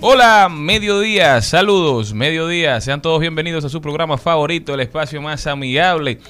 Hola, 0.00 0.48
mediodía, 0.48 1.42
saludos, 1.42 2.14
mediodía. 2.14 2.80
Sean 2.80 3.02
todos 3.02 3.18
bienvenidos 3.18 3.64
a 3.64 3.68
su 3.68 3.80
programa 3.80 4.16
favorito, 4.16 4.72
el 4.72 4.78
espacio 4.78 5.20
más 5.20 5.48
amigable 5.48 6.20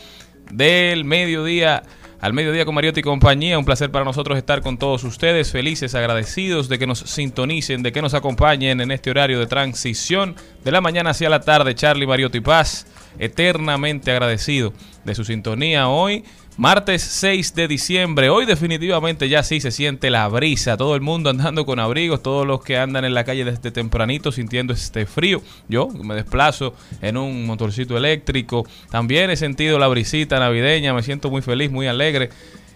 del 0.51 1.05
mediodía 1.05 1.83
al 2.19 2.33
mediodía 2.33 2.65
con 2.65 2.75
Mariotti 2.75 3.01
y 3.01 3.03
compañía. 3.03 3.59
Un 3.59 3.67
placer 3.67 3.91
para 3.91 4.07
nosotros 4.07 4.39
estar 4.39 4.63
con 4.63 4.79
todos 4.79 5.05
ustedes, 5.05 5.53
felices, 5.53 5.95
agradecidos 5.95 6.71
de 6.71 6.79
que 6.79 6.87
nos 6.87 7.01
sintonicen, 7.01 7.83
de 7.83 7.93
que 7.93 8.01
nos 8.01 8.15
acompañen 8.15 8.81
en 8.81 8.91
este 8.91 9.11
horario 9.11 9.39
de 9.39 9.47
transición 9.47 10.35
de 10.65 10.73
la 10.73 10.81
mañana 10.81 11.11
hacia 11.11 11.29
la 11.29 11.41
tarde. 11.41 11.75
Charlie 11.75 12.07
Mariotti 12.07 12.41
Paz, 12.41 12.87
eternamente 13.19 14.11
agradecido 14.11 14.73
de 15.05 15.15
su 15.15 15.25
sintonía 15.25 15.89
hoy 15.89 16.25
Martes 16.59 17.03
6 17.03 17.55
de 17.55 17.69
diciembre. 17.69 18.31
Hoy 18.31 18.45
definitivamente 18.45 19.29
ya 19.29 19.45
sí 19.45 19.61
se 19.61 19.71
siente 19.71 20.11
la 20.11 20.27
brisa. 20.27 20.77
Todo 20.77 20.97
el 20.97 21.01
mundo 21.01 21.31
andando 21.31 21.65
con 21.65 21.79
abrigos. 21.79 22.21
Todos 22.21 22.45
los 22.45 22.65
que 22.65 22.77
andan 22.77 23.05
en 23.05 23.15
la 23.15 23.23
calle 23.23 23.45
desde 23.45 23.71
tempranito 23.71 24.33
sintiendo 24.33 24.73
este 24.73 25.07
frío. 25.07 25.41
Yo 25.69 25.87
me 25.87 26.17
desplazo 26.17 26.75
en 27.01 27.17
un 27.17 27.47
motorcito 27.47 27.97
eléctrico. 27.97 28.67
También 28.91 29.31
he 29.31 29.37
sentido 29.37 29.79
la 29.79 29.87
brisita 29.87 30.41
navideña. 30.41 30.93
Me 30.93 31.05
siento 31.05 31.31
muy 31.31 31.43
feliz, 31.43 31.71
muy 31.71 31.87
alegre. 31.87 32.31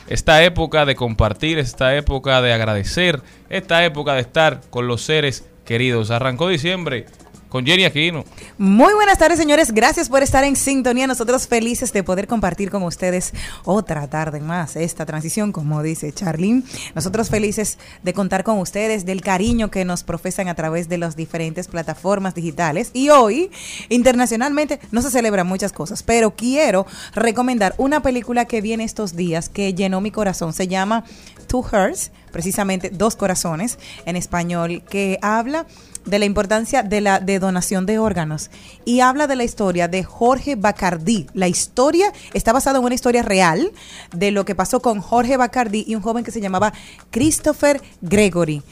Esta 0.06 0.44
época 0.44 0.86
de 0.86 0.94
compartir, 0.94 1.58
esta 1.58 1.96
época 1.96 2.40
de 2.40 2.52
agradecer, 2.52 3.20
esta 3.50 3.84
época 3.84 4.14
de 4.14 4.20
estar 4.20 4.60
con 4.70 4.86
los 4.86 5.02
seres 5.02 5.44
queridos. 5.64 6.12
Arrancó 6.12 6.48
diciembre 6.48 7.06
con 7.52 7.66
Jenny 7.66 7.84
Aquino. 7.84 8.24
Muy 8.56 8.94
buenas 8.94 9.18
tardes, 9.18 9.38
señores. 9.38 9.72
Gracias 9.72 10.08
por 10.08 10.22
estar 10.22 10.42
en 10.42 10.56
sintonía. 10.56 11.06
Nosotros 11.06 11.46
felices 11.46 11.92
de 11.92 12.02
poder 12.02 12.26
compartir 12.26 12.70
con 12.70 12.82
ustedes 12.82 13.34
otra 13.66 14.08
tarde 14.08 14.40
más 14.40 14.74
esta 14.74 15.04
transición, 15.04 15.52
como 15.52 15.82
dice 15.82 16.10
Charlene. 16.14 16.62
Nosotros 16.94 17.28
felices 17.28 17.76
de 18.02 18.14
contar 18.14 18.42
con 18.42 18.58
ustedes, 18.58 19.04
del 19.04 19.20
cariño 19.20 19.70
que 19.70 19.84
nos 19.84 20.02
profesan 20.02 20.48
a 20.48 20.54
través 20.54 20.88
de 20.88 20.96
las 20.96 21.14
diferentes 21.14 21.68
plataformas 21.68 22.34
digitales. 22.34 22.90
Y 22.94 23.10
hoy, 23.10 23.50
internacionalmente, 23.90 24.80
no 24.90 25.02
se 25.02 25.10
celebran 25.10 25.46
muchas 25.46 25.72
cosas, 25.72 26.02
pero 26.02 26.34
quiero 26.34 26.86
recomendar 27.14 27.74
una 27.76 28.00
película 28.00 28.46
que 28.46 28.62
viene 28.62 28.84
estos 28.84 29.14
días 29.14 29.50
que 29.50 29.74
llenó 29.74 30.00
mi 30.00 30.10
corazón. 30.10 30.54
Se 30.54 30.68
llama 30.68 31.04
Two 31.48 31.62
Hearts, 31.70 32.12
precisamente 32.32 32.88
Dos 32.88 33.14
Corazones 33.14 33.78
en 34.06 34.16
español, 34.16 34.82
que 34.88 35.18
habla 35.20 35.66
de 36.04 36.18
la 36.18 36.24
importancia 36.24 36.82
de 36.82 37.00
la 37.00 37.20
de 37.20 37.38
donación 37.38 37.86
de 37.86 37.98
órganos 37.98 38.50
y 38.84 39.00
habla 39.00 39.26
de 39.26 39.36
la 39.36 39.44
historia 39.44 39.88
de 39.88 40.02
Jorge 40.04 40.56
Bacardí. 40.56 41.26
La 41.34 41.48
historia 41.48 42.12
está 42.34 42.52
basada 42.52 42.78
en 42.78 42.84
una 42.84 42.94
historia 42.94 43.22
real 43.22 43.72
de 44.14 44.30
lo 44.30 44.44
que 44.44 44.54
pasó 44.54 44.80
con 44.80 45.00
Jorge 45.00 45.36
Bacardí 45.36 45.84
y 45.86 45.94
un 45.94 46.02
joven 46.02 46.24
que 46.24 46.30
se 46.30 46.40
llamaba 46.40 46.72
Christopher 47.10 47.80
Gregory 48.00 48.62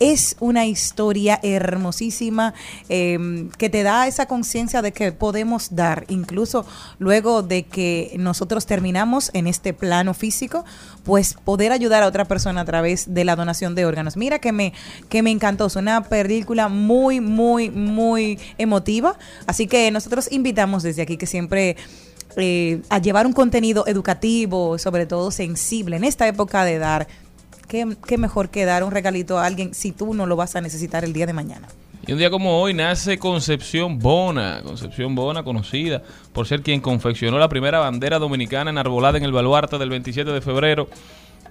es 0.00 0.36
una 0.40 0.66
historia 0.66 1.40
hermosísima 1.42 2.54
em, 2.88 3.50
que 3.50 3.68
te 3.68 3.82
da 3.82 4.06
esa 4.06 4.26
conciencia 4.26 4.82
de 4.82 4.92
que 4.92 5.12
podemos 5.12 5.74
dar, 5.74 6.04
incluso 6.08 6.66
luego 6.98 7.42
de 7.42 7.64
que 7.64 8.14
nosotros 8.18 8.66
terminamos 8.66 9.30
en 9.34 9.46
este 9.46 9.72
plano 9.72 10.14
físico, 10.14 10.64
pues 11.04 11.34
poder 11.44 11.72
ayudar 11.72 12.02
a 12.02 12.06
otra 12.06 12.26
persona 12.26 12.60
a 12.60 12.64
través 12.64 13.12
de 13.14 13.24
la 13.24 13.36
donación 13.36 13.74
de 13.74 13.86
órganos. 13.86 14.16
Mira 14.16 14.38
que 14.38 14.52
me, 14.52 14.72
que 15.08 15.22
me 15.22 15.30
encantó, 15.30 15.66
es 15.66 15.76
una 15.76 16.04
película 16.04 16.68
muy, 16.68 17.20
muy, 17.20 17.70
muy 17.70 18.38
emotiva, 18.58 19.18
así 19.46 19.66
que 19.66 19.90
nosotros 19.90 20.30
invitamos 20.30 20.82
desde 20.82 21.02
aquí 21.02 21.16
que 21.16 21.26
siempre... 21.26 21.76
Eh, 22.36 22.82
a 22.90 22.98
llevar 22.98 23.26
un 23.26 23.32
contenido 23.32 23.86
educativo, 23.86 24.78
sobre 24.78 25.06
todo 25.06 25.30
sensible 25.30 25.96
en 25.96 26.04
esta 26.04 26.28
época 26.28 26.62
de 26.62 26.78
dar 26.78 27.08
¿qué, 27.68 28.18
mejor 28.18 28.48
que 28.48 28.64
dar 28.64 28.82
un 28.82 28.90
regalito 28.90 29.38
a 29.38 29.46
alguien 29.46 29.74
si 29.74 29.92
tú 29.92 30.14
no 30.14 30.26
lo 30.26 30.36
vas 30.36 30.56
a 30.56 30.60
necesitar 30.60 31.04
el 31.04 31.12
día 31.12 31.26
de 31.26 31.32
mañana? 31.32 31.68
Y 32.06 32.12
un 32.12 32.18
día 32.18 32.30
como 32.30 32.60
hoy 32.60 32.72
nace 32.72 33.18
Concepción 33.18 33.98
Bona, 33.98 34.62
Concepción 34.64 35.14
Bona 35.14 35.42
conocida 35.42 36.02
por 36.32 36.46
ser 36.46 36.62
quien 36.62 36.80
confeccionó 36.80 37.38
la 37.38 37.48
primera 37.48 37.80
bandera 37.80 38.18
dominicana 38.18 38.70
enarbolada 38.70 39.18
en 39.18 39.24
el 39.24 39.32
baluarte 39.32 39.76
del 39.76 39.90
27 39.90 40.30
de 40.30 40.40
febrero 40.40 40.88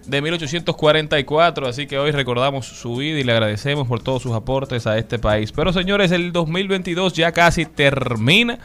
de 0.07 0.21
1844, 0.21 1.67
así 1.67 1.85
que 1.85 1.99
hoy 1.99 2.11
recordamos 2.11 2.65
su 2.65 2.95
vida 2.95 3.19
y 3.19 3.23
le 3.23 3.33
agradecemos 3.33 3.87
por 3.87 4.01
todos 4.01 4.23
sus 4.23 4.33
aportes 4.33 4.87
a 4.87 4.97
este 4.97 5.19
país. 5.19 5.51
Pero 5.51 5.73
señores, 5.73 6.11
el 6.11 6.31
2022 6.31 7.13
ya 7.13 7.31
casi 7.33 7.65
termina. 7.65 8.57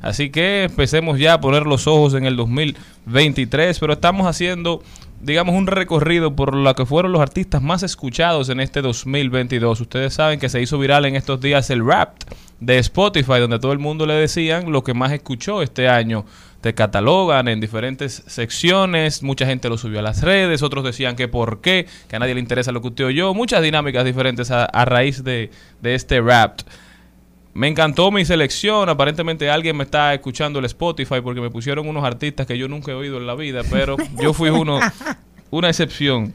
Así 0.00 0.30
que 0.30 0.64
empecemos 0.64 1.18
ya 1.18 1.34
a 1.34 1.40
poner 1.40 1.66
los 1.66 1.86
ojos 1.86 2.14
en 2.14 2.24
el 2.24 2.36
2023, 2.36 3.78
pero 3.78 3.94
estamos 3.94 4.26
haciendo 4.26 4.82
digamos, 5.20 5.54
un 5.54 5.66
recorrido 5.66 6.34
por 6.34 6.54
lo 6.54 6.74
que 6.74 6.86
fueron 6.86 7.12
los 7.12 7.20
artistas 7.20 7.62
más 7.62 7.82
escuchados 7.82 8.48
en 8.48 8.60
este 8.60 8.82
2022. 8.82 9.80
Ustedes 9.80 10.14
saben 10.14 10.38
que 10.38 10.48
se 10.48 10.60
hizo 10.60 10.78
viral 10.78 11.04
en 11.06 11.16
estos 11.16 11.40
días 11.40 11.70
el 11.70 11.84
rap 11.84 12.14
de 12.60 12.78
Spotify, 12.78 13.40
donde 13.40 13.58
todo 13.58 13.72
el 13.72 13.78
mundo 13.78 14.06
le 14.06 14.14
decían 14.14 14.70
lo 14.72 14.84
que 14.84 14.94
más 14.94 15.12
escuchó 15.12 15.62
este 15.62 15.88
año. 15.88 16.24
Te 16.60 16.74
catalogan 16.74 17.46
en 17.46 17.60
diferentes 17.60 18.24
secciones, 18.26 19.22
mucha 19.22 19.46
gente 19.46 19.68
lo 19.68 19.78
subió 19.78 20.00
a 20.00 20.02
las 20.02 20.22
redes, 20.22 20.62
otros 20.62 20.84
decían 20.84 21.14
que 21.14 21.28
por 21.28 21.60
qué, 21.60 21.86
que 22.08 22.16
a 22.16 22.18
nadie 22.18 22.34
le 22.34 22.40
interesa 22.40 22.72
lo 22.72 22.80
que 22.80 22.88
usted 22.88 23.04
oyó, 23.04 23.32
muchas 23.32 23.62
dinámicas 23.62 24.04
diferentes 24.04 24.50
a, 24.50 24.84
raíz 24.84 25.22
de, 25.22 25.50
de 25.82 25.94
este 25.94 26.20
rap. 26.20 26.60
Me 27.54 27.68
encantó 27.68 28.10
mi 28.10 28.24
selección. 28.24 28.88
Aparentemente 28.88 29.50
alguien 29.50 29.76
me 29.76 29.84
está 29.84 30.14
escuchando 30.14 30.58
el 30.58 30.64
Spotify 30.66 31.20
porque 31.22 31.40
me 31.40 31.50
pusieron 31.50 31.88
unos 31.88 32.04
artistas 32.04 32.46
que 32.46 32.56
yo 32.56 32.68
nunca 32.68 32.92
he 32.92 32.94
oído 32.94 33.18
en 33.18 33.26
la 33.26 33.34
vida, 33.34 33.62
pero 33.70 33.96
yo 34.20 34.32
fui 34.32 34.50
uno, 34.50 34.78
una 35.50 35.68
excepción. 35.68 36.34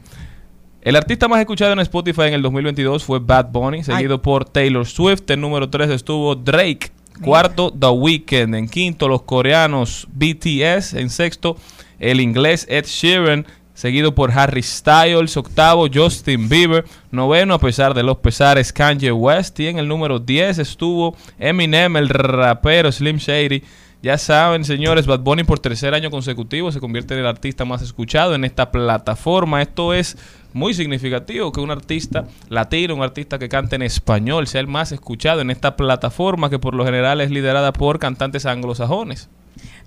El 0.82 0.96
artista 0.96 1.28
más 1.28 1.40
escuchado 1.40 1.72
en 1.72 1.78
Spotify 1.78 2.24
en 2.24 2.34
el 2.34 2.42
2022 2.42 3.04
fue 3.04 3.18
Bad 3.18 3.50
Bunny, 3.50 3.82
seguido 3.82 4.20
por 4.20 4.44
Taylor 4.44 4.84
Swift. 4.84 5.30
En 5.30 5.40
número 5.40 5.70
3 5.70 5.88
estuvo 5.90 6.34
Drake. 6.34 6.90
Cuarto, 7.22 7.72
The 7.72 7.88
Weeknd. 7.88 8.54
En 8.54 8.68
quinto, 8.68 9.08
los 9.08 9.22
coreanos 9.22 10.06
BTS. 10.12 10.94
En 10.94 11.08
sexto, 11.08 11.56
el 11.98 12.20
inglés 12.20 12.66
Ed 12.68 12.84
Sheeran 12.84 13.46
seguido 13.74 14.14
por 14.14 14.30
Harry 14.32 14.62
Styles, 14.62 15.36
octavo 15.36 15.86
Justin 15.92 16.48
Bieber, 16.48 16.84
noveno 17.10 17.54
a 17.54 17.58
pesar 17.58 17.92
de 17.92 18.04
los 18.04 18.18
pesares 18.18 18.72
Kanye 18.72 19.12
West 19.12 19.58
y 19.60 19.66
en 19.66 19.78
el 19.78 19.88
número 19.88 20.20
10 20.20 20.60
estuvo 20.60 21.16
Eminem, 21.38 21.96
el 21.96 22.08
rapero 22.08 22.90
Slim 22.90 23.18
Shady 23.18 23.62
Ya 24.00 24.16
saben, 24.16 24.64
señores, 24.64 25.06
Bad 25.06 25.20
Bunny 25.20 25.44
por 25.44 25.58
tercer 25.58 25.92
año 25.94 26.10
consecutivo 26.10 26.70
se 26.70 26.80
convierte 26.80 27.14
en 27.14 27.20
el 27.20 27.26
artista 27.26 27.64
más 27.64 27.82
escuchado 27.82 28.34
en 28.34 28.44
esta 28.44 28.70
plataforma. 28.70 29.62
Esto 29.62 29.94
es 29.94 30.18
muy 30.52 30.74
significativo 30.74 31.52
que 31.52 31.60
un 31.60 31.70
artista 31.70 32.26
latino, 32.50 32.94
un 32.94 33.02
artista 33.02 33.38
que 33.38 33.48
cante 33.48 33.76
en 33.76 33.82
español, 33.82 34.46
sea 34.46 34.60
el 34.60 34.66
más 34.68 34.92
escuchado 34.92 35.40
en 35.40 35.50
esta 35.50 35.74
plataforma 35.76 36.50
que 36.50 36.58
por 36.58 36.74
lo 36.74 36.84
general 36.84 37.20
es 37.22 37.30
liderada 37.30 37.72
por 37.72 37.98
cantantes 37.98 38.44
anglosajones. 38.46 39.30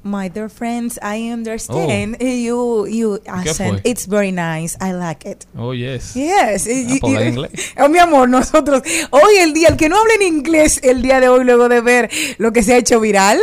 My 0.07 0.29
dear 0.29 0.49
friends, 0.49 0.97
I 1.03 1.31
understand 1.31 2.17
you 2.19 2.87
you 2.87 3.19
¿Qué 3.23 3.49
accent. 3.49 3.81
It's 3.83 4.07
very 4.07 4.31
nice. 4.31 4.77
I 4.79 4.93
like 4.93 5.29
it. 5.29 5.45
Oh, 5.57 5.73
yes. 5.73 6.15
Yes. 6.15 6.67
Ah, 6.67 7.23
inglés. 7.23 7.73
Oh, 7.77 7.89
mi 7.89 7.99
amor, 7.99 8.29
nosotros, 8.29 8.81
hoy 9.11 9.35
el 9.41 9.53
día, 9.53 9.67
el 9.69 9.77
que 9.77 9.89
no 9.89 9.97
habla 9.99 10.13
en 10.15 10.23
inglés 10.23 10.79
el 10.83 11.01
día 11.01 11.19
de 11.19 11.27
hoy, 11.27 11.43
luego 11.43 11.69
de 11.69 11.81
ver 11.81 12.09
lo 12.37 12.53
que 12.53 12.63
se 12.63 12.73
ha 12.73 12.77
hecho 12.77 12.99
viral, 12.99 13.39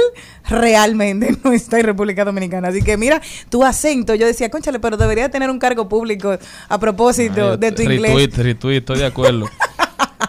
realmente 0.48 1.36
no 1.44 1.52
está 1.52 1.78
en 1.78 1.86
República 1.86 2.24
Dominicana. 2.24 2.68
Así 2.68 2.82
que 2.82 2.96
mira, 2.96 3.20
tu 3.50 3.62
acento, 3.62 4.14
yo 4.14 4.26
decía, 4.26 4.50
conchale, 4.50 4.80
pero 4.80 4.96
debería 4.96 5.30
tener 5.30 5.50
un 5.50 5.58
cargo 5.58 5.88
público 5.88 6.38
a 6.68 6.80
propósito 6.80 7.56
de 7.56 7.72
tu 7.72 7.82
retweet, 7.82 7.96
inglés. 7.96 8.36
retweet, 8.36 8.78
estoy 8.78 8.98
de 8.98 9.06
acuerdo. 9.06 9.46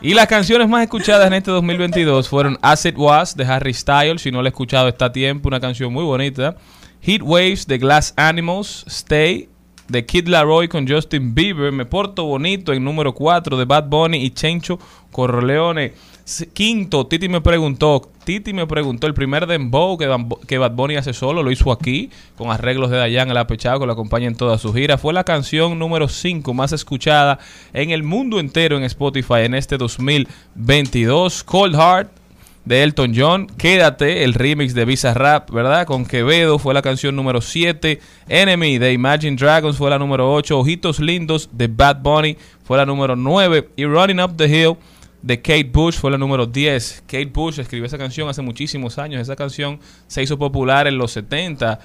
y 0.06 0.14
las 0.14 0.28
canciones 0.28 0.70
más 0.70 0.84
escuchadas 0.84 1.26
en 1.26 1.34
este 1.34 1.50
2022 1.50 2.30
fueron 2.30 2.60
As 2.62 2.86
It 2.86 2.96
Was 2.96 3.36
de 3.36 3.44
Harry 3.44 3.74
Styles, 3.74 4.22
si 4.22 4.32
no 4.32 4.44
la 4.44 4.50
he 4.50 4.52
escuchado 4.52 4.88
está 4.88 5.06
a 5.06 5.12
tiempo, 5.12 5.48
una 5.48 5.60
canción 5.60 5.92
muy 5.92 6.04
bonita. 6.04 6.58
Heat 7.02 7.24
Waves 7.24 7.66
de 7.66 7.80
Glass 7.80 8.14
Animals, 8.16 8.86
Stay 8.86 9.50
de 9.88 10.06
Kid 10.06 10.28
Laroi 10.28 10.68
con 10.68 10.88
Justin 10.88 11.34
Bieber, 11.34 11.72
Me 11.72 11.86
Porto 11.86 12.24
Bonito 12.24 12.72
en 12.72 12.84
número 12.84 13.16
4 13.16 13.58
de 13.58 13.66
Bad 13.66 13.86
Bunny 13.86 14.24
y 14.24 14.30
Chencho 14.30 14.78
Corleone. 15.12 15.94
Quinto, 16.54 17.06
Titi 17.06 17.30
me 17.30 17.40
preguntó, 17.40 18.10
Titi 18.24 18.52
me 18.52 18.66
preguntó, 18.66 19.06
el 19.06 19.14
primer 19.14 19.46
dembow 19.46 19.96
que, 19.96 20.10
que 20.48 20.58
Bad 20.58 20.72
Bunny 20.72 20.96
hace 20.96 21.14
solo, 21.14 21.44
lo 21.44 21.52
hizo 21.52 21.72
aquí, 21.72 22.10
con 22.36 22.50
arreglos 22.50 22.90
de 22.90 22.98
Dayan 22.98 23.30
el 23.30 23.38
apechado, 23.38 23.80
que 23.80 23.86
lo 23.86 23.94
acompaña 23.94 24.28
en 24.28 24.36
toda 24.36 24.58
su 24.58 24.74
gira. 24.74 24.98
Fue 24.98 25.14
la 25.14 25.24
canción 25.24 25.78
número 25.78 26.08
5 26.08 26.52
más 26.56 26.72
escuchada 26.72 27.38
en 27.74 27.92
el 27.92 28.02
mundo 28.02 28.40
entero 28.40 28.76
en 28.76 28.84
Spotify 28.84 29.42
en 29.44 29.54
este 29.54 29.78
2022. 29.78 31.44
Cold 31.44 31.76
Heart 31.76 32.10
de 32.66 32.82
Elton 32.82 33.14
John, 33.16 33.46
Quédate, 33.46 34.24
el 34.24 34.34
remix 34.34 34.74
de 34.74 34.86
Visa 34.86 35.14
Rap, 35.14 35.52
¿verdad? 35.52 35.86
Con 35.86 36.06
Quevedo 36.06 36.58
fue 36.58 36.74
la 36.74 36.82
canción 36.82 37.16
número 37.16 37.40
7, 37.40 38.00
Enemy 38.28 38.80
de 38.80 38.94
Imagine 38.94 39.38
Dragons 39.38 39.78
fue 39.78 39.92
la 39.92 40.00
número 40.00 40.34
8, 40.34 40.58
Ojitos 40.58 41.00
Lindos 41.00 41.50
de 41.52 41.68
Bad 41.68 42.02
Bunny 42.02 42.36
fue 42.64 42.78
la 42.78 42.86
número 42.88 43.16
9 43.16 43.70
y 43.76 43.86
Running 43.86 44.20
Up 44.20 44.36
the 44.36 44.48
Hill 44.48 44.78
de 45.26 45.42
Kate 45.42 45.64
Bush 45.64 45.96
fue 45.96 46.12
la 46.12 46.20
número 46.20 46.46
10. 46.46 47.06
Kate 47.08 47.26
Bush 47.26 47.60
escribió 47.60 47.88
esa 47.88 47.98
canción 47.98 48.30
hace 48.30 48.44
muchísimos 48.44 49.00
años, 49.00 49.20
esa 49.20 49.36
canción 49.36 49.80
se 50.06 50.22
hizo 50.22 50.38
popular 50.38 50.86
en 50.86 51.00
los 51.00 51.14
70 51.14 51.80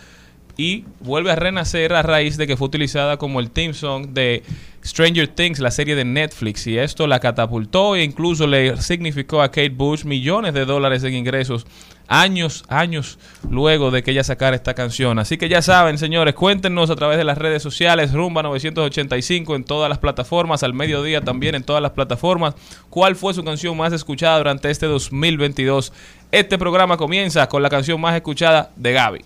y 0.58 0.84
vuelve 1.00 1.32
a 1.32 1.36
renacer 1.36 1.94
a 1.94 2.02
raíz 2.02 2.36
de 2.36 2.46
que 2.46 2.58
fue 2.58 2.66
utilizada 2.66 3.16
como 3.16 3.40
el 3.40 3.50
theme 3.50 3.72
song 3.72 4.08
de 4.08 4.42
Stranger 4.84 5.26
Things, 5.26 5.58
la 5.58 5.70
serie 5.70 5.96
de 5.96 6.04
Netflix, 6.04 6.66
y 6.66 6.76
esto 6.76 7.06
la 7.06 7.18
catapultó 7.18 7.96
e 7.96 8.04
incluso 8.04 8.46
le 8.46 8.76
significó 8.76 9.40
a 9.40 9.48
Kate 9.48 9.70
Bush 9.70 10.04
millones 10.04 10.52
de 10.52 10.66
dólares 10.66 11.02
en 11.04 11.14
ingresos 11.14 11.66
años, 12.10 12.64
años 12.68 13.18
luego 13.48 13.90
de 13.90 14.02
que 14.02 14.10
ella 14.10 14.24
sacara 14.24 14.56
esta 14.56 14.74
canción. 14.74 15.18
Así 15.18 15.38
que 15.38 15.48
ya 15.48 15.62
saben, 15.62 15.96
señores, 15.96 16.34
cuéntenos 16.34 16.90
a 16.90 16.96
través 16.96 17.16
de 17.16 17.24
las 17.24 17.38
redes 17.38 17.62
sociales, 17.62 18.12
Rumba 18.12 18.42
985 18.42 19.54
en 19.54 19.64
todas 19.64 19.88
las 19.88 19.98
plataformas, 19.98 20.62
al 20.62 20.74
mediodía 20.74 21.22
también 21.22 21.54
en 21.54 21.62
todas 21.62 21.80
las 21.80 21.92
plataformas, 21.92 22.54
cuál 22.90 23.16
fue 23.16 23.32
su 23.32 23.44
canción 23.44 23.76
más 23.76 23.92
escuchada 23.92 24.38
durante 24.38 24.70
este 24.70 24.86
2022. 24.86 25.92
Este 26.32 26.58
programa 26.58 26.96
comienza 26.96 27.48
con 27.48 27.62
la 27.62 27.70
canción 27.70 28.00
más 28.00 28.16
escuchada 28.16 28.70
de 28.76 28.92
Gaby. 28.92 29.24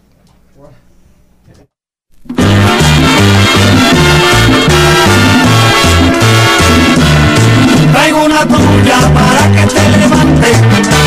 Traigo 7.93 8.25
una 8.25 8.47
tuya 8.47 9.15
para 9.15 9.53
que 9.53 9.67
te 9.73 9.89
levante. 9.99 11.04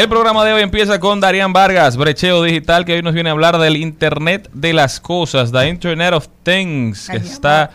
El 0.00 0.08
programa 0.08 0.46
de 0.46 0.54
hoy 0.54 0.62
empieza 0.62 0.98
con 0.98 1.20
Darían 1.20 1.52
Vargas, 1.52 1.96
brecheo 1.96 2.42
digital, 2.42 2.86
que 2.86 2.94
hoy 2.94 3.02
nos 3.02 3.12
viene 3.12 3.28
a 3.28 3.32
hablar 3.32 3.58
del 3.58 3.76
Internet 3.76 4.48
de 4.54 4.72
las 4.72 4.98
cosas, 4.98 5.52
the 5.52 5.68
Internet 5.68 6.14
of 6.14 6.26
Things, 6.42 7.08
que 7.10 7.18
está 7.18 7.70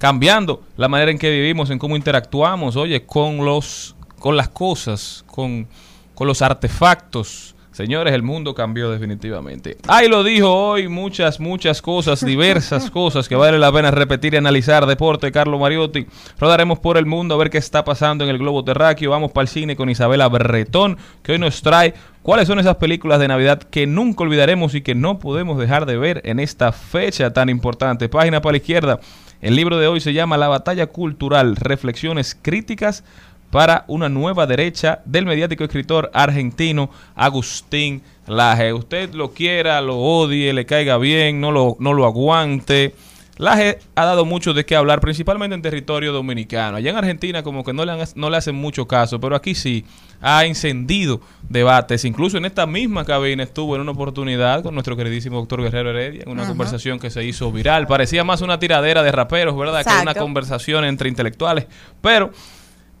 cambiando 0.00 0.62
la 0.78 0.88
manera 0.88 1.10
en 1.10 1.18
que 1.18 1.30
vivimos, 1.30 1.68
en 1.68 1.78
cómo 1.78 1.94
interactuamos, 1.94 2.74
oye, 2.74 3.04
con 3.04 3.44
los, 3.44 3.94
con 4.18 4.34
las 4.34 4.48
cosas, 4.48 5.24
con, 5.26 5.68
con 6.14 6.26
los 6.26 6.40
artefactos. 6.40 7.54
Señores, 7.70 8.14
el 8.14 8.22
mundo 8.22 8.54
cambió 8.54 8.90
definitivamente. 8.90 9.76
Ahí 9.88 10.08
lo 10.08 10.24
dijo 10.24 10.52
hoy, 10.52 10.88
muchas, 10.88 11.38
muchas 11.38 11.82
cosas, 11.82 12.24
diversas 12.24 12.90
cosas 12.90 13.28
que 13.28 13.36
vale 13.36 13.58
la 13.58 13.70
pena 13.70 13.90
repetir 13.90 14.32
y 14.32 14.38
analizar. 14.38 14.86
Deporte, 14.86 15.30
Carlo 15.30 15.58
Mariotti. 15.58 16.06
Rodaremos 16.38 16.78
por 16.78 16.96
el 16.96 17.04
mundo 17.04 17.34
a 17.34 17.38
ver 17.38 17.50
qué 17.50 17.58
está 17.58 17.84
pasando 17.84 18.24
en 18.24 18.30
el 18.30 18.38
globo 18.38 18.64
terráqueo. 18.64 19.10
Vamos 19.10 19.32
para 19.32 19.42
el 19.42 19.48
cine 19.48 19.76
con 19.76 19.90
Isabela 19.90 20.28
Bretón, 20.28 20.96
que 21.22 21.32
hoy 21.32 21.38
nos 21.38 21.60
trae 21.60 21.92
cuáles 22.22 22.48
son 22.48 22.58
esas 22.58 22.76
películas 22.76 23.20
de 23.20 23.28
Navidad 23.28 23.62
que 23.62 23.86
nunca 23.86 24.24
olvidaremos 24.24 24.74
y 24.74 24.80
que 24.80 24.94
no 24.94 25.18
podemos 25.18 25.58
dejar 25.58 25.84
de 25.84 25.98
ver 25.98 26.22
en 26.24 26.40
esta 26.40 26.72
fecha 26.72 27.34
tan 27.34 27.50
importante. 27.50 28.08
Página 28.08 28.40
para 28.40 28.52
la 28.52 28.58
izquierda. 28.58 29.00
El 29.40 29.56
libro 29.56 29.78
de 29.78 29.86
hoy 29.86 30.00
se 30.00 30.12
llama 30.12 30.36
La 30.36 30.48
batalla 30.48 30.86
cultural, 30.88 31.56
reflexiones 31.56 32.36
críticas 32.40 33.04
para 33.50 33.84
una 33.88 34.10
nueva 34.10 34.46
derecha 34.46 35.00
del 35.06 35.24
mediático 35.24 35.64
escritor 35.64 36.10
argentino 36.12 36.90
Agustín 37.14 38.02
Laje. 38.26 38.74
Usted 38.74 39.14
lo 39.14 39.32
quiera, 39.32 39.80
lo 39.80 39.96
odie, 39.96 40.52
le 40.52 40.66
caiga 40.66 40.98
bien, 40.98 41.40
no 41.40 41.52
lo, 41.52 41.76
no 41.80 41.94
lo 41.94 42.04
aguante. 42.04 42.94
Laje 43.40 43.78
ha 43.94 44.04
dado 44.04 44.24
mucho 44.24 44.52
de 44.52 44.64
qué 44.66 44.76
hablar, 44.76 45.00
principalmente 45.00 45.54
en 45.54 45.62
territorio 45.62 46.12
dominicano. 46.12 46.76
Allá 46.76 46.90
en 46.90 46.96
Argentina 46.96 47.42
como 47.42 47.64
que 47.64 47.72
no 47.72 47.84
le, 47.84 47.92
han- 47.92 48.08
no 48.14 48.28
le 48.30 48.36
hacen 48.36 48.54
mucho 48.54 48.86
caso, 48.86 49.18
pero 49.18 49.34
aquí 49.34 49.54
sí 49.54 49.84
ha 50.20 50.44
encendido 50.44 51.20
debates. 51.48 52.04
Incluso 52.04 52.36
en 52.36 52.44
esta 52.44 52.66
misma 52.66 53.04
cabina 53.04 53.42
estuvo 53.42 53.74
en 53.74 53.80
una 53.80 53.92
oportunidad 53.92 54.62
con 54.62 54.74
nuestro 54.74 54.96
queridísimo 54.96 55.38
doctor 55.38 55.62
Guerrero 55.62 55.90
Heredia, 55.90 56.22
en 56.24 56.28
una 56.30 56.42
Ajá. 56.42 56.50
conversación 56.50 56.98
que 56.98 57.08
se 57.10 57.24
hizo 57.24 57.50
viral. 57.50 57.86
Parecía 57.86 58.24
más 58.24 58.42
una 58.42 58.58
tiradera 58.58 59.02
de 59.02 59.10
raperos, 59.10 59.56
¿verdad? 59.56 59.84
Que 59.84 60.02
una 60.02 60.14
conversación 60.14 60.84
entre 60.84 61.08
intelectuales. 61.08 61.66
Pero 62.02 62.30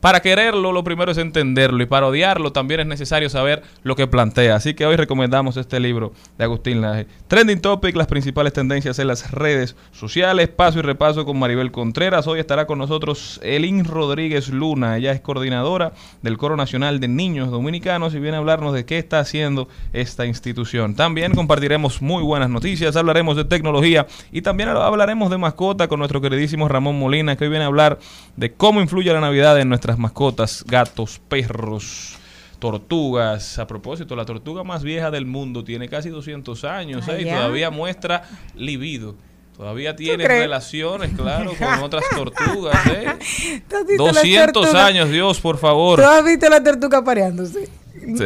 para 0.00 0.20
quererlo, 0.20 0.72
lo 0.72 0.82
primero 0.82 1.12
es 1.12 1.18
entenderlo 1.18 1.82
y 1.82 1.86
para 1.86 2.06
odiarlo 2.06 2.52
también 2.52 2.80
es 2.80 2.86
necesario 2.86 3.28
saber 3.28 3.62
lo 3.82 3.96
que 3.96 4.06
plantea. 4.06 4.56
Así 4.56 4.74
que 4.74 4.86
hoy 4.86 4.96
recomendamos 4.96 5.56
este 5.58 5.78
libro 5.78 6.12
de 6.38 6.44
Agustín 6.44 6.80
Laje. 6.80 7.06
Trending 7.28 7.60
Topic, 7.60 7.94
las 7.96 8.06
principales 8.06 8.52
tendencias 8.52 8.98
en 8.98 9.08
las 9.08 9.30
redes 9.30 9.76
sociales. 9.92 10.48
Paso 10.48 10.78
y 10.78 10.82
repaso 10.82 11.26
con 11.26 11.38
Maribel 11.38 11.70
Contreras. 11.70 12.26
Hoy 12.26 12.40
estará 12.40 12.66
con 12.66 12.78
nosotros 12.78 13.40
Elin 13.42 13.84
Rodríguez 13.84 14.48
Luna. 14.48 14.96
Ella 14.96 15.12
es 15.12 15.20
coordinadora 15.20 15.92
del 16.22 16.38
Coro 16.38 16.56
Nacional 16.56 16.98
de 16.98 17.08
Niños 17.08 17.50
Dominicanos 17.50 18.14
y 18.14 18.20
viene 18.20 18.36
a 18.36 18.40
hablarnos 18.40 18.72
de 18.72 18.86
qué 18.86 18.98
está 18.98 19.20
haciendo 19.20 19.68
esta 19.92 20.24
institución. 20.24 20.94
También 20.94 21.34
compartiremos 21.34 22.00
muy 22.00 22.22
buenas 22.22 22.48
noticias, 22.48 22.96
hablaremos 22.96 23.36
de 23.36 23.44
tecnología 23.44 24.06
y 24.32 24.42
también 24.42 24.70
hablaremos 24.70 25.30
de 25.30 25.38
mascota 25.38 25.88
con 25.88 25.98
nuestro 25.98 26.20
queridísimo 26.20 26.68
Ramón 26.68 26.98
Molina, 26.98 27.36
que 27.36 27.44
hoy 27.44 27.50
viene 27.50 27.64
a 27.64 27.68
hablar 27.68 27.98
de 28.36 28.52
cómo 28.52 28.80
influye 28.80 29.12
la 29.12 29.20
Navidad 29.20 29.60
en 29.60 29.68
nuestras 29.90 29.98
mascotas, 29.98 30.64
gatos, 30.66 31.20
perros, 31.28 32.16
tortugas. 32.60 33.58
A 33.58 33.66
propósito, 33.66 34.14
la 34.14 34.24
tortuga 34.24 34.62
más 34.62 34.82
vieja 34.84 35.10
del 35.10 35.26
mundo 35.26 35.64
tiene 35.64 35.88
casi 35.88 36.10
200 36.10 36.64
años 36.64 37.08
¿eh? 37.08 37.22
y 37.22 37.24
todavía 37.24 37.70
muestra 37.70 38.22
libido. 38.54 39.16
Todavía 39.56 39.94
tiene 39.94 40.26
relaciones, 40.26 41.10
claro, 41.14 41.52
con 41.58 41.82
otras 41.82 42.04
tortugas. 42.14 42.86
¿eh? 42.86 43.62
¿Tú 43.68 43.76
has 43.76 43.86
visto 43.86 44.06
la 44.06 44.12
200 44.12 44.52
tortuga? 44.52 44.86
años, 44.86 45.10
Dios, 45.10 45.40
por 45.40 45.58
favor. 45.58 46.00
¿Tú 46.00 46.06
has 46.06 46.24
visto 46.24 46.48
la 46.48 46.62
tortuga 46.62 47.02
pareándose? 47.02 47.68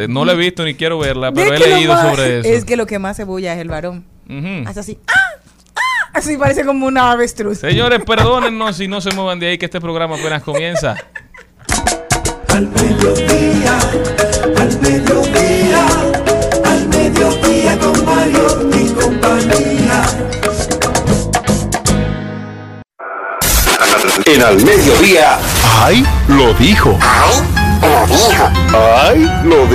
No 0.07 0.23
la 0.23 0.33
he 0.33 0.37
visto 0.37 0.63
ni 0.63 0.75
quiero 0.75 0.99
verla, 0.99 1.33
pero 1.33 1.53
he 1.53 1.59
leído 1.59 1.93
más- 1.93 2.09
sobre 2.11 2.39
eso. 2.39 2.47
Es 2.49 2.63
que 2.63 2.77
lo 2.77 2.85
que 2.85 2.99
más 2.99 3.17
se 3.17 3.23
bulla 3.25 3.53
es 3.53 3.59
el 3.59 3.67
varón. 3.69 4.05
Hace 4.65 4.79
así. 4.79 4.99
¡Ah! 5.07 5.13
¡Ah! 5.75 5.81
Así 6.13 6.37
parece 6.37 6.63
como 6.63 6.85
una 6.85 7.11
avestruz. 7.11 7.57
Señores, 7.57 8.01
perdónennos 8.05 8.77
si 8.77 8.87
no 8.87 9.01
se 9.01 9.11
muevan 9.11 9.37
de 9.39 9.47
ahí, 9.47 9.57
que 9.57 9.65
este 9.65 9.81
programa 9.81 10.15
apenas 10.15 10.43
comienza. 10.43 10.95
Al 12.55 12.67
mediodía, 12.69 13.75
al 14.55 14.71
mediodía, 14.79 15.83
al 16.63 16.87
mediodía 16.87 17.77
con 17.79 18.05
Mario 18.05 18.47
y 18.73 18.87
compañía. 18.93 20.05
En 24.25 24.41
al 24.41 24.55
mediodía, 24.63 25.37
¡Ay! 25.83 26.05
Lo 26.29 26.53
dijo. 26.53 26.97
¡Ay! 27.01 27.41
Lo 27.81 28.07
dijo. 28.07 28.49
¡Ay! 28.73 29.27
Lo 29.43 29.67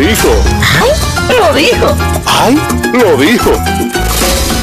dijo. 1.53 1.95
¡Ay! 2.25 2.59
Lo 2.95 3.17
dijo. 3.19 3.53
¡Ay! 3.63 4.60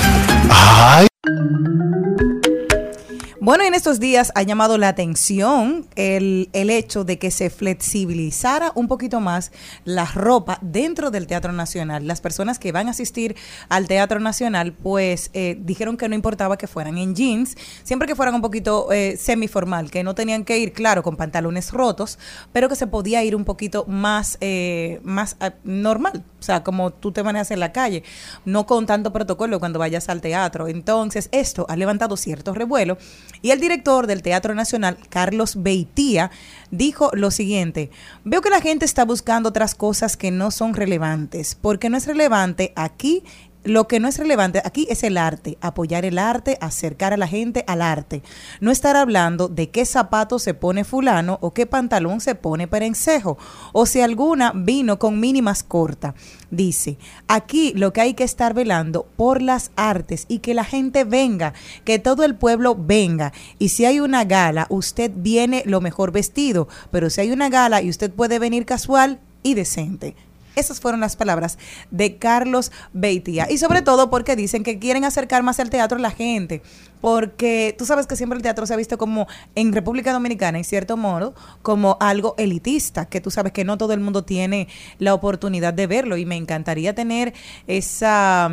Bueno, 3.48 3.64
en 3.64 3.74
estos 3.74 4.02
días 4.02 4.34
ha 4.36 4.44
llamado 4.44 4.78
la 4.78 4.90
atención 4.90 5.88
el, 5.96 6.50
el, 6.52 6.70
hecho 6.70 7.06
de 7.06 7.18
que 7.18 7.32
se 7.32 7.50
flexibilizara 7.50 8.74
un 8.76 8.90
poquito 8.90 9.22
más 9.22 9.54
la 9.86 10.04
ropa 10.04 10.60
dentro 10.62 11.12
del 11.12 11.28
Teatro 11.28 11.54
Nacional. 11.54 12.06
Las 12.08 12.20
personas 12.20 12.60
que 12.60 12.74
van 12.74 12.90
a 12.90 12.92
asistir 12.92 13.38
al 13.70 13.88
Teatro 13.88 14.20
Nacional, 14.20 14.74
pues 14.74 15.30
eh, 15.32 15.58
dijeron 15.62 15.96
que 15.96 16.10
no 16.10 16.16
importaba 16.16 16.58
que 16.58 16.68
fueran 16.68 16.98
en 16.98 17.16
jeans, 17.16 17.56
siempre 17.84 18.06
que 18.06 18.18
fueran 18.18 18.36
un 18.36 18.42
poquito 18.42 18.92
eh, 18.92 19.16
semiformal, 19.16 19.92
que 19.92 20.04
no 20.04 20.14
tenían 20.14 20.44
que 20.44 20.58
ir, 20.58 20.74
claro, 20.74 21.02
con 21.02 21.16
pantalones 21.16 21.72
rotos, 21.72 22.20
pero 22.52 22.68
que 22.68 22.76
se 22.76 22.88
podía 22.88 23.24
ir 23.24 23.34
un 23.34 23.46
poquito 23.46 23.86
más, 23.88 24.38
eh, 24.42 25.00
más 25.04 25.38
uh, 25.40 25.52
normal, 25.64 26.26
o 26.40 26.44
sea, 26.44 26.64
como 26.64 26.92
tú 26.92 27.12
te 27.12 27.24
manejas 27.24 27.52
en 27.52 27.60
la 27.60 27.72
calle, 27.72 28.04
no 28.46 28.66
con 28.66 28.86
tanto 28.86 29.12
protocolo 29.12 29.60
cuando 29.60 29.80
vayas 29.80 30.08
al 30.10 30.22
teatro. 30.22 30.68
Entonces, 30.68 31.30
esto 31.32 31.66
ha 31.70 31.76
levantado 31.76 32.16
cierto 32.16 32.54
revuelo. 32.54 32.98
Y 33.42 33.52
el 33.52 33.60
director 33.60 34.08
del 34.08 34.22
Teatro 34.22 34.54
Nacional, 34.54 34.98
Carlos 35.10 35.62
Beitía, 35.62 36.32
dijo 36.72 37.10
lo 37.14 37.32
siguiente, 37.32 37.90
veo 38.24 38.42
que 38.42 38.50
la 38.50 38.62
gente 38.62 38.86
está 38.86 39.06
buscando 39.06 39.50
otras 39.50 39.74
cosas 39.74 40.18
que 40.18 40.32
no 40.32 40.52
son 40.52 40.74
relevantes, 40.74 41.56
porque 41.56 41.90
no 41.90 41.98
es 41.98 42.06
relevante 42.06 42.74
aquí 42.76 43.24
lo 43.68 43.88
que 43.88 44.00
no 44.00 44.08
es 44.08 44.18
relevante 44.18 44.62
aquí 44.64 44.88
es 44.90 45.04
el 45.04 45.18
arte, 45.18 45.58
apoyar 45.62 46.06
el 46.06 46.18
arte, 46.18 46.58
acercar 46.62 47.14
a 47.14 47.18
la 47.18 47.28
gente 47.28 47.64
al 47.68 47.82
arte. 47.82 48.24
No 48.62 48.72
estar 48.72 48.96
hablando 48.96 49.48
de 49.48 49.70
qué 49.70 49.86
zapato 49.86 50.40
se 50.40 50.54
pone 50.54 50.84
fulano 50.84 51.38
o 51.42 51.54
qué 51.54 51.66
pantalón 51.66 52.22
se 52.22 52.36
pone 52.36 52.68
perencejo, 52.68 53.38
o 53.74 53.86
si 53.86 54.02
alguna 54.02 54.52
vino 54.56 55.00
con 55.00 55.20
mínimas 55.20 55.64
corta. 55.64 56.16
Dice, 56.50 56.98
aquí 57.28 57.74
lo 57.76 57.92
que 57.92 58.02
hay 58.02 58.14
que 58.14 58.24
estar 58.24 58.54
velando 58.54 59.06
por 59.16 59.42
las 59.42 59.72
artes 59.76 60.26
y 60.28 60.40
que 60.40 60.54
la 60.54 60.64
gente 60.64 61.04
venga, 61.04 61.54
que 61.84 62.00
todo 62.00 62.24
el 62.24 62.36
pueblo 62.36 62.76
venga. 62.76 63.34
Y 63.60 63.70
si 63.70 63.86
hay 63.86 64.00
una 64.00 64.24
gala, 64.24 64.68
usted 64.70 65.12
viene 65.14 65.64
lo 65.66 65.82
mejor 65.82 66.12
vestido, 66.12 66.68
pero 66.90 67.10
si 67.10 67.22
hay 67.22 67.32
una 67.32 67.50
gala 67.50 67.82
y 67.82 67.90
usted 67.90 68.12
puede 68.12 68.40
venir 68.40 68.66
casual 68.66 69.20
y 69.44 69.54
decente. 69.54 70.16
Esas 70.58 70.82
fueron 70.82 71.00
las 71.00 71.16
palabras 71.16 71.58
de 71.92 72.18
Carlos 72.18 72.72
Beitia. 72.94 73.48
Y 73.50 73.58
sobre 73.58 73.82
todo 73.82 74.10
porque 74.10 74.36
dicen 74.36 74.64
que 74.64 74.80
quieren 74.80 75.06
acercar 75.06 75.44
más 75.44 75.60
el 75.60 75.70
teatro 75.70 75.98
a 75.98 76.02
la 76.02 76.12
gente. 76.12 76.62
Porque 77.02 77.76
tú 77.78 77.86
sabes 77.86 78.08
que 78.08 78.16
siempre 78.16 78.38
el 78.38 78.44
teatro 78.44 78.66
se 78.66 78.74
ha 78.74 78.78
visto 78.78 78.98
como 78.98 79.28
en 79.56 79.72
República 79.72 80.12
Dominicana, 80.14 80.58
en 80.58 80.64
cierto 80.64 80.98
modo, 80.98 81.36
como 81.62 81.98
algo 82.00 82.34
elitista, 82.38 83.06
que 83.06 83.22
tú 83.22 83.30
sabes 83.30 83.52
que 83.52 83.64
no 83.64 83.78
todo 83.78 83.94
el 83.94 84.00
mundo 84.00 84.24
tiene 84.24 84.68
la 84.98 85.14
oportunidad 85.14 85.74
de 85.74 85.88
verlo. 85.88 86.18
Y 86.18 86.26
me 86.26 86.36
encantaría 86.36 86.96
tener 86.96 87.34
esa 87.68 88.50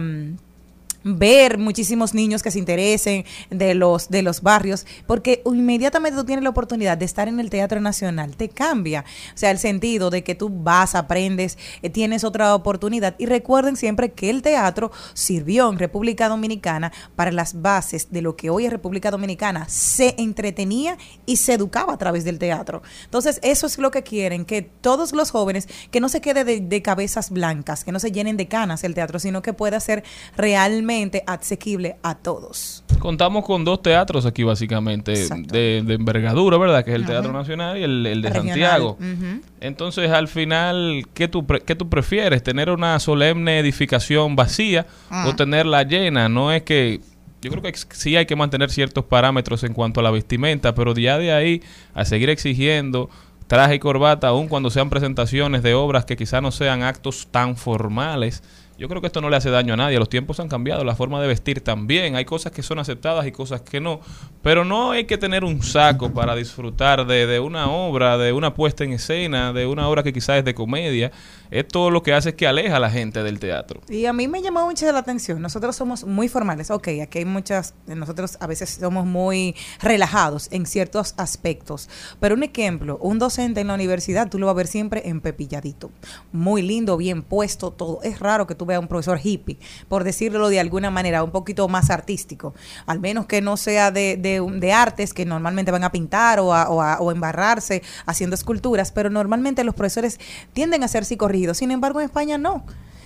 ver 1.05 1.59
muchísimos 1.59 2.15
niños 2.15 2.43
que 2.43 2.51
se 2.51 2.59
interesen 2.59 3.25
de 3.51 3.75
los 3.75 4.09
de 4.09 4.23
los 4.23 4.41
barrios, 4.41 4.87
porque 5.07 5.43
inmediatamente 5.45 6.19
tú 6.19 6.25
tienes 6.25 6.43
la 6.43 6.51
oportunidad 6.51 6.97
de 6.97 7.05
estar 7.05 7.29
en 7.29 7.39
el 7.39 7.51
Teatro 7.51 7.81
Nacional, 7.81 8.37
te 8.37 8.49
cambia, 8.49 9.05
o 9.35 9.39
sea, 9.39 9.51
el 9.51 9.59
sentido 9.59 10.11
de 10.11 10.25
que 10.25 10.35
tú 10.35 10.49
vas, 10.51 10.95
aprendes, 10.95 11.59
eh, 11.83 11.91
tienes 11.91 12.25
otra 12.25 12.55
oportunidad 12.55 13.15
y 13.19 13.27
recuerden 13.27 13.77
siempre 13.77 14.13
que 14.13 14.31
el 14.31 14.43
teatro 14.43 14.91
sirvió 15.13 15.71
en 15.71 15.79
República 15.79 16.29
Dominicana 16.29 16.93
para 17.15 17.31
las 17.33 17.61
bases 17.61 18.11
de 18.11 18.23
lo 18.23 18.37
que 18.37 18.51
hoy 18.51 18.65
es 18.65 18.73
República 18.73 19.11
Dominicana, 19.11 19.69
se 19.69 20.15
entretenía 20.19 20.97
y 21.27 21.37
se 21.37 21.55
educaba 21.55 21.93
a 21.93 21.99
través 21.99 22.25
del 22.25 22.39
teatro. 22.39 22.83
Entonces, 23.05 23.41
eso 23.43 23.67
es 23.67 23.79
lo 23.79 23.91
que 23.91 24.03
quieren, 24.03 24.45
que 24.45 24.63
todos 24.63 25.13
los 25.13 25.31
jóvenes, 25.31 25.69
que 25.91 26.01
no 26.01 26.09
se 26.09 26.23
quede 26.23 26.45
de, 26.45 26.61
de 26.61 26.83
cabezas 26.83 27.31
blancas, 27.31 27.85
que 27.85 27.93
no 27.93 28.01
se 28.01 28.11
llenen 28.11 28.37
de 28.37 28.49
canas 28.49 28.85
el 28.85 28.95
teatro, 28.95 29.19
sino 29.19 29.43
que 29.43 29.53
pueda 29.53 29.79
ser 29.81 30.03
realmente 30.37 30.94
asequible 31.27 31.97
a 32.03 32.15
todos. 32.15 32.85
Contamos 32.99 33.45
con 33.45 33.65
dos 33.65 33.83
teatros 33.83 34.25
aquí 34.27 34.45
básicamente 34.45 35.13
de, 35.13 35.83
de, 35.83 35.95
envergadura, 35.95 36.57
¿verdad? 36.57 36.85
Que 36.85 36.93
es 36.93 36.97
el 36.97 37.07
Teatro 37.07 37.31
uh 37.31 37.35
-huh. 37.35 37.39
Nacional 37.39 37.79
y 37.79 37.83
el, 37.83 38.07
el 38.07 38.23
de 38.23 38.29
Regional. 38.29 38.49
Santiago. 38.49 38.97
Uh 38.99 39.05
-huh. 39.05 39.43
Entonces, 39.61 40.11
al 40.11 40.29
final, 40.29 41.07
¿qué 41.13 41.29
tú, 41.29 41.47
¿qué 41.47 41.75
tú 41.75 41.89
prefieres? 41.89 42.43
¿Tener 42.43 42.71
una 42.71 42.99
solemne 43.01 43.59
edificación 43.59 44.37
vacía 44.37 44.87
uh 45.11 45.15
-huh. 45.15 45.29
o 45.29 45.37
tenerla 45.37 45.83
llena? 45.83 46.29
No 46.29 46.53
es 46.53 46.63
que 46.63 47.01
yo 47.43 47.51
creo 47.51 47.63
que 47.63 47.75
sí 47.91 48.17
hay 48.17 48.25
que 48.25 48.37
mantener 48.37 48.71
ciertos 48.71 49.05
parámetros 49.05 49.65
en 49.65 49.75
cuanto 49.75 50.01
a 50.01 50.03
la 50.03 50.11
vestimenta, 50.11 50.75
pero 50.75 50.95
ya 50.95 51.19
de 51.19 51.33
ahí 51.33 51.63
a 51.93 52.05
seguir 52.07 52.31
exigiendo 52.31 53.11
traje 53.47 53.75
y 53.75 53.79
corbata, 53.79 54.29
aun 54.29 54.49
cuando 54.49 54.71
sean 54.71 54.89
presentaciones 54.89 55.63
de 55.63 55.75
obras 55.75 56.05
que 56.05 56.17
quizás 56.17 56.41
no 56.41 56.51
sean 56.51 56.83
actos 56.83 57.29
tan 57.31 57.57
formales, 57.57 58.43
yo 58.79 58.89
creo 58.89 59.01
que 59.01 59.07
esto 59.07 59.21
no 59.21 59.31
le 59.31 59.37
hace 59.37 59.51
daño 59.51 59.75
a 59.75 59.77
nadie. 59.77 59.99
Los 59.99 60.09
tiempos 60.09 60.41
han 60.41 60.49
cambiado, 60.49 60.85
la 60.85 60.97
forma 60.97 61.21
de 61.21 61.29
vestir 61.29 61.61
también. 61.61 62.17
Hay 62.17 62.25
cosas 62.25 62.53
que 62.53 62.63
son 62.63 62.79
aceptadas 62.79 63.27
y 63.27 63.33
cosas 63.33 63.61
que 63.63 63.81
no. 63.81 64.01
Pero 64.43 64.65
no 64.65 64.93
hay 64.93 65.05
que 65.05 65.19
tener 65.19 65.45
un 65.45 65.63
saco 65.63 66.13
para 66.13 66.35
disfrutar 66.35 67.07
de, 67.07 67.27
de 67.27 67.41
una 67.41 67.71
obra, 67.71 68.19
de 68.19 68.33
una 68.33 68.55
puesta 68.55 68.85
en 68.85 68.93
escena, 68.93 69.53
de 69.53 69.67
una 69.67 69.89
obra 69.89 70.03
que 70.03 70.13
quizás 70.13 70.39
es 70.39 70.45
de 70.45 70.55
comedia. 70.55 71.13
Esto 71.51 71.91
lo 71.91 72.03
que 72.03 72.13
hace 72.13 72.31
es 72.31 72.35
que 72.35 72.49
aleja 72.49 72.77
a 72.77 72.81
la 72.81 72.91
gente 72.91 73.23
del 73.23 73.39
teatro. 73.39 73.81
Y 73.89 74.07
a 74.07 74.13
mí 74.13 74.27
me 74.27 74.43
llamó 74.43 74.67
mucho 74.67 74.91
la 74.91 74.99
atención. 74.99 75.41
Nosotros 75.41 75.77
somos 75.77 76.05
muy 76.05 76.29
formales. 76.29 76.71
Ok, 76.71 76.89
aquí 77.01 77.19
hay 77.19 77.25
muchas, 77.25 77.75
nosotros 77.87 78.37
a 78.41 78.49
veces 78.49 78.71
somos 78.71 79.07
muy 79.07 79.55
relajados 79.81 80.49
en 80.51 80.67
ciertos 80.67 81.15
aspectos. 81.17 81.89
Pero 82.19 82.35
un 82.35 82.43
ejemplo, 82.43 82.99
un 83.01 83.21
docente 83.21 83.61
en 83.61 83.69
la 83.69 83.75
universidad, 83.75 84.29
tú 84.29 84.41
lo 84.41 84.47
vas 84.47 84.55
a 84.55 84.57
ver 84.57 84.67
siempre 84.67 85.09
empepilladito. 85.09 85.93
Muy 86.33 86.63
lindo, 86.63 86.97
bien 86.97 87.23
puesto, 87.23 87.71
todo. 87.71 88.01
Es 88.03 88.19
raro 88.19 88.49
que 88.49 88.57
tú 88.57 88.64
veas 88.65 88.81
un 88.81 88.89
profesor 88.89 89.21
hippie, 89.23 89.59
por 89.89 90.05
decirlo 90.05 90.49
de 90.49 90.61
alguna 90.61 90.91
manera, 90.91 91.23
un 91.23 91.31
poquito 91.31 91.69
más 91.69 91.91
artístico. 91.91 92.55
Al 92.87 93.01
menos 93.01 93.27
que 93.27 93.41
no 93.41 93.57
sea 93.57 93.91
de, 93.91 94.17
de, 94.17 94.73
artes 94.73 95.15
que 95.15 95.25
normalmente 95.25 95.71
van 95.71 95.85
a 95.85 95.93
pintar 95.93 96.41
o 96.41 96.55
a, 96.55 96.69
o 96.69 96.83
a 96.83 96.99
o 96.99 97.13
embarrarse 97.13 97.83
haciendo 98.07 98.35
esculturas, 98.35 98.93
pero 98.93 99.11
normalmente 99.11 99.65
los 99.65 99.75
profesores 99.75 100.19
tienden 100.53 100.83
a 100.83 100.89
ser 100.89 101.05
psicorrígidos. 101.05 101.59
Sin 101.59 101.71
embargo, 101.71 102.01
en 102.01 102.07
España 102.07 102.39
no. 102.39 102.65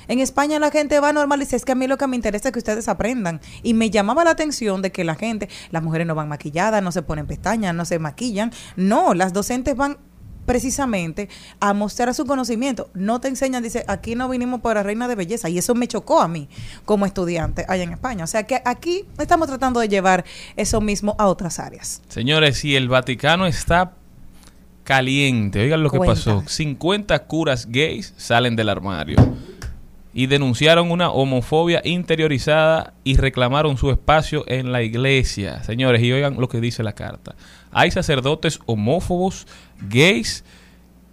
En 0.09 0.21
España 0.21 0.59
la 0.59 0.71
gente 0.71 0.99
va 1.01 1.13
normal 1.13 1.41
y 1.41 1.45
dice, 1.45 1.57
es 1.57 1.67
que 1.67 1.73
a 1.73 1.75
mí 1.75 1.87
lo 1.87 1.99
que 1.99 2.07
me 2.07 2.17
interesa 2.17 2.49
es 2.49 2.53
que 2.53 2.59
ustedes 2.59 2.89
aprendan. 2.89 3.41
Y 3.63 3.75
me 3.75 3.91
llamaba 3.91 4.25
la 4.25 4.31
atención 4.31 4.81
de 4.81 4.91
que 4.91 5.05
la 5.05 5.15
gente, 5.15 5.51
las 5.71 5.83
mujeres 5.83 6.07
no 6.07 6.15
van 6.15 6.29
maquilladas, 6.29 6.83
no 6.83 6.93
se 6.93 7.03
ponen 7.03 7.27
pestañas, 7.27 7.75
no 7.75 7.85
se 7.85 7.99
maquillan. 7.99 8.51
No, 8.77 9.13
las 9.13 9.35
docentes 9.35 9.77
van 9.77 9.99
precisamente 10.49 11.29
a 11.61 11.75
mostrar 11.75 12.13
su 12.15 12.25
conocimiento. 12.25 12.89
No 12.95 13.21
te 13.21 13.29
enseñan, 13.29 13.63
dice, 13.63 13.85
aquí 13.87 14.15
no 14.15 14.31
vinimos 14.31 14.63
para 14.63 14.83
reina 14.83 15.07
de 15.07 15.15
belleza. 15.15 15.51
Y 15.51 15.59
eso 15.59 15.75
me 15.75 15.87
chocó 15.87 16.23
a 16.23 16.27
mí 16.27 16.49
como 16.87 17.05
estudiante 17.05 17.67
allá 17.69 17.83
en 17.83 17.93
España. 17.93 18.25
O 18.25 18.27
sea 18.27 18.45
que 18.45 18.63
aquí 18.65 19.05
estamos 19.19 19.47
tratando 19.47 19.79
de 19.79 19.89
llevar 19.89 20.25
eso 20.57 20.81
mismo 20.81 21.15
a 21.19 21.27
otras 21.27 21.59
áreas. 21.59 22.01
Señores, 22.09 22.57
si 22.57 22.75
el 22.75 22.89
Vaticano 22.89 23.47
está 23.47 23.93
caliente, 24.85 25.61
oigan 25.61 25.83
lo 25.83 25.91
que 25.91 25.99
pasó. 25.99 26.43
50 26.47 27.27
curas 27.27 27.67
gays 27.71 28.15
salen 28.17 28.57
del 28.57 28.71
armario 28.71 29.19
y 30.15 30.27
denunciaron 30.27 30.91
una 30.91 31.11
homofobia 31.11 31.83
interiorizada 31.85 32.95
y 33.05 33.19
reclamaron 33.19 33.77
su 33.77 33.91
espacio 33.91 34.45
en 34.49 34.73
la 34.73 34.83
iglesia. 34.83 35.63
Señores, 35.63 36.03
y 36.03 36.11
oigan 36.11 36.41
lo 36.41 36.49
que 36.49 36.61
dice 36.61 36.83
la 36.83 36.95
carta. 36.95 37.37
Hay 37.73 37.91
sacerdotes 37.91 38.61
homófobos, 38.67 39.47
gays, 39.81 40.45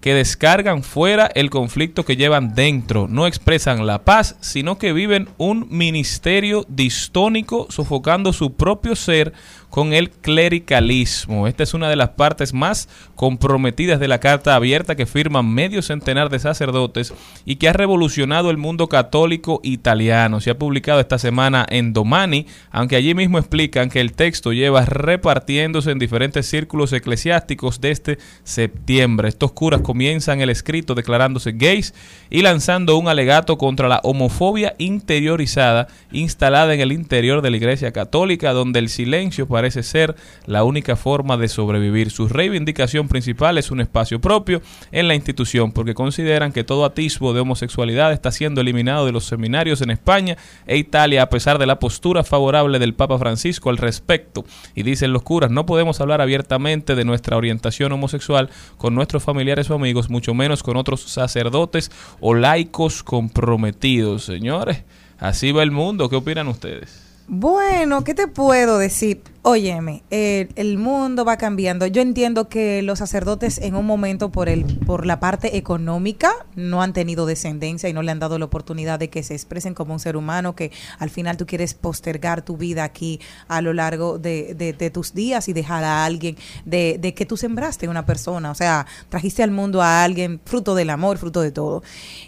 que 0.05 0.13
descargan 0.13 0.83
fuera 0.83 1.25
el 1.33 1.49
conflicto 1.49 2.05
que 2.05 2.15
llevan 2.15 2.53
dentro, 2.53 3.07
no 3.07 3.25
expresan 3.25 3.87
la 3.87 4.03
paz, 4.03 4.35
sino 4.39 4.77
que 4.77 4.93
viven 4.93 5.29
un 5.39 5.65
ministerio 5.71 6.63
distónico 6.69 7.65
sofocando 7.71 8.31
su 8.31 8.53
propio 8.53 8.95
ser 8.95 9.33
con 9.75 9.91
el 9.91 10.09
clericalismo. 10.09 11.49
Esta 11.49 11.63
es 11.63 11.73
una 11.73 11.89
de 11.89 11.97
las 11.97 12.11
partes 12.11 12.53
más 12.53 12.87
comprometidas 13.13 13.99
de 13.99 14.07
la 14.07 14.21
carta 14.21 14.55
abierta 14.55 14.95
que 14.95 15.05
firman 15.05 15.53
medio 15.53 15.81
centenar 15.81 16.29
de 16.29 16.39
sacerdotes 16.39 17.13
y 17.43 17.57
que 17.57 17.67
ha 17.67 17.73
revolucionado 17.73 18.51
el 18.51 18.57
mundo 18.57 18.87
católico 18.87 19.59
italiano. 19.63 20.39
Se 20.39 20.51
ha 20.51 20.57
publicado 20.57 21.01
esta 21.01 21.19
semana 21.19 21.65
en 21.69 21.91
Domani, 21.91 22.47
aunque 22.71 22.95
allí 22.95 23.13
mismo 23.15 23.37
explican 23.37 23.89
que 23.89 23.99
el 23.99 24.13
texto 24.13 24.53
lleva 24.53 24.85
repartiéndose 24.85 25.91
en 25.91 25.99
diferentes 25.99 26.45
círculos 26.45 26.93
eclesiásticos 26.93 27.81
desde 27.81 28.17
septiembre. 28.45 29.27
Estos 29.27 29.51
curas 29.51 29.81
comienzan 29.81 30.39
el 30.39 30.51
escrito 30.51 30.95
declarándose 30.95 31.51
gays 31.51 31.93
y 32.29 32.43
lanzando 32.43 32.97
un 32.97 33.09
alegato 33.09 33.57
contra 33.57 33.89
la 33.89 33.99
homofobia 34.03 34.73
interiorizada 34.77 35.89
instalada 36.13 36.73
en 36.73 36.79
el 36.79 36.93
interior 36.93 37.41
de 37.41 37.49
la 37.49 37.57
Iglesia 37.57 37.91
Católica, 37.91 38.53
donde 38.53 38.79
el 38.79 38.87
silencio 38.87 39.49
parece 39.49 39.64
parece 39.65 39.81
ser 39.81 40.15
la 40.45 40.63
única 40.63 40.95
forma 40.95 41.37
de 41.37 41.47
sobrevivir. 41.47 42.11
Su 42.11 42.27
reivindicación 42.27 43.07
principal 43.07 43.57
es 43.57 43.71
un 43.71 43.81
espacio 43.81 44.21
propio 44.21 44.61
en 44.91 45.07
la 45.07 45.15
institución, 45.15 45.71
porque 45.71 45.95
consideran 45.95 46.51
que 46.51 46.63
todo 46.63 46.85
atisbo 46.85 47.33
de 47.33 47.39
homosexualidad 47.39 48.13
está 48.13 48.31
siendo 48.31 48.61
eliminado 48.61 49.07
de 49.07 49.11
los 49.11 49.25
seminarios 49.25 49.81
en 49.81 49.89
España 49.89 50.37
e 50.67 50.77
Italia 50.77 51.23
a 51.23 51.29
pesar 51.29 51.57
de 51.57 51.65
la 51.65 51.79
postura 51.79 52.23
favorable 52.23 52.77
del 52.77 52.93
Papa 52.93 53.17
Francisco 53.17 53.71
al 53.71 53.77
respecto. 53.77 54.45
Y 54.75 54.83
dicen 54.83 55.13
los 55.13 55.23
curas, 55.23 55.49
no 55.49 55.65
podemos 55.65 55.99
hablar 55.99 56.21
abiertamente 56.21 56.93
de 56.93 57.03
nuestra 57.03 57.35
orientación 57.35 57.91
homosexual 57.91 58.51
con 58.77 58.93
nuestros 58.93 59.23
familiares 59.23 59.67
o 59.71 59.73
amigos, 59.73 60.11
mucho 60.11 60.35
menos 60.35 60.61
con 60.61 60.77
otros 60.77 61.01
sacerdotes 61.01 61.89
o 62.19 62.35
laicos 62.35 63.01
comprometidos. 63.01 64.25
Señores, 64.25 64.83
así 65.17 65.51
va 65.51 65.63
el 65.63 65.71
mundo. 65.71 66.07
¿Qué 66.07 66.17
opinan 66.17 66.49
ustedes? 66.49 67.04
Bueno, 67.27 68.03
¿qué 68.03 68.13
te 68.13 68.27
puedo 68.27 68.77
decir? 68.77 69.23
Óyeme, 69.41 70.03
el, 70.11 70.49
el 70.55 70.77
mundo 70.77 71.25
va 71.25 71.37
cambiando. 71.37 71.87
Yo 71.87 72.03
entiendo 72.03 72.49
que 72.49 72.83
los 72.83 72.99
sacerdotes 72.99 73.57
en 73.57 73.75
un 73.75 73.85
momento 73.85 74.31
por 74.31 74.47
el 74.47 74.63
por 74.85 75.07
la 75.07 75.19
parte 75.19 75.57
económica 75.57 76.31
no 76.55 76.83
han 76.83 76.93
tenido 76.93 77.25
descendencia 77.25 77.89
y 77.89 77.93
no 77.93 78.03
le 78.03 78.11
han 78.11 78.19
dado 78.19 78.37
la 78.37 78.45
oportunidad 78.45 78.99
de 78.99 79.09
que 79.09 79.23
se 79.23 79.33
expresen 79.33 79.73
como 79.73 79.93
un 79.93 79.99
ser 79.99 80.17
humano, 80.17 80.55
que 80.55 80.71
al 80.99 81.09
final 81.09 81.35
tú 81.37 81.47
quieres 81.47 81.73
postergar 81.73 82.43
tu 82.43 82.57
vida 82.57 82.83
aquí 82.83 83.19
a 83.47 83.61
lo 83.61 83.73
largo 83.73 84.19
de, 84.19 84.53
de- 84.53 84.89
tus 84.91 85.13
días 85.15 85.47
y 85.47 85.53
dejar 85.53 85.83
a 85.83 86.05
alguien 86.05 86.37
de, 86.65 86.97
de 86.99 87.15
que 87.15 87.25
tú 87.25 87.37
sembraste 87.37 87.87
una 87.87 88.05
persona. 88.05 88.51
O 88.51 88.55
sea, 88.55 88.85
trajiste 89.09 89.41
al 89.41 89.49
mundo 89.51 89.81
a 89.81 90.03
alguien 90.03 90.39
fruto 90.45 90.75
del 90.75 90.91
amor, 90.91 91.17
fruto 91.17 91.41
de 91.41 91.51
todo. 91.51 91.81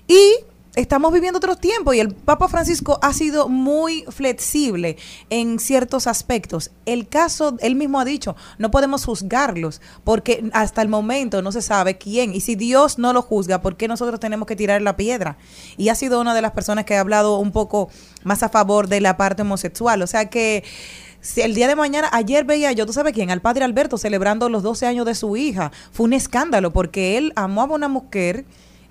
Y 0.08 0.38
estamos 0.78 1.12
viviendo 1.12 1.38
otros 1.38 1.60
tiempos 1.60 1.96
y 1.96 2.00
el 2.00 2.14
Papa 2.14 2.48
Francisco 2.48 3.00
ha 3.02 3.12
sido 3.12 3.50
muy 3.50 4.06
flexible 4.10 4.98
en 5.32 5.58
ciertos 5.58 6.06
aspectos. 6.06 6.70
El 6.86 7.08
caso, 7.08 7.58
él 7.62 7.76
mismo 7.76 8.00
ha 8.00 8.06
dicho, 8.06 8.36
no 8.60 8.70
podemos 8.70 9.04
juzgarlos 9.04 9.82
porque 10.04 10.48
hasta 10.54 10.84
el 10.84 10.88
momento 10.88 11.42
no 11.42 11.52
se 11.52 11.64
sabe 11.64 11.98
quién. 11.98 12.34
Y 12.34 12.42
si 12.42 12.56
Dios 12.56 13.00
no 13.00 13.12
lo 13.12 13.24
juzga, 13.24 13.62
¿por 13.62 13.76
qué 13.76 13.88
nosotros 13.88 14.20
tenemos 14.20 14.48
que 14.48 14.56
tirar 14.56 14.82
la 14.84 14.96
piedra? 14.96 15.38
Y 15.78 15.90
ha 15.90 15.96
sido 15.96 16.22
una 16.22 16.36
de 16.36 16.44
las 16.44 16.52
personas 16.52 16.86
que 16.86 16.96
ha 16.96 17.00
hablado 17.00 17.40
un 17.40 17.52
poco 17.52 17.90
más 18.24 18.44
a 18.44 18.50
favor 18.50 18.88
de 18.88 19.02
la 19.02 19.18
parte 19.18 19.42
homosexual. 19.42 20.02
O 20.04 20.08
sea 20.08 20.30
que... 20.30 20.64
Si 21.20 21.42
el 21.42 21.56
día 21.56 21.68
de 21.68 21.76
mañana, 21.76 22.08
ayer 22.14 22.46
veía 22.46 22.72
yo, 22.72 22.86
tú 22.86 22.94
sabes 22.94 23.12
quién, 23.12 23.32
al 23.32 23.42
padre 23.42 23.66
Alberto 23.66 23.98
celebrando 23.98 24.50
los 24.50 24.62
12 24.62 24.86
años 24.86 25.06
de 25.06 25.16
su 25.16 25.36
hija. 25.36 25.72
Fue 25.92 26.06
un 26.06 26.14
escándalo 26.14 26.72
porque 26.72 27.18
él 27.18 27.34
amó 27.36 27.64
a 27.64 27.66
una 27.66 27.88
mujer 27.88 28.46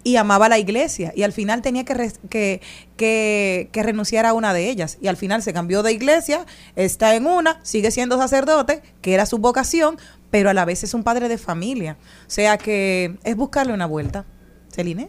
y 0.06 0.18
amaba 0.18 0.48
la 0.48 0.56
iglesia 0.56 1.12
y 1.16 1.24
al 1.24 1.32
final 1.32 1.62
tenía 1.62 1.84
que, 1.84 2.60
que, 2.96 3.68
que 3.72 3.82
renunciar 3.82 4.24
a 4.24 4.34
una 4.34 4.54
de 4.54 4.70
ellas 4.70 4.98
y 5.00 5.08
al 5.08 5.16
final 5.16 5.42
se 5.42 5.52
cambió 5.52 5.82
de 5.82 5.92
iglesia, 5.92 6.46
está 6.76 7.16
en 7.16 7.26
una, 7.26 7.58
sigue 7.64 7.90
siendo 7.90 8.16
sacerdote, 8.16 8.82
que 9.02 9.14
era 9.14 9.26
su 9.26 9.38
vocación, 9.38 9.98
pero 10.30 10.48
a 10.48 10.54
la 10.54 10.64
vez 10.64 10.84
es 10.84 10.94
un 10.94 11.02
padre 11.02 11.28
de 11.28 11.38
familia. 11.38 11.96
O 12.24 12.30
sea 12.30 12.56
que 12.56 13.18
es 13.24 13.34
buscarle 13.34 13.72
una 13.72 13.86
vuelta. 13.86 14.24
Celine. 14.70 15.08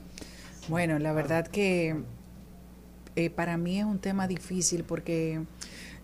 Bueno, 0.68 0.98
la 0.98 1.14
verdad 1.14 1.46
que 1.46 1.96
eh, 3.16 3.30
para 3.30 3.56
mí 3.56 3.78
es 3.78 3.86
un 3.86 4.00
tema 4.00 4.28
difícil 4.28 4.84
porque 4.84 5.42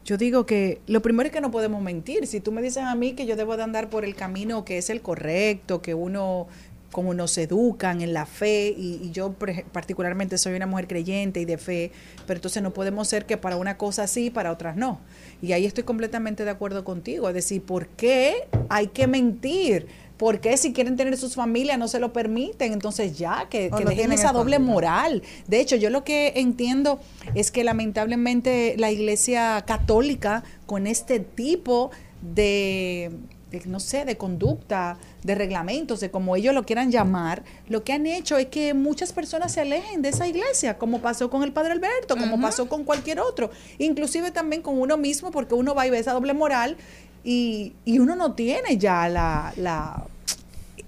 yo 0.06 0.18
digo 0.18 0.46
que 0.46 0.82
lo 0.86 1.02
primero 1.02 1.26
es 1.26 1.34
que 1.34 1.42
no 1.42 1.50
podemos 1.50 1.82
mentir. 1.82 2.28
Si 2.28 2.42
tú 2.42 2.52
me 2.52 2.62
dices 2.62 2.84
a 2.84 2.94
mí 2.94 3.14
que 3.14 3.26
yo 3.26 3.36
debo 3.38 3.58
de 3.58 3.64
andar 3.64 3.90
por 3.90 4.06
el 4.06 4.14
camino 4.14 4.66
que 4.66 4.78
es 4.78 4.92
el 4.92 5.02
correcto, 5.02 5.82
que 5.82 5.96
uno 5.96 6.48
como 6.94 7.14
nos 7.14 7.38
educan 7.38 8.00
en 8.00 8.14
la 8.14 8.26
fe 8.26 8.74
y, 8.78 9.02
y 9.04 9.12
yo 9.12 9.34
particularmente 9.74 10.38
soy 10.38 10.54
una 10.54 10.68
mujer 10.68 10.88
creyente 10.88 11.42
y 11.42 11.46
de 11.46 11.58
fe, 11.58 11.92
pero 12.26 12.38
entonces 12.38 12.64
no 12.64 12.74
podemos 12.74 13.10
ser 13.10 13.26
que 13.26 13.36
para 13.36 13.58
una 13.58 13.78
cosa 13.78 14.08
sí, 14.08 14.30
para 14.30 14.54
otras 14.54 14.78
no. 14.78 15.02
Y 15.42 15.52
ahí 15.52 15.66
estoy 15.66 15.84
completamente 15.84 16.46
de 16.46 16.52
acuerdo 16.52 16.86
contigo. 16.86 17.28
Es 17.28 17.36
decir, 17.36 17.62
¿por 17.62 17.88
qué 17.88 18.48
hay 18.70 18.88
que 18.88 19.08
mentir? 19.08 19.88
¿Por 20.18 20.40
qué 20.40 20.56
si 20.56 20.72
quieren 20.72 20.96
tener 20.96 21.18
sus 21.18 21.36
familias 21.36 21.78
no 21.78 21.90
se 21.90 22.00
lo 22.00 22.14
permiten? 22.14 22.72
Entonces 22.72 23.18
ya, 23.18 23.48
que, 23.50 23.70
dejen 23.70 24.14
esa 24.14 24.32
doble 24.32 24.60
moral. 24.60 25.24
De 25.48 25.60
hecho, 25.60 25.76
yo 25.76 25.90
lo 25.90 26.04
que 26.04 26.34
entiendo 26.36 27.02
es 27.36 27.52
que 27.52 27.64
lamentablemente 27.64 28.76
la 28.78 28.90
iglesia 28.92 29.64
católica 29.68 30.44
con 30.66 30.88
este 30.88 31.20
tipo 31.20 31.92
de, 32.22 33.12
de, 33.54 33.68
no 33.68 33.80
sé, 33.80 34.04
de 34.04 34.18
conducta, 34.18 34.98
de 35.24 35.36
reglamentos, 35.36 36.00
de 36.00 36.10
como 36.10 36.36
ellos 36.36 36.56
lo 36.56 36.64
quieran 36.64 36.92
llamar, 36.92 37.44
lo 37.68 37.84
que 37.84 37.94
han 37.94 38.08
hecho 38.08 38.38
es 38.38 38.48
que 38.48 38.74
muchas 38.74 39.14
personas 39.14 39.52
se 39.52 39.62
alejen 39.62 40.02
de 40.02 40.10
esa 40.10 40.28
iglesia, 40.28 40.78
como 40.78 41.00
pasó 41.00 41.30
con 41.30 41.44
el 41.44 41.54
Padre 41.54 41.74
Alberto, 41.74 42.18
como 42.18 42.42
pasó 42.42 42.68
con 42.68 42.84
cualquier 42.84 43.20
otro, 43.20 43.52
inclusive 43.78 44.32
también 44.32 44.62
con 44.62 44.80
uno 44.82 44.98
mismo, 44.98 45.30
porque 45.32 45.54
uno 45.54 45.76
va 45.76 45.86
y 45.86 45.92
ve 45.92 46.00
esa 46.00 46.14
doble 46.14 46.34
moral 46.34 46.78
y, 47.24 47.74
y 47.86 48.00
uno 48.00 48.16
no 48.16 48.34
tiene 48.34 48.78
ya 48.78 49.08
la... 49.08 49.54
la 49.56 50.04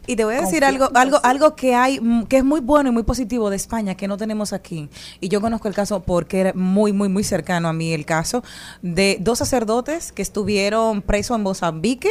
Y 0.08 0.16
te 0.16 0.26
voy 0.26 0.36
a 0.36 0.42
decir 0.42 0.66
algo, 0.66 0.90
algo, 0.96 1.20
algo 1.24 1.56
que 1.56 1.76
hay, 1.76 2.00
mm, 2.00 2.26
que 2.26 2.38
es 2.38 2.44
muy 2.44 2.62
bueno 2.62 2.90
y 2.90 2.94
muy 2.94 3.04
positivo 3.04 3.50
de 3.50 3.56
España, 3.56 3.96
que 3.96 4.08
no 4.08 4.18
tenemos 4.18 4.54
aquí. 4.54 4.90
Y 5.22 5.30
yo 5.30 5.40
conozco 5.40 5.68
el 5.68 5.76
caso 5.76 6.02
porque 6.02 6.40
era 6.40 6.54
muy, 6.54 6.94
muy, 6.94 7.10
muy 7.10 7.24
cercano 7.24 7.70
a 7.70 7.74
mí 7.74 7.94
el 7.94 8.06
caso 8.06 8.44
de 8.82 9.18
dos 9.22 9.38
sacerdotes 9.38 10.12
que 10.12 10.24
estuvieron 10.24 11.04
presos 11.04 11.38
en 11.38 11.44
Mozambique. 11.44 12.10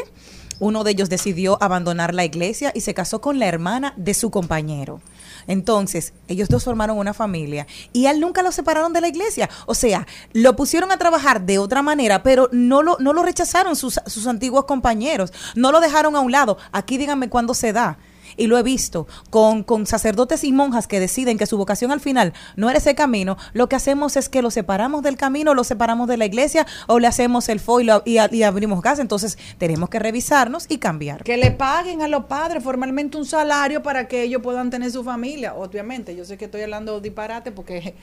Uno 0.61 0.85
de 0.85 0.93
ellos 0.93 1.09
decidió 1.09 1.63
abandonar 1.63 2.15
la 2.15 2.25
iglesia 2.25 2.73
y 2.75 2.81
se 2.81 2.95
casó 2.95 3.21
con 3.21 3.39
la 3.39 3.47
hermana 3.47 3.95
de 3.97 4.15
su 4.15 4.31
compañero. 4.31 5.01
Entonces, 5.47 6.13
ellos 6.29 6.49
dos 6.49 6.65
formaron 6.65 6.99
una 6.99 7.15
familia 7.15 7.67
y 7.93 8.07
él 8.07 8.21
nunca 8.21 8.43
lo 8.43 8.53
separaron 8.53 8.93
de 8.93 9.01
la 9.01 9.09
iglesia. 9.09 9.51
O 9.67 9.75
sea, 9.75 10.07
lo 10.33 10.57
pusieron 10.57 10.91
a 10.93 10.97
trabajar 10.97 11.43
de 11.43 11.59
otra 11.59 11.83
manera, 11.83 12.23
pero 12.23 12.49
no 12.53 12.83
lo, 12.83 12.97
no 12.99 13.13
lo 13.13 13.23
rechazaron 13.23 13.77
sus, 13.77 14.01
sus 14.07 14.27
antiguos 14.27 14.65
compañeros. 14.65 15.33
No 15.55 15.73
lo 15.73 15.81
dejaron 15.81 16.17
a 16.17 16.21
un 16.21 16.33
lado. 16.33 16.57
Aquí 16.73 16.97
díganme 16.97 17.29
cuándo 17.29 17.55
se 17.55 17.73
da. 17.73 17.99
Y 18.37 18.47
lo 18.47 18.59
he 18.59 18.63
visto 18.63 19.07
con, 19.31 19.63
con 19.63 19.87
sacerdotes 19.87 20.45
y 20.45 20.53
monjas 20.53 20.87
que 20.87 21.01
deciden 21.01 21.39
que 21.39 21.47
su 21.47 21.57
vocación 21.59 21.91
al 21.93 22.01
final 22.01 22.33
no 22.57 22.69
era 22.71 22.79
ese 22.79 22.95
camino. 22.95 23.37
Lo 23.53 23.69
que 23.69 23.77
hacemos 23.77 24.17
es 24.17 24.29
que 24.29 24.43
lo 24.43 24.51
separamos 24.51 25.03
del 25.03 25.17
camino, 25.17 25.55
lo 25.55 25.65
separamos 25.65 26.09
de 26.09 26.17
la 26.17 26.27
iglesia 26.27 26.67
o 26.87 26.99
le 26.99 27.07
hacemos 27.07 27.49
el 27.49 27.61
fo 27.61 27.81
y, 27.81 27.85
lo- 27.85 28.03
y 28.05 28.19
abrimos 28.43 28.83
gas. 28.83 28.99
Entonces, 28.99 29.39
tenemos 29.59 29.89
que 29.89 29.99
revisarnos 29.99 30.67
y 30.69 30.79
cambiar. 30.79 31.23
que 31.25 31.37
le 31.37 31.51
paguen 31.51 32.03
a 32.03 32.09
los 32.09 32.25
padres 32.25 32.63
formalmente 32.63 33.17
un 33.17 33.27
salario 33.27 33.83
para 33.83 34.09
que 34.09 34.23
ellos 34.23 34.43
puedan 34.43 34.71
tener 34.71 34.91
su 34.91 35.05
familia. 35.05 35.55
Obviamente, 35.55 36.15
yo 36.17 36.25
sé 36.25 36.37
que 36.37 36.47
estoy 36.47 36.63
hablando 36.63 37.01
disparate 37.01 37.53
porque... 37.53 37.95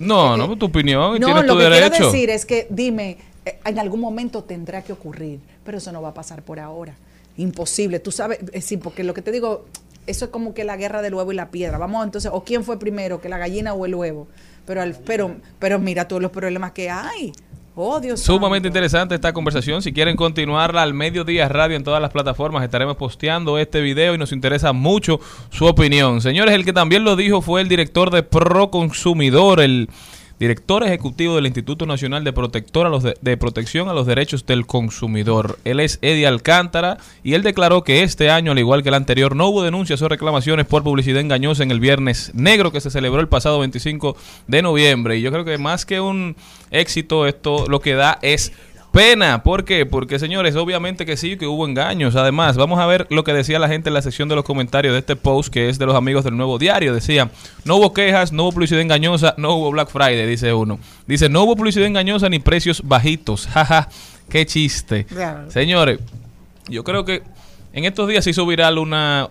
No, 0.00 0.36
no, 0.36 0.56
tu 0.56 0.66
opinión 0.66 1.18
No, 1.20 1.26
tienes 1.26 1.44
lo 1.44 1.52
tu 1.54 1.58
que 1.58 1.64
derecho. 1.64 1.90
quiero 1.90 2.06
decir 2.12 2.30
es 2.30 2.46
que, 2.46 2.66
dime, 2.70 3.18
eh, 3.44 3.58
en 3.64 3.78
algún 3.78 4.00
momento 4.00 4.42
tendrá 4.44 4.82
que 4.82 4.92
ocurrir, 4.92 5.40
pero 5.64 5.78
eso 5.78 5.92
no 5.92 6.00
va 6.02 6.10
a 6.10 6.14
pasar 6.14 6.42
por 6.42 6.58
ahora. 6.58 6.94
Imposible, 7.36 7.98
tú 7.98 8.12
sabes, 8.12 8.38
eh, 8.52 8.60
sí, 8.60 8.76
porque 8.76 9.04
lo 9.04 9.14
que 9.14 9.22
te 9.22 9.32
digo, 9.32 9.66
eso 10.06 10.26
es 10.26 10.30
como 10.30 10.54
que 10.54 10.64
la 10.64 10.76
guerra 10.76 11.02
del 11.02 11.14
huevo 11.14 11.32
y 11.32 11.34
la 11.34 11.50
piedra. 11.50 11.78
Vamos 11.78 12.04
entonces, 12.04 12.30
o 12.32 12.44
quién 12.44 12.64
fue 12.64 12.78
primero, 12.78 13.20
que 13.20 13.28
la 13.28 13.38
gallina 13.38 13.74
o 13.74 13.86
el 13.86 13.94
huevo. 13.94 14.28
Pero, 14.66 14.82
al, 14.82 14.94
pero, 14.94 15.36
pero 15.58 15.78
mira 15.78 16.06
todos 16.08 16.22
los 16.22 16.30
problemas 16.30 16.72
que 16.72 16.90
hay. 16.90 17.32
Oh, 17.76 17.98
Dios 17.98 18.20
Sumamente 18.20 18.68
interesante 18.68 19.16
esta 19.16 19.32
conversación. 19.32 19.82
Si 19.82 19.92
quieren 19.92 20.14
continuarla 20.14 20.82
al 20.82 20.94
mediodía 20.94 21.48
radio 21.48 21.76
en 21.76 21.82
todas 21.82 22.00
las 22.00 22.12
plataformas, 22.12 22.62
estaremos 22.62 22.96
posteando 22.96 23.58
este 23.58 23.80
video 23.80 24.14
y 24.14 24.18
nos 24.18 24.30
interesa 24.30 24.72
mucho 24.72 25.18
su 25.50 25.66
opinión. 25.66 26.20
Señores, 26.20 26.54
el 26.54 26.64
que 26.64 26.72
también 26.72 27.02
lo 27.02 27.16
dijo 27.16 27.42
fue 27.42 27.60
el 27.60 27.68
director 27.68 28.12
de 28.12 28.22
Proconsumidor, 28.22 29.60
el 29.60 29.88
director 30.44 30.84
ejecutivo 30.84 31.36
del 31.36 31.46
Instituto 31.46 31.86
Nacional 31.86 32.22
de, 32.22 32.32
de 33.22 33.36
Protección 33.38 33.88
a 33.88 33.94
los 33.94 34.06
Derechos 34.06 34.44
del 34.44 34.66
Consumidor. 34.66 35.58
Él 35.64 35.80
es 35.80 35.98
Eddie 36.02 36.26
Alcántara 36.26 36.98
y 37.22 37.32
él 37.32 37.42
declaró 37.42 37.82
que 37.82 38.02
este 38.02 38.28
año, 38.28 38.52
al 38.52 38.58
igual 38.58 38.82
que 38.82 38.90
el 38.90 38.94
anterior, 38.94 39.34
no 39.34 39.48
hubo 39.48 39.62
denuncias 39.62 40.02
o 40.02 40.08
reclamaciones 40.08 40.66
por 40.66 40.82
publicidad 40.82 41.20
engañosa 41.20 41.62
en 41.62 41.70
el 41.70 41.80
Viernes 41.80 42.30
Negro 42.34 42.72
que 42.72 42.82
se 42.82 42.90
celebró 42.90 43.22
el 43.22 43.28
pasado 43.28 43.58
25 43.60 44.18
de 44.46 44.60
noviembre. 44.60 45.16
Y 45.16 45.22
yo 45.22 45.32
creo 45.32 45.46
que 45.46 45.56
más 45.56 45.86
que 45.86 46.00
un 46.00 46.36
éxito, 46.70 47.26
esto 47.26 47.64
lo 47.66 47.80
que 47.80 47.94
da 47.94 48.18
es 48.20 48.52
pena. 48.94 49.42
¿Por 49.42 49.64
qué? 49.64 49.84
Porque, 49.86 50.20
señores, 50.20 50.54
obviamente 50.54 51.04
que 51.04 51.16
sí, 51.16 51.36
que 51.36 51.48
hubo 51.48 51.66
engaños. 51.66 52.14
Además, 52.14 52.56
vamos 52.56 52.78
a 52.78 52.86
ver 52.86 53.08
lo 53.10 53.24
que 53.24 53.32
decía 53.32 53.58
la 53.58 53.68
gente 53.68 53.90
en 53.90 53.94
la 53.94 54.02
sección 54.02 54.28
de 54.28 54.36
los 54.36 54.44
comentarios 54.44 54.92
de 54.92 55.00
este 55.00 55.16
post, 55.16 55.52
que 55.52 55.68
es 55.68 55.78
de 55.78 55.86
los 55.86 55.96
amigos 55.96 56.24
del 56.24 56.36
Nuevo 56.36 56.58
Diario. 56.58 56.94
Decía, 56.94 57.28
no 57.64 57.76
hubo 57.76 57.92
quejas, 57.92 58.32
no 58.32 58.44
hubo 58.44 58.52
publicidad 58.52 58.80
engañosa, 58.80 59.34
no 59.36 59.56
hubo 59.56 59.72
Black 59.72 59.90
Friday, 59.90 60.26
dice 60.26 60.54
uno. 60.54 60.78
Dice, 61.08 61.28
no 61.28 61.42
hubo 61.42 61.56
publicidad 61.56 61.88
engañosa 61.88 62.28
ni 62.28 62.38
precios 62.38 62.82
bajitos. 62.84 63.46
Jaja, 63.52 63.88
qué 64.28 64.46
chiste. 64.46 65.06
Señores, 65.48 65.98
yo 66.68 66.84
creo 66.84 67.04
que 67.04 67.22
en 67.72 67.84
estos 67.84 68.08
días 68.08 68.22
se 68.22 68.30
hizo 68.30 68.46
viral 68.46 68.78
una 68.78 69.28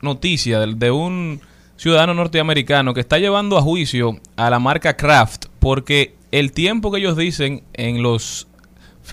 noticia 0.00 0.58
de, 0.58 0.74
de 0.74 0.90
un 0.90 1.40
ciudadano 1.76 2.14
norteamericano 2.14 2.94
que 2.94 3.00
está 3.00 3.18
llevando 3.18 3.56
a 3.56 3.62
juicio 3.62 4.18
a 4.34 4.50
la 4.50 4.58
marca 4.58 4.96
Kraft 4.96 5.46
porque 5.60 6.14
el 6.32 6.50
tiempo 6.52 6.90
que 6.90 6.98
ellos 6.98 7.16
dicen 7.16 7.62
en 7.74 8.02
los 8.02 8.48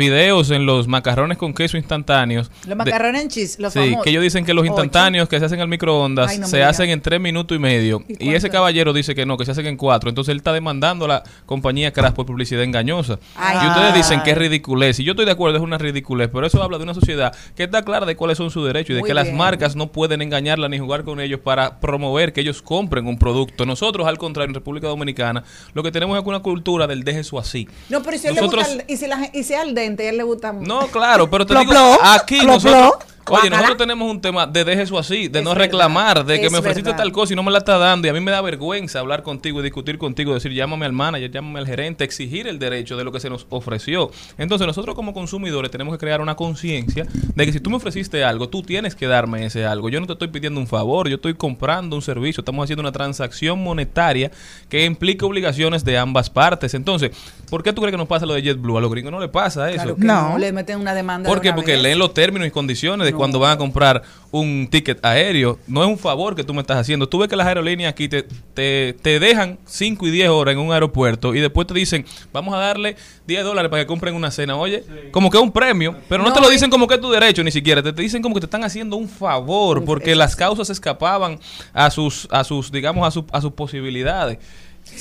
fideos 0.04 0.50
en 0.52 0.66
los 0.66 0.88
macarrones 0.88 1.38
con 1.38 1.54
queso 1.54 1.76
instantáneos. 1.76 2.50
Los 2.62 2.70
de- 2.70 2.76
macarrones 2.76 3.22
en 3.24 3.28
cheese, 3.28 3.60
los 3.60 3.74
Sí, 3.74 3.80
famosos. 3.80 4.04
que 4.06 4.10
ellos 4.12 4.24
dicen 4.24 4.46
que 4.46 4.54
los 4.54 4.62
Ocho. 4.64 4.72
instantáneos 4.72 5.28
que 5.28 5.38
se 5.40 5.44
hacen 5.46 5.60
al 5.60 5.68
microondas 5.68 6.32
Ay, 6.32 6.38
no 6.38 6.46
me 6.48 6.52
se 6.52 6.64
hacen 6.64 6.90
en 6.90 7.02
tres 7.02 7.20
minutos 7.20 7.54
y 7.54 7.60
medio. 7.60 8.02
¿Y 8.08 8.30
ese 8.34 8.48
es? 8.48 8.54
caballero 8.54 8.94
dice 8.94 9.14
que 9.14 9.26
no, 9.26 9.36
que 9.38 9.44
se 9.44 9.52
hacen 9.52 9.66
en 9.66 9.76
cuatro. 9.76 10.08
Entonces 10.10 10.32
él 10.32 10.38
está 10.38 10.54
demandando 10.54 11.04
a 11.04 11.08
la 11.10 11.24
compañía 11.46 11.92
Crash 11.92 12.14
por 12.14 12.26
publicidad 12.26 12.64
engañosa. 12.64 13.20
Ay. 13.36 13.58
y 13.66 13.68
ustedes 13.68 13.94
dicen 13.96 14.22
que 14.24 14.32
es 14.32 14.38
ridiculez. 14.38 15.00
Y 15.02 15.04
yo 15.04 15.12
estoy 15.12 15.26
de 15.26 15.32
acuerdo, 15.34 15.58
es 15.58 15.64
una 15.64 15.78
ridiculez. 15.78 16.30
Pero 16.32 16.48
eso 16.48 16.64
habla 16.64 16.78
de 16.78 16.84
una 16.86 16.94
sociedad 16.94 17.36
que 17.58 17.64
está 17.64 17.84
clara 17.84 18.06
de 18.06 18.16
cuáles 18.16 18.38
son 18.38 18.52
sus 18.52 18.66
derechos 18.66 18.92
y 18.92 18.94
de 18.94 19.00
Muy 19.02 19.08
que 19.10 19.14
las 19.14 19.34
marcas 19.34 19.76
no 19.76 19.92
pueden 19.92 20.22
engañarla 20.22 20.70
ni 20.70 20.80
jugar 20.80 21.04
con 21.04 21.20
ellos 21.20 21.42
para 21.44 21.82
promover 21.82 22.32
que 22.32 22.40
ellos 22.40 22.62
compren 22.62 23.06
un 23.06 23.20
producto. 23.20 23.66
Nosotros, 23.66 24.08
al 24.08 24.18
contrario, 24.18 24.50
en 24.52 24.56
República 24.56 24.88
Dominicana, 24.88 25.44
lo 25.74 25.84
que 25.84 25.92
tenemos 25.92 26.18
es 26.18 26.26
una 26.26 26.40
cultura 26.40 26.88
del 26.88 27.04
deje 27.04 27.20
eso 27.20 27.38
así. 27.38 27.68
No, 27.90 28.02
pero 28.02 28.18
si 28.18 28.28
Nosotros- 28.30 28.68
le 28.70 28.74
gusta, 28.76 28.84
el- 28.88 28.94
y 28.94 28.98
si, 28.98 29.08
la, 29.08 29.30
y 29.34 29.44
si 29.44 29.54
al 29.56 29.74
dente, 29.90 30.06
a 30.06 30.10
él 30.10 30.18
le 30.18 30.24
gusta 30.24 30.54
No, 30.54 30.88
claro, 30.88 31.30
pero 31.30 31.46
te 31.46 31.58
digo, 31.58 31.74
aquí 32.02 32.46
nosotros. 32.46 33.09
Oye, 33.30 33.50
nosotros 33.50 33.78
tenemos 33.78 34.10
un 34.10 34.22
tema 34.22 34.46
de 34.48 34.64
deje 34.64 34.82
eso 34.84 34.98
así, 35.00 35.28
de 35.28 35.40
Es 35.40 35.44
no 35.46 35.52
verdad, 35.52 35.66
reclamar, 35.66 36.26
de 36.26 36.40
que 36.40 36.46
es 36.48 36.52
me 36.52 36.58
ofreciste 36.60 36.90
verdad. 36.90 37.04
tal 37.04 37.12
cosa 37.12 37.34
y 37.34 37.36
no 37.36 37.44
me 37.44 37.52
la 37.52 37.60
está 37.60 37.78
dando 37.78 38.08
y 38.08 38.10
a 38.10 38.14
mí 38.14 38.20
me 38.20 38.32
da 38.32 38.42
vergüenza 38.42 39.00
hablar 39.00 39.24
contigo 39.24 39.60
y 39.60 39.64
discutir 39.64 39.98
contigo, 39.98 40.34
decir 40.34 40.52
llámame 40.54 40.86
al 40.86 40.94
manager, 40.94 41.32
llámame 41.32 41.60
al 41.60 41.66
gerente, 41.68 42.04
exigir 42.04 42.48
el 42.48 42.60
derecho 42.60 42.98
de 42.98 43.04
lo 43.04 43.12
que 43.12 43.20
se 43.20 43.30
nos 43.30 43.46
ofreció. 43.50 44.12
Entonces 44.38 44.66
nosotros 44.68 44.96
como 44.96 45.14
consumidores 45.14 45.72
tenemos 45.72 45.94
que 45.94 46.00
crear 46.00 46.22
una 46.22 46.36
conciencia 46.36 47.06
de 47.36 47.46
que 47.46 47.52
si 47.54 47.60
tú 47.60 47.70
me 47.70 47.76
ofreciste 47.78 48.24
algo, 48.24 48.50
tú 48.50 48.62
tienes 48.64 48.96
que 48.96 49.08
darme 49.08 49.46
ese 49.46 49.66
algo. 49.66 49.90
Yo 49.90 50.00
no 50.00 50.08
te 50.08 50.14
estoy 50.14 50.28
pidiendo 50.30 50.60
un 50.60 50.68
favor, 50.68 51.08
yo 51.10 51.16
estoy 51.16 51.34
comprando 51.34 51.96
un 51.96 52.02
servicio, 52.02 52.42
estamos 52.42 52.64
haciendo 52.64 52.82
una 52.82 52.92
transacción 52.92 53.64
monetaria 53.64 54.32
que 54.70 54.86
implica 54.86 55.26
obligaciones 55.26 55.84
de 55.86 55.98
ambas 55.98 56.30
partes. 56.30 56.74
Entonces, 56.74 57.12
¿por 57.50 57.64
qué 57.64 57.74
tú 57.74 57.82
crees 57.82 57.92
que 57.94 57.98
nos 57.98 58.08
pasa 58.08 58.26
lo 58.26 58.34
de 58.34 58.42
JetBlue? 58.42 58.78
A 58.78 58.82
los 58.82 58.92
gringos 58.92 59.12
no 59.12 59.20
le 59.20 59.28
pasa 59.30 59.70
eso. 59.70 59.78
Claro 59.84 59.96
que 59.96 60.06
No. 60.06 60.30
no. 60.32 60.38
Le 60.38 60.52
meten 60.52 60.80
una 60.80 60.94
demanda. 60.94 61.28
¿Por 61.30 61.40
de 61.40 61.42
qué? 61.44 61.48
una 61.50 61.56
Porque 61.56 61.74
vez. 61.74 61.82
leen 61.84 62.00
los 62.00 62.14
términos 62.14 62.48
y 62.48 62.52
condiciones 62.52 63.06
de 63.06 63.14
cuando 63.20 63.40
van 63.40 63.52
a 63.52 63.58
comprar 63.58 64.02
un 64.32 64.68
ticket 64.70 65.04
aéreo. 65.06 65.60
No 65.68 65.84
es 65.84 65.90
un 65.90 65.98
favor 65.98 66.36
que 66.36 66.44
tú 66.44 66.54
me 66.54 66.62
estás 66.62 66.78
haciendo. 66.78 67.08
Tú 67.10 67.18
ves 67.20 67.28
que 67.30 67.36
las 67.36 67.48
aerolíneas 67.48 67.92
aquí 67.92 68.08
te, 68.08 68.24
te, 68.54 68.96
te 69.02 69.20
dejan 69.20 69.58
5 69.66 70.08
y 70.08 70.12
10 70.12 70.30
horas 70.30 70.54
en 70.54 70.60
un 70.60 70.72
aeropuerto 70.72 71.34
y 71.36 71.40
después 71.40 71.66
te 71.68 71.74
dicen, 71.74 72.06
vamos 72.32 72.54
a 72.54 72.58
darle 72.58 72.96
10 73.28 73.44
dólares 73.44 73.70
para 73.70 73.84
que 73.84 73.88
compren 73.88 74.16
una 74.16 74.32
cena. 74.32 74.56
Oye, 74.56 74.84
como 75.12 75.30
que 75.30 75.38
es 75.38 75.44
un 75.44 75.52
premio, 75.52 75.96
pero 76.08 76.24
no, 76.24 76.30
No, 76.30 76.36
te 76.36 76.42
lo 76.42 76.50
dicen 76.50 76.70
como 76.70 76.88
que 76.88 76.96
es 76.96 77.02
tu 77.02 77.10
derecho 77.12 77.44
ni 77.44 77.52
siquiera. 77.52 77.82
Te, 77.84 77.92
te 77.94 78.02
dicen 78.02 78.22
como 78.22 78.36
que 78.36 78.42
te 78.42 78.46
están 78.48 78.64
haciendo 78.64 78.96
un 78.98 79.08
favor 79.10 79.84
porque 79.86 80.16
las 80.16 80.36
causas 80.36 80.70
escapaban 80.70 81.40
a 81.74 81.90
sus, 81.92 82.28
a 82.32 82.44
sus 82.44 82.72
digamos, 82.72 83.08
a, 83.08 83.12
su- 83.12 83.26
a 83.32 83.42
sus 83.42 83.52
posibilidades. 83.54 84.38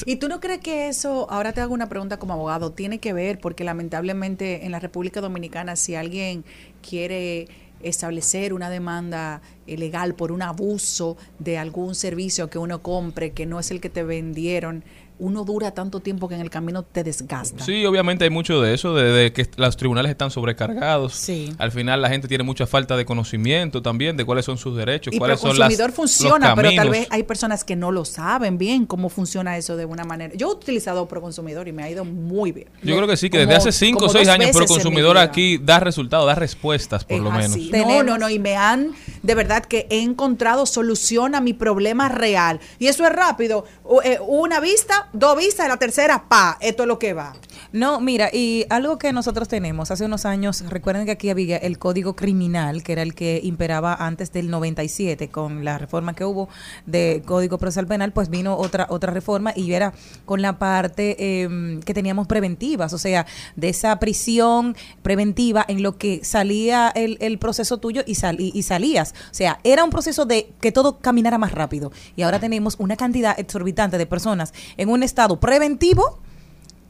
¿Y 0.04 0.16
tú 0.16 0.28
no 0.28 0.38
crees 0.38 0.60
que 0.60 0.88
eso, 0.88 1.26
ahora 1.30 1.52
te 1.54 1.62
hago 1.62 1.72
una 1.72 1.88
pregunta 1.88 2.18
como 2.18 2.34
abogado, 2.34 2.72
tiene 2.72 2.98
que 2.98 3.14
ver, 3.14 3.38
porque 3.38 3.64
lamentablemente 3.64 4.66
en 4.66 4.72
la 4.72 4.80
República 4.80 5.22
Dominicana 5.22 5.76
si 5.76 5.94
alguien 5.94 6.44
quiere 6.86 7.48
establecer 7.82 8.52
una 8.52 8.70
demanda 8.70 9.40
eh, 9.66 9.76
legal 9.76 10.14
por 10.14 10.32
un 10.32 10.42
abuso 10.42 11.16
de 11.38 11.58
algún 11.58 11.94
servicio 11.94 12.50
que 12.50 12.58
uno 12.58 12.82
compre, 12.82 13.32
que 13.32 13.46
no 13.46 13.60
es 13.60 13.70
el 13.70 13.80
que 13.80 13.90
te 13.90 14.02
vendieron, 14.02 14.84
uno 15.18 15.44
dura 15.44 15.72
tanto 15.72 16.00
tiempo 16.00 16.28
que 16.28 16.34
en 16.36 16.40
el 16.40 16.50
camino 16.50 16.82
te 16.84 17.02
desgasta. 17.04 17.64
Sí, 17.64 17.84
obviamente 17.86 18.24
hay 18.24 18.30
mucho 18.30 18.60
de 18.60 18.74
eso, 18.74 18.94
de, 18.94 19.04
de 19.04 19.32
que 19.32 19.46
los 19.56 19.76
tribunales 19.76 20.10
están 20.10 20.30
sobrecargados. 20.30 21.14
Sí. 21.14 21.52
Al 21.58 21.72
final 21.72 22.00
la 22.02 22.08
gente 22.08 22.28
tiene 22.28 22.44
mucha 22.44 22.66
falta 22.66 22.96
de 22.96 23.04
conocimiento 23.04 23.82
también 23.82 24.16
de 24.16 24.24
cuáles 24.24 24.44
son 24.44 24.58
sus 24.58 24.76
derechos, 24.76 25.12
Y 25.14 25.18
cuáles 25.18 25.36
el 25.36 25.40
son 25.40 25.58
las 25.58 25.68
consumidor 25.68 25.88
los 25.90 25.96
funciona, 25.96 26.54
pero 26.54 26.70
tal 26.74 26.90
vez 26.90 27.06
hay 27.10 27.22
personas 27.24 27.64
que 27.64 27.76
no 27.76 27.90
lo 27.90 28.04
saben 28.04 28.58
bien 28.58 28.86
cómo 28.86 29.08
funciona 29.08 29.56
eso 29.56 29.76
de 29.76 29.84
una 29.84 30.04
manera. 30.04 30.34
Yo 30.36 30.48
he 30.48 30.52
utilizado 30.54 31.06
Proconsumidor 31.08 31.68
y 31.68 31.72
me 31.72 31.82
ha 31.82 31.90
ido 31.90 32.04
muy 32.04 32.52
bien. 32.52 32.68
Yo 32.82 32.94
creo 32.96 33.06
que 33.08 33.16
sí, 33.16 33.30
que 33.30 33.38
Como- 33.38 33.52
desde 33.52 33.68
hace 33.68 33.72
5 33.86 33.96
o 33.96 34.00
como 34.00 34.12
6 34.12 34.26
dos 34.26 34.34
años, 34.34 34.56
consumidor 34.68 35.14
vida. 35.16 35.22
aquí 35.22 35.58
da 35.58 35.80
resultados, 35.80 36.26
da 36.26 36.34
respuestas 36.34 37.04
por 37.04 37.16
Es 37.16 37.22
lo 37.22 37.30
menos. 37.30 37.50
así. 37.52 37.70
No, 37.72 38.02
no, 38.02 38.18
no, 38.18 38.28
y 38.30 38.38
me 38.38 38.56
han, 38.56 38.92
de 39.22 39.34
verdad 39.34 39.64
que 39.64 39.86
he 39.90 40.00
encontrado 40.02 40.66
solución 40.66 41.34
a 41.34 41.40
mi 41.40 41.52
problema 41.54 42.08
real. 42.08 42.60
Y 42.78 42.86
eso 42.86 43.04
es 43.06 43.12
rápido. 43.12 43.64
Eh, 44.04 44.18
Una 44.26 44.60
vista, 44.60 45.07
dos 45.12 45.36
vistas, 45.36 45.66
y 45.66 45.68
la 45.68 45.76
tercera, 45.76 46.24
pa, 46.28 46.58
esto 46.60 46.82
es 46.84 46.86
lo 46.88 46.98
que 46.98 47.12
va. 47.14 47.34
No, 47.72 48.00
mira, 48.00 48.30
y 48.32 48.64
algo 48.70 48.98
que 48.98 49.12
nosotros 49.12 49.46
tenemos 49.48 49.90
hace 49.90 50.04
unos 50.04 50.24
años, 50.24 50.64
recuerden 50.68 51.04
que 51.04 51.12
aquí 51.12 51.28
había 51.28 51.56
el 51.58 51.78
Código 51.78 52.16
Criminal, 52.16 52.82
que 52.82 52.92
era 52.92 53.02
el 53.02 53.14
que 53.14 53.40
imperaba 53.42 53.94
antes 53.94 54.32
del 54.32 54.48
97, 54.50 55.28
con 55.28 55.64
la 55.64 55.76
reforma 55.76 56.14
que 56.14 56.24
hubo 56.24 56.48
de 56.86 57.22
Código 57.26 57.58
Procesal 57.58 57.86
Penal, 57.86 58.12
pues 58.12 58.30
vino 58.30 58.56
otra 58.56 58.86
otra 58.88 59.12
reforma 59.12 59.52
y 59.54 59.72
era 59.72 59.92
con 60.24 60.40
la 60.40 60.58
parte 60.58 61.16
eh, 61.18 61.80
que 61.84 61.92
teníamos 61.94 62.26
preventivas, 62.26 62.92
o 62.92 62.98
sea, 62.98 63.26
de 63.56 63.68
esa 63.68 63.98
prisión 63.98 64.74
preventiva 65.02 65.64
en 65.68 65.82
lo 65.82 65.98
que 65.98 66.20
salía 66.24 66.90
el, 66.94 67.18
el 67.20 67.38
proceso 67.38 67.78
tuyo 67.78 68.02
y, 68.06 68.14
sal- 68.14 68.40
y, 68.40 68.62
salías. 68.62 69.14
O 69.30 69.34
sea, 69.34 69.58
era 69.64 69.84
un 69.84 69.90
proceso 69.90 70.24
de 70.24 70.50
que 70.60 70.72
todo 70.72 70.98
caminara 70.98 71.38
más 71.38 71.52
rápido. 71.52 71.92
Y 72.16 72.22
ahora 72.22 72.38
tenemos 72.40 72.76
una 72.78 72.96
cantidad 72.96 73.38
exorbitante 73.38 73.98
de 73.98 74.06
personas 74.06 74.52
en 74.76 74.88
un 74.98 75.02
estado 75.04 75.40
preventivo 75.40 76.18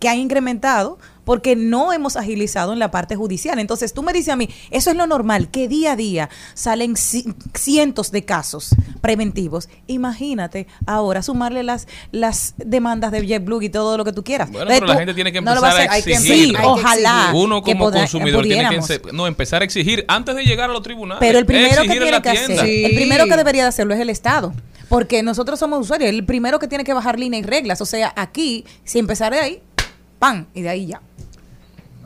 que 0.01 0.09
ha 0.09 0.14
incrementado 0.14 0.99
porque 1.25 1.57
no 1.57 1.92
hemos 1.92 2.16
agilizado 2.16 2.73
en 2.73 2.79
la 2.79 2.90
parte 2.90 3.14
judicial. 3.16 3.59
Entonces, 3.59 3.92
tú 3.92 4.03
me 4.03 4.12
dices 4.14 4.29
a 4.33 4.37
mí, 4.37 4.49
eso 4.71 4.90
es 4.90 4.97
lo 4.97 5.07
normal, 5.07 5.51
que 5.51 5.68
día 5.68 5.92
a 5.92 5.97
día 5.97 6.31
salen 6.55 6.94
ci- 6.94 7.35
cientos 7.53 8.11
de 8.12 8.25
casos 8.25 8.71
preventivos. 9.03 9.68
Imagínate 9.88 10.66
ahora 10.87 11.21
sumarle 11.23 11.64
las 11.64 11.87
las 12.12 12.55
demandas 12.57 13.11
de 13.12 13.27
JetBlue 13.27 13.61
y 13.62 13.68
todo 13.68 13.99
lo 13.99 14.05
que 14.05 14.12
tú 14.12 14.23
quieras. 14.25 14.49
Bueno, 14.51 14.62
Entonces, 14.71 14.81
pero 14.81 14.92
la 14.92 14.99
gente 15.01 15.14
tiene 15.14 15.33
que 15.33 15.40
no 15.42 15.51
lo 15.55 15.59
empezar 15.61 15.88
a 15.88 15.92
hay 15.92 16.03
que 16.03 16.12
exigir. 16.12 16.57
Sí, 16.57 16.62
ojalá. 16.62 17.33
Uno 17.35 17.62
que 17.62 17.73
como 17.73 17.87
poda- 17.90 17.99
consumidor 17.99 18.44
tiene 18.44 18.68
que 18.71 19.01
no, 19.12 19.27
empezar 19.27 19.61
a 19.62 19.64
exigir 19.66 20.05
antes 20.09 20.35
de 20.37 20.44
llegar 20.44 20.71
a 20.71 20.73
los 20.73 20.83
tribunales. 20.83 21.21
Pero 21.21 21.38
el 21.40 21.44
primero 21.44 21.83
que 21.83 21.88
tiene 21.88 22.23
que 22.23 22.31
hacer, 22.31 22.61
Sí. 22.64 22.85
el 22.85 22.94
primero 22.94 23.27
que 23.27 23.37
debería 23.37 23.62
de 23.64 23.68
hacerlo 23.68 23.92
es 23.94 24.01
el 24.01 24.09
Estado. 24.11 24.55
Porque 24.88 25.22
nosotros 25.22 25.59
somos 25.59 25.81
usuarios. 25.81 26.11
El 26.11 26.24
primero 26.24 26.59
que 26.59 26.66
tiene 26.68 26.85
que 26.85 26.94
bajar 26.94 27.18
líneas 27.18 27.42
y 27.42 27.46
reglas. 27.46 27.81
O 27.81 27.87
sea, 27.87 28.12
aquí, 28.16 28.64
si 28.85 28.98
empezar 28.98 29.33
de 29.33 29.40
ahí, 29.40 29.62
pan, 30.18 30.46
y 30.55 30.62
de 30.62 30.68
ahí 30.70 30.87
ya. 30.87 31.01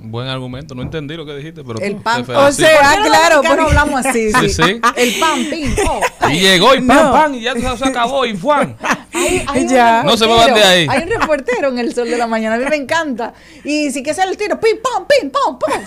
Buen 0.05 0.27
argumento, 0.27 0.75
no 0.75 0.83
entendí 0.83 1.15
lo 1.17 1.25
que 1.25 1.33
dijiste, 1.37 1.63
pero 1.63 1.79
El 1.79 1.95
pan. 1.95 2.25
O 2.29 2.51
sea, 2.51 2.69
Ah, 2.83 2.97
claro, 3.05 3.37
porque- 3.41 3.63
hablamos 3.63 4.05
así. 4.05 4.33
Sí, 4.33 4.49
Sí, 4.49 4.63
sí. 4.65 4.81
El 4.97 5.21
pan, 5.21 5.45
pin, 5.49 5.73
po. 5.77 6.01
y 6.29 6.41
llegó 6.41 6.75
y 6.75 6.81
pan, 6.81 6.97
No. 7.05 7.13
pan, 7.13 7.35
y 7.37 7.43
ya 7.43 7.55
se 7.55 7.77
se 7.79 7.85
acabó 7.85 8.27
y 8.27 8.37
Juan. 8.37 8.77
Hay, 9.15 9.45
hay 9.47 9.63
un 9.63 9.69
Ya. 9.69 10.03
No 10.03 10.17
se 10.17 10.27
muevan 10.27 10.55
de 10.55 10.65
ahí. 10.65 10.87
Hay 10.91 11.05
un 11.05 11.11
reportero 11.21 11.69
en 11.69 11.79
el 11.79 11.95
sol 11.95 12.09
de 12.11 12.17
la 12.19 12.27
mañana, 12.27 12.57
a 12.57 12.59
mí 12.59 12.65
me 12.69 12.75
encanta. 12.75 13.33
Y 13.63 13.93
si 13.93 14.03
que 14.03 14.13
sale 14.13 14.33
el 14.33 14.37
tiro, 14.37 14.59
pim, 14.59 14.79
pam, 14.83 15.07
pim, 15.07 15.31
pam, 15.31 15.57
pam. 15.57 15.81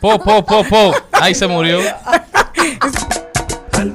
Po, 0.00 0.18
po, 0.18 0.44
po, 0.44 0.64
po. 0.64 0.92
Ahí 1.12 1.32
se 1.36 1.46
murió. 1.46 1.78
Al 3.72 3.92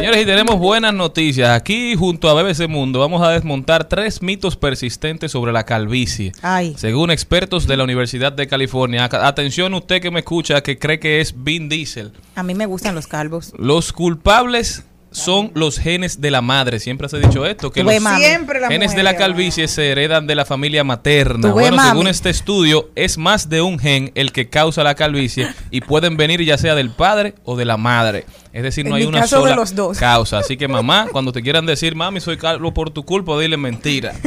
Señores, 0.00 0.22
y 0.22 0.24
tenemos 0.24 0.58
buenas 0.58 0.94
noticias. 0.94 1.50
Aquí, 1.50 1.94
junto 1.94 2.30
a 2.30 2.42
BBC 2.42 2.66
Mundo, 2.68 3.00
vamos 3.00 3.20
a 3.20 3.32
desmontar 3.32 3.84
tres 3.84 4.22
mitos 4.22 4.56
persistentes 4.56 5.30
sobre 5.30 5.52
la 5.52 5.64
calvicie. 5.64 6.32
Ay. 6.40 6.74
Según 6.78 7.10
expertos 7.10 7.66
de 7.66 7.76
la 7.76 7.84
Universidad 7.84 8.32
de 8.32 8.46
California. 8.46 9.10
Atención 9.12 9.74
usted 9.74 10.00
que 10.00 10.10
me 10.10 10.20
escucha, 10.20 10.62
que 10.62 10.78
cree 10.78 10.98
que 10.98 11.20
es 11.20 11.44
Vin 11.44 11.68
Diesel. 11.68 12.12
A 12.34 12.42
mí 12.42 12.54
me 12.54 12.64
gustan 12.64 12.94
los 12.94 13.06
calvos. 13.06 13.52
Los 13.58 13.92
culpables 13.92 14.86
son 15.12 15.50
los 15.54 15.78
genes 15.78 16.20
de 16.20 16.30
la 16.30 16.40
madre. 16.40 16.78
Siempre 16.78 17.08
se 17.08 17.16
ha 17.16 17.18
dicho 17.20 17.44
esto, 17.44 17.70
que 17.72 17.82
los 17.82 18.00
mami. 18.00 18.22
Siempre 18.22 18.60
la 18.60 18.68
genes 18.68 18.94
de 18.94 19.02
la 19.02 19.16
calvicie 19.16 19.66
se 19.68 19.90
heredan 19.90 20.26
de 20.26 20.34
la 20.34 20.44
familia 20.44 20.84
materna. 20.84 21.50
Bueno, 21.50 21.82
según 21.82 22.06
este 22.08 22.30
estudio, 22.30 22.90
es 22.94 23.18
más 23.18 23.48
de 23.48 23.60
un 23.62 23.78
gen 23.78 24.12
el 24.14 24.32
que 24.32 24.48
causa 24.48 24.82
la 24.84 24.94
calvicie 24.94 25.48
y 25.70 25.80
pueden 25.80 26.16
venir 26.16 26.42
ya 26.44 26.58
sea 26.58 26.74
del 26.74 26.90
padre 26.90 27.34
o 27.44 27.56
de 27.56 27.64
la 27.64 27.76
madre. 27.76 28.24
Es 28.52 28.62
decir, 28.62 28.84
no 28.84 28.96
En 28.96 29.02
hay 29.02 29.06
una 29.08 29.26
sola 29.26 29.54
los 29.56 29.74
dos. 29.74 29.98
causa. 29.98 30.38
Así 30.38 30.56
que 30.56 30.68
mamá, 30.68 31.06
cuando 31.10 31.32
te 31.32 31.42
quieran 31.42 31.66
decir, 31.66 31.94
mami, 31.94 32.20
soy 32.20 32.36
calvo 32.36 32.72
por 32.74 32.90
tu 32.90 33.04
culpa, 33.04 33.38
dile 33.38 33.56
mentira. 33.56 34.12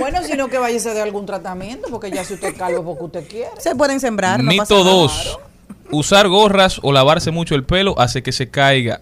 Bueno, 0.00 0.22
sino 0.24 0.48
que 0.48 0.58
váyase 0.58 0.92
de 0.92 1.00
algún 1.02 1.24
tratamiento, 1.26 1.88
porque 1.90 2.10
ya 2.10 2.24
si 2.24 2.34
usted 2.34 2.48
es 2.48 2.54
calvo 2.54 2.84
porque 2.84 3.04
usted 3.04 3.28
quiere. 3.28 3.50
Se 3.58 3.76
pueden 3.76 4.00
sembrar. 4.00 4.42
no 4.42 4.50
pasa 4.56 4.74
Mito 4.74 4.84
nada. 4.84 4.96
2. 4.96 5.38
Usar 5.90 6.28
gorras 6.28 6.80
o 6.82 6.92
lavarse 6.92 7.30
mucho 7.30 7.54
el 7.54 7.64
pelo 7.64 7.94
hace 7.98 8.22
que 8.22 8.32
se 8.32 8.50
caiga. 8.50 9.00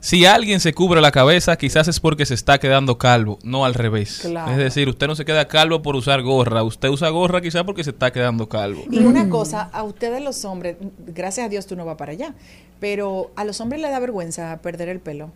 Si 0.00 0.26
alguien 0.26 0.60
se 0.60 0.74
cubre 0.74 1.00
la 1.00 1.10
cabeza, 1.10 1.56
quizás 1.56 1.88
es 1.88 1.98
porque 1.98 2.24
se 2.24 2.34
está 2.34 2.58
quedando 2.58 2.98
calvo, 2.98 3.38
no 3.42 3.64
al 3.64 3.74
revés. 3.74 4.20
Claro. 4.22 4.52
Es 4.52 4.56
decir, 4.56 4.88
usted 4.88 5.08
no 5.08 5.16
se 5.16 5.24
queda 5.24 5.48
calvo 5.48 5.82
por 5.82 5.96
usar 5.96 6.22
gorra, 6.22 6.62
usted 6.62 6.88
usa 6.88 7.08
gorra 7.08 7.40
quizás 7.40 7.64
porque 7.64 7.82
se 7.82 7.90
está 7.90 8.12
quedando 8.12 8.48
calvo. 8.48 8.84
Y 8.90 9.00
una 9.00 9.28
cosa, 9.28 9.62
a 9.72 9.82
ustedes 9.82 10.22
los 10.22 10.44
hombres, 10.44 10.76
gracias 11.06 11.46
a 11.46 11.48
Dios 11.48 11.66
tú 11.66 11.74
no 11.74 11.84
vas 11.84 11.96
para 11.96 12.12
allá, 12.12 12.34
pero 12.78 13.32
a 13.34 13.44
los 13.44 13.60
hombres 13.60 13.82
les 13.82 13.90
da 13.90 13.98
vergüenza 13.98 14.60
perder 14.62 14.88
el 14.88 15.00
pelo. 15.00 15.32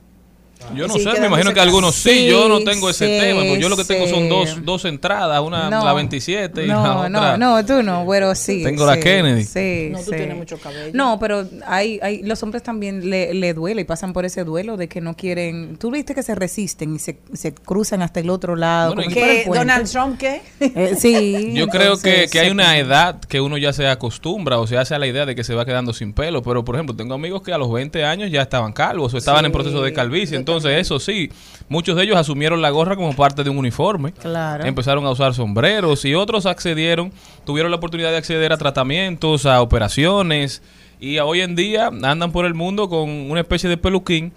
Yo 0.75 0.87
no 0.88 0.94
Sí, 0.94 1.01
sé, 1.03 1.20
me 1.20 1.27
imagino 1.27 1.53
que 1.53 1.61
algunos 1.61 1.94
sí, 1.94 2.11
Sí, 2.11 2.27
yo 2.27 2.48
no 2.48 2.61
tengo 2.61 2.88
ese 2.90 3.07
sí, 3.07 3.20
tema, 3.20 3.40
porque 3.40 3.61
yo 3.61 3.68
lo 3.68 3.77
que 3.77 3.85
tengo 3.85 4.07
son 4.07 4.29
dos, 4.29 4.64
dos 4.64 4.85
entradas, 4.85 5.40
una 5.40 5.68
No. 5.70 5.85
la 5.85 5.92
27 5.92 6.64
y 6.64 6.68
no, 6.68 6.83
la 6.83 6.96
otra. 6.98 7.09
No, 7.09 7.57
no, 7.57 7.64
tú 7.66 7.83
no, 7.83 8.07
pero 8.09 8.35
sí. 8.35 8.62
Tengo 8.62 8.87
la 8.87 8.98
Kennedy. 8.98 9.44
Sí, 9.44 9.88
No, 9.92 9.98
tú 9.98 10.05
sí. 10.11 10.16
tienes 10.16 10.37
mucho 10.37 10.59
cabello. 10.59 10.90
No, 10.94 11.18
pero 11.18 11.46
hay, 11.66 11.98
hay, 12.03 12.22
los 12.22 12.42
hombres 12.42 12.62
también 12.62 13.09
le, 13.11 13.35
le 13.35 13.55
duele 13.55 13.83
y 13.83 13.85
pasan 13.85 14.12
por 14.12 14.25
ese 14.25 14.44
duelo 14.44 14.77
de 14.77 14.88
que 14.88 15.01
no 15.01 15.14
quieren. 15.16 15.77
Tú 15.77 15.90
viste 15.90 16.14
que 16.14 16.22
se 16.22 16.35
resisten 16.35 16.94
y 16.94 16.98
se, 16.98 17.18
se 17.33 17.53
cruzan 17.55 18.03
hasta 18.03 18.20
el 18.20 18.31
otro 18.31 18.57
lado. 18.57 18.94
Bueno. 18.94 19.12
¿Donald 19.53 19.90
Trump 19.90 20.18
qué? 20.18 20.42
Eh, 20.61 20.94
sí. 20.98 21.53
Yo 21.55 21.68
creo 21.68 21.98
que, 21.98 22.11
entonces, 22.11 22.31
que 22.31 22.40
hay 22.40 22.51
una 22.51 22.79
edad 22.79 23.20
que 23.20 23.40
uno 23.40 23.57
ya 23.59 23.72
se 23.72 23.87
acostumbra 23.88 24.59
o 24.59 24.66
se 24.66 24.77
hace 24.79 24.94
a 24.94 24.98
la 24.98 25.07
idea 25.07 25.27
de 25.27 25.35
que 25.35 25.44
se 25.44 25.55
va 25.55 25.64
quedando 25.64 25.92
sin 25.92 26.12
pelo. 26.12 26.42
Pero, 26.42 26.64
por 26.64 26.75
ejemplo, 26.77 26.94
tengo 26.96 27.14
amigos 27.14 27.42
que 27.42 27.53
a 27.53 27.59
los 27.59 27.70
20 27.72 28.05
años 28.05 28.31
ya 28.31 28.42
estaban 28.42 28.72
calvos 28.72 29.12
o 29.14 29.18
estaban 29.18 29.44
en 29.44 29.53
proceso 29.53 29.83
de 29.83 29.92
calvicie. 29.92 30.37
yo 30.37 30.52
Entonces, 30.57 30.81
eso 30.81 30.99
sí, 31.01 31.31
muchos 31.69 31.97
de 31.97 32.05
ellos 32.05 32.17
asumieron 32.17 32.61
la 32.62 32.71
gorra 32.71 32.97
como 32.97 33.15
parte 33.15 33.45
de 33.45 33.51
un 33.51 33.59
uniforme. 33.59 34.12
Claro. 34.12 34.65
Empezaron 34.65 35.05
a 35.07 35.11
usar 35.11 35.35
sombreros 35.35 36.05
y 36.05 36.15
otros 36.15 36.47
accedieron, 36.47 37.12
tuvieron 37.45 37.71
la 37.71 37.79
oportunidad 37.79 38.11
de 38.11 38.19
acceder 38.19 38.53
a 38.53 38.59
tratamientos, 38.59 39.47
a 39.47 39.61
operaciones. 39.62 40.62
Y 41.01 41.19
hoy 41.19 41.41
en 41.41 41.57
día 41.57 41.88
andan 41.88 42.31
por 42.31 42.47
el 42.47 42.55
mundo 42.55 42.88
con 42.88 43.09
una 43.09 43.41
especie 43.41 43.69
de 43.69 43.77
peluquín. 43.77 44.33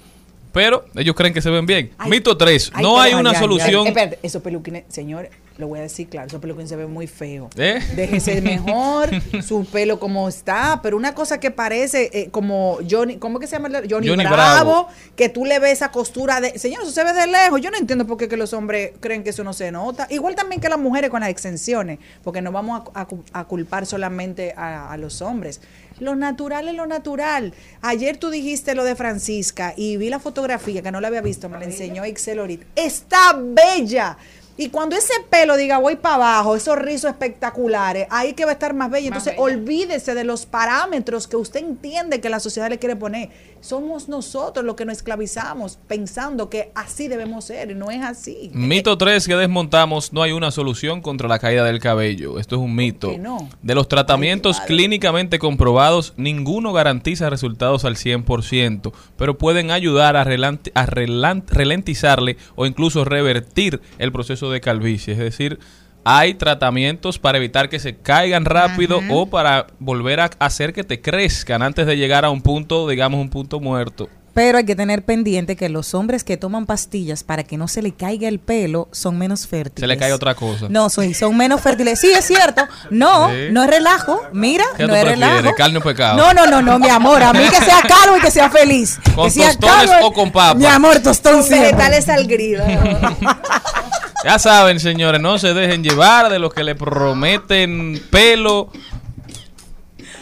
Pero 0.55 0.85
ellos 0.95 1.13
creen 1.15 1.33
que 1.33 1.41
se 1.41 1.49
ven 1.51 1.65
bien. 1.65 1.91
Ay, 1.97 2.09
Mito 2.09 2.35
3. 2.37 2.71
ay, 2.73 2.81
no 2.83 2.99
hay 2.99 3.11
ay, 3.13 3.19
una 3.19 3.37
solución. 3.37 3.85
Espérate, 3.87 4.17
esos 4.23 4.41
peluquines, 4.41 4.85
señor, 4.87 5.29
lo 5.57 5.67
voy 5.67 5.79
a 5.79 5.81
decir 5.83 6.07
claro, 6.07 6.27
esos 6.27 6.39
peluquines 6.39 6.69
se 6.69 6.75
ven 6.77 6.91
muy 6.91 7.07
feos. 7.07 7.49
¿Eh? 7.57 7.79
Déjese 7.95 8.41
mejor 8.41 9.09
su 9.45 9.65
pelo 9.65 9.99
como 9.99 10.27
está, 10.29 10.79
pero 10.81 10.95
una 10.97 11.13
cosa 11.13 11.39
que 11.41 11.51
parece 11.51 12.09
eh, 12.13 12.29
como 12.31 12.79
Johnny, 12.89 13.17
¿cómo 13.17 13.39
que 13.39 13.47
se 13.47 13.57
llama? 13.57 13.67
Johnny, 13.89 14.07
Johnny 14.07 14.23
Bravo, 14.23 14.33
Bravo. 14.33 14.87
que 15.17 15.27
tú 15.29 15.43
le 15.45 15.59
ves 15.59 15.73
esa 15.73 15.91
costura 15.91 16.39
de, 16.39 16.57
señor, 16.57 16.83
eso 16.83 16.91
se 16.91 17.03
ve 17.03 17.11
de 17.13 17.27
lejos. 17.27 17.59
Yo 17.61 17.69
no 17.69 17.77
entiendo 17.77 18.07
por 18.07 18.17
qué 18.17 18.27
que 18.29 18.37
los 18.37 18.53
hombres 18.53 18.91
creen 19.01 19.23
que 19.23 19.31
eso 19.31 19.43
no 19.43 19.51
se 19.51 19.71
nota. 19.73 20.07
Igual 20.09 20.35
también 20.35 20.61
que 20.61 20.69
las 20.69 20.79
mujeres 20.79 21.09
con 21.09 21.19
las 21.19 21.29
extensiones, 21.29 21.99
porque 22.23 22.41
no 22.41 22.51
vamos 22.53 22.81
a, 22.93 23.01
a 23.01 23.05
cu- 23.05 23.23
a 23.33 23.43
culpar 23.43 23.85
solamente 23.85 24.53
a, 24.55 24.89
a 24.91 24.97
los 24.97 25.21
hombres. 25.21 25.59
Lo 25.99 26.15
natural 26.15 26.67
es 26.67 26.75
lo 26.75 26.85
natural. 26.85 27.53
Ayer 27.81 28.17
tú 28.17 28.29
dijiste 28.29 28.75
lo 28.75 28.83
de 28.83 28.95
Francisca 28.95 29.73
y 29.77 29.97
vi 29.97 30.09
la 30.09 30.19
fotografía 30.19 30.81
que 30.81 30.91
no 30.91 30.99
la 30.99 31.07
había 31.07 31.21
visto, 31.21 31.47
me 31.49 31.57
la 31.57 31.65
enseñó 31.65 32.03
Excel 32.03 32.39
ahorita. 32.39 32.65
Está 32.75 33.37
bella. 33.37 34.17
Y 34.57 34.69
cuando 34.69 34.95
ese 34.95 35.13
pelo 35.29 35.57
diga 35.57 35.79
voy 35.79 35.97
para 35.97 36.15
abajo, 36.15 36.55
esos 36.55 36.77
rizos 36.77 37.11
espectaculares, 37.11 38.07
ahí 38.09 38.33
que 38.33 38.45
va 38.45 38.51
a 38.51 38.53
estar 38.53 38.73
más 38.73 38.89
bella. 38.89 39.07
Entonces 39.07 39.33
olvídese 39.37 40.15
de 40.15 40.23
los 40.23 40.45
parámetros 40.45 41.27
que 41.27 41.35
usted 41.35 41.59
entiende 41.59 42.21
que 42.21 42.29
la 42.29 42.39
sociedad 42.39 42.69
le 42.69 42.79
quiere 42.79 42.95
poner. 42.95 43.29
Somos 43.65 44.07
nosotros 44.07 44.63
los 44.63 44.75
que 44.75 44.85
nos 44.85 44.97
esclavizamos 44.97 45.79
pensando 45.87 46.51
que 46.51 46.71
así 46.75 47.07
debemos 47.07 47.45
ser 47.45 47.71
y 47.71 47.73
no 47.73 47.89
es 47.89 48.03
así. 48.03 48.51
Mito 48.53 48.95
3 48.95 49.25
que 49.25 49.35
desmontamos, 49.35 50.13
no 50.13 50.21
hay 50.21 50.33
una 50.33 50.51
solución 50.51 51.01
contra 51.01 51.27
la 51.27 51.39
caída 51.39 51.63
del 51.63 51.79
cabello. 51.79 52.37
Esto 52.37 52.57
es 52.57 52.61
un 52.61 52.75
mito. 52.75 53.17
no? 53.17 53.49
De 53.63 53.73
los 53.73 53.87
tratamientos 53.87 54.59
Ay, 54.59 54.67
clínicamente 54.67 55.39
comprobados, 55.39 56.13
ninguno 56.15 56.73
garantiza 56.73 57.31
resultados 57.31 57.85
al 57.85 57.95
100%, 57.95 58.93
pero 59.17 59.39
pueden 59.39 59.71
ayudar 59.71 60.15
a, 60.15 60.21
a 60.21 60.85
ralentizarle 60.85 62.37
o 62.53 62.67
incluso 62.67 63.03
revertir 63.03 63.81
el 63.97 64.11
proceso 64.11 64.51
de 64.51 64.61
calvicie. 64.61 65.13
Es 65.13 65.19
decir, 65.19 65.57
hay 66.05 66.35
tratamientos 66.35 67.19
para 67.19 67.37
evitar 67.39 67.67
que 67.67 67.79
se 67.79 67.95
caigan 67.97 68.45
rápido 68.45 69.01
o 69.09 69.25
para 69.25 69.67
volver 69.79 70.19
a 70.21 70.29
hacer 70.39 70.71
que 70.71 70.83
te 70.83 71.01
crezcan 71.01 71.61
antes 71.63 71.85
de 71.87 71.97
llegar 71.97 72.23
a 72.25 72.29
un 72.29 72.41
punto, 72.41 72.87
digamos, 72.87 73.19
un 73.19 73.29
punto 73.29 73.59
muerto. 73.59 74.07
Pero 74.35 74.57
hay 74.57 74.65
que 74.65 74.75
tener 74.75 75.01
pendiente 75.05 75.55
que 75.55 75.69
los 75.69 75.93
hombres 75.93 76.25
que 76.25 76.35
toman 76.35 76.65
pastillas 76.65 77.23
para 77.23 77.45
que 77.45 77.55
no 77.57 77.69
se 77.69 77.81
le 77.81 77.93
caiga 77.93 78.27
el 78.27 78.39
pelo 78.39 78.89
son 78.91 79.17
menos 79.17 79.47
fértiles. 79.47 79.79
Se 79.79 79.87
le 79.87 79.95
cae 79.97 80.11
otra 80.11 80.35
cosa. 80.35 80.67
No, 80.69 80.89
son, 80.89 81.13
son 81.13 81.37
menos 81.37 81.61
fértiles. 81.61 81.97
Sí, 82.01 82.11
es 82.11 82.25
cierto. 82.25 82.67
No, 82.89 83.29
Sí. 83.29 83.35
no 83.51 83.63
es 83.63 83.69
relajo. 83.69 84.21
Mira, 84.33 84.65
¿Qué 84.75 84.83
no 84.83 84.89
tú 84.89 84.95
es 84.95 85.01
prefieres, 85.05 85.35
relajo. 85.37 85.55
carne 85.55 85.77
o 85.77 85.81
pecado? 85.81 86.17
No, 86.17 86.33
no, 86.33 86.45
no, 86.47 86.61
no, 86.61 86.77
mi 86.79 86.89
amor. 86.89 87.23
A 87.23 87.31
mí 87.31 87.45
que 87.49 87.63
sea 87.63 87.79
calvo 87.87 88.17
y 88.17 88.19
que 88.19 88.29
sea 88.29 88.49
feliz. 88.49 88.99
¿Con 89.15 89.23
que 89.27 89.31
sea 89.31 89.47
tostones 89.53 89.89
calvo- 89.89 90.07
o 90.07 90.11
con 90.13 90.29
papa? 90.33 90.53
Mi 90.59 90.65
amor, 90.65 90.99
tostón 90.99 91.41
vegetales 91.49 92.09
al 92.09 92.27
grill. 92.27 92.57
Ya 94.25 94.39
saben, 94.39 94.79
señores, 94.79 95.21
no 95.21 95.37
se 95.37 95.53
dejen 95.53 95.83
llevar 95.83 96.31
de 96.31 96.39
los 96.39 96.51
que 96.51 96.63
le 96.63 96.73
prometen 96.73 98.03
pelo. 98.09 98.71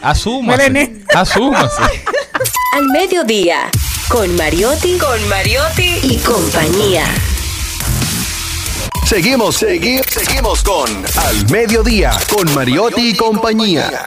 Asúmase. 0.02 1.06
Asúmase. 1.14 1.82
Al 2.74 2.84
mediodía, 2.88 3.70
con 4.08 4.36
Mariotti, 4.36 4.98
con 4.98 5.26
Mariotti 5.30 6.00
y 6.02 6.18
compañía. 6.18 7.06
Seguimos, 9.06 9.56
seguimos, 9.56 10.06
seguimos 10.06 10.62
con 10.62 10.90
Al 11.16 11.50
Mediodía, 11.50 12.12
con 12.28 12.54
Mariotti 12.54 13.08
y 13.08 13.16
compañía. 13.16 14.06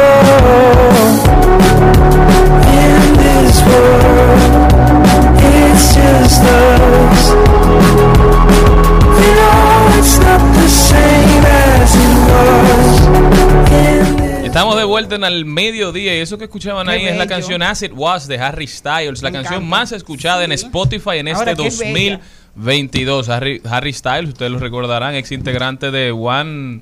Estamos 14.51 14.75
de 14.75 14.83
vuelta 14.83 15.15
en 15.15 15.23
el 15.23 15.45
mediodía 15.45 16.13
y 16.13 16.19
eso 16.19 16.37
que 16.37 16.43
escuchaban 16.43 16.85
Qué 16.87 16.91
ahí 16.93 17.05
es 17.05 17.15
la 17.15 17.25
canción 17.25 17.61
Acid 17.63 17.93
Was 17.93 18.27
de 18.27 18.37
Harry 18.37 18.67
Styles, 18.67 19.21
la 19.21 19.29
Me 19.29 19.37
canción 19.37 19.63
encanta. 19.63 19.69
más 19.77 19.91
escuchada 19.93 20.43
en 20.43 20.51
Spotify 20.51 21.19
en 21.19 21.29
Ahora, 21.29 21.51
este 21.53 21.63
qué 21.63 21.93
bella. 21.93 22.19
2022. 22.55 23.29
Harry, 23.29 23.61
Harry 23.63 23.93
Styles, 23.93 24.27
ustedes 24.31 24.51
lo 24.51 24.59
recordarán, 24.59 25.15
ex 25.15 25.31
integrante 25.31 25.89
de 25.89 26.11
One 26.11 26.81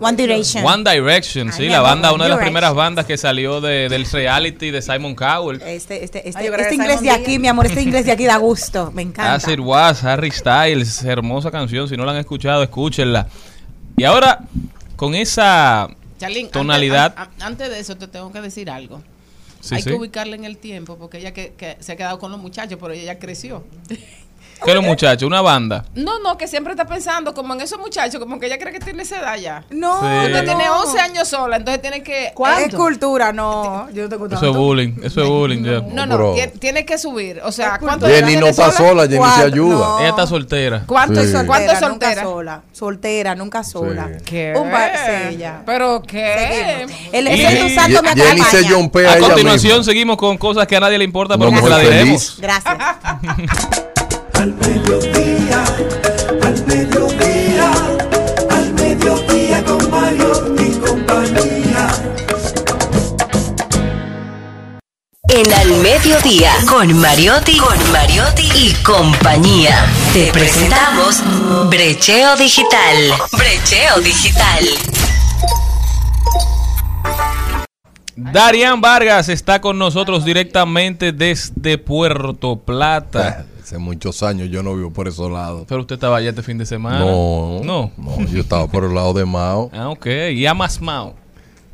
One 0.00 0.16
Direction. 0.16 0.64
One 0.66 0.90
Direction, 0.90 1.52
sí, 1.52 1.68
la 1.68 1.80
banda, 1.80 2.12
una 2.12 2.24
de 2.24 2.30
las 2.30 2.40
primeras 2.40 2.74
bandas 2.74 3.06
que 3.06 3.16
salió 3.18 3.60
de- 3.60 3.88
del 3.88 4.04
reality 4.10 4.72
de 4.72 4.82
Simon 4.82 5.14
Cowell. 5.14 5.62
Este, 5.64 6.02
este, 6.02 6.28
este, 6.28 6.40
Ay, 6.40 6.46
este 6.48 6.74
inglés 6.74 6.98
Simon 6.98 7.04
de 7.04 7.10
Díaz. 7.12 7.18
aquí, 7.20 7.38
mi 7.38 7.46
amor, 7.46 7.66
este 7.66 7.82
inglés 7.82 8.04
de 8.04 8.10
aquí 8.10 8.24
da 8.24 8.36
gusto. 8.38 8.90
Me 8.92 9.02
encanta. 9.02 9.34
As 9.34 9.46
It 9.46 9.60
Was, 9.60 10.02
Harry 10.02 10.32
Styles, 10.32 11.04
hermosa 11.04 11.52
canción, 11.52 11.88
si 11.88 11.96
no 11.96 12.04
la 12.04 12.10
han 12.12 12.18
escuchado, 12.18 12.64
escúchenla. 12.64 13.28
Y 13.96 14.02
ahora, 14.02 14.40
con 14.96 15.14
esa 15.14 15.88
Charlene, 16.26 16.48
tonalidad, 16.50 17.14
Antes, 17.16 17.42
an- 17.42 17.42
antes 17.52 17.70
de 17.70 17.78
eso 17.80 17.96
te 17.96 18.08
tengo 18.08 18.30
que 18.32 18.40
decir 18.40 18.70
algo. 18.70 19.02
sí, 19.60 19.74
Hay 19.76 19.82
sí. 19.82 19.90
que 19.90 19.94
ubicarla 19.96 20.36
en 20.36 20.44
el 20.44 20.58
tiempo 20.58 20.96
porque 20.96 21.18
ella 21.18 21.32
que, 21.32 21.52
que 21.56 21.76
se 21.80 21.92
ha 21.92 21.96
quedado 21.96 22.18
con 22.18 22.30
los 22.30 22.40
muchachos, 22.40 22.78
pero 22.80 22.92
ella 22.92 23.04
ya 23.14 23.18
creció. 23.18 23.64
¿Qué 24.64 24.74
los 24.74 24.84
muchachos? 24.84 25.26
Una 25.26 25.40
banda. 25.40 25.84
No, 25.94 26.18
no, 26.20 26.36
que 26.36 26.46
siempre 26.48 26.72
está 26.72 26.86
pensando 26.86 27.32
como 27.34 27.54
en 27.54 27.60
esos 27.62 27.78
muchachos, 27.78 28.20
como 28.20 28.38
que 28.38 28.46
ella 28.46 28.58
cree 28.58 28.72
que 28.72 28.80
tiene 28.80 29.02
esa 29.02 29.18
edad 29.20 29.36
ya. 29.36 29.64
No, 29.70 30.00
Sí. 30.00 30.06
Usted 30.26 30.32
no. 30.38 30.44
tiene 30.44 30.68
11 30.70 31.00
años 31.00 31.28
sola, 31.28 31.56
entonces 31.56 31.80
tiene 31.82 32.02
que... 32.02 32.32
¿Cuánto? 32.34 32.64
Es 32.68 32.74
cultura, 32.74 33.32
no. 33.32 33.88
Yo 33.92 34.04
no 34.04 34.08
tengo 34.08 34.26
Eso 34.26 34.50
es 34.50 34.56
bullying, 34.56 34.94
eso 35.02 35.22
es 35.22 35.28
bullying, 35.28 35.62
ya. 35.64 35.80
No, 35.80 36.06
no, 36.06 36.34
tie- 36.34 36.52
tiene 36.58 36.84
que 36.84 36.98
subir. 36.98 37.40
O 37.44 37.52
sea, 37.52 37.78
¿cuánto 37.78 38.06
Jenny 38.06 38.36
no 38.36 38.46
está 38.46 38.70
sola, 38.72 39.02
Jenny 39.02 39.14
te 39.14 39.18
Cuatro, 39.18 39.44
ayuda. 39.46 39.74
no. 39.86 39.98
Ella 40.00 40.08
está 40.10 40.26
soltera. 40.26 40.82
¿Cuánto, 40.86 41.20
Sí. 41.20 41.26
es- 41.26 41.44
¿cuánto 41.46 41.72
es 41.72 41.80
Nunca 41.80 41.88
soltera? 41.88 42.22
sola. 42.22 42.62
Soltera, 42.72 43.34
nunca 43.34 43.64
sola. 43.64 44.08
Sí. 44.18 44.24
¿Qué? 44.24 44.54
Un 44.56 44.70
par, 44.70 44.92
sí, 45.30 45.36
ya. 45.36 45.62
¿Pero 45.66 46.02
qué? 46.02 46.84
Seguimos. 46.86 47.12
El 47.12 47.28
Y- 47.28 47.30
Espíritu 47.42 47.66
y- 47.66 47.74
Santo 47.74 48.02
me 48.02 48.08
Jenny 48.14 48.40
se 48.42 48.56
A 48.56 48.60
a 48.60 49.16
ella 49.16 49.20
continuación 49.28 49.78
misma. 49.78 49.84
seguimos 49.84 50.16
con 50.16 50.36
cosas 50.38 50.66
que 50.66 50.76
a 50.76 50.80
nadie 50.80 50.98
le 50.98 51.04
importa, 51.04 51.36
pero 51.36 51.50
Una 51.50 51.60
que 51.62 51.68
la 51.68 51.78
diremos. 51.78 52.36
Gracias. 52.40 52.76
Al 54.44 54.52
mediodía, 54.56 55.64
al 56.42 56.66
mediodía, 56.66 57.72
al 58.50 58.74
mediodía 58.74 59.64
con 59.64 59.90
Mario 59.90 60.54
y 60.58 60.70
compañía. 60.80 61.88
En 65.28 65.50
Al 65.50 65.72
mediodía, 65.80 66.52
con 66.68 66.92
Mariotti, 67.00 67.56
con 67.56 67.90
Mariotti 67.90 68.50
y 68.54 68.74
compañía. 68.82 69.86
Te 70.12 70.30
presentamos 70.30 71.22
Brecheo 71.70 72.36
Digital. 72.36 73.14
Brecheo 73.32 74.00
Digital. 74.02 74.64
Darian 78.14 78.82
Vargas 78.82 79.30
está 79.30 79.62
con 79.62 79.78
nosotros 79.78 80.22
directamente 80.22 81.12
desde 81.12 81.78
Puerto 81.78 82.56
Plata. 82.56 83.46
Hace 83.64 83.78
muchos 83.78 84.22
años 84.22 84.50
yo 84.50 84.62
no 84.62 84.76
vivo 84.76 84.90
por 84.90 85.08
esos 85.08 85.32
lados. 85.32 85.64
Pero 85.66 85.80
usted 85.80 85.94
estaba 85.94 86.18
allá 86.18 86.28
este 86.28 86.42
fin 86.42 86.58
de 86.58 86.66
semana. 86.66 86.98
No, 86.98 87.60
No. 87.64 87.90
no, 87.96 88.20
yo 88.26 88.40
estaba 88.42 88.66
por 88.66 88.84
el 88.84 88.94
lado 88.94 89.14
de 89.14 89.24
Mao. 89.24 89.70
Ah, 89.72 89.88
ok. 89.88 90.04
Y 90.34 90.44
amas 90.44 90.82
Mao. 90.82 91.14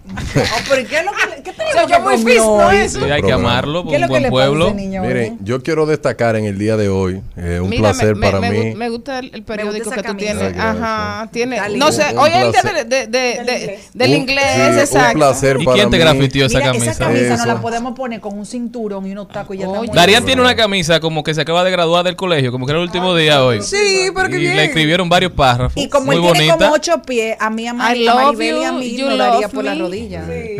Oh, 0.13 0.59
pero 0.69 0.89
¿qué 0.89 0.99
es 0.99 1.05
lo 1.05 1.13
que, 1.13 1.43
qué 1.43 1.53
te 1.53 1.63
O 1.71 1.73
sea, 1.73 1.87
yo 1.87 2.01
muy 2.01 2.35
¿no 2.35 2.71
eso? 2.73 2.99
Sí, 3.05 3.11
hay 3.11 3.23
que 3.23 3.33
amarlo, 3.33 3.85
¿Qué 3.85 3.91
por 3.91 3.95
es 3.97 4.01
un 4.01 4.07
que 4.07 4.11
buen 4.11 4.23
le 4.25 4.31
pueblo. 4.31 4.65
pasa 4.67 4.77
niño? 4.77 5.03
Miren, 5.03 5.39
yo 5.43 5.63
quiero 5.63 5.87
destacar 5.87 6.35
en 6.37 6.45
el 6.47 6.59
día 6.59 6.77
de 6.77 6.89
hoy, 6.89 7.21
eh, 7.37 7.61
un 7.63 7.69
Mira, 7.71 7.91
placer 7.91 8.15
me, 8.17 8.21
me- 8.21 8.27
para 8.27 8.41
me 8.41 8.51
mí. 8.51 8.75
me 8.75 8.89
gusta 8.89 9.19
el, 9.21 9.31
el 9.35 9.43
periódico 9.45 9.91
que 9.91 9.97
tú 9.99 10.03
camisa. 10.03 10.35
tienes. 10.35 10.59
Ajá, 10.59 11.29
tiene. 11.33 11.61
No 11.77 11.93
sé, 11.93 12.05
hoy 12.17 12.31
es 12.31 12.37
el 12.37 12.51
día 12.53 12.61
placer. 12.63 12.87
de, 12.89 13.07
de- 13.07 13.07
de- 13.07 13.45
de- 13.45 13.59
inglés. 13.61 13.91
del 13.95 14.11
Un- 14.11 14.17
inglés, 14.17 14.45
sí, 14.75 14.81
exacto. 14.81 15.13
Un 15.13 15.15
placer 15.21 15.57
¿Y 15.61 15.65
para 15.65 15.75
quién 15.77 15.91
te 15.91 15.99
grafitió 15.99 16.47
esa 16.47 16.59
Mira, 16.59 16.73
camisa? 16.73 16.91
esa 16.91 17.05
camisa 17.05 17.29
no 17.29 17.35
Eso. 17.35 17.47
la 17.47 17.61
podemos 17.61 17.95
poner 17.95 18.21
con 18.21 18.37
un 18.39 18.47
cinturón 18.47 19.07
y 19.07 19.13
unos 19.13 19.29
tacos 19.29 19.55
y 19.57 19.61
ya. 19.61 19.69
Darían 19.93 20.25
tiene 20.25 20.41
una 20.43 20.57
camisa 20.57 20.99
como 21.01 21.23
que 21.23 21.35
se 21.35 21.41
acaba 21.43 21.63
de 21.63 21.71
graduar 21.71 22.05
del 22.05 22.17
colegio, 22.17 22.51
como 22.53 22.67
que 22.67 22.73
era 22.73 22.81
el 22.81 22.87
último 22.87 23.15
día 23.15 23.45
hoy. 23.45 23.63
Sí, 23.63 24.11
pero 24.15 24.29
qué 24.29 24.37
Y 24.37 24.41
bien. 24.41 24.57
le 24.57 24.65
escribieron 24.65 25.09
varios 25.09 25.33
párrafos. 25.33 25.81
Y 25.81 25.89
como 25.89 26.07
muy 26.07 26.17
él 26.17 26.33
tiene 26.33 26.53
como 26.59 26.73
ocho 26.73 27.01
pies, 27.03 27.37
a 27.39 27.49
mí, 27.51 27.67
a, 27.69 27.75
Maribel 27.75 28.57
y 28.59 28.65
a 28.65 28.73
mí 28.73 28.97
no 28.99 29.17
daría 29.17 29.49
por 29.49 29.65
la 29.65 29.75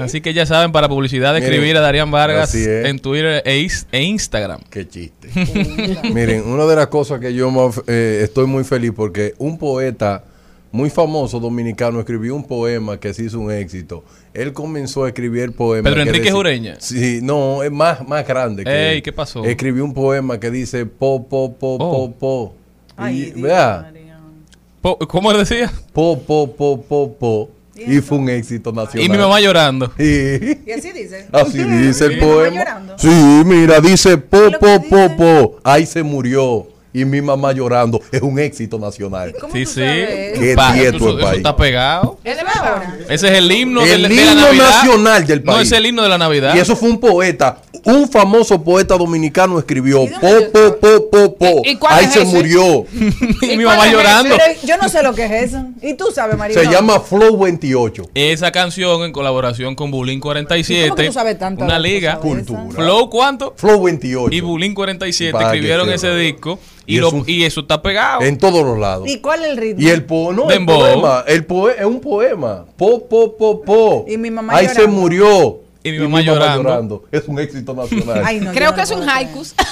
Así 0.01 0.21
que 0.21 0.33
ya 0.35 0.47
saben, 0.47 0.73
para 0.73 0.89
publicidad, 0.89 1.35
Miren, 1.35 1.49
escribir 1.51 1.77
a 1.77 1.81
Darían 1.81 2.11
Vargas 2.11 2.55
en 2.55 2.99
Twitter 2.99 3.43
e, 3.45 3.67
e 3.93 4.03
Instagram. 4.03 4.61
Qué 4.71 4.89
chiste. 4.89 5.29
Miren, 6.15 6.47
una 6.47 6.67
de 6.67 6.77
las 6.77 6.89
cosas 6.89 7.21
que 7.21 7.33
yo 7.35 7.51
eh, 7.87 8.21
estoy 8.25 8.47
muy 8.47 8.65
feliz 8.65 8.93
porque 8.95 9.35
un 9.39 9.59
poeta 9.59 10.25
muy 10.73 10.89
famoso 10.89 11.41
dominicano 11.41 11.99
escribió 11.99 12.35
un 12.37 12.45
poema 12.45 12.99
que 13.01 13.13
se 13.13 13.25
hizo 13.25 13.41
un 13.41 13.51
éxito. 13.51 14.05
Él 14.33 14.53
comenzó 14.53 15.05
a 15.05 15.09
escribir 15.09 15.43
el 15.43 15.53
poema. 15.53 15.83
Pedro 15.83 15.97
que 15.97 16.03
Enrique 16.03 16.19
decía- 16.25 16.33
Jureña. 16.37 16.77
Sí, 16.79 17.19
no, 17.23 17.63
es 17.65 17.73
más, 17.73 18.07
más 18.07 18.27
grande. 18.27 18.63
Que 18.65 18.93
Ey. 18.93 19.03
¿qué 19.03 19.13
pasó? 19.13 19.45
Escribió 19.45 19.85
un 19.85 19.93
poema 19.95 20.39
que 20.39 20.51
dice 20.51 20.87
po, 20.87 21.27
po, 21.27 21.53
po, 21.55 21.77
Oh. 21.81 22.11
po, 22.13 22.13
po. 22.19 22.55
Ay, 22.97 23.17
Y, 23.17 23.25
Dios, 23.33 23.41
vea, 23.43 23.81
María. 23.83 24.21
Po- 24.81 24.97
¿Cómo 24.99 25.33
le 25.33 25.39
decía? 25.39 25.73
po, 25.93 26.19
po, 26.21 26.55
po, 26.55 26.81
po, 26.83 27.13
po. 27.19 27.51
Y 27.87 28.01
fue 28.01 28.19
un 28.19 28.29
éxito 28.29 28.73
nacional. 28.73 29.07
Y 29.07 29.09
mi 29.09 29.19
mamá 29.19 29.41
llorando. 29.41 29.93
Y- 29.99 30.03
Y 30.69 30.73
así 30.77 30.93
dice. 30.93 31.27
Así 31.33 31.59
dice 31.63 32.07
el 32.07 32.15
¿Mi 32.17 32.21
mamá 32.21 32.33
poema. 32.35 32.65
Sí, 32.99 33.09
mira, 33.45 33.81
dice 33.81 34.19
po, 34.19 34.39
¿Qué 34.39 34.47
es 34.47 34.53
lo 34.53 34.59
po, 34.59 34.67
que 34.83 34.89
po, 34.89 34.97
dice? 34.97 35.15
po. 35.17 35.59
Ahí 35.65 35.87
se 35.87 36.03
murió. 36.03 36.67
Y 36.93 37.05
mi 37.05 37.23
mamá 37.23 37.53
llorando. 37.53 38.01
Es 38.11 38.21
un 38.21 38.37
éxito 38.41 38.77
nacional. 38.77 39.33
¿Cómo 39.41 39.53
Sí, 39.55 39.63
tú 39.65 39.71
sí. 39.71 39.75
sabes? 39.81 40.39
Qué 40.41 40.55
Pa- 40.57 40.73
tieto 40.73 40.97
eso, 40.97 41.11
el 41.11 41.19
país. 41.25 41.37
está 41.37 41.55
pegado. 41.55 42.19
¿Es 42.25 42.37
de 42.37 42.43
verdad? 42.43 42.83
Ese 43.09 43.29
es 43.29 43.35
el 43.39 43.53
himno, 43.53 43.83
El 43.83 44.03
de, 44.03 44.09
de 44.09 44.15
la 44.17 44.31
himno 44.33 44.53
nacional 44.55 45.25
del 45.25 45.45
No 45.45 45.53
país. 45.53 45.71
es 45.71 45.79
el 45.79 45.87
himno 45.87 46.03
de 46.03 46.09
la 46.09 46.19
Navidad. 46.19 46.53
Y 46.57 46.59
eso 46.59 46.75
fue 46.75 46.89
un 46.91 46.99
poeta, 46.99 47.59
un 47.85 48.09
famoso 48.11 48.63
poeta 48.63 48.97
dominicano 48.97 49.59
escribió 49.59 50.05
¿Y 50.05 50.09
po, 50.09 50.21
po, 50.53 50.77
po, 50.81 51.11
po, 51.11 51.35
po. 51.37 51.63
¿Y- 51.65 51.79
Ahí 51.89 52.05
es 52.07 52.13
se 52.13 52.23
ese? 52.23 52.33
murió. 52.37 52.85
y 53.43 53.57
mi 53.57 53.65
mamá 53.65 53.87
llorando. 53.91 54.35
Yo 54.65 54.77
no 54.77 54.89
sé 54.89 55.03
lo 55.03 55.15
que 55.15 55.25
es 55.27 55.33
eso. 55.53 55.65
¿Y 55.83 55.95
tú 55.95 56.07
sabes, 56.15 56.37
María? 56.37 56.59
Se 56.59 56.67
llama 56.71 57.01
Flow 57.01 57.37
28. 57.39 58.11
Esa 58.15 58.51
canción 58.53 59.03
en 59.05 59.13
colaboración 59.13 59.75
con 59.75 59.91
Bulín 59.91 60.19
¿Y 60.19 60.21
47. 60.21 60.89
cómo 60.91 60.97
que 60.97 61.07
tú 61.07 61.13
sabes 61.13 61.39
tanto 61.39 61.65
Una 61.65 61.79
liga. 61.79 62.17
Cultura. 62.19 62.63
Flow, 62.71 63.09
¿cuánto? 63.11 63.55
Flow 63.57 63.83
28. 63.83 64.35
Y 64.35 64.41
Bulín 64.41 64.75
47 64.75 65.33
Para 65.33 65.51
que 65.51 65.57
escribieron 65.57 65.91
ese 65.91 66.15
disco. 66.17 66.59
Y, 66.87 66.97
Y 66.97 66.99
lo- 67.01 67.09
es 67.09 67.13
un- 67.13 67.25
y 67.27 67.45
eso 67.45 67.61
está 67.61 67.81
pegado. 67.83 68.23
En 68.23 68.37
todos 68.39 68.65
los 68.65 68.77
lados. 68.79 69.09
¿Y 69.09 69.19
cuál 69.19 69.45
es 69.45 69.51
el 69.51 69.57
ritmo? 69.59 69.81
Y 69.83 69.91
el 69.91 70.05
po, 70.05 70.33
no, 70.33 70.51
el 70.51 70.65
poema, 70.65 71.25
el 71.27 71.47
poe- 71.47 71.75
es 71.79 71.85
un 71.85 72.01
poema. 72.01 72.65
Po, 72.77 73.07
po, 73.09 73.37
po, 73.37 73.63
po. 73.63 74.05
Y 74.09 74.17
mi 74.17 74.31
mamá 74.31 74.55
Ahí 74.57 74.67
se 74.69 74.87
murió. 74.89 75.61
Y 75.83 75.93
mi 75.93 75.99
mamá 76.01 76.21
llorando. 76.21 77.05
Es 77.11 77.25
un 77.27 77.39
éxito 77.39 77.75
nacional. 77.75 78.23
Ay, 78.27 78.41
no, 78.41 78.47
yo 78.47 78.53
Creo 78.53 78.75
que 78.75 78.83
es 78.83 78.91
un 78.91 79.09
haikus. 79.09 79.55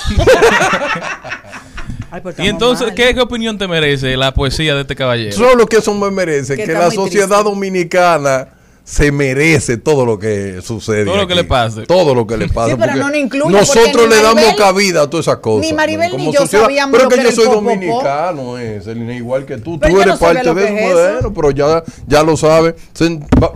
Ay, 2.11 2.23
pues 2.23 2.39
y 2.39 2.47
entonces, 2.47 2.87
mal. 2.87 2.95
¿qué, 2.97 3.15
qué 3.15 3.21
opinión 3.21 3.59
te 3.59 3.69
merece 3.69 4.17
la 4.17 4.33
poesía 4.33 4.75
de 4.75 4.81
este 4.81 4.97
caballero? 4.97 5.37
Solo 5.37 5.67
que 5.67 5.77
eso 5.77 5.93
me 5.95 6.11
merece, 6.11 6.57
Que 6.57 6.67
la 6.67 6.91
sociedad 6.91 7.27
triste. 7.29 7.45
dominicana 7.45 8.49
se 8.89 9.13
merece 9.13 9.77
todo 9.77 10.07
lo 10.07 10.19
que 10.19 10.63
sucede. 10.63 11.05
Todo 11.05 11.19
lo 11.19 11.27
que 11.27 11.35
le 11.35 11.45
pase. 11.45 11.83
Todo 11.83 12.15
lo 12.15 12.27
que 12.27 12.39
le 12.39 12.49
pase. 12.49 12.75
Nosotros 12.77 14.09
le 14.09 14.23
damos 14.23 14.55
cabida 14.57 15.03
a 15.03 15.11
todas 15.11 15.27
esas 15.27 15.41
cosas. 15.41 15.67
Ni 15.67 15.75
Maribel 15.75 16.17
ni 16.17 16.33
yo 16.33 16.41
sociedad, 16.41 16.65
sabíamos. 16.65 16.97
Pero 16.97 17.11
que, 17.11 17.23
yo 17.23 17.33
soy 17.33 17.45
dominicano, 17.45 18.57
es, 18.57 18.87
eh, 18.87 19.15
igual 19.15 19.45
que 19.45 19.59
tú. 19.59 19.79
Tú 19.79 20.01
eres 20.01 20.17
parte 20.17 20.55
de 20.55 20.65
eso, 20.65 20.95
modelo, 20.95 21.35
pero 21.35 21.51
ya, 21.51 21.85
ya 22.07 22.23
lo 22.23 22.37
sabes. 22.39 22.77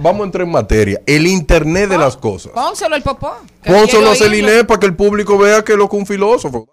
Vamos 0.00 0.20
a 0.20 0.24
entrar 0.24 0.46
en 0.46 0.52
materia. 0.52 1.00
El 1.06 1.26
Internet 1.26 1.88
de 1.88 1.96
las 1.96 2.16
cosas. 2.18 2.52
Pónselo 2.52 2.94
al 2.94 3.02
popó. 3.02 3.32
Pónselo 3.64 4.10
a 4.10 4.14
Celine 4.14 4.64
para 4.64 4.80
que 4.80 4.86
el 4.86 4.94
público 4.94 5.38
vea 5.38 5.64
que 5.64 5.72
es 5.72 5.78
lo 5.78 5.88
que 5.88 5.96
un 5.96 6.04
filósofo. 6.04 6.68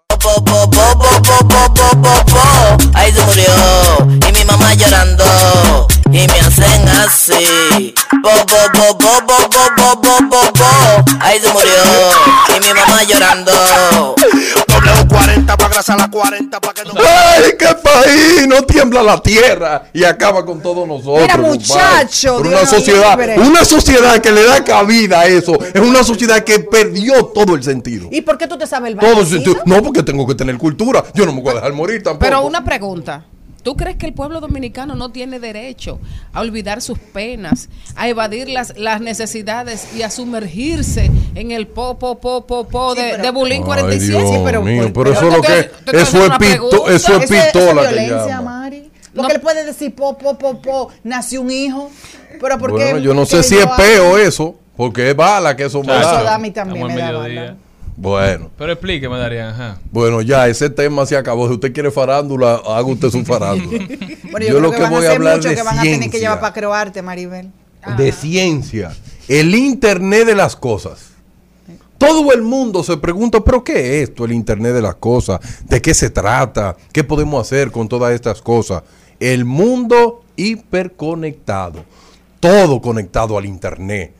Ahí 2.92 3.10
se 3.10 3.24
murió 3.24 4.19
mi 4.40 4.46
mamá 4.46 4.72
llorando 4.74 5.86
y 6.06 6.26
me 6.26 6.40
hacen 6.40 6.88
así. 6.88 7.94
Po, 8.22 8.30
po, 8.46 8.56
po, 8.72 8.98
po, 8.98 9.26
po, 9.26 9.50
po, 9.50 10.00
po, 10.00 10.30
po, 10.30 10.52
po. 10.52 11.04
Ahí 11.20 11.38
se 11.38 11.52
murió 11.52 11.72
y 12.56 12.60
mi 12.60 12.72
mamá 12.72 13.02
llorando. 13.02 13.52
W40 14.66 15.46
para 15.46 15.68
grasa 15.68 15.96
la 15.96 16.10
40 16.10 16.60
para 16.60 16.72
que 16.72 16.84
no 16.84 16.92
¡Ay, 16.96 17.52
qué 17.58 17.66
país! 17.82 18.46
No 18.48 18.62
tiembla 18.62 19.02
la 19.02 19.20
tierra 19.22 19.84
y 19.92 20.04
acaba 20.04 20.44
con 20.46 20.60
todos 20.62 20.88
nosotros. 20.88 21.20
Mira, 21.20 21.36
muchacho, 21.36 22.38
Por 22.38 22.46
una 22.46 22.64
sociedad, 22.66 23.18
libre. 23.18 23.38
una 23.38 23.64
sociedad 23.64 24.18
que 24.20 24.32
le 24.32 24.44
da 24.44 24.64
cabida 24.64 25.20
a 25.20 25.26
eso, 25.26 25.58
es 25.62 25.80
una 25.80 26.02
sociedad 26.02 26.42
que 26.44 26.60
perdió 26.60 27.26
todo 27.26 27.54
el 27.54 27.62
sentido. 27.62 28.08
¿Y 28.10 28.22
por 28.22 28.38
qué 28.38 28.46
tú 28.46 28.56
te 28.56 28.66
sabes 28.66 28.92
el 28.92 28.98
Todo 28.98 29.20
el 29.20 29.26
sentido. 29.26 29.56
No, 29.66 29.82
porque 29.82 30.02
tengo 30.02 30.26
que 30.26 30.34
tener 30.34 30.56
cultura. 30.56 31.04
Yo 31.14 31.26
no 31.26 31.32
me 31.32 31.42
voy 31.42 31.50
a 31.52 31.54
dejar 31.56 31.72
morir 31.74 32.02
tampoco. 32.02 32.24
Pero 32.24 32.42
una 32.42 32.64
pregunta. 32.64 33.26
¿Tú 33.62 33.76
crees 33.76 33.96
que 33.96 34.06
el 34.06 34.14
pueblo 34.14 34.40
dominicano 34.40 34.94
no 34.94 35.10
tiene 35.12 35.38
derecho 35.38 35.98
a 36.32 36.40
olvidar 36.40 36.80
sus 36.80 36.98
penas, 36.98 37.68
a 37.94 38.08
evadir 38.08 38.48
las, 38.48 38.76
las 38.78 39.00
necesidades 39.00 39.94
y 39.94 40.02
a 40.02 40.10
sumergirse 40.10 41.10
en 41.34 41.50
el 41.50 41.66
po, 41.66 41.98
po, 41.98 42.18
po, 42.20 42.46
po, 42.46 42.66
po 42.66 42.94
de, 42.94 43.02
pero- 43.12 43.22
de 43.22 43.30
Bulín 43.30 43.58
Ay, 43.58 43.64
47? 43.64 44.18
Dios 44.18 44.30
Sí, 44.30 44.40
pero- 44.44 44.62
mío, 44.62 44.82
pero- 44.82 44.92
pero 44.92 45.12
eso 45.12 45.36
lo 45.36 45.42
que 45.42 45.70
te 45.90 46.00
eso 46.00 46.24
es 46.24 46.30
pito- 46.32 46.88
eso 46.88 46.88
es 46.88 46.94
Eso 47.02 47.16
es- 47.18 47.22
eso 47.30 47.34
pistola 47.52 47.82
es 47.82 47.88
que 47.88 47.94
violencia, 47.94 48.26
llama. 48.26 48.58
Mari. 48.60 48.90
Porque 49.14 49.28
No. 49.28 49.34
él 49.34 49.40
puede 49.40 49.64
decir 49.64 49.94
po, 49.94 50.16
po, 50.16 50.38
po, 50.38 50.62
po, 50.62 50.88
nació 51.02 51.40
un 51.42 51.50
hijo. 51.50 51.90
Pero 52.40 52.58
¿por 52.58 52.70
qué? 52.76 52.84
Bueno, 52.84 52.98
yo 53.00 53.12
no 53.12 53.26
sé 53.26 53.42
si 53.42 53.56
es 53.58 53.66
peo 53.76 54.16
eso, 54.16 54.54
porque 54.76 55.10
es 55.10 55.16
bala 55.16 55.54
que 55.56 55.64
eso 55.64 55.80
me 55.80 55.86
Chacho, 55.88 56.00
Eso 56.00 56.10
da. 56.16 56.22
da 56.22 56.34
a 56.36 56.38
mí 56.38 56.50
también, 56.52 56.88
estamos 56.90 56.94
me 56.94 57.12
da 57.12 57.18
bala. 57.18 57.56
Bueno, 57.96 58.50
Pero 58.56 58.72
explíqueme, 58.72 59.18
Darían. 59.18 59.48
Ajá. 59.48 59.78
bueno, 59.90 60.22
ya 60.22 60.48
ese 60.48 60.70
tema 60.70 61.04
se 61.06 61.16
acabó. 61.16 61.48
Si 61.48 61.54
usted 61.54 61.72
quiere 61.72 61.90
farándula, 61.90 62.54
haga 62.66 62.84
usted 62.84 63.10
su 63.10 63.24
farándula. 63.24 63.86
Bueno, 64.30 64.46
yo, 64.46 64.58
creo 64.58 64.70
que, 64.70 64.82
van 64.82 64.94
a 64.94 65.36
muchos 65.36 65.44
de 65.44 65.56
que 65.56 65.62
van 65.62 65.78
a 65.78 65.82
tener 65.82 65.98
que 65.98 66.02
ciencia. 66.02 66.20
llevar 66.20 66.40
para 66.40 66.54
croarte, 66.54 67.02
Maribel. 67.02 67.50
de 67.96 68.12
ciencia, 68.12 68.92
el 69.26 69.54
Internet 69.54 70.26
de 70.26 70.36
las 70.36 70.54
cosas. 70.54 71.10
Todo 71.98 72.32
el 72.32 72.42
mundo 72.42 72.84
se 72.84 72.96
pregunta, 72.96 73.40
pero 73.40 73.64
¿qué 73.64 73.72
es 74.02 74.08
esto, 74.08 74.24
el 74.24 74.32
Internet 74.32 74.72
de 74.72 74.82
las 74.82 74.94
cosas? 74.94 75.40
¿De 75.66 75.82
qué 75.82 75.92
se 75.92 76.10
trata? 76.10 76.76
¿Qué 76.92 77.02
podemos 77.04 77.44
hacer 77.44 77.70
con 77.72 77.88
todas 77.88 78.14
estas 78.14 78.40
cosas? 78.40 78.84
El 79.18 79.44
mundo 79.44 80.22
hiperconectado, 80.36 81.84
todo 82.38 82.80
conectado 82.80 83.36
al 83.36 83.44
Internet. 83.44 84.14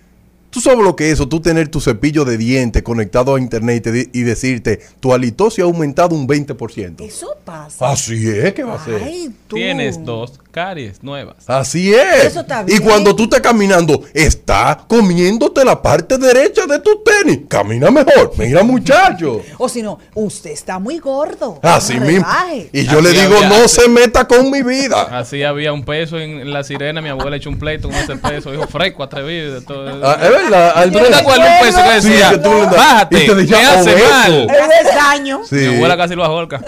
¿Tú 0.50 0.60
sabes 0.60 0.84
lo 0.84 0.96
que 0.96 1.06
es 1.08 1.14
eso? 1.14 1.28
Tú 1.28 1.40
tener 1.40 1.68
tu 1.68 1.80
cepillo 1.80 2.24
de 2.24 2.36
dientes 2.36 2.82
conectado 2.82 3.34
a 3.36 3.40
Internet 3.40 3.86
y, 4.12 4.18
y 4.20 4.22
decirte, 4.22 4.80
tu 5.00 5.12
halitosis 5.12 5.60
ha 5.60 5.62
aumentado 5.62 6.14
un 6.16 6.26
20%. 6.26 7.00
Eso 7.00 7.36
pasa. 7.44 7.90
Así 7.92 8.28
es 8.28 8.52
que 8.54 8.64
va 8.64 8.74
a 8.74 8.84
ser. 8.84 9.02
Ay, 9.02 9.30
tú. 9.46 9.56
Tienes 9.56 10.04
dos 10.04 10.32
caries 10.50 11.02
nuevas. 11.02 11.36
Así 11.46 11.94
es. 11.94 12.24
Eso 12.24 12.40
está 12.40 12.62
Y 12.62 12.72
bien. 12.72 12.82
cuando 12.82 13.14
tú 13.14 13.24
estás 13.24 13.40
caminando, 13.40 14.02
está 14.12 14.84
comiéndote 14.88 15.64
la 15.64 15.80
parte 15.80 16.18
derecha 16.18 16.66
de 16.66 16.80
tu 16.80 17.00
tenis. 17.04 17.40
Camina 17.48 17.90
mejor. 17.90 18.32
Mira, 18.36 18.62
muchacho. 18.64 19.40
O 19.58 19.68
si 19.68 19.82
no, 19.82 19.98
usted 20.14 20.50
está 20.50 20.78
muy 20.78 20.98
gordo. 20.98 21.60
Así 21.62 22.00
mismo. 22.00 22.26
Y 22.72 22.84
yo 22.84 22.98
Así 22.98 23.02
le 23.02 23.10
digo, 23.12 23.36
había- 23.36 23.48
no 23.50 23.68
se 23.68 23.88
meta 23.88 24.26
con 24.26 24.50
mi 24.50 24.62
vida. 24.62 25.02
Así 25.18 25.42
había 25.42 25.72
un 25.72 25.84
peso 25.84 26.18
en, 26.18 26.50
la 26.52 26.64
sirena. 26.64 27.00
Mi 27.00 27.08
abuela 27.10 27.36
echó 27.36 27.50
un 27.50 27.58
pleito 27.58 27.88
con 27.88 27.96
ese 27.96 28.16
peso. 28.16 28.50
Dijo, 28.50 28.66
fresco, 28.66 29.02
atrevido. 29.02 29.60
todo. 29.62 30.00
Ah, 30.04 30.18
es 30.22 30.30
verdad, 30.42 30.72
¿Tú 30.74 30.79
Andrés. 30.81 31.09
te 31.11 31.14
acuerdas 31.16 31.48
un 31.61 31.66
peso 31.66 31.79
que 31.85 32.03
Sí, 32.03 32.09
decía? 32.09 32.31
que 32.31 32.38
tú 32.38 32.50
Bájate, 32.76 33.16
te 33.26 33.35
decía, 33.35 33.57
me 33.59 33.64
hace 33.66 33.96
mal. 34.11 34.50
Es 34.50 34.94
daño. 34.94 35.40
Sí. 35.48 35.55
Mi 35.57 35.76
abuela 35.76 35.96
casi 35.96 36.14
lo 36.14 36.24
ahorca. 36.24 36.61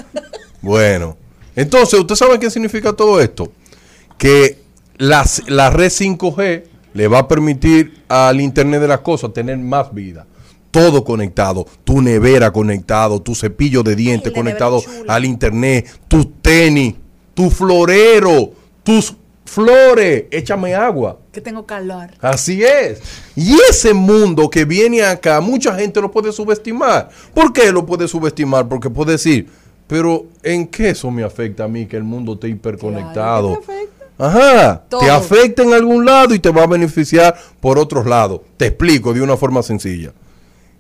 Bueno, 0.60 1.16
entonces, 1.56 1.98
¿usted 1.98 2.14
sabe 2.14 2.38
qué 2.38 2.50
significa 2.50 2.92
todo 2.92 3.20
esto? 3.20 3.52
Que 4.18 4.58
las- 4.98 5.42
la 5.48 5.70
red 5.70 5.90
5G 5.90 6.64
le 6.94 7.08
va 7.08 7.20
a 7.20 7.28
permitir 7.28 8.02
al 8.08 8.40
Internet 8.40 8.80
de 8.82 8.88
las 8.88 9.00
cosas 9.00 9.32
tener 9.32 9.58
más 9.58 9.92
vida. 9.92 10.26
Todo 10.70 11.04
conectado, 11.04 11.66
tu 11.84 12.00
nevera 12.00 12.50
conectado, 12.50 13.20
tu 13.20 13.34
cepillo 13.34 13.82
de 13.82 13.94
dientes 13.96 14.32
Ay, 14.34 14.34
conectado 14.34 14.82
al 15.08 15.24
Internet, 15.24 15.86
tu 16.08 16.24
tenis, 16.24 16.94
tu 17.34 17.50
florero, 17.50 18.52
tus 18.82 19.14
flores, 19.52 20.24
échame 20.30 20.74
agua. 20.74 21.18
Que 21.30 21.42
tengo 21.42 21.66
calor. 21.66 22.10
Así 22.20 22.62
es. 22.62 23.02
Y 23.36 23.54
ese 23.68 23.92
mundo 23.92 24.48
que 24.48 24.64
viene 24.64 25.02
acá, 25.02 25.40
mucha 25.42 25.74
gente 25.74 26.00
lo 26.00 26.10
puede 26.10 26.32
subestimar. 26.32 27.10
¿Por 27.34 27.52
qué 27.52 27.70
lo 27.70 27.84
puede 27.84 28.08
subestimar? 28.08 28.66
Porque 28.66 28.88
puede 28.88 29.12
decir, 29.12 29.50
pero 29.86 30.24
¿en 30.42 30.66
qué 30.66 30.90
eso 30.90 31.10
me 31.10 31.22
afecta 31.22 31.64
a 31.64 31.68
mí 31.68 31.84
que 31.84 31.98
el 31.98 32.02
mundo 32.02 32.32
esté 32.32 32.48
hiperconectado? 32.48 33.60
Ajá, 34.16 34.84
Todo. 34.88 35.00
te 35.00 35.10
afecta 35.10 35.62
en 35.62 35.74
algún 35.74 36.06
lado 36.06 36.34
y 36.34 36.38
te 36.38 36.50
va 36.50 36.62
a 36.62 36.66
beneficiar 36.66 37.36
por 37.60 37.78
otros 37.78 38.06
lados. 38.06 38.40
Te 38.56 38.66
explico 38.68 39.12
de 39.12 39.20
una 39.20 39.36
forma 39.36 39.62
sencilla. 39.62 40.12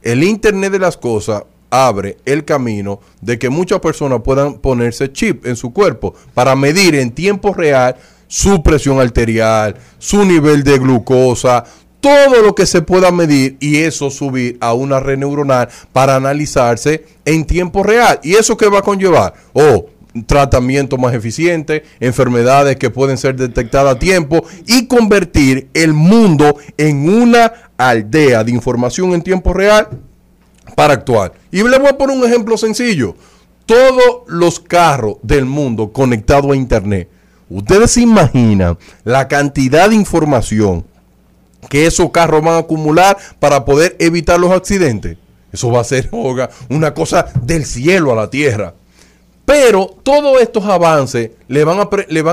El 0.00 0.24
Internet 0.24 0.72
de 0.72 0.78
las 0.78 0.96
Cosas 0.96 1.42
abre 1.68 2.18
el 2.26 2.44
camino 2.44 3.00
de 3.22 3.38
que 3.38 3.48
muchas 3.48 3.80
personas 3.80 4.20
puedan 4.22 4.54
ponerse 4.54 5.10
chip 5.10 5.46
en 5.46 5.56
su 5.56 5.72
cuerpo 5.72 6.14
para 6.34 6.54
medir 6.54 6.94
en 6.94 7.10
tiempo 7.10 7.54
real 7.54 7.96
su 8.32 8.62
presión 8.62 8.98
arterial, 8.98 9.76
su 9.98 10.24
nivel 10.24 10.64
de 10.64 10.78
glucosa, 10.78 11.64
todo 12.00 12.40
lo 12.42 12.54
que 12.54 12.64
se 12.64 12.80
pueda 12.80 13.12
medir 13.12 13.58
y 13.60 13.80
eso 13.80 14.10
subir 14.10 14.56
a 14.62 14.72
una 14.72 15.00
red 15.00 15.18
neuronal 15.18 15.68
para 15.92 16.16
analizarse 16.16 17.04
en 17.26 17.44
tiempo 17.44 17.82
real. 17.82 18.20
¿Y 18.22 18.36
eso 18.36 18.56
qué 18.56 18.70
va 18.70 18.78
a 18.78 18.82
conllevar? 18.82 19.34
Oh, 19.52 19.84
tratamiento 20.26 20.96
más 20.96 21.12
eficiente, 21.12 21.82
enfermedades 22.00 22.76
que 22.76 22.88
pueden 22.88 23.18
ser 23.18 23.36
detectadas 23.36 23.96
a 23.96 23.98
tiempo 23.98 24.42
y 24.66 24.86
convertir 24.86 25.68
el 25.74 25.92
mundo 25.92 26.56
en 26.78 27.10
una 27.10 27.52
aldea 27.76 28.44
de 28.44 28.50
información 28.50 29.12
en 29.12 29.20
tiempo 29.20 29.52
real 29.52 29.88
para 30.74 30.94
actuar. 30.94 31.34
Y 31.50 31.62
le 31.62 31.78
voy 31.78 31.88
a 31.88 31.98
poner 31.98 32.16
un 32.16 32.24
ejemplo 32.24 32.56
sencillo. 32.56 33.14
Todos 33.66 34.22
los 34.26 34.58
carros 34.58 35.16
del 35.22 35.44
mundo 35.44 35.92
conectados 35.92 36.50
a 36.50 36.56
Internet. 36.56 37.10
Ustedes 37.52 37.90
se 37.92 38.00
imaginan 38.02 38.78
la 39.04 39.28
cantidad 39.28 39.88
de 39.88 39.94
información 39.96 40.84
que 41.68 41.86
esos 41.86 42.10
carros 42.10 42.42
van 42.42 42.54
a 42.54 42.58
acumular 42.58 43.16
para 43.38 43.64
poder 43.64 43.96
evitar 43.98 44.38
los 44.40 44.50
accidentes. 44.50 45.16
Eso 45.52 45.70
va 45.70 45.80
a 45.80 45.84
ser 45.84 46.08
una 46.70 46.94
cosa 46.94 47.26
del 47.42 47.64
cielo 47.64 48.12
a 48.12 48.16
la 48.16 48.30
tierra. 48.30 48.74
Pero 49.44 49.86
todos 50.02 50.40
estos 50.40 50.64
avances 50.64 51.30
le 51.48 51.64
van 51.64 51.78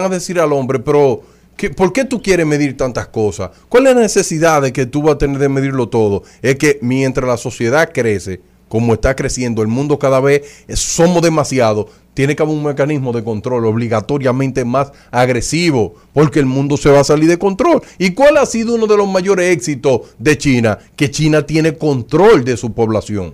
a, 0.06 0.10
decir 0.10 0.40
al 0.40 0.54
hombre, 0.54 0.80
pero 0.80 1.22
¿qué- 1.58 1.70
¿por 1.70 1.92
qué 1.92 2.06
tú 2.06 2.22
quieres 2.22 2.46
medir 2.46 2.78
tantas 2.78 3.08
cosas? 3.08 3.50
¿Cuál 3.68 3.88
es 3.88 3.96
la 3.96 4.02
necesidad 4.02 4.62
de 4.62 4.72
que 4.72 4.86
tú 4.86 5.02
vas 5.02 5.16
a 5.16 5.18
tener 5.18 5.40
de 5.40 5.50
medirlo 5.50 5.90
todo? 5.90 6.24
Es 6.42 6.56
que 6.56 6.78
mientras 6.82 7.28
la 7.28 7.38
sociedad 7.38 7.92
crece, 7.94 8.42
como 8.70 8.94
está 8.94 9.16
creciendo, 9.16 9.62
el 9.62 9.68
mundo 9.68 10.00
cada 10.00 10.22
vez 10.22 10.66
somos 10.74 11.22
demasiado, 11.22 11.90
tiene 12.14 12.36
que 12.36 12.44
haber 12.44 12.56
un 12.56 12.64
mecanismo 12.64 13.12
de 13.12 13.24
control 13.24 13.66
obligatoriamente 13.66 14.64
más 14.64 14.92
agresivo, 15.12 15.96
porque 16.14 16.40
el 16.40 16.46
mundo 16.46 16.78
se 16.78 16.90
va 16.90 17.02
a 17.02 17.04
salir 17.04 17.28
de 17.28 17.38
control. 17.38 17.82
¿Y 17.98 18.12
cuál 18.12 18.38
ha 18.38 18.46
sido 18.46 18.76
uno 18.76 18.88
de 18.88 18.98
los 18.98 19.08
mayores 19.08 19.54
éxitos 19.56 20.02
de 20.18 20.38
China? 20.38 20.78
Que 20.96 21.12
China 21.12 21.46
tiene 21.46 21.78
control 21.78 22.46
de 22.46 22.56
su 22.56 22.72
población 22.74 23.34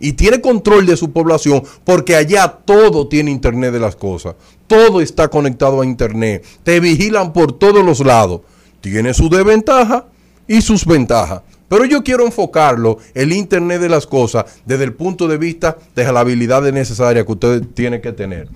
y 0.00 0.14
tiene 0.14 0.40
control 0.40 0.86
de 0.86 0.96
su 0.96 1.12
población 1.12 1.62
porque 1.84 2.16
allá 2.16 2.48
todo 2.64 3.06
tiene 3.06 3.30
Internet 3.30 3.72
de 3.72 3.80
las 3.80 3.94
cosas. 3.94 4.34
Todo 4.66 5.00
está 5.00 5.28
conectado 5.28 5.80
a 5.80 5.86
Internet. 5.86 6.44
Te 6.64 6.80
vigilan 6.80 7.32
por 7.32 7.52
todos 7.52 7.84
los 7.84 8.00
lados. 8.00 8.40
Tiene 8.80 9.12
sus 9.12 9.30
desventajas 9.30 10.04
y 10.48 10.62
sus 10.62 10.86
ventajas. 10.86 11.42
Pero 11.70 11.84
yo 11.84 12.02
quiero 12.02 12.26
enfocarlo, 12.26 12.98
el 13.14 13.32
Internet 13.32 13.80
de 13.80 13.88
las 13.88 14.04
cosas, 14.04 14.44
desde 14.66 14.82
el 14.82 14.92
punto 14.92 15.28
de 15.28 15.38
vista 15.38 15.78
de 15.94 16.12
la 16.12 16.18
habilidad 16.18 16.62
necesaria 16.72 17.24
que 17.24 17.30
usted 17.30 17.62
tiene 17.74 18.00
que 18.00 18.10
tener. 18.10 18.48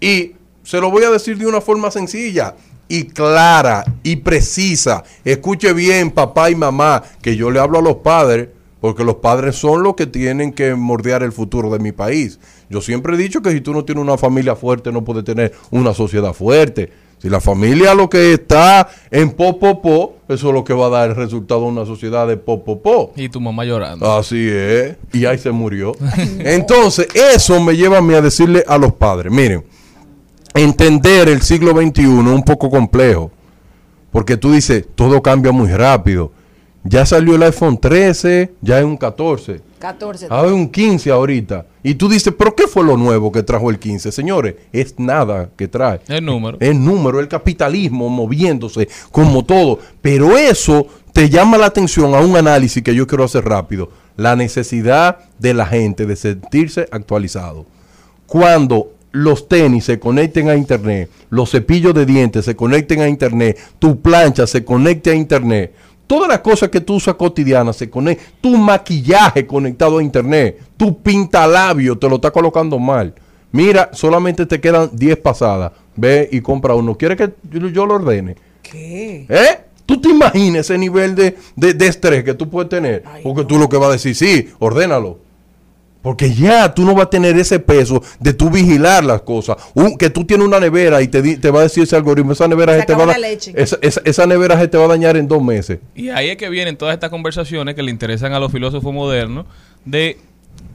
Y 0.00 0.34
se 0.62 0.80
lo 0.80 0.88
voy 0.88 1.02
a 1.02 1.10
decir 1.10 1.36
de 1.36 1.48
una 1.48 1.60
forma 1.60 1.90
sencilla 1.90 2.54
y 2.86 3.06
clara 3.06 3.84
y 4.04 4.14
precisa. 4.14 5.02
Escuche 5.24 5.72
bien, 5.72 6.12
papá 6.12 6.48
y 6.48 6.54
mamá, 6.54 7.02
que 7.20 7.34
yo 7.34 7.50
le 7.50 7.58
hablo 7.58 7.80
a 7.80 7.82
los 7.82 7.96
padres, 7.96 8.50
porque 8.80 9.02
los 9.02 9.16
padres 9.16 9.56
son 9.56 9.82
los 9.82 9.96
que 9.96 10.06
tienen 10.06 10.52
que 10.52 10.76
mordear 10.76 11.24
el 11.24 11.32
futuro 11.32 11.70
de 11.70 11.80
mi 11.80 11.90
país. 11.90 12.38
Yo 12.68 12.80
siempre 12.80 13.14
he 13.14 13.18
dicho 13.18 13.42
que 13.42 13.50
si 13.50 13.60
tú 13.60 13.74
no 13.74 13.84
tienes 13.84 14.04
una 14.04 14.16
familia 14.16 14.54
fuerte, 14.54 14.92
no 14.92 15.04
puedes 15.04 15.24
tener 15.24 15.52
una 15.72 15.92
sociedad 15.92 16.34
fuerte. 16.34 16.92
Si 17.20 17.28
la 17.28 17.40
familia 17.40 17.94
lo 17.94 18.08
que 18.08 18.32
está 18.32 18.88
en 19.10 19.32
po, 19.32 19.58
po, 19.58 19.82
po, 19.82 20.16
eso 20.26 20.48
es 20.48 20.54
lo 20.54 20.64
que 20.64 20.72
va 20.72 20.86
a 20.86 20.88
dar 20.88 21.10
el 21.10 21.16
resultado 21.16 21.60
de 21.60 21.66
una 21.66 21.84
sociedad 21.84 22.26
de 22.26 22.38
po, 22.38 22.64
po, 22.64 22.80
po. 22.80 23.12
Y 23.14 23.28
tu 23.28 23.42
mamá 23.42 23.64
llorando. 23.64 24.10
Así 24.10 24.48
es. 24.48 24.96
Y 25.12 25.26
ahí 25.26 25.36
se 25.36 25.50
murió. 25.50 25.92
Entonces, 26.38 27.08
eso 27.14 27.60
me 27.60 27.76
lleva 27.76 27.98
a 27.98 28.00
mí 28.00 28.14
a 28.14 28.22
decirle 28.22 28.64
a 28.66 28.78
los 28.78 28.94
padres, 28.94 29.30
miren, 29.30 29.64
entender 30.54 31.28
el 31.28 31.42
siglo 31.42 31.72
XXI 31.72 32.02
es 32.02 32.08
un 32.08 32.42
poco 32.42 32.70
complejo. 32.70 33.30
Porque 34.10 34.38
tú 34.38 34.52
dices, 34.52 34.86
todo 34.94 35.20
cambia 35.20 35.52
muy 35.52 35.68
rápido. 35.68 36.32
Ya 36.84 37.04
salió 37.04 37.34
el 37.34 37.42
iPhone 37.42 37.78
13, 37.78 38.52
ya 38.62 38.78
es 38.78 38.84
un 38.84 38.96
14. 38.96 39.60
14. 39.78 40.28
Hay 40.30 40.50
un 40.50 40.68
15 40.68 41.10
ahorita. 41.10 41.66
Y 41.82 41.94
tú 41.94 42.08
dices, 42.08 42.32
¿pero 42.36 42.54
qué 42.54 42.66
fue 42.66 42.84
lo 42.84 42.96
nuevo 42.96 43.30
que 43.30 43.42
trajo 43.42 43.70
el 43.70 43.78
15? 43.78 44.12
Señores, 44.12 44.54
es 44.72 44.98
nada 44.98 45.50
que 45.56 45.68
trae. 45.68 46.00
El 46.08 46.24
número. 46.24 46.56
El 46.60 46.82
número, 46.82 47.20
el 47.20 47.28
capitalismo 47.28 48.08
moviéndose 48.08 48.88
como 49.10 49.44
todo. 49.44 49.78
Pero 50.00 50.36
eso 50.36 50.86
te 51.12 51.28
llama 51.28 51.58
la 51.58 51.66
atención 51.66 52.14
a 52.14 52.20
un 52.20 52.36
análisis 52.36 52.82
que 52.82 52.94
yo 52.94 53.06
quiero 53.06 53.24
hacer 53.24 53.44
rápido. 53.44 53.90
La 54.16 54.36
necesidad 54.36 55.18
de 55.38 55.54
la 55.54 55.66
gente 55.66 56.06
de 56.06 56.16
sentirse 56.16 56.88
actualizado. 56.90 57.66
Cuando 58.26 58.92
los 59.12 59.48
tenis 59.48 59.84
se 59.84 59.98
conecten 59.98 60.48
a 60.48 60.56
internet, 60.56 61.10
los 61.30 61.50
cepillos 61.50 61.94
de 61.94 62.06
dientes 62.06 62.44
se 62.44 62.54
conecten 62.54 63.00
a 63.00 63.08
internet, 63.08 63.58
tu 63.78 64.00
plancha 64.00 64.46
se 64.46 64.64
conecte 64.64 65.10
a 65.10 65.14
internet, 65.14 65.74
todas 66.10 66.28
las 66.28 66.40
cosas 66.40 66.70
que 66.70 66.80
tú 66.80 66.94
usas 66.96 67.14
cotidianas 67.14 67.76
se 67.76 67.88
conectan, 67.88 68.26
tu 68.40 68.56
maquillaje 68.56 69.46
conectado 69.46 69.98
a 69.98 70.02
internet, 70.02 70.58
tu 70.76 71.00
pintalabio 71.00 71.96
te 71.96 72.08
lo 72.08 72.16
está 72.16 72.32
colocando 72.32 72.80
mal. 72.80 73.14
Mira, 73.52 73.90
solamente 73.92 74.44
te 74.44 74.60
quedan 74.60 74.90
10 74.92 75.16
pasadas. 75.18 75.70
Ve 75.94 76.28
y 76.32 76.40
compra 76.40 76.74
uno. 76.74 76.96
¿Quieres 76.96 77.16
que 77.16 77.30
yo, 77.48 77.68
yo 77.68 77.86
lo 77.86 77.94
ordene? 77.94 78.34
¿Qué? 78.60 79.24
¿Eh? 79.28 79.60
¿Tú 79.86 80.00
te 80.00 80.08
imaginas 80.08 80.62
ese 80.68 80.76
nivel 80.78 81.14
de, 81.14 81.36
de- 81.54 81.74
de 81.74 81.86
estrés 81.86 82.24
que 82.24 82.34
tú 82.34 82.50
puedes 82.50 82.68
tener? 82.68 83.04
Porque 83.22 83.44
tú 83.44 83.56
lo 83.56 83.68
que 83.68 83.76
vas 83.76 83.90
a 83.90 83.92
decir, 83.92 84.16
sí, 84.16 84.48
ordénalo. 84.58 85.18
Porque 86.02 86.32
ya 86.32 86.72
tú 86.74 86.84
no 86.86 86.94
vas 86.94 87.06
a 87.06 87.10
tener 87.10 87.36
ese 87.38 87.58
peso 87.58 88.02
de 88.18 88.32
tú 88.32 88.48
vigilar 88.48 89.04
las 89.04 89.20
cosas. 89.20 89.56
Un- 89.74 89.98
que 89.98 90.08
tú 90.08 90.24
tienes 90.24 90.46
una 90.46 90.58
nevera 90.58 91.02
y 91.02 91.08
te, 91.08 91.20
di- 91.20 91.36
te 91.36 91.50
va 91.50 91.60
a 91.60 91.62
decir 91.64 91.82
ese 91.82 91.94
algoritmo, 91.94 92.32
esa 92.32 92.48
nevera 92.48 92.72
Se 92.72 92.80
se 92.80 92.86
te 92.86 92.94
va 92.94 93.04
a 93.04 93.06
esa, 93.54 93.76
esa- 93.82 94.00
esa 94.04 94.26
nevera 94.26 94.58
se 94.58 94.66
te 94.68 94.78
va 94.78 94.84
a 94.86 94.88
dañar 94.88 95.16
en 95.18 95.28
dos 95.28 95.42
meses. 95.42 95.78
Y 95.94 96.08
ahí 96.08 96.30
es 96.30 96.36
que 96.38 96.48
vienen 96.48 96.76
todas 96.78 96.94
estas 96.94 97.10
conversaciones 97.10 97.74
que 97.74 97.82
le 97.82 97.90
interesan 97.90 98.32
a 98.32 98.38
los 98.40 98.50
filósofos 98.50 98.94
modernos 98.94 99.44
de 99.84 100.16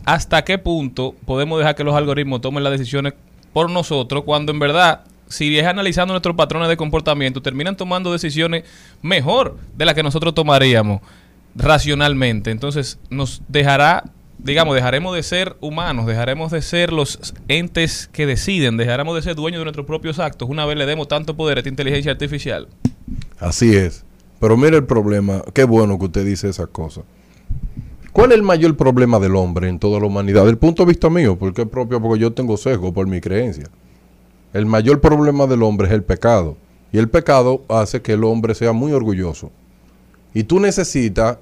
hasta 0.06 0.44
qué 0.44 0.60
punto 0.60 1.16
podemos 1.26 1.58
dejar 1.58 1.74
que 1.76 1.84
los 1.84 1.96
algoritmos 1.96 2.42
tomen 2.42 2.64
las 2.64 2.72
decisiones 2.72 3.14
por 3.52 3.70
nosotros 3.72 4.24
cuando 4.26 4.52
en 4.52 4.60
verdad, 4.60 5.02
si 5.28 5.58
es 5.58 5.66
analizando 5.66 6.14
nuestros 6.14 6.36
patrones 6.36 6.70
de 6.70 6.78
comportamiento, 6.78 7.42
terminan 7.42 7.76
tomando 7.76 8.12
decisiones 8.12 8.64
mejor 9.02 9.58
de 9.76 9.86
las 9.86 9.96
que 9.96 10.04
nosotros 10.04 10.36
tomaríamos 10.36 11.02
racionalmente. 11.56 12.52
Entonces 12.52 13.00
nos 13.10 13.42
dejará, 13.48 14.04
digamos, 14.38 14.76
dejaremos 14.76 15.16
de 15.16 15.24
ser 15.24 15.56
humanos, 15.62 16.06
dejaremos 16.06 16.52
de 16.52 16.62
ser 16.62 16.94
los 16.94 17.34
entes 17.48 18.10
que 18.12 18.26
deciden, 18.26 18.78
dejaremos 18.78 19.16
de 19.16 19.22
ser 19.22 19.36
dueños 19.36 19.60
de 19.60 19.66
nuestros 19.66 19.86
propios 19.86 20.20
actos 20.20 20.50
una 20.50 20.66
vez 20.66 20.78
le 20.78 20.86
demos 20.86 21.08
tanto 21.08 21.36
poder 21.36 21.58
a 21.58 21.60
esta 21.62 21.70
inteligencia 21.70 22.12
artificial. 22.12 22.68
Así 23.40 23.76
es. 23.76 24.04
Pero 24.40 24.58
mira 24.58 24.76
el 24.76 24.86
problema. 24.86 25.44
Qué 25.54 25.64
bueno 25.64 25.98
que 25.98 26.06
usted 26.06 26.26
dice 26.26 26.50
esas 26.50 26.68
cosas. 26.68 27.04
¿Cuál 28.12 28.32
es 28.32 28.38
el 28.38 28.44
mayor 28.44 28.78
problema 28.78 29.20
del 29.20 29.36
hombre 29.36 29.68
en 29.68 29.80
toda 29.80 30.00
la 30.00 30.06
humanidad? 30.06 30.46
Del 30.46 30.58
punto 30.58 30.84
de 30.84 30.90
vista 30.90 31.10
mío, 31.10 31.38
porque 31.38 31.66
propio, 31.66 32.02
porque 32.02 32.20
yo 32.20 32.32
tengo 32.32 32.56
sesgo 32.56 32.94
por 32.94 33.08
mi 33.08 33.20
creencia. 33.20 33.66
El 34.54 34.66
mayor 34.66 35.02
problema 35.02 35.48
del 35.48 35.64
hombre 35.64 35.88
es 35.88 35.94
el 35.94 36.04
pecado. 36.04 36.56
Y 36.94 36.98
el 36.98 37.10
pecado 37.10 37.64
hace 37.68 38.02
que 38.02 38.14
el 38.14 38.24
hombre 38.24 38.56
sea 38.56 38.72
muy 38.72 38.94
orgulloso. 38.94 39.52
Y 40.34 40.44
tú 40.44 40.60
necesitas 40.62 41.40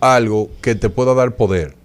algo 0.00 0.48
que 0.62 0.74
te 0.74 0.88
pueda 0.88 1.12
dar 1.12 1.36
poder. 1.36 1.76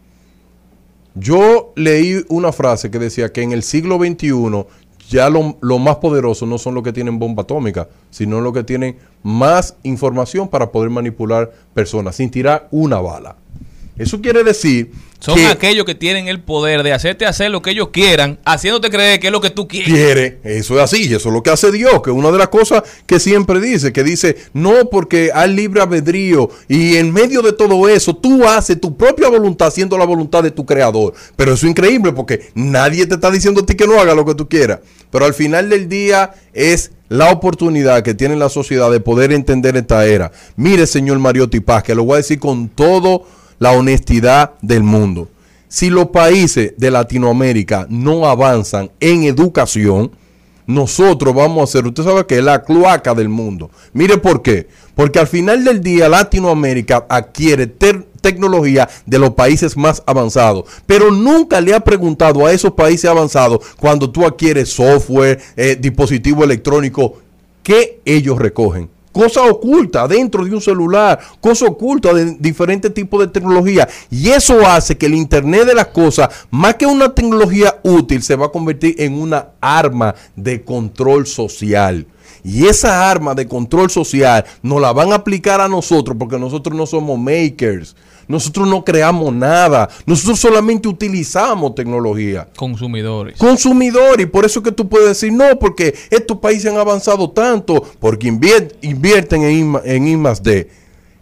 Yo 1.16 1.74
leí 1.76 2.26
una 2.30 2.51
frase 2.51 2.89
que 2.89 2.97
decía 2.97 3.32
que 3.32 3.41
en 3.43 3.51
el 3.51 3.64
siglo 3.64 3.97
XXI 3.97 4.66
ya 5.09 5.30
lo, 5.30 5.80
más 5.80 5.97
poderoso 5.97 6.45
no 6.45 6.57
son 6.57 6.74
los 6.74 6.84
que 6.84 6.93
tienen 6.93 7.20
bomba 7.20 7.43
atómica, 7.43 7.88
sino 8.09 8.41
los 8.41 8.53
que 8.53 8.64
tienen 8.64 8.97
más 9.22 9.76
información 9.84 10.47
para 10.47 10.72
poder 10.72 10.89
manipular 10.89 11.51
personas 11.74 12.16
sin 12.16 12.32
tirar 12.32 12.68
una 12.72 12.99
bala. 12.99 13.36
Eso 13.97 14.21
quiere 14.21 14.43
decir 14.43 14.91
Son 15.19 15.35
que 15.35 15.45
aquellos 15.45 15.85
que 15.85 15.93
tienen 15.93 16.27
el 16.27 16.41
poder 16.41 16.81
de 16.81 16.93
hacerte 16.93 17.27
hacer 17.27 17.51
lo 17.51 17.61
que 17.61 17.71
ellos 17.71 17.89
quieran, 17.89 18.39
haciéndote 18.43 18.89
creer 18.89 19.19
que 19.19 19.27
es 19.27 19.33
lo 19.33 19.39
que 19.39 19.51
tú 19.51 19.67
quieres. 19.67 19.87
quiere, 19.87 20.39
eso 20.43 20.75
es 20.77 20.83
así, 20.83 21.07
y 21.07 21.13
eso 21.13 21.29
es 21.29 21.33
lo 21.33 21.43
que 21.43 21.51
hace 21.51 21.71
Dios, 21.71 22.01
que 22.01 22.09
es 22.09 22.15
una 22.15 22.31
de 22.31 22.39
las 22.39 22.47
cosas 22.47 22.81
que 23.05 23.19
siempre 23.19 23.59
dice, 23.59 23.93
que 23.93 24.03
dice, 24.03 24.35
no 24.53 24.89
porque 24.89 25.29
hay 25.33 25.53
libre 25.53 25.81
albedrío 25.81 26.49
y 26.67 26.95
en 26.95 27.13
medio 27.13 27.43
de 27.43 27.53
todo 27.53 27.87
eso 27.87 28.15
tú 28.15 28.47
haces 28.47 28.81
tu 28.81 28.97
propia 28.97 29.29
voluntad 29.29 29.71
siendo 29.71 29.97
la 29.97 30.05
voluntad 30.05 30.41
de 30.41 30.51
tu 30.51 30.65
creador. 30.65 31.13
Pero 31.35 31.53
eso 31.53 31.67
es 31.67 31.69
increíble 31.69 32.13
porque 32.13 32.49
nadie 32.55 33.05
te 33.05 33.15
está 33.15 33.29
diciendo 33.29 33.61
a 33.61 33.65
ti 33.65 33.75
que 33.75 33.85
no 33.85 33.99
haga 33.99 34.15
lo 34.15 34.25
que 34.25 34.33
tú 34.33 34.49
quieras. 34.49 34.79
Pero 35.11 35.25
al 35.25 35.35
final 35.35 35.69
del 35.69 35.87
día 35.87 36.33
es 36.53 36.91
la 37.09 37.29
oportunidad 37.31 38.01
que 38.01 38.15
tiene 38.15 38.35
la 38.35 38.49
sociedad 38.49 38.89
de 38.89 38.99
poder 38.99 39.31
entender 39.31 39.77
esta 39.77 40.05
era. 40.07 40.31
Mire, 40.55 40.87
señor 40.87 41.19
Mariotti 41.19 41.59
Paz, 41.59 41.83
que 41.83 41.93
lo 41.93 42.03
voy 42.03 42.15
a 42.15 42.17
decir 42.17 42.39
con 42.39 42.69
todo 42.69 43.27
la 43.59 43.71
honestidad 43.71 44.51
del 44.61 44.83
mundo. 44.83 45.29
Si 45.67 45.89
los 45.89 46.09
países 46.09 46.73
de 46.77 46.91
Latinoamérica 46.91 47.87
no 47.89 48.27
avanzan 48.27 48.91
en 48.99 49.23
educación, 49.23 50.11
nosotros 50.65 51.33
vamos 51.33 51.69
a 51.69 51.71
ser, 51.71 51.85
usted 51.85 52.03
sabe 52.03 52.25
que 52.25 52.37
es 52.37 52.43
la 52.43 52.63
cloaca 52.63 53.13
del 53.13 53.29
mundo. 53.29 53.69
Mire 53.91 54.17
por 54.17 54.41
qué. 54.41 54.67
Porque 54.95 55.19
al 55.19 55.27
final 55.27 55.63
del 55.63 55.81
día 55.81 56.07
Latinoamérica 56.07 57.05
adquiere 57.09 57.67
tecnología 57.67 58.87
de 59.05 59.19
los 59.19 59.31
países 59.31 59.75
más 59.75 60.03
avanzados, 60.05 60.65
pero 60.85 61.11
nunca 61.11 61.59
le 61.59 61.73
ha 61.73 61.79
preguntado 61.79 62.45
a 62.45 62.53
esos 62.53 62.73
países 62.73 63.09
avanzados 63.09 63.59
cuando 63.79 64.09
tú 64.09 64.25
adquieres 64.25 64.69
software, 64.69 65.41
eh, 65.57 65.75
dispositivo 65.79 66.43
electrónico, 66.43 67.17
¿qué 67.63 67.99
ellos 68.05 68.37
recogen? 68.37 68.89
Cosa 69.14 69.43
oculta 69.43 70.07
dentro 70.07 70.43
de 70.43 70.53
un 70.53 70.59
celular, 70.59 71.20
cosa 71.39 71.68
oculta 71.68 72.14
de 72.14 72.36
diferentes 72.39 72.93
tipos 72.93 73.22
de 73.22 73.28
tecnología. 73.28 73.88
Y 74.09 74.30
eso 74.30 74.68
hace 74.68 74.97
que 74.97 75.05
el 75.05 75.14
Internet 75.14 75.68
de 75.68 75.76
las 75.76 75.88
cosas, 75.88 76.30
más 76.49 76.76
que 76.76 76.86
una 76.86 77.14
tecnología 77.14 77.80
útil, 77.84 78.22
se 78.24 78.36
va 78.36 78.47
a 78.47 78.51
convertir 78.51 78.95
en 78.97 79.14
una 79.14 79.49
arma 79.61 80.16
de 80.36 80.64
control 80.64 81.28
social. 81.28 82.07
Y 82.43 82.66
esa 82.66 83.09
arma 83.09 83.36
de 83.36 83.47
control 83.47 83.89
social 83.89 84.43
nos 84.61 84.82
la 84.82 84.91
van 84.91 85.11
a 85.11 85.16
aplicar 85.16 85.61
a 85.61 85.70
nosotros 85.70 86.18
porque 86.20 86.38
nosotros 86.38 86.76
no 86.76 86.86
somos 86.86 87.18
makers. 87.18 87.95
Nosotros 88.28 88.67
no 88.67 88.84
creamos 88.84 89.34
nada. 89.34 89.89
Nosotros 90.05 90.39
solamente 90.39 90.88
utilizamos 90.88 91.76
tecnología 91.76 92.47
Consumidores. 92.55 93.38
consumidor 93.38 94.21
y 94.21 94.26
por 94.26 94.45
eso 94.45 94.63
que 94.63 94.71
tú 94.71 94.88
puedes 94.88 95.07
decir 95.09 95.34
no 95.34 95.57
porque 95.59 95.93
estos 96.09 96.38
países 96.38 96.71
han 96.71 96.78
avanzado 96.78 97.30
tanto 97.32 97.84
porque 97.99 98.32
invier- 98.32 98.74
invierten 98.82 99.43
en, 99.43 99.76
en 99.86 100.07
I 100.07 100.15
D. 100.41 100.69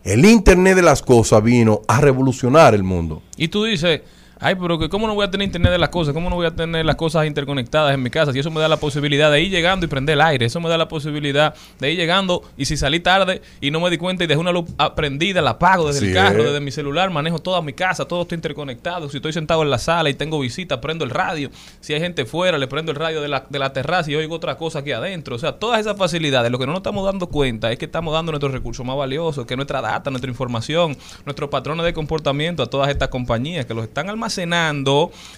El 0.03 0.25
internet 0.25 0.75
de 0.75 0.81
las 0.81 1.01
cosas 1.01 1.43
vino 1.43 1.81
a 1.87 2.01
revolucionar 2.01 2.73
el 2.73 2.83
mundo. 2.83 3.21
Y 3.37 3.49
tú 3.49 3.65
dices, 3.65 4.01
ay, 4.41 4.55
pero 4.55 4.77
que 4.79 4.89
¿cómo 4.89 5.07
no 5.07 5.13
voy 5.13 5.25
a 5.25 5.31
tener 5.31 5.45
internet 5.45 5.71
de 5.71 5.77
las 5.77 5.89
cosas? 5.89 6.13
¿Cómo 6.13 6.29
no 6.29 6.35
voy 6.35 6.47
a 6.47 6.51
tener 6.51 6.85
las 6.85 6.95
cosas 6.95 7.25
interconectadas 7.27 7.93
en 7.93 8.01
mi 8.01 8.09
casa? 8.09 8.33
Si 8.33 8.39
eso 8.39 8.51
me 8.51 8.59
da 8.59 8.67
la 8.67 8.77
posibilidad 8.77 9.31
de 9.31 9.41
ir 9.41 9.51
llegando 9.51 9.85
y 9.85 9.89
prender 9.89 10.13
el 10.13 10.21
aire, 10.21 10.47
eso 10.47 10.59
me 10.59 10.67
da 10.67 10.77
la 10.77 10.87
posibilidad 10.87 11.53
de 11.79 11.91
ir 11.91 11.97
llegando 11.97 12.41
y 12.57 12.65
si 12.65 12.75
salí 12.75 12.99
tarde 12.99 13.41
y 13.61 13.71
no 13.71 13.79
me 13.79 13.89
di 13.89 13.97
cuenta 13.97 14.23
y 14.23 14.27
dejé 14.27 14.39
una 14.39 14.51
luz 14.51 14.65
prendida, 14.95 15.41
la 15.41 15.51
apago 15.51 15.87
desde 15.87 15.99
Sí, 15.99 16.07
el 16.07 16.13
carro, 16.13 16.41
eh. 16.41 16.45
desde 16.47 16.59
mi 16.59 16.71
celular, 16.71 17.11
manejo 17.11 17.39
toda 17.39 17.61
mi 17.61 17.73
casa, 17.73 18.05
todo 18.05 18.23
está 18.23 18.33
interconectado. 18.33 19.09
Si 19.09 19.17
estoy 19.17 19.31
sentado 19.33 19.61
en 19.61 19.69
la 19.69 19.77
sala 19.77 20.09
y 20.09 20.15
tengo 20.15 20.39
visita, 20.39 20.81
prendo 20.81 21.05
el 21.05 21.11
radio. 21.11 21.51
Si 21.79 21.93
hay 21.93 21.99
gente 21.99 22.25
fuera, 22.25 22.57
le 22.57 22.67
prendo 22.67 22.91
el 22.91 22.97
radio 22.97 23.21
de 23.21 23.27
la, 23.27 23.45
de 23.47 23.59
la 23.59 23.73
terraza 23.73 24.09
y 24.09 24.15
oigo 24.15 24.35
otra 24.35 24.57
cosa 24.57 24.79
aquí 24.79 24.91
adentro. 24.91 25.35
O 25.35 25.39
sea, 25.39 25.53
todas 25.53 25.79
esas 25.79 25.97
facilidades, 25.97 26.51
lo 26.51 26.57
que 26.57 26.65
no 26.65 26.71
nos 26.71 26.79
estamos 26.79 27.05
dando 27.05 27.27
cuenta 27.27 27.71
es 27.71 27.77
que 27.77 27.85
estamos 27.85 28.13
dando 28.13 28.31
nuestros 28.31 28.51
recursos 28.51 28.83
más 28.83 28.97
valiosos, 28.97 29.45
que 29.45 29.53
es 29.53 29.57
nuestra 29.57 29.81
data, 29.81 30.09
nuestra 30.09 30.31
información, 30.31 30.97
nuestros 31.25 31.49
patrones 31.49 31.85
de 31.85 31.93
comportamiento 31.93 32.63
a 32.63 32.65
todas 32.65 32.89
estas 32.89 33.09
compañías 33.09 33.67
que 33.67 33.75
los 33.75 33.83
están 33.83 34.09
almacenando 34.09 34.30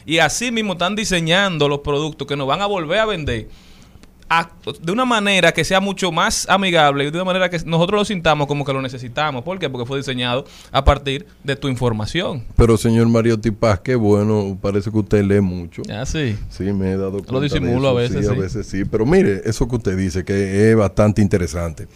y 0.05 0.17
así 0.19 0.51
mismo 0.51 0.73
están 0.73 0.95
diseñando 0.95 1.67
los 1.67 1.79
productos 1.79 2.27
que 2.27 2.35
nos 2.35 2.47
van 2.47 2.61
a 2.61 2.65
volver 2.65 2.99
a 2.99 3.05
vender 3.05 3.47
a- 4.29 4.49
de 4.81 4.91
una 4.91 5.05
manera 5.05 5.51
que 5.51 5.63
sea 5.63 5.79
mucho 5.79 6.11
más 6.11 6.47
amigable 6.49 7.03
y 7.05 7.11
de 7.11 7.17
una 7.17 7.25
manera 7.25 7.49
que 7.49 7.59
nosotros 7.65 7.99
lo 7.99 8.05
sintamos 8.05 8.47
como 8.47 8.65
que 8.65 8.73
lo 8.73 8.81
necesitamos. 8.81 9.43
¿Por 9.43 9.59
qué? 9.59 9.69
Porque 9.69 9.85
fue 9.85 9.97
diseñado 9.97 10.45
a 10.71 10.83
partir 10.83 11.27
de 11.43 11.55
tu 11.55 11.67
información. 11.67 12.43
Pero 12.55 12.75
señor 12.77 13.07
Mario 13.09 13.39
Tipaz, 13.39 13.81
qué 13.81 13.93
bueno, 13.95 14.57
parece 14.59 14.89
que 14.89 14.97
usted 14.97 15.23
lee 15.23 15.41
mucho. 15.41 15.83
Ah, 15.91 16.05
sí. 16.05 16.35
Sí, 16.49 16.63
me 16.63 16.91
he 16.93 16.97
dado 16.97 17.21
cuenta. 17.23 17.33
de 17.35 17.41
disimulo 17.41 17.89
eso, 17.89 17.89
a 17.89 17.93
veces, 18.01 18.25
Sí, 18.25 18.31
a 18.31 18.35
veces 18.39 18.67
sí. 18.67 18.85
Pero 18.85 19.05
mire, 19.05 19.41
eso 19.45 19.67
que 19.67 19.75
usted 19.75 19.95
dice, 19.97 20.23
que 20.23 20.71
es 20.71 20.75
bastante 20.75 21.21
interesante. 21.21 21.87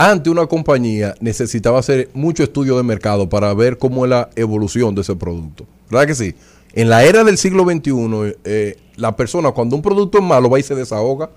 Antes 0.00 0.30
una 0.30 0.46
compañía 0.46 1.16
necesitaba 1.18 1.80
hacer 1.80 2.08
mucho 2.14 2.44
estudio 2.44 2.76
de 2.76 2.84
mercado 2.84 3.28
para 3.28 3.52
ver 3.52 3.78
cómo 3.78 4.04
es 4.04 4.10
la 4.10 4.30
evolución 4.36 4.94
de 4.94 5.00
ese 5.00 5.16
producto. 5.16 5.66
¿Verdad 5.90 6.06
que 6.06 6.14
sí? 6.14 6.36
En 6.72 6.88
la 6.88 7.02
era 7.02 7.24
del 7.24 7.36
siglo 7.36 7.64
XXI, 7.64 8.36
eh, 8.44 8.76
la 8.94 9.16
persona 9.16 9.50
cuando 9.50 9.74
un 9.74 9.82
producto 9.82 10.18
es 10.18 10.24
malo 10.24 10.48
va 10.48 10.60
y 10.60 10.62
se 10.62 10.76
desahoga. 10.76 11.30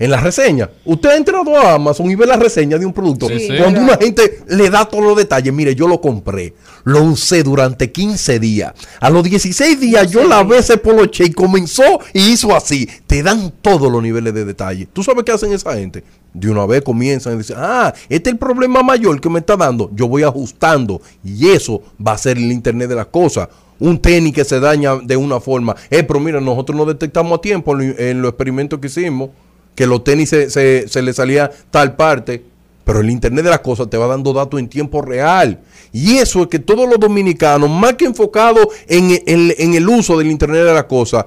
En 0.00 0.12
la 0.12 0.20
reseña, 0.20 0.70
usted 0.84 1.08
ha 1.08 1.16
entrado 1.16 1.56
a 1.56 1.74
Amazon 1.74 2.08
y 2.08 2.14
ve 2.14 2.24
la 2.24 2.36
reseña 2.36 2.78
de 2.78 2.86
un 2.86 2.92
producto. 2.92 3.26
Sí, 3.26 3.40
sí. 3.40 3.56
Cuando 3.58 3.80
una 3.80 3.96
gente 3.96 4.44
le 4.46 4.70
da 4.70 4.84
todos 4.84 5.02
los 5.02 5.16
detalles, 5.16 5.52
mire, 5.52 5.74
yo 5.74 5.88
lo 5.88 6.00
compré, 6.00 6.54
lo 6.84 7.02
usé 7.02 7.42
durante 7.42 7.90
15 7.90 8.38
días. 8.38 8.74
A 9.00 9.10
los 9.10 9.24
16 9.24 9.80
días 9.80 10.08
yo 10.08 10.22
lavé 10.22 10.58
ese 10.58 10.76
poloche 10.76 11.24
y 11.24 11.32
comenzó 11.32 11.98
y 12.12 12.30
hizo 12.30 12.54
así. 12.54 12.88
Te 13.08 13.24
dan 13.24 13.52
todos 13.60 13.90
los 13.90 14.00
niveles 14.00 14.34
de 14.34 14.44
detalle. 14.44 14.86
¿Tú 14.92 15.02
sabes 15.02 15.24
qué 15.24 15.32
hacen 15.32 15.52
esa 15.52 15.74
gente? 15.74 16.04
De 16.32 16.48
una 16.48 16.64
vez 16.64 16.82
comienzan 16.82 17.34
y 17.34 17.38
dicen, 17.38 17.56
ah, 17.58 17.92
este 18.08 18.30
es 18.30 18.34
el 18.34 18.38
problema 18.38 18.84
mayor 18.84 19.20
que 19.20 19.28
me 19.28 19.40
está 19.40 19.56
dando. 19.56 19.90
Yo 19.94 20.06
voy 20.06 20.22
ajustando 20.22 21.02
y 21.24 21.48
eso 21.48 21.82
va 22.04 22.12
a 22.12 22.18
ser 22.18 22.36
el 22.36 22.52
Internet 22.52 22.88
de 22.88 22.94
las 22.94 23.06
cosas. 23.06 23.48
Un 23.80 23.98
tenis 23.98 24.32
que 24.32 24.44
se 24.44 24.60
daña 24.60 24.96
de 24.96 25.16
una 25.16 25.40
forma. 25.40 25.74
Eh, 25.90 26.04
pero 26.04 26.20
mira, 26.20 26.40
nosotros 26.40 26.76
no 26.76 26.84
detectamos 26.84 27.36
a 27.36 27.40
tiempo 27.40 27.76
en 27.80 28.22
los 28.22 28.28
experimentos 28.30 28.78
que 28.78 28.86
hicimos 28.86 29.30
que 29.78 29.86
los 29.86 30.02
tenis 30.02 30.28
se, 30.28 30.50
se, 30.50 31.02
le 31.02 31.12
salía 31.12 31.52
tal 31.70 31.94
parte, 31.94 32.42
pero 32.82 32.98
el 32.98 33.08
Internet 33.10 33.44
de 33.44 33.50
las 33.50 33.60
cosas 33.60 33.88
te 33.88 33.96
va 33.96 34.08
dando 34.08 34.32
datos 34.32 34.58
en 34.58 34.66
tiempo 34.68 35.02
real. 35.02 35.60
Y 35.92 36.16
eso 36.16 36.42
es 36.42 36.48
que 36.48 36.58
todos 36.58 36.88
los 36.88 36.98
dominicanos, 36.98 37.70
más 37.70 37.94
que 37.94 38.06
enfocados 38.06 38.66
en, 38.88 39.10
en- 39.24 39.54
en 39.56 39.74
el 39.74 39.88
uso 39.88 40.18
del 40.18 40.32
Internet 40.32 40.64
de 40.64 40.74
las 40.74 40.82
cosas, 40.86 41.26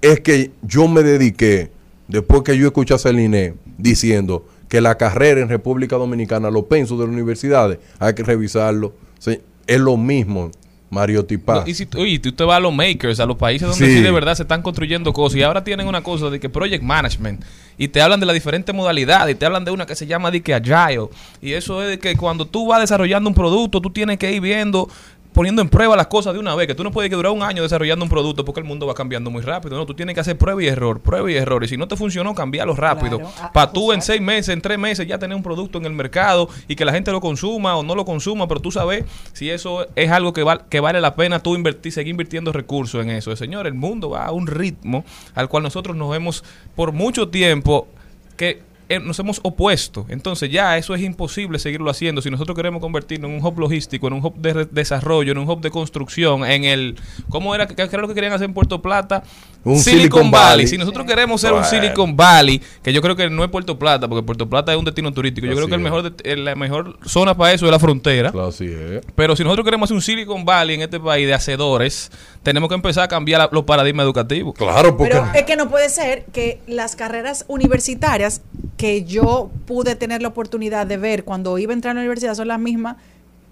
es 0.00 0.20
que 0.20 0.52
yo 0.62 0.88
me 0.88 1.02
dediqué, 1.02 1.70
después 2.08 2.40
que 2.40 2.56
yo 2.56 2.68
escuché 2.68 2.94
a 2.94 2.98
Celine 2.98 3.52
diciendo 3.76 4.46
que 4.70 4.80
la 4.80 4.96
carrera 4.96 5.42
en 5.42 5.50
República 5.50 5.96
Dominicana, 5.96 6.50
los 6.50 6.64
pensos 6.64 6.98
de 6.98 7.04
las 7.04 7.12
universidades, 7.12 7.80
hay 7.98 8.14
que 8.14 8.22
revisarlo. 8.22 8.94
Sí, 9.18 9.40
es 9.66 9.78
lo 9.78 9.98
mismo, 9.98 10.50
Mario 10.94 11.24
Tipaz. 11.24 11.62
No, 11.64 11.70
y 11.70 11.74
si 11.74 11.84
tú- 11.86 12.00
oye, 12.00 12.18
tú 12.18 12.32
te 12.32 12.44
vas 12.44 12.56
a 12.56 12.60
los 12.60 12.72
makers, 12.72 13.20
a 13.20 13.26
los 13.26 13.36
países 13.36 13.68
donde 13.68 13.84
Sí. 13.86 13.96
sí. 13.96 14.00
de 14.02 14.10
verdad 14.10 14.34
se 14.34 14.42
están 14.44 14.62
construyendo 14.62 15.12
cosas 15.12 15.36
y 15.38 15.42
ahora 15.42 15.62
tienen 15.64 15.86
una 15.88 16.02
cosa 16.02 16.30
de 16.30 16.40
que 16.40 16.48
project 16.48 16.82
management 16.82 17.42
y 17.76 17.88
te 17.88 18.00
hablan 18.00 18.20
de 18.20 18.26
las 18.26 18.34
diferentes 18.34 18.72
modalidades 18.74 19.34
y 19.34 19.38
te 19.38 19.44
hablan 19.44 19.64
de 19.64 19.72
una 19.72 19.84
que 19.84 19.96
se 19.96 20.06
llama 20.06 20.30
de 20.30 20.40
que 20.42 20.54
agile 20.54 21.08
y 21.42 21.52
eso 21.52 21.82
es 21.82 21.88
de 21.88 21.98
que 21.98 22.16
cuando 22.16 22.46
tú 22.46 22.68
vas 22.68 22.80
desarrollando 22.80 23.28
un 23.28 23.34
producto 23.34 23.80
tú 23.80 23.90
tienes 23.90 24.16
que 24.18 24.30
ir 24.32 24.40
viendo 24.40 24.88
poniendo 25.34 25.60
en 25.60 25.68
prueba 25.68 25.96
las 25.96 26.06
cosas 26.06 26.32
de 26.32 26.38
una 26.38 26.54
vez, 26.54 26.66
que 26.66 26.74
tú 26.74 26.82
no 26.84 26.90
puedes 26.90 27.10
que 27.10 27.16
durar 27.16 27.32
un 27.32 27.42
año 27.42 27.62
desarrollando 27.62 28.04
un 28.04 28.08
producto 28.08 28.44
porque 28.44 28.60
el 28.60 28.66
mundo 28.66 28.86
va 28.86 28.94
cambiando 28.94 29.30
muy 29.30 29.42
rápido, 29.42 29.76
no, 29.76 29.84
tú 29.84 29.92
tienes 29.92 30.14
que 30.14 30.20
hacer 30.20 30.38
prueba 30.38 30.62
y 30.62 30.68
error, 30.68 31.00
prueba 31.00 31.30
y 31.30 31.34
error, 31.34 31.62
y 31.64 31.68
si 31.68 31.76
no 31.76 31.88
te 31.88 31.96
funcionó, 31.96 32.34
cambiarlo 32.34 32.74
rápido, 32.74 33.18
Claro, 33.18 33.32
a- 33.42 33.52
para 33.52 33.72
tú 33.72 33.92
en 33.92 34.00
seis 34.00 34.20
meses, 34.22 34.50
en 34.54 34.60
tres 34.62 34.78
meses 34.78 35.06
ya 35.06 35.18
tener 35.18 35.36
un 35.36 35.42
producto 35.42 35.76
en 35.78 35.84
el 35.84 35.92
mercado 35.92 36.48
y 36.68 36.76
que 36.76 36.84
la 36.84 36.92
gente 36.92 37.10
lo 37.12 37.20
consuma 37.20 37.76
o 37.76 37.82
no 37.82 37.94
lo 37.94 38.04
consuma, 38.04 38.46
pero 38.48 38.60
tú 38.60 38.70
sabes 38.70 39.04
si 39.32 39.50
eso 39.50 39.86
es 39.96 40.10
algo 40.10 40.32
que, 40.32 40.42
val- 40.44 40.64
que 40.70 40.78
vale 40.80 41.00
la 41.00 41.16
pena 41.16 41.40
tú 41.40 41.56
invertir, 41.56 41.90
seguir 41.92 42.12
invirtiendo 42.12 42.52
recursos 42.52 43.02
en 43.02 43.10
eso. 43.10 43.34
Señor, 43.34 43.66
el 43.66 43.74
mundo 43.74 44.10
va 44.10 44.26
a 44.26 44.30
un 44.32 44.46
ritmo 44.46 45.04
al 45.34 45.48
cual 45.48 45.64
nosotros 45.64 45.96
nos 45.96 46.14
hemos 46.16 46.44
por 46.76 46.92
mucho 46.92 47.28
tiempo 47.28 47.88
que 48.36 48.62
nos 49.02 49.18
hemos 49.18 49.40
opuesto. 49.42 50.06
Entonces 50.08 50.50
ya 50.50 50.76
eso 50.76 50.94
es 50.94 51.02
imposible 51.02 51.58
seguirlo 51.58 51.90
haciendo. 51.90 52.22
Si 52.22 52.30
nosotros 52.30 52.54
queremos 52.56 52.80
convertirnos 52.80 53.30
en 53.30 53.36
un 53.38 53.44
hub 53.44 53.58
logístico, 53.58 54.06
en 54.08 54.14
un 54.14 54.24
hub 54.24 54.36
de 54.36 54.66
desarrollo, 54.70 55.32
en 55.32 55.38
un 55.38 55.48
hub 55.48 55.60
de 55.60 55.70
construcción, 55.70 56.44
en 56.44 56.64
el... 56.64 56.96
¿Cómo 57.28 57.54
era? 57.54 57.66
¿Qué 57.66 57.82
era 57.82 57.98
lo 58.02 58.08
que 58.08 58.14
querían 58.14 58.32
hacer 58.32 58.46
en 58.46 58.54
Puerto 58.54 58.80
Plata? 58.82 59.22
Un 59.64 59.78
Silicon, 59.78 60.00
Silicon 60.00 60.30
Valley. 60.30 60.48
Valley. 60.50 60.66
Si 60.66 60.76
nosotros 60.78 61.06
queremos 61.06 61.40
ser 61.40 61.52
un. 61.54 61.64
Silicon 61.64 62.14
Valley, 62.16 62.60
que 62.82 62.92
yo 62.92 63.00
creo 63.00 63.16
que 63.16 63.30
no 63.30 63.42
es 63.44 63.50
Puerto 63.50 63.78
Plata, 63.78 64.06
porque 64.08 64.22
Puerto 64.22 64.46
Plata 64.48 64.72
es 64.72 64.78
un 64.78 64.84
destino 64.84 65.10
turístico. 65.12 65.46
Yo 65.46 65.52
Así 65.52 65.56
creo 65.60 65.68
que 65.68 65.74
el 65.76 65.80
es. 65.80 65.84
mejor 65.84 66.02
de- 66.02 66.32
eh, 66.32 66.36
la 66.36 66.54
mejor 66.54 66.98
zona 67.06 67.34
para 67.34 67.52
eso 67.54 67.64
es 67.64 67.72
la 67.72 67.78
frontera. 67.78 68.30
Así 68.46 68.66
es. 68.66 69.00
Pero 69.14 69.34
si 69.34 69.42
nosotros 69.42 69.64
queremos 69.64 69.86
hacer 69.86 69.94
un 69.94 70.02
Silicon 70.02 70.44
Valley 70.44 70.74
en 70.76 70.82
este 70.82 71.00
país 71.00 71.26
de 71.26 71.32
hacedores, 71.32 72.10
tenemos 72.42 72.68
que 72.68 72.74
empezar 72.74 73.04
a 73.04 73.08
cambiar 73.08 73.40
la- 73.40 73.48
los 73.50 73.64
paradigmas 73.64 74.04
educativos. 74.04 74.54
Claro, 74.54 74.98
porque... 74.98 75.14
Pero 75.14 75.30
es 75.34 75.44
que 75.44 75.56
no 75.56 75.70
puede 75.70 75.88
ser 75.88 76.26
que 76.26 76.60
las 76.66 76.94
carreras 76.94 77.46
universitarias 77.48 78.42
que 78.76 79.04
yo 79.04 79.50
pude 79.66 79.94
tener 79.94 80.22
la 80.22 80.28
oportunidad 80.28 80.86
de 80.86 80.96
ver 80.96 81.24
cuando 81.24 81.58
iba 81.58 81.72
a 81.72 81.74
entrar 81.74 81.92
a 81.92 81.94
la 81.94 82.00
universidad 82.00 82.34
son 82.34 82.48
las 82.48 82.58
mismas 82.58 82.96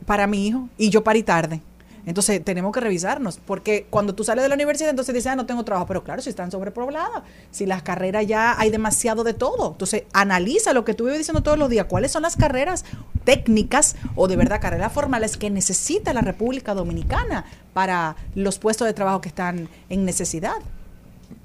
para 0.07 0.27
mi 0.27 0.49
hijo 0.49 0.68
y 0.79 0.91
yo 0.91 1.05
parí 1.05 1.23
tarde. 1.23 1.62
Entonces 2.05 2.45
tenemos 2.45 2.73
que 2.73 2.81
revisarnos, 2.81 3.39
porque 3.45 3.87
cuando 3.89 4.12
tú 4.14 4.25
sales 4.25 4.43
de 4.43 4.49
la 4.49 4.57
universidad, 4.57 4.91
entonces 4.91 5.14
dices, 5.14 5.29
ah, 5.29 5.37
no 5.37 5.47
tengo 5.47 5.64
trabajo, 5.64 5.87
pero 5.87 6.03
claro, 6.03 6.20
si 6.20 6.31
están 6.31 6.51
sobrepobladas, 6.51 7.23
si 7.53 7.64
las 7.64 7.83
carreras 7.83 8.27
ya 8.27 8.59
hay 8.59 8.70
demasiado 8.70 9.23
de 9.23 9.35
todo. 9.35 9.73
Entonces 9.73 10.05
analiza 10.12 10.73
lo 10.73 10.85
que 10.85 10.95
tú 10.95 11.05
vives 11.05 11.18
diciendo 11.18 11.45
todos 11.45 11.59
los 11.59 11.70
días, 11.70 11.87
cuáles 11.87 12.11
son 12.11 12.23
las 12.23 12.37
carreras 12.37 12.85
técnicas 13.23 13.95
o 14.16 14.27
de 14.27 14.35
verdad 14.35 14.61
carreras 14.61 14.93
formales 14.93 15.37
que 15.37 15.49
necesita 15.49 16.12
la 16.12 16.23
República 16.23 16.75
Dominicana 16.75 17.45
para 17.73 18.16
los 18.35 18.59
puestos 18.59 18.87
de 18.89 18.95
trabajo 18.95 19.20
que 19.20 19.29
están 19.29 19.68
en 19.89 20.05
necesidad. 20.05 20.57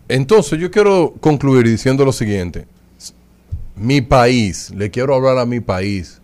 Entonces 0.08 0.60
yo 0.60 0.72
quiero 0.72 1.14
concluir 1.20 1.68
diciendo 1.68 2.04
lo 2.04 2.14
siguiente. 2.14 2.66
Mi 3.80 4.02
país, 4.02 4.72
le 4.76 4.90
quiero 4.90 5.16
hablar 5.16 5.38
a 5.38 5.46
mi 5.46 5.60
país, 5.60 6.20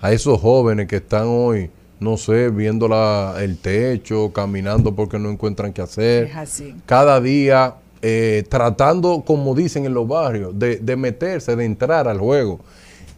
a 0.00 0.12
esos 0.12 0.40
jóvenes 0.40 0.88
que 0.88 0.96
están 0.96 1.24
hoy, 1.26 1.70
no 2.00 2.16
sé, 2.16 2.50
viendo 2.50 2.88
la- 2.88 3.36
el 3.40 3.56
techo, 3.58 4.32
caminando 4.32 4.94
porque 4.94 5.18
no 5.18 5.30
encuentran 5.30 5.72
qué 5.72 5.82
hacer. 5.82 6.24
Es 6.24 6.36
así. 6.36 6.74
Cada 6.86 7.20
día 7.20 7.76
eh, 8.02 8.44
tratando, 8.48 9.24
como 9.26 9.54
dicen 9.54 9.86
en 9.86 9.94
los 9.94 10.06
barrios, 10.06 10.56
de, 10.58 10.76
de 10.76 10.96
meterse, 10.96 11.56
de 11.56 11.64
entrar 11.64 12.06
al 12.06 12.18
juego. 12.18 12.60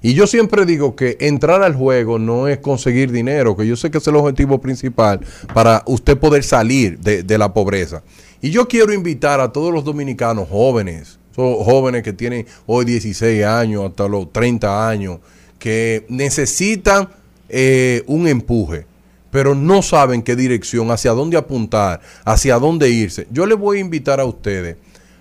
Y 0.01 0.15
yo 0.15 0.27
siempre 0.29 0.65
digo 0.65 0.95
que 0.95 1.17
entrar 1.21 1.63
al 1.63 1.75
juego 1.75 2.19
no 2.19 2.47
es 2.47 2.59
conseguir 2.59 3.11
dinero, 3.11 3.57
que 3.57 3.67
yo 3.67 3.75
sé 3.77 3.91
que 3.91 3.99
es 3.99 4.07
el 4.07 4.15
objetivo 4.17 4.61
principal 4.61 5.21
para 5.53 5.83
usted 5.87 6.17
poder 6.17 6.45
salir 6.45 6.99
de, 7.01 7.23
de 7.25 7.39
la 7.39 7.53
pobreza. 7.53 8.03
Y 8.41 8.51
yo 8.51 8.69
quiero 8.69 8.93
invitar 8.95 9.41
a 9.41 9.53
todos 9.53 9.75
los 9.75 9.85
dominicanos 9.85 10.49
jóvenes, 10.49 11.19
jóvenes 11.39 12.03
que 12.03 12.13
tienen 12.13 12.47
hoy 12.67 12.85
16 12.85 13.45
años 13.45 13.85
hasta 13.85 14.09
los 14.09 14.33
30 14.33 14.89
años, 14.89 15.19
que 15.59 16.05
necesitan 16.09 17.09
eh, 17.49 18.03
un 18.07 18.27
empuje, 18.27 18.87
pero 19.31 19.55
no 19.55 19.83
saben 19.83 20.23
qué 20.23 20.37
dirección, 20.37 20.91
hacia 20.91 21.13
dónde 21.13 21.37
apuntar, 21.37 22.01
hacia 22.25 22.59
dónde 22.59 22.91
irse. 22.91 23.27
Yo 23.31 23.47
les 23.47 23.59
voy 23.59 23.79
a 23.79 23.81
invitar 23.81 24.21
a 24.21 24.25
ustedes 24.25 24.77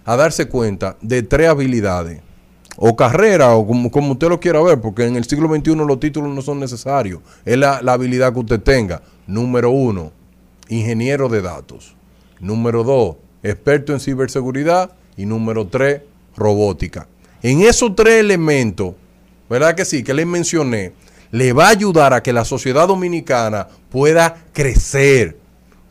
a 0.06 0.16
darse 0.16 0.48
cuenta 0.48 0.98
de 1.02 1.24
tres 1.24 1.50
habilidades 1.50 2.22
o 2.78 2.96
carrera, 2.96 3.56
o 3.56 3.66
como, 3.66 3.92
como 3.92 4.14
usted 4.14 4.30
lo 4.30 4.40
quiera 4.40 4.62
ver, 4.62 4.80
porque 4.80 5.06
en 5.06 5.16
el 5.16 5.26
siglo 5.26 5.54
XXI 5.54 5.76
los 5.76 6.00
títulos 6.00 6.34
no 6.34 6.42
son 6.42 6.60
necesarios. 6.60 7.22
Es 7.44 7.58
la, 7.58 7.82
la 7.82 7.94
habilidad 7.94 8.32
que 8.34 8.40
usted 8.40 8.62
tenga. 8.62 9.02
Número 9.26 9.72
uno, 9.72 10.12
ingeniero 10.70 11.28
de 11.28 11.42
datos. 11.42 11.96
Número 12.40 12.84
dos, 12.84 13.16
experto 13.42 13.94
en 13.94 14.00
ciberseguridad. 14.00 14.92
Y 15.18 15.26
número 15.26 15.66
tres, 15.68 16.04
robótica. 16.38 17.08
En 17.42 17.62
esos 17.62 17.96
tres 17.96 18.20
elementos, 18.20 18.94
¿verdad 19.50 19.76
que 19.76 19.86
sí? 19.86 20.04
Que 20.04 20.14
les 20.14 20.26
mencioné, 20.26 20.94
le 21.32 21.54
va 21.54 21.68
a 21.68 21.72
ayudar 21.72 22.14
a 22.14 22.24
que 22.24 22.32
la 22.32 22.46
sociedad 22.46 22.88
dominicana 22.88 23.68
pueda 23.90 24.46
crecer, 24.54 25.38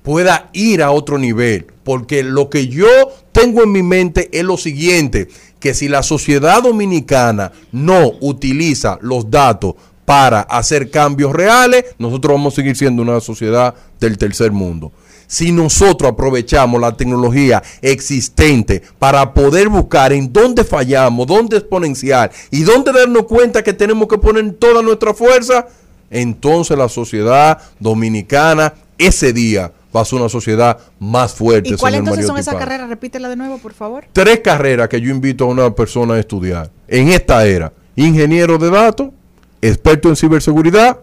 pueda 0.02 0.48
ir 0.52 0.82
a 0.82 0.90
otro 0.90 1.18
nivel. 1.18 1.66
Porque 1.84 2.22
lo 2.22 2.48
que 2.48 2.68
yo 2.68 2.86
tengo 3.32 3.62
en 3.62 3.72
mi 3.72 3.82
mente 3.82 4.28
es 4.32 4.44
lo 4.44 4.56
siguiente, 4.56 5.28
que 5.60 5.74
si 5.74 5.88
la 5.88 6.02
sociedad 6.02 6.62
dominicana 6.62 7.52
no 7.72 8.12
utiliza 8.20 8.98
los 9.02 9.30
datos 9.30 9.74
para 10.04 10.40
hacer 10.40 10.90
cambios 10.90 11.32
reales, 11.32 11.84
nosotros 11.98 12.34
vamos 12.34 12.54
a 12.54 12.56
seguir 12.56 12.76
siendo 12.76 13.02
una 13.02 13.20
sociedad 13.20 13.74
del 14.00 14.18
tercer 14.18 14.52
mundo. 14.52 14.92
Si 15.26 15.52
nosotros 15.52 16.12
aprovechamos 16.12 16.80
la 16.80 16.96
tecnología 16.96 17.62
existente 17.82 18.82
para 18.98 19.32
poder 19.34 19.68
buscar 19.68 20.12
en 20.12 20.32
dónde 20.32 20.64
fallamos, 20.64 21.26
dónde 21.26 21.58
exponencial 21.58 22.30
y 22.50 22.62
dónde 22.62 22.92
darnos 22.92 23.24
cuenta 23.24 23.62
que 23.62 23.72
tenemos 23.72 24.08
que 24.08 24.18
poner 24.18 24.52
toda 24.54 24.82
nuestra 24.82 25.14
fuerza, 25.14 25.66
entonces 26.10 26.76
la 26.78 26.88
sociedad 26.88 27.58
dominicana 27.80 28.74
ese 28.98 29.32
día 29.32 29.72
va 29.94 30.02
a 30.02 30.04
ser 30.04 30.18
una 30.20 30.28
sociedad 30.28 30.78
más 30.98 31.34
fuerte. 31.34 31.70
¿Y 31.70 31.76
cuál 31.76 31.94
señor 31.94 32.04
entonces 32.04 32.26
son 32.26 32.38
esas 32.38 32.54
carreras? 32.54 32.88
Repítela 32.88 33.28
de 33.28 33.36
nuevo, 33.36 33.58
por 33.58 33.72
favor. 33.72 34.04
Tres 34.12 34.40
carreras 34.40 34.88
que 34.88 35.00
yo 35.00 35.10
invito 35.10 35.44
a 35.44 35.48
una 35.48 35.74
persona 35.74 36.14
a 36.14 36.18
estudiar 36.18 36.70
en 36.86 37.08
esta 37.08 37.46
era. 37.46 37.72
Ingeniero 37.96 38.58
de 38.58 38.70
datos, 38.70 39.08
experto 39.62 40.08
en 40.08 40.16
ciberseguridad 40.16 40.98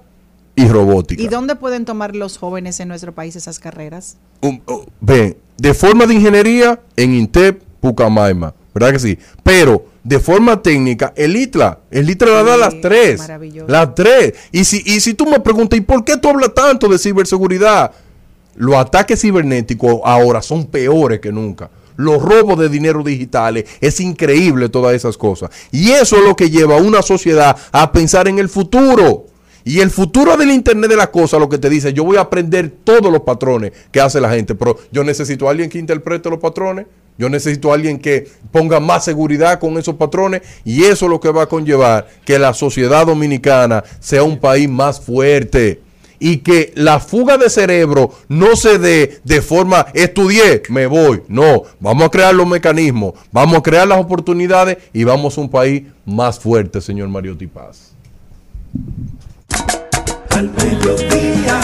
y 0.55 0.67
robótica. 0.67 1.21
¿Y 1.21 1.27
dónde 1.27 1.55
pueden 1.55 1.85
tomar 1.85 2.15
los 2.15 2.37
jóvenes 2.37 2.79
en 2.79 2.87
nuestro 2.87 3.13
país 3.13 3.35
esas 3.35 3.59
carreras? 3.59 4.17
Um, 4.41 4.59
uh, 4.67 4.81
ven, 5.01 5.37
de 5.57 5.73
forma 5.73 6.05
de 6.05 6.15
ingeniería 6.15 6.79
en 6.95 7.13
INTEP, 7.13 7.61
Pucamaima, 7.79 8.53
¿verdad 8.73 8.91
que 8.91 8.99
sí? 8.99 9.19
Pero 9.43 9.85
de 10.03 10.19
forma 10.19 10.61
técnica, 10.61 11.13
el 11.15 11.35
ITLA, 11.35 11.79
el 11.89 12.09
ITLA 12.09 12.31
la 12.31 12.43
da 12.43 12.53
Sí, 12.55 12.59
las 12.59 12.81
tres. 12.81 13.19
maravilloso. 13.19 13.71
Las 13.71 13.95
tres. 13.95 14.33
Y 14.51 14.63
si, 14.65 14.83
y 14.85 14.99
si 14.99 15.13
tú 15.13 15.25
me 15.25 15.39
preguntas, 15.39 15.77
¿y 15.77 15.81
por 15.81 16.03
qué 16.03 16.17
tú 16.17 16.29
hablas 16.29 16.53
tanto 16.53 16.87
de 16.87 16.99
ciberseguridad? 16.99 17.91
Los 18.55 18.75
ataques 18.75 19.19
cibernéticos 19.21 20.01
ahora 20.03 20.41
son 20.41 20.65
peores 20.65 21.19
que 21.19 21.31
nunca. 21.31 21.69
Los 21.95 22.21
robos 22.21 22.59
de 22.59 22.69
dinero 22.69 23.03
digitales, 23.03 23.65
es 23.79 23.99
increíble 23.99 24.69
todas 24.69 24.95
esas 24.95 25.17
cosas. 25.17 25.51
Y 25.71 25.91
eso 25.91 26.17
es 26.17 26.23
lo 26.23 26.35
que 26.35 26.49
lleva 26.49 26.77
a 26.77 26.81
una 26.81 27.01
sociedad 27.01 27.55
a 27.71 27.91
pensar 27.91 28.27
en 28.27 28.39
el 28.39 28.49
futuro. 28.49 29.27
Y 29.65 29.79
el 29.79 29.89
futuro 29.89 30.35
del 30.35 30.51
Internet 30.51 30.89
de 30.89 30.97
las 30.97 31.09
cosas 31.09 31.39
lo 31.39 31.47
que 31.49 31.57
te 31.57 31.69
dice, 31.69 31.93
yo 31.93 32.03
voy 32.03 32.17
a 32.17 32.21
aprender 32.21 32.71
todos 32.83 33.11
los 33.11 33.21
patrones 33.21 33.71
que 33.91 34.01
hace 34.01 34.19
la 34.19 34.29
gente, 34.29 34.55
pero 34.55 34.77
yo 34.91 35.03
necesito 35.03 35.47
a 35.47 35.51
alguien 35.51 35.69
que 35.69 35.79
interprete 35.79 36.29
los 36.29 36.39
patrones, 36.39 36.85
yo 37.17 37.29
necesito 37.29 37.71
a 37.71 37.75
alguien 37.75 37.99
que 37.99 38.27
ponga 38.51 38.79
más 38.79 39.05
seguridad 39.05 39.59
con 39.59 39.77
esos 39.77 39.95
patrones 39.95 40.41
y 40.65 40.83
eso 40.83 41.05
es 41.05 41.11
lo 41.11 41.19
que 41.19 41.31
va 41.31 41.43
a 41.43 41.49
conllevar 41.49 42.07
que 42.25 42.39
la 42.39 42.53
sociedad 42.53 43.05
dominicana 43.05 43.83
sea 43.99 44.23
un 44.23 44.39
país 44.39 44.67
más 44.67 44.99
fuerte 44.99 45.79
y 46.19 46.37
que 46.37 46.71
la 46.75 46.99
fuga 46.99 47.37
de 47.37 47.49
cerebro 47.49 48.13
no 48.29 48.55
se 48.55 48.79
dé 48.79 49.19
de 49.23 49.41
forma 49.41 49.87
estudié, 49.93 50.63
me 50.69 50.87
voy. 50.87 51.21
No, 51.27 51.63
vamos 51.79 52.05
a 52.05 52.09
crear 52.09 52.33
los 52.33 52.47
mecanismos, 52.47 53.13
vamos 53.31 53.57
a 53.57 53.61
crear 53.61 53.87
las 53.87 53.99
oportunidades 53.99 54.77
y 54.93 55.03
vamos 55.03 55.37
a 55.37 55.41
un 55.41 55.49
país 55.49 55.83
más 56.05 56.39
fuerte, 56.39 56.81
señor 56.81 57.09
Mariotti 57.09 57.47
Paz. 57.47 57.93
Al 60.35 60.49
mediodía, 60.49 61.61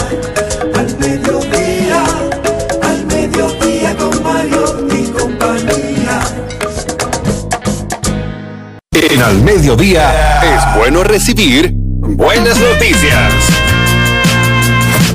al 0.75 0.97
mediodía, 0.99 2.03
al 2.81 3.05
mediodía 3.07 3.97
con 3.97 4.23
Mario 4.23 4.87
y 4.91 5.07
compañía. 5.07 6.19
En 8.91 9.21
Al 9.21 9.41
Mediodía 9.41 10.41
es 10.43 10.77
bueno 10.77 11.03
recibir 11.03 11.71
buenas 11.73 12.59
noticias. 12.59 13.33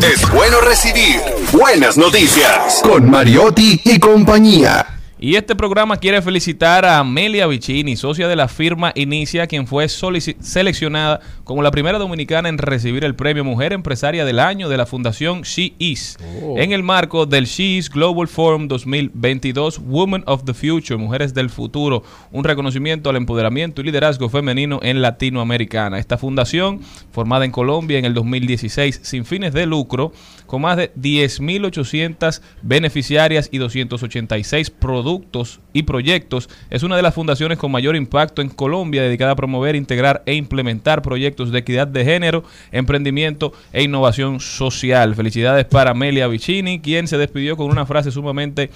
Es 0.03 0.31
bueno 0.31 0.61
recibir 0.61 1.21
buenas 1.53 1.97
noticias 1.97 2.81
con 2.83 3.09
Mariotti 3.09 3.81
y 3.85 3.99
compañía. 4.01 4.94
Y 5.25 5.37
este 5.37 5.57
programa 5.57 5.97
quiere 5.97 6.21
felicitar 6.21 6.85
a 6.85 6.99
Amelia 6.99 7.47
Vicini, 7.47 7.97
socia 7.97 8.29
de 8.29 8.37
la 8.37 8.47
firma 8.47 8.93
Inicia, 8.95 9.47
quien 9.47 9.67
fue 9.67 9.89
seleccionada 9.89 11.19
como 11.45 11.63
la 11.63 11.71
primera 11.71 11.99
dominicana 11.99 12.51
en 12.51 12.59
recibir 12.59 13.07
el 13.07 13.15
premio 13.15 13.43
Mujer 13.43 13.73
Empresaria 13.73 14.27
del 14.27 14.39
Año 14.39 14.69
de 14.69 14.77
la 14.77 14.85
Fundación 14.85 15.41
She 15.41 15.73
Is, 15.79 16.19
Oh. 16.43 16.59
en 16.59 16.73
el 16.73 16.83
marco 16.83 17.25
del 17.25 17.47
She 17.47 17.79
Is 17.79 17.89
Global 17.89 18.29
Forum 18.29 18.69
2022 18.69 19.81
Women 19.87 20.25
of 20.27 20.45
the 20.45 20.53
Future, 20.53 20.99
Mujeres 20.99 21.33
del 21.33 21.49
Futuro, 21.49 22.03
un 22.31 22.45
reconocimiento 22.45 23.09
al 23.09 23.17
empoderamiento 23.17 23.81
y 23.81 23.85
liderazgo 23.85 24.29
femenino 24.29 24.81
en 24.83 25.01
Latinoamericana. 25.01 25.99
Esta 25.99 26.19
fundación, 26.19 26.83
formada 27.13 27.47
en 27.47 27.51
Colombia 27.51 27.99
en 27.99 28.05
el 28.05 28.13
2016 28.13 29.01
sin 29.03 29.25
fines 29.25 29.55
de 29.55 29.65
lucro, 29.65 30.13
más 30.59 30.77
de 30.77 30.93
10.800 30.95 32.41
beneficiarias 32.63 33.49
y 33.53 33.59
286 33.59 34.71
productos 34.71 35.61
y 35.73 35.85
proyectos, 35.85 36.49
es 36.71 36.83
una 36.83 36.97
de 36.97 37.03
las 37.03 37.15
fundaciones 37.15 37.59
con 37.59 37.73
mayor 37.73 37.97
impacto 37.97 38.43
en 38.43 38.49
Colombia 38.49 39.03
dedicada 39.03 39.33
a 39.33 39.37
promover, 39.37 39.77
integrar 39.77 40.23
e 40.27 40.35
implementar 40.35 41.03
proyectos 41.03 41.51
de 41.51 41.59
equidad 41.59 41.87
de 41.87 42.05
género, 42.05 42.45
emprendimiento 42.73 43.53
e 43.73 43.83
innovación 43.83 44.41
social. 44.41 45.15
Felicidades 45.15 45.65
para 45.67 45.91
Amelia 45.91 46.29
Vicini, 46.29 46.81
quien 46.81 47.09
se 47.09 47.19
despidió 47.19 47.57
con 47.57 47.71
una 47.71 47.87
frase 47.87 48.11
sumamente 48.11 48.71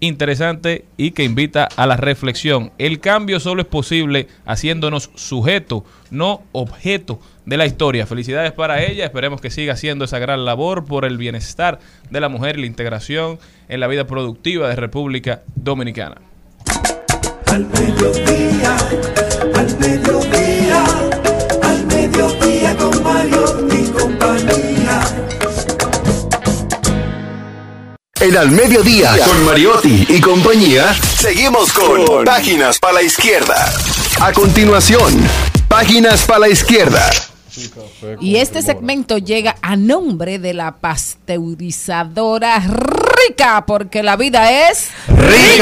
interesante 0.00 0.84
y 0.96 1.12
que 1.12 1.24
invita 1.24 1.68
a 1.76 1.86
la 1.86 1.96
reflexión. 1.96 2.72
El 2.78 3.00
cambio 3.00 3.40
solo 3.40 3.62
es 3.62 3.68
posible 3.68 4.28
haciéndonos 4.44 5.10
sujeto, 5.14 5.84
no 6.10 6.42
objeto 6.52 7.20
de 7.44 7.56
la 7.56 7.66
historia. 7.66 8.06
Felicidades 8.06 8.52
para 8.52 8.82
ella, 8.82 9.04
esperemos 9.04 9.40
que 9.40 9.50
siga 9.50 9.72
haciendo 9.72 10.04
esa 10.04 10.18
gran 10.18 10.44
labor 10.44 10.84
por 10.84 11.04
el 11.04 11.16
bienestar 11.16 11.78
de 12.10 12.20
la 12.20 12.28
mujer 12.28 12.58
y 12.58 12.62
la 12.62 12.66
integración 12.66 13.38
en 13.68 13.80
la 13.80 13.86
vida 13.86 14.06
productiva 14.06 14.68
de 14.68 14.76
República 14.76 15.42
Dominicana. 15.54 16.16
Al 17.46 17.66
al 19.54 19.76
al 21.62 22.76
con 22.76 23.65
En 28.26 28.36
Al 28.36 28.50
Mediodía 28.50 29.16
con 29.24 29.44
Mariotti 29.44 30.04
y 30.08 30.20
compañía, 30.20 30.92
seguimos 31.16 31.72
con 31.72 32.24
Páginas 32.24 32.80
para 32.80 32.94
la 32.94 33.02
Izquierda. 33.02 33.72
A 34.20 34.32
continuación, 34.32 35.14
Páginas 35.68 36.24
para 36.24 36.40
la 36.40 36.48
Izquierda. 36.48 37.08
Y 38.20 38.36
este 38.36 38.62
segmento 38.62 39.18
llega 39.18 39.56
a 39.62 39.76
nombre 39.76 40.38
de 40.38 40.54
la 40.54 40.76
pasteurizadora 40.76 42.58
rica, 42.58 43.64
porque 43.66 44.02
la 44.02 44.16
vida 44.16 44.70
es 44.70 44.90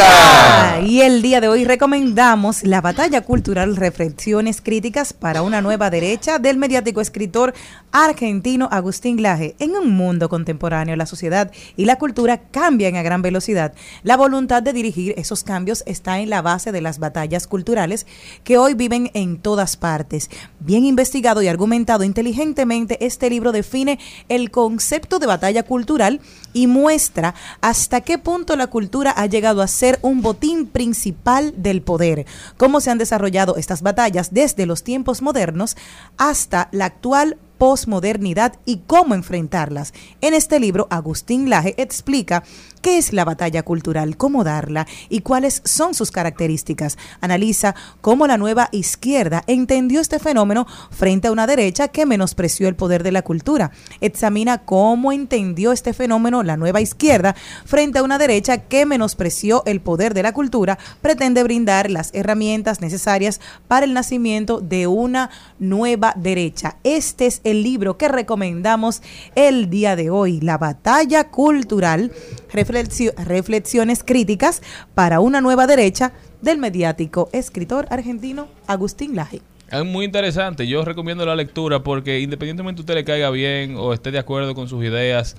Ah, 0.01 0.80
Y 0.84 1.03
el 1.03 1.22
día 1.22 1.40
de 1.40 1.49
hoy 1.49 1.64
recomendamos 1.64 2.64
la 2.64 2.80
batalla 2.80 3.20
cultural 3.20 3.76
Reflexiones 3.76 4.61
Críticas 4.61 5.12
para 5.12 5.42
una 5.42 5.62
nueva 5.62 5.90
derecha 5.90 6.38
del 6.38 6.59
mediático 6.59 7.01
escritor 7.01 7.55
argentino 7.92 8.68
Agustín 8.72 9.22
Laje. 9.22 9.55
En 9.61 9.76
un 9.76 9.90
mundo 9.90 10.28
contemporáneo, 10.28 10.97
la 10.97 11.07
sociedad 11.07 11.53
y 11.76 11.84
la 11.84 11.97
cultura 11.97 12.38
cambian 12.51 12.97
a 12.97 13.03
gran 13.03 13.22
velocidad. 13.22 13.74
La 14.03 14.16
voluntad 14.16 14.62
de 14.62 14.72
dirigir 14.72 15.14
esos 15.16 15.45
cambios 15.45 15.84
está 15.86 16.18
en 16.18 16.30
la 16.30 16.42
base 16.42 16.72
de 16.72 16.80
las 16.80 16.99
batallas 16.99 17.47
culturales 17.47 18.07
que 18.42 18.59
hoy 18.59 18.74
viven 18.74 19.11
en 19.14 19.38
todas 19.38 19.76
partes. 19.76 20.30
Bien 20.59 20.84
investigado 20.84 21.42
y 21.42 21.49
argumentado 21.49 21.84
inteligentemente, 22.05 23.05
este 23.05 23.28
libro 23.28 23.53
define 23.53 23.99
el 24.28 24.51
concepto 24.51 25.18
de 25.18 25.26
batalla 25.26 25.62
cultural 25.62 26.20
y 26.55 26.66
muestra 26.66 27.34
hasta 27.61 28.00
qué 28.00 28.16
punto 28.16 28.57
la 28.57 28.68
cultura 28.68 29.12
ha 29.14 29.26
llegado 29.26 29.61
a 29.61 29.68
ser 29.68 29.98
un 30.00 30.22
botín 30.22 30.66
principal 30.66 31.52
del 31.59 31.82
poder, 31.82 32.24
cómo 32.57 32.80
se 32.80 32.90
han 32.90 32.96
desarrollado 32.96 33.57
estas 33.57 33.82
batallas 33.82 34.32
desde 34.32 34.64
los 34.64 34.82
tiempos 34.82 35.20
modernos 35.20 35.76
hasta 36.16 36.68
la 36.72 36.86
actual 36.86 37.36
posmodernidad 37.59 38.55
y 38.64 38.82
cómo 38.86 39.14
enfrentarlas. 39.14 39.94
En 40.20 40.34
este 40.34 40.61
libro, 40.61 40.86
Agustín 40.90 41.48
Laje 41.50 41.74
explica 41.78 42.42
qué 42.82 42.98
es 42.98 43.14
la 43.14 43.24
batalla 43.24 43.62
cultural, 43.62 44.18
cómo 44.18 44.44
darla 44.44 44.86
y 45.09 45.20
cuáles 45.20 45.62
son 45.64 45.94
sus 45.94 46.11
características. 46.11 46.98
Analiza 47.22 47.74
cómo 48.02 48.26
la 48.26 48.36
nueva 48.36 48.68
izquierda 48.72 49.42
entendió 49.46 50.02
este 50.02 50.18
fenómeno 50.18 50.66
frente 50.90 51.28
a 51.28 51.32
una 51.32 51.46
derecha 51.46 51.88
que 51.88 52.05
menospreció 52.05 52.68
el 52.68 52.76
poder 52.76 53.02
de 53.02 53.12
la 53.12 53.22
cultura. 53.22 53.70
Examina 54.02 54.59
cómo 54.66 55.12
entendió 55.12 55.72
este 55.72 55.94
fenómeno 55.94 56.42
la 56.45 56.57
nueva 56.57 56.80
izquierda 56.80 57.34
frente 57.64 57.99
a 57.99 58.03
una 58.03 58.18
derecha 58.18 58.59
que 58.59 58.86
menospreció 58.86 59.62
el 59.66 59.80
poder 59.80 60.14
de 60.14 60.22
la 60.22 60.32
cultura. 60.32 60.78
Pretende 61.01 61.42
brindar 61.42 61.90
las 61.90 62.11
herramientas 62.14 62.80
necesarias 62.80 63.40
para 63.68 63.86
el 63.86 63.95
nacimiento 63.95 64.61
de 64.61 64.86
una 64.86 65.30
nueva 65.59 66.12
derecha. 66.16 66.76
Este 66.84 67.26
es 67.26 67.40
el 67.45 67.62
libro 67.62 67.97
que 67.97 68.09
recomendamos 68.09 69.03
el 69.34 69.70
día 69.70 69.97
de 69.97 70.11
hoy, 70.11 70.40
La 70.40 70.59
batalla 70.59 71.28
cultural, 71.30 72.12
reflexio- 72.53 73.14
reflexiones 73.16 74.03
críticas 74.05 74.62
para 74.95 75.20
una 75.20 75.40
nueva 75.40 75.66
derecha 75.66 76.12
del 76.42 76.59
mediático 76.59 77.28
escritor 77.32 77.86
argentino 77.90 78.49
Agustín 78.66 79.16
Laje. 79.16 79.40
Es 79.70 79.84
muy 79.84 80.05
interesante. 80.05 80.66
Yo 80.68 80.84
recomiendo 80.84 81.24
la 81.24 81.34
lectura 81.34 81.82
porque 81.82 82.20
independientemente 82.20 82.82
usted 82.82 82.95
le 82.95 83.05
caiga 83.05 83.30
bien 83.30 83.76
o 83.76 83.92
esté 83.95 84.11
de 84.11 84.18
acuerdo 84.18 84.55
con 84.55 84.68
sus 84.68 84.84
ideas, 84.84 85.36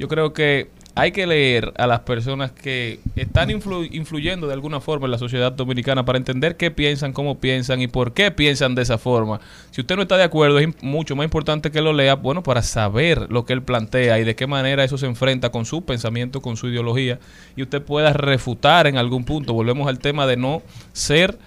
yo 0.00 0.08
creo 0.08 0.32
que 0.32 0.68
hay 0.96 1.12
que 1.12 1.24
leer 1.26 1.72
a 1.76 1.86
las 1.86 2.00
personas 2.00 2.50
que 2.50 2.98
están 3.14 3.48
influ- 3.50 3.88
influyendo 3.92 4.48
de 4.48 4.54
alguna 4.54 4.80
forma 4.80 5.06
en 5.06 5.12
la 5.12 5.18
sociedad 5.18 5.52
dominicana 5.52 6.04
para 6.04 6.18
entender 6.18 6.56
qué 6.56 6.72
piensan, 6.72 7.12
cómo 7.12 7.38
piensan 7.38 7.80
y 7.80 7.86
por 7.86 8.12
qué 8.12 8.32
piensan 8.32 8.74
de 8.74 8.82
esa 8.82 8.98
forma. 8.98 9.40
Si 9.70 9.80
usted 9.82 9.94
no 9.94 10.02
está 10.02 10.16
de 10.16 10.24
acuerdo, 10.24 10.58
es 10.58 10.68
mucho 10.82 11.14
más 11.14 11.24
importante 11.24 11.70
que 11.70 11.80
lo 11.80 11.92
lea, 11.92 12.14
bueno, 12.16 12.42
para 12.42 12.62
saber 12.62 13.30
lo 13.30 13.44
que 13.44 13.52
él 13.52 13.62
plantea 13.62 14.18
y 14.18 14.24
de 14.24 14.34
qué 14.34 14.48
manera 14.48 14.82
eso 14.82 14.98
se 14.98 15.06
enfrenta 15.06 15.50
con 15.50 15.64
su 15.64 15.84
pensamiento, 15.84 16.40
con 16.42 16.56
su 16.56 16.68
ideología, 16.68 17.20
y 17.54 17.62
usted 17.62 17.80
pueda 17.80 18.12
refutar 18.12 18.88
en 18.88 18.96
algún 18.96 19.24
punto. 19.24 19.52
Volvemos 19.54 19.86
al 19.86 20.00
tema 20.00 20.26
de 20.26 20.36
no 20.36 20.60
ser 20.92 21.38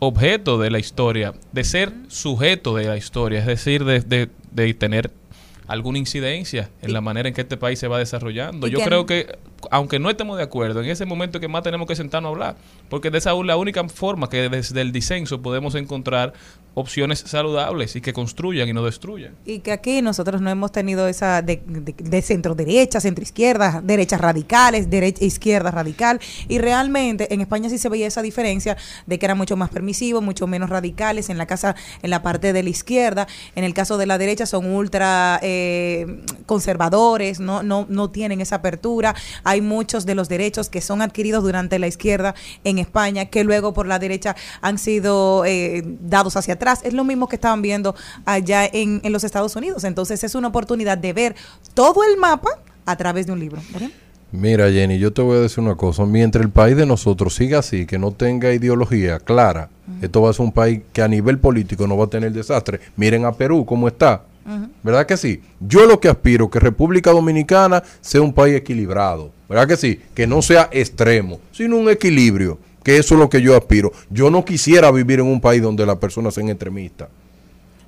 objeto 0.00 0.58
de 0.58 0.70
la 0.70 0.80
historia, 0.80 1.34
de 1.52 1.62
ser 1.62 1.92
sujeto 2.08 2.74
de 2.74 2.86
la 2.86 2.96
historia, 2.96 3.38
es 3.38 3.46
decir, 3.46 3.84
de, 3.84 4.00
de- 4.00 4.28
de 4.50 4.74
tener 4.74 5.12
alguna 5.72 5.98
incidencia 5.98 6.70
en 6.82 6.92
la 6.92 7.00
manera 7.00 7.28
en 7.28 7.34
que 7.34 7.40
este 7.40 7.56
país 7.56 7.78
se 7.78 7.88
va 7.88 7.98
desarrollando. 7.98 8.66
Yo 8.66 8.80
creo 8.80 9.06
que, 9.06 9.38
aunque 9.70 9.98
no 9.98 10.10
estemos 10.10 10.36
de 10.36 10.44
acuerdo, 10.44 10.82
en 10.82 10.90
ese 10.90 11.06
momento 11.06 11.40
que 11.40 11.48
más 11.48 11.62
tenemos 11.62 11.86
que 11.86 11.96
sentarnos 11.96 12.30
a 12.30 12.32
hablar, 12.32 12.56
porque 12.88 13.10
de 13.10 13.18
esa 13.18 13.32
es 13.32 13.44
la 13.44 13.56
única 13.56 13.86
forma 13.88 14.28
que 14.28 14.48
desde 14.48 14.80
el 14.80 14.92
disenso 14.92 15.40
podemos 15.42 15.74
encontrar 15.74 16.32
opciones 16.74 17.20
saludables 17.20 17.96
y 17.96 18.00
que 18.00 18.12
construyan 18.12 18.68
y 18.68 18.72
no 18.72 18.82
destruyan. 18.84 19.34
Y 19.44 19.58
que 19.58 19.72
aquí 19.72 20.00
nosotros 20.00 20.40
no 20.40 20.48
hemos 20.48 20.72
tenido 20.72 21.06
esa 21.06 21.42
de, 21.42 21.62
de, 21.66 22.22
centro 22.22 22.54
derecha, 22.54 23.00
centro 23.00 23.22
izquierda, 23.22 23.80
derechas 23.84 24.20
radicales, 24.20 24.88
derecha 24.88 25.24
izquierda 25.24 25.70
radical. 25.70 26.20
Y 26.48 26.58
realmente 26.58 27.32
en 27.32 27.40
España 27.42 27.68
sí 27.68 27.78
se 27.78 27.88
veía 27.88 28.06
esa 28.06 28.22
diferencia 28.22 28.76
de 29.06 29.18
que 29.18 29.26
eran 29.26 29.36
mucho 29.36 29.56
más 29.56 29.68
permisivos, 29.68 30.22
mucho 30.22 30.46
menos 30.46 30.70
radicales 30.70 31.28
en 31.28 31.38
la 31.38 31.46
casa, 31.46 31.76
en 32.02 32.10
la 32.10 32.22
parte 32.22 32.52
de 32.52 32.62
la 32.62 32.70
izquierda. 32.70 33.26
En 33.54 33.64
el 33.64 33.74
caso 33.74 33.98
de 33.98 34.06
la 34.06 34.16
derecha 34.16 34.46
son 34.46 34.66
ultra 34.66 35.38
eh, 35.42 36.22
conservadores, 36.46 37.38
no, 37.38 37.62
no, 37.62 37.86
no 37.88 38.10
tienen 38.10 38.40
esa 38.40 38.56
apertura. 38.56 39.14
Muchos 39.60 40.06
de 40.06 40.14
los 40.14 40.28
derechos 40.28 40.68
que 40.68 40.80
son 40.80 41.02
adquiridos 41.02 41.42
durante 41.42 41.78
la 41.78 41.86
izquierda 41.86 42.34
en 42.64 42.78
España 42.78 43.26
que 43.26 43.44
luego 43.44 43.72
por 43.72 43.86
la 43.86 43.98
derecha 43.98 44.36
han 44.60 44.78
sido 44.78 45.44
eh, 45.44 45.82
dados 46.00 46.36
hacia 46.36 46.54
atrás. 46.54 46.80
Es 46.82 46.94
lo 46.94 47.04
mismo 47.04 47.28
que 47.28 47.36
estaban 47.36 47.62
viendo 47.62 47.94
allá 48.24 48.64
en, 48.66 49.00
en 49.04 49.12
los 49.12 49.24
Estados 49.24 49.54
Unidos. 49.56 49.84
Entonces 49.84 50.22
es 50.24 50.34
una 50.34 50.48
oportunidad 50.48 50.98
de 50.98 51.12
ver 51.12 51.36
todo 51.74 52.04
el 52.04 52.18
mapa 52.18 52.50
a 52.86 52.96
través 52.96 53.26
de 53.26 53.32
un 53.32 53.40
libro. 53.40 53.60
¿verdad? 53.72 53.90
Mira, 54.32 54.70
Jenny, 54.70 54.98
yo 54.98 55.12
te 55.12 55.20
voy 55.20 55.36
a 55.36 55.40
decir 55.40 55.62
una 55.62 55.74
cosa. 55.74 56.06
Mientras 56.06 56.42
el 56.42 56.50
país 56.50 56.74
de 56.74 56.86
nosotros 56.86 57.34
siga 57.34 57.58
así, 57.58 57.84
que 57.84 57.98
no 57.98 58.12
tenga 58.12 58.52
ideología 58.52 59.18
clara, 59.18 59.68
esto 60.00 60.22
va 60.22 60.30
a 60.30 60.32
ser 60.32 60.46
un 60.46 60.52
país 60.52 60.80
que 60.92 61.02
a 61.02 61.08
nivel 61.08 61.38
político 61.38 61.86
no 61.86 61.98
va 61.98 62.06
a 62.06 62.08
tener 62.08 62.32
desastre. 62.32 62.80
Miren 62.96 63.26
a 63.26 63.32
Perú 63.32 63.66
cómo 63.66 63.88
está. 63.88 64.22
¿Verdad 64.82 65.06
que 65.06 65.18
sí? 65.18 65.42
Yo 65.60 65.86
lo 65.86 66.00
que 66.00 66.08
aspiro 66.08 66.50
que 66.50 66.58
República 66.58 67.12
Dominicana 67.12 67.82
sea 68.00 68.22
un 68.22 68.32
país 68.32 68.56
equilibrado. 68.56 69.30
¿Verdad 69.52 69.68
que 69.68 69.76
sí? 69.76 70.00
Que 70.14 70.26
no 70.26 70.40
sea 70.40 70.70
extremo, 70.72 71.38
sino 71.52 71.76
un 71.76 71.90
equilibrio. 71.90 72.58
Que 72.82 72.96
eso 72.96 73.16
es 73.16 73.20
lo 73.20 73.28
que 73.28 73.42
yo 73.42 73.54
aspiro. 73.54 73.92
Yo 74.08 74.30
no 74.30 74.46
quisiera 74.46 74.90
vivir 74.90 75.20
en 75.20 75.26
un 75.26 75.42
país 75.42 75.60
donde 75.60 75.84
las 75.84 75.96
personas 75.96 76.32
sean 76.32 76.48
extremistas. 76.48 77.10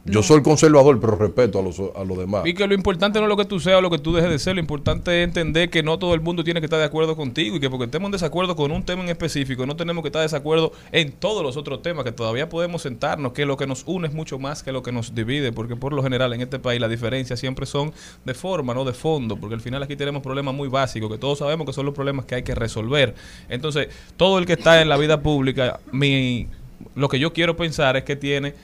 Yo 0.07 0.23
soy 0.23 0.43
conservador, 0.43 1.01
pero 1.01 1.17
respeto 1.17 1.59
a 1.59 1.63
los, 1.63 1.81
a 1.81 2.05
los 2.05 2.19
demás. 2.19 2.47
Y 2.47 2.53
que 2.53 2.67
lo 2.67 2.75
importante 2.75 3.19
no 3.19 3.25
es 3.25 3.29
lo 3.29 3.37
que 3.39 3.47
tú 3.47 3.59
seas 3.59 3.79
o 3.79 3.81
lo 3.81 3.89
que 3.89 3.99
tú 3.99 4.13
dejes 4.13 4.31
de 4.31 4.39
ser, 4.39 4.55
lo 4.55 4.61
importante 4.61 5.23
es 5.23 5.27
entender 5.27 5.71
que 5.71 5.83
no 5.83 5.99
todo 5.99 6.13
el 6.13 6.21
mundo 6.21 6.45
tiene 6.45 6.61
que 6.61 6.67
estar 6.67 6.79
de 6.79 6.85
acuerdo 6.85 7.17
contigo 7.17 7.57
y 7.57 7.61
que 7.61 7.71
porque 7.71 7.87
estemos 7.87 8.09
en 8.09 8.13
desacuerdo 8.13 8.55
con 8.55 8.71
un 8.71 8.85
tema 8.85 9.03
en 9.03 9.09
específico, 9.09 9.65
no 9.65 9.77
tenemos 9.77 10.03
que 10.03 10.09
estar 10.09 10.21
de 10.21 10.25
desacuerdo 10.25 10.73
en 10.93 11.13
todos 11.13 11.43
los 11.43 11.57
otros 11.57 11.81
temas, 11.81 12.05
que 12.05 12.13
todavía 12.13 12.51
podemos 12.51 12.83
sentarnos, 12.83 13.33
que 13.33 13.47
lo 13.47 13.57
que 13.57 13.67
nos 13.67 13.85
une 13.87 14.09
es 14.09 14.15
mucho 14.15 14.39
más 14.39 14.63
que 14.63 14.73
lo 14.73 14.83
que 14.83 14.93
nos 14.93 15.15
divide, 15.15 15.53
porque 15.53 15.75
por 15.75 15.95
lo 15.95 16.03
general 16.03 16.35
en 16.35 16.43
este 16.43 16.59
país 16.59 16.81
las 16.81 16.91
diferencias 16.91 17.41
siempre 17.41 17.65
son 17.65 17.93
de 18.27 18.35
forma, 18.35 18.75
no 18.75 18.85
de 18.85 18.93
fondo, 18.93 19.37
porque 19.37 19.55
al 19.55 19.63
final 19.63 19.83
aquí 19.83 19.97
tenemos 19.97 20.23
problemas 20.23 20.55
muy 20.55 20.69
básicos, 20.69 21.11
que 21.11 21.19
todos 21.19 21.39
sabemos 21.39 21.67
que 21.67 21.73
son 21.73 21.87
los 21.87 21.95
problemas 21.95 22.27
que 22.27 22.35
hay 22.35 22.43
que 22.43 22.55
resolver. 22.55 23.15
Entonces, 23.49 23.89
todo 24.19 24.39
el 24.39 24.45
que 24.45 24.53
está 24.53 24.83
en 24.83 24.91
la 24.91 24.99
vida 24.99 25.23
pública, 25.23 25.81
mi, 25.93 26.47
lo 26.95 27.09
que 27.09 27.19
yo 27.19 27.33
quiero 27.33 27.57
pensar 27.57 27.97
es 27.97 28.05
que 28.05 28.17
tiene 28.17 28.55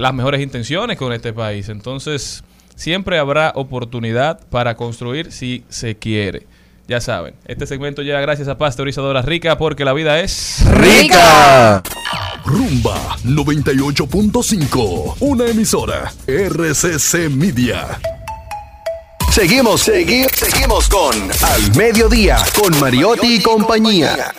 las 0.00 0.14
mejores 0.14 0.40
intenciones 0.40 0.96
con 0.96 1.12
este 1.12 1.34
país. 1.34 1.68
Entonces, 1.68 2.42
siempre 2.74 3.18
habrá 3.18 3.52
oportunidad 3.54 4.40
para 4.48 4.74
construir 4.74 5.30
si 5.30 5.62
se 5.68 5.96
quiere. 5.96 6.46
Ya 6.88 7.02
saben, 7.02 7.34
este 7.46 7.66
segmento 7.66 8.00
llega 8.02 8.20
gracias 8.20 8.48
a 8.48 8.56
Pasteurizadora 8.58 9.20
Rica 9.22 9.58
porque 9.58 9.84
la 9.84 9.92
vida 9.92 10.18
es 10.18 10.64
¡Rica! 10.66 11.82
Rumba 12.44 13.16
98.5, 13.24 15.16
una 15.20 15.46
emisora 15.46 16.10
RCC 16.26 17.28
Media. 17.30 18.00
Seguimos, 19.30 19.82
seguimos, 19.82 20.32
seguimos 20.32 20.88
con 20.88 21.14
Al 21.14 21.76
Mediodía, 21.76 22.38
con 22.60 22.80
Mariotti 22.80 23.34
y 23.36 23.42
compañía. 23.42 24.32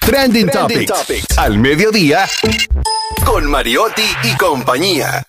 Trending, 0.00 0.48
Topics. 0.48 1.38
Al 1.38 1.58
Mediodía, 1.58 2.26
con 3.24 3.50
Mariotti 3.50 4.02
y 4.24 4.36
compañía. 4.36 5.22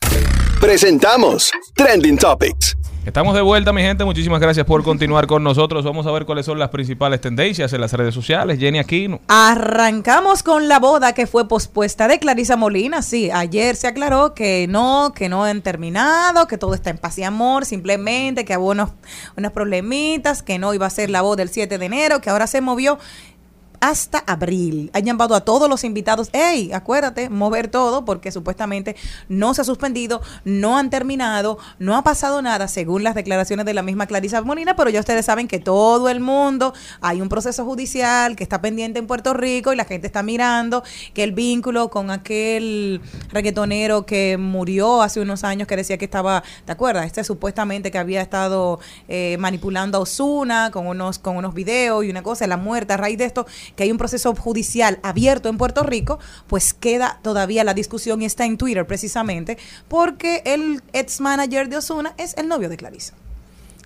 Presentamos 0.59 1.51
Trending 1.75 2.17
Topics. 2.17 2.77
Estamos 3.05 3.33
de 3.33 3.41
vuelta, 3.41 3.73
mi 3.73 3.81
gente. 3.81 4.05
Muchísimas 4.05 4.39
gracias 4.39 4.65
por 4.65 4.83
continuar 4.83 5.25
con 5.25 5.43
nosotros. 5.43 5.83
Vamos 5.83 6.05
a 6.05 6.11
ver 6.11 6.25
cuáles 6.25 6.45
son 6.45 6.59
las 6.59 6.69
principales 6.69 7.19
tendencias 7.19 7.73
en 7.73 7.81
las 7.81 7.91
redes 7.93 8.13
sociales. 8.13 8.59
Jenny 8.59 8.77
Aquino. 8.77 9.19
Arrancamos 9.27 10.43
con 10.43 10.67
la 10.67 10.79
boda 10.79 11.13
que 11.13 11.25
fue 11.25 11.47
pospuesta 11.47 12.07
de 12.07 12.19
Clarisa 12.19 12.55
Molina. 12.55 13.01
Sí, 13.01 13.31
ayer 13.31 13.75
se 13.75 13.87
aclaró 13.87 14.33
que 14.33 14.67
no, 14.69 15.13
que 15.15 15.27
no 15.27 15.43
han 15.43 15.61
terminado, 15.61 16.45
que 16.47 16.57
todo 16.57 16.73
está 16.73 16.91
en 16.91 16.97
paz 16.97 17.17
y 17.17 17.23
amor, 17.23 17.65
simplemente 17.65 18.45
que 18.45 18.55
hubo 18.57 18.71
unos, 18.71 18.91
unos 19.35 19.51
problemitas, 19.51 20.43
que 20.43 20.59
no 20.59 20.73
iba 20.73 20.85
a 20.85 20.91
ser 20.91 21.09
la 21.09 21.21
boda 21.21 21.41
el 21.41 21.49
7 21.49 21.77
de 21.77 21.85
enero, 21.85 22.21
que 22.21 22.29
ahora 22.29 22.47
se 22.47 22.61
movió. 22.61 22.99
Hasta 23.81 24.19
abril. 24.19 24.91
Han 24.93 25.05
llamado 25.05 25.35
a 25.35 25.41
todos 25.41 25.69
los 25.69 25.83
invitados, 25.83 26.29
hey, 26.33 26.71
acuérdate, 26.73 27.29
mover 27.29 27.67
todo 27.67 28.05
porque 28.05 28.31
supuestamente 28.31 28.95
no 29.27 29.53
se 29.53 29.61
ha 29.61 29.63
suspendido, 29.63 30.21
no 30.43 30.77
han 30.77 30.89
terminado, 30.89 31.57
no 31.77 31.95
ha 31.95 32.03
pasado 32.03 32.41
nada 32.41 32.67
según 32.67 33.03
las 33.03 33.15
declaraciones 33.15 33.65
de 33.65 33.73
la 33.73 33.81
misma 33.81 34.07
Clarisa 34.07 34.41
Molina, 34.41 34.75
pero 34.75 34.89
ya 34.89 34.99
ustedes 34.99 35.25
saben 35.25 35.47
que 35.47 35.59
todo 35.59 36.09
el 36.09 36.19
mundo, 36.19 36.73
hay 37.01 37.21
un 37.21 37.29
proceso 37.29 37.65
judicial 37.65 38.35
que 38.35 38.43
está 38.43 38.61
pendiente 38.61 38.99
en 38.99 39.07
Puerto 39.07 39.33
Rico 39.33 39.71
y 39.71 39.75
la 39.75 39.85
gente 39.85 40.07
está 40.07 40.23
mirando 40.23 40.83
que 41.13 41.23
el 41.23 41.31
vínculo 41.31 41.89
con 41.89 42.11
aquel 42.11 43.01
reggaetonero 43.31 44.05
que 44.05 44.37
murió 44.37 45.01
hace 45.01 45.21
unos 45.21 45.43
años 45.43 45.67
que 45.67 45.75
decía 45.75 45.97
que 45.97 46.05
estaba, 46.05 46.43
¿te 46.65 46.71
acuerdas? 46.71 47.05
Este 47.05 47.23
supuestamente 47.23 47.91
que 47.91 47.97
había 47.97 48.21
estado 48.21 48.79
eh, 49.07 49.37
manipulando 49.39 49.97
a 49.97 50.01
Osuna 50.01 50.71
con 50.71 50.87
unos, 50.87 51.19
con 51.19 51.37
unos 51.37 51.53
videos 51.53 52.03
y 52.03 52.09
una 52.09 52.23
cosa, 52.23 52.47
la 52.47 52.57
muerte 52.57 52.93
a 52.93 52.97
raíz 52.97 53.17
de 53.17 53.25
esto, 53.25 53.45
que 53.75 53.83
hay 53.83 53.91
un 53.91 53.97
proceso 53.97 54.33
judicial 54.35 54.99
abierto 55.03 55.49
en 55.49 55.57
Puerto 55.57 55.83
Rico, 55.83 56.19
pues 56.47 56.73
queda 56.73 57.19
todavía 57.21 57.63
la 57.63 57.73
discusión 57.73 58.21
y 58.21 58.25
está 58.25 58.45
en 58.45 58.57
Twitter 58.57 58.85
precisamente, 58.85 59.57
porque 59.87 60.41
el 60.45 60.81
ex 60.93 61.21
manager 61.21 61.69
de 61.69 61.77
Osuna 61.77 62.13
es 62.17 62.35
el 62.37 62.47
novio 62.47 62.69
de 62.69 62.77
Clarisa. 62.77 63.13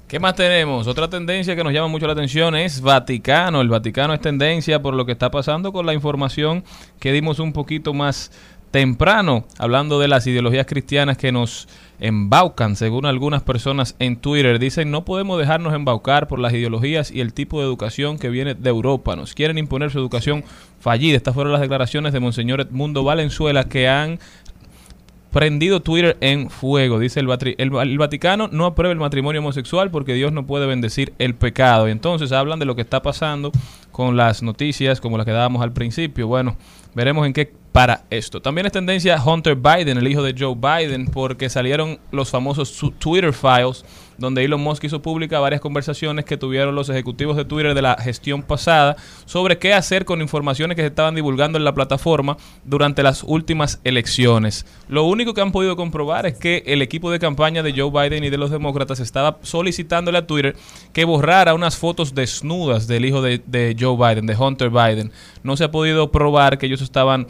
¿Qué 0.08 0.20
más 0.20 0.36
tenemos? 0.36 0.86
Otra 0.86 1.10
tendencia 1.10 1.56
que 1.56 1.64
nos 1.64 1.74
llama 1.74 1.88
mucho 1.88 2.06
la 2.06 2.14
atención 2.14 2.56
es 2.56 2.82
Vaticano. 2.82 3.62
El 3.62 3.70
Vaticano 3.70 4.14
es 4.14 4.22
tendencia 4.22 4.80
por 4.80 4.94
lo 4.94 5.08
que 5.08 5.14
está 5.14 5.32
pasando 5.32 5.74
con 5.74 5.88
la 5.88 5.94
información 5.96 6.64
que 7.00 7.12
dimos 7.12 7.40
un 7.40 7.52
poquito 7.52 7.96
más 7.96 8.32
temprano, 8.70 9.46
hablando 9.58 10.00
de 10.00 10.08
las 10.08 10.28
ideologías 10.28 10.68
cristianas 10.68 11.18
que 11.18 11.32
nos 11.32 11.68
embaucan, 12.04 12.76
según 12.76 13.06
algunas 13.06 13.44
personas 13.44 13.96
en 13.98 14.18
Twitter. 14.18 14.60
Dicen, 14.60 14.92
no 14.92 15.06
podemos 15.06 15.40
dejarnos 15.40 15.74
embaucar 15.74 16.28
por 16.28 16.38
las 16.38 16.52
ideologías 16.52 17.10
y 17.10 17.22
el 17.22 17.34
tipo 17.34 17.60
de 17.60 17.66
educación 17.66 18.20
que 18.20 18.30
viene 18.30 18.56
de 18.56 18.70
Europa. 18.70 19.16
Nos 19.16 19.34
quieren 19.34 19.58
imponer 19.58 19.90
su 19.90 20.00
educación 20.00 20.44
fallida. 20.82 21.16
Estas 21.16 21.34
fueron 21.34 21.54
las 21.54 21.62
declaraciones 21.62 22.12
de 22.12 22.20
Monseñor 22.20 22.60
Edmundo 22.60 23.06
Valenzuela 23.06 23.64
que 23.64 23.88
han 23.88 24.20
prendido 25.32 25.82
Twitter 25.82 26.18
en 26.20 26.50
fuego. 26.50 27.00
Dice 27.00 27.22
el, 27.22 27.30
el 27.58 27.98
Vaticano 27.98 28.50
no 28.52 28.66
aprueba 28.66 28.92
el 28.92 29.00
matrimonio 29.00 29.40
homosexual 29.40 29.90
porque 29.90 30.14
Dios 30.14 30.34
no 30.34 30.46
puede 30.46 30.68
bendecir 30.68 31.14
el 31.20 31.36
pecado. 31.36 31.88
Y 31.88 31.92
entonces 31.92 32.34
hablan 32.34 32.60
de 32.60 32.66
lo 32.66 32.76
que 32.76 32.82
está 32.82 33.02
pasando 33.02 33.54
con 33.94 34.18
las 34.18 34.44
noticias 34.44 35.00
como 35.00 35.18
las 35.18 35.26
que 35.26 35.32
dábamos 35.32 35.62
al 35.62 35.72
principio. 35.72 36.28
Bueno, 36.28 36.58
veremos 36.94 37.26
en 37.26 37.32
qué 37.32 37.54
para 37.74 38.04
esto. 38.12 38.40
También 38.42 38.68
es 38.68 38.72
tendencia 38.72 39.22
Hunter 39.22 39.56
Biden, 39.56 39.98
el 39.98 40.08
hijo 40.08 40.22
de 40.22 40.36
Joe 40.38 40.56
Biden, 40.56 41.08
porque 41.08 41.50
salieron 41.50 42.00
los 42.12 42.30
famosos 42.30 42.80
Twitter 43.00 43.34
files, 43.34 43.84
donde 44.20 44.44
Elon 44.44 44.62
Musk 44.62 44.84
hizo 44.84 45.02
pública 45.02 45.40
varias 45.40 45.60
conversaciones 45.60 46.24
que 46.24 46.38
tuvieron 46.38 46.76
los 46.76 46.90
ejecutivos 46.90 47.36
de 47.36 47.46
Twitter 47.46 47.74
de 47.74 47.82
la 47.82 47.98
gestión 48.00 48.44
pasada 48.44 48.96
sobre 49.26 49.58
qué 49.58 49.74
hacer 49.74 50.06
con 50.06 50.22
informaciones 50.22 50.76
que 50.76 50.84
se 50.84 50.90
estaban 50.90 51.16
divulgando 51.16 51.58
en 51.58 51.64
la 51.64 51.74
plataforma 51.74 52.38
durante 52.64 53.02
las 53.02 53.24
últimas 53.24 53.82
elecciones. 53.84 54.68
Lo 54.88 55.06
único 55.06 55.34
que 55.34 55.42
han 55.42 55.52
podido 55.52 55.76
comprobar 55.76 56.28
es 56.28 56.38
que 56.38 56.62
el 56.68 56.84
equipo 56.84 57.10
de 57.10 57.18
campaña 57.18 57.64
de 57.64 57.74
Joe 57.76 57.90
Biden 57.90 58.24
y 58.24 58.30
de 58.30 58.38
los 58.38 58.52
demócratas 58.52 59.00
estaba 59.00 59.40
solicitándole 59.42 60.20
a 60.20 60.28
Twitter 60.28 60.56
que 60.94 61.06
borrara 61.06 61.56
unas 61.56 61.76
fotos 61.76 62.14
desnudas 62.14 62.86
del 62.86 63.06
hijo 63.06 63.24
de, 63.24 63.42
de 63.48 63.76
Joe 63.78 63.83
Biden, 63.92 64.26
de 64.26 64.36
Hunter 64.36 64.70
Biden. 64.70 65.12
No 65.44 65.58
se 65.58 65.66
ha 65.66 65.72
podido 65.72 66.12
probar 66.12 66.58
que 66.58 66.66
ellos 66.66 66.82
estaban 66.82 67.28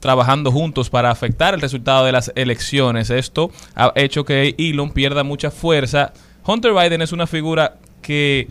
trabajando 0.00 0.52
juntos 0.52 0.90
para 0.90 1.10
afectar 1.10 1.54
el 1.54 1.60
resultado 1.60 2.04
de 2.04 2.12
las 2.12 2.32
elecciones. 2.34 3.10
Esto 3.10 3.50
ha 3.74 3.92
hecho 3.96 4.24
que 4.24 4.54
Elon 4.58 4.90
pierda 4.90 5.24
mucha 5.24 5.50
fuerza. 5.50 6.12
Hunter 6.46 6.72
Biden 6.72 7.02
es 7.02 7.12
una 7.12 7.26
figura 7.26 7.76
que 8.02 8.48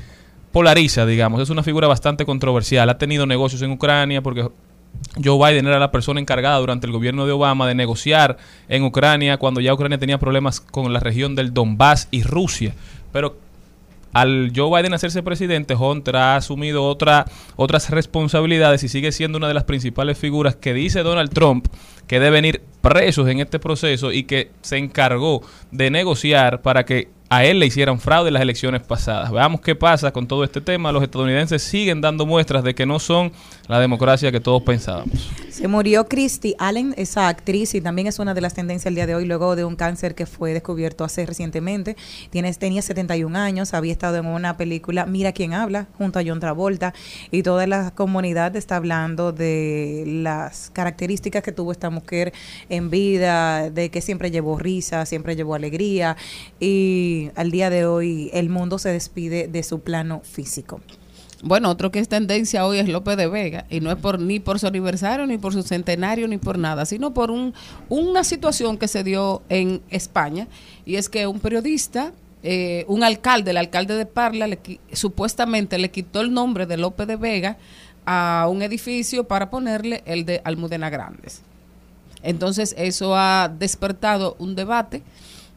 polariza, 0.52 1.06
digamos, 1.06 1.42
es 1.42 1.50
una 1.50 1.64
figura 1.64 1.88
bastante 1.88 2.26
controversial. 2.26 2.90
Ha 2.90 2.98
tenido 2.98 3.26
negocios 3.26 3.62
en 3.62 3.72
Ucrania 3.72 4.22
porque 4.22 4.48
Joe 5.24 5.38
Biden 5.38 5.68
era 5.68 5.80
la 5.80 5.92
persona 5.92 6.20
encargada 6.20 6.58
durante 6.60 6.88
el 6.88 6.94
gobierno 6.94 7.26
de 7.26 7.32
Obama 7.32 7.68
de 7.68 7.76
negociar 7.76 8.38
en 8.68 8.84
Ucrania 8.84 9.38
cuando 9.38 9.62
ya 9.62 9.74
Ucrania 9.74 9.98
tenía 9.98 10.18
problemas 10.18 10.60
con 10.60 10.92
la 10.92 11.00
región 11.00 11.36
del 11.36 11.54
Donbass 11.54 12.08
y 12.12 12.24
Rusia. 12.24 12.74
Pero 13.12 13.38
al 14.16 14.54
Joe 14.56 14.70
Biden 14.70 14.94
hacerse 14.94 15.22
presidente, 15.24 15.76
Hunter 15.76 16.16
ha 16.16 16.38
asumido 16.38 16.86
otra, 16.86 17.26
otras 17.58 17.90
responsabilidades 17.90 18.82
y 18.86 18.88
sigue 18.88 19.12
siendo 19.12 19.38
una 19.38 19.50
de 19.50 19.54
las 19.54 19.66
principales 19.66 20.18
figuras 20.18 20.56
que 20.56 20.74
dice 20.74 21.04
Donald 21.04 21.34
Trump 21.34 21.68
que 22.08 22.22
deben 22.22 22.46
ir 22.46 22.62
presos 22.80 23.28
en 23.28 23.42
este 23.42 23.60
proceso 23.60 24.14
y 24.14 24.24
que 24.24 24.52
se 24.62 24.78
encargó 24.78 25.42
de 25.72 25.92
negociar 25.92 26.62
para 26.62 26.86
que 26.86 27.10
a 27.28 27.44
él 27.44 27.60
le 27.60 27.66
hicieran 27.66 28.00
fraude 28.00 28.30
en 28.30 28.36
las 28.36 28.44
elecciones 28.44 28.84
pasadas. 28.84 29.32
Veamos 29.32 29.60
qué 29.60 29.76
pasa 29.76 30.14
con 30.14 30.28
todo 30.28 30.46
este 30.46 30.62
tema. 30.62 30.94
Los 30.94 31.04
estadounidenses 31.04 31.62
siguen 31.62 32.00
dando 32.00 32.26
muestras 32.26 32.64
de 32.64 32.74
que 32.74 32.86
no 32.86 33.00
son 33.00 33.34
la 33.68 33.80
democracia 33.80 34.32
que 34.32 34.40
todos 34.40 34.62
pensábamos. 34.64 35.30
Se 35.50 35.68
murió 35.68 36.08
Christy 36.08 36.54
Allen, 36.60 36.94
esa 36.98 37.30
actriz, 37.30 37.76
y 37.76 37.82
también 37.82 38.08
es 38.08 38.20
una 38.20 38.34
de 38.34 38.42
las 38.42 38.54
tendencias 38.54 38.88
el 38.88 38.96
día 38.96 39.08
de 39.08 39.16
hoy, 39.16 39.26
luego 39.26 39.56
de 39.56 39.64
un 39.64 39.76
cáncer 39.76 40.14
que 40.14 40.26
fue 40.26 40.54
descubierto 40.54 41.04
hace 41.04 41.26
recientemente. 41.26 41.96
Tiene, 42.30 42.54
tenía 42.54 42.82
71 42.82 43.38
años, 43.40 43.74
había 43.74 43.94
estado 43.94 44.18
en 44.18 44.26
una 44.26 44.58
película 44.58 45.06
Mira 45.06 45.32
quién 45.32 45.54
habla, 45.54 45.88
junto 45.98 46.20
a 46.20 46.24
John 46.26 46.40
Travolta, 46.40 46.94
y 47.32 47.42
toda 47.42 47.66
la 47.68 47.92
comunidad 47.92 48.56
está 48.56 48.76
hablando 48.76 49.32
de 49.32 50.04
las 50.06 50.70
características 50.72 51.42
que 51.42 51.54
tuvo 51.54 51.72
esta 51.72 51.90
mujer 51.90 52.34
en 52.70 52.90
vida, 52.90 53.70
de 53.70 53.90
que 53.90 54.02
siempre 54.02 54.32
llevó 54.32 54.60
risa, 54.60 55.06
siempre 55.06 55.36
llevó 55.36 55.56
alegría, 55.56 56.18
y 56.60 57.30
al 57.36 57.50
día 57.50 57.70
de 57.70 57.86
hoy 57.86 58.30
el 58.34 58.50
mundo 58.50 58.78
se 58.78 58.90
despide 58.90 59.48
de 59.48 59.64
su 59.64 59.80
plano 59.80 60.22
físico. 60.24 60.82
Bueno, 61.46 61.70
otro 61.70 61.92
que 61.92 62.00
es 62.00 62.10
tendencia 62.10 62.66
hoy 62.66 62.80
es 62.80 62.90
López 62.90 63.18
de 63.18 63.28
Vega, 63.28 63.68
y 63.70 63.80
no 63.80 63.92
es 63.92 63.98
por 63.98 64.20
ni 64.20 64.40
por 64.40 64.58
su 64.58 64.66
aniversario, 64.66 65.28
ni 65.28 65.38
por 65.38 65.54
su 65.54 65.62
centenario, 65.62 66.28
ni 66.28 66.40
por 66.40 66.58
nada, 66.58 66.88
sino 66.88 67.14
por 67.14 67.30
un, 67.30 67.54
una 67.88 68.24
situación 68.24 68.80
que 68.80 68.88
se 68.88 69.04
dio 69.04 69.44
en 69.48 69.84
España, 69.92 70.48
y 70.88 70.96
es 70.96 71.08
que 71.08 71.28
un 71.28 71.40
periodista, 71.40 72.14
eh, 72.42 72.84
un 72.88 73.04
alcalde, 73.04 73.52
el 73.52 73.58
alcalde 73.58 73.94
de 73.94 74.08
Parla, 74.08 74.48
le 74.48 74.58
supuestamente 74.94 75.78
le 75.78 75.92
quitó 75.92 76.22
el 76.22 76.34
nombre 76.34 76.66
de 76.66 76.78
López 76.78 77.06
de 77.06 77.16
Vega 77.16 77.58
a 78.08 78.48
un 78.50 78.64
edificio 78.64 79.26
para 79.26 79.52
ponerle 79.52 80.02
el 80.08 80.26
de 80.26 80.42
Almudena 80.46 80.90
Grandes. 80.90 81.44
Entonces 82.24 82.74
eso 82.76 83.16
ha 83.16 83.50
despertado 83.56 84.36
un 84.40 84.56
debate, 84.56 85.04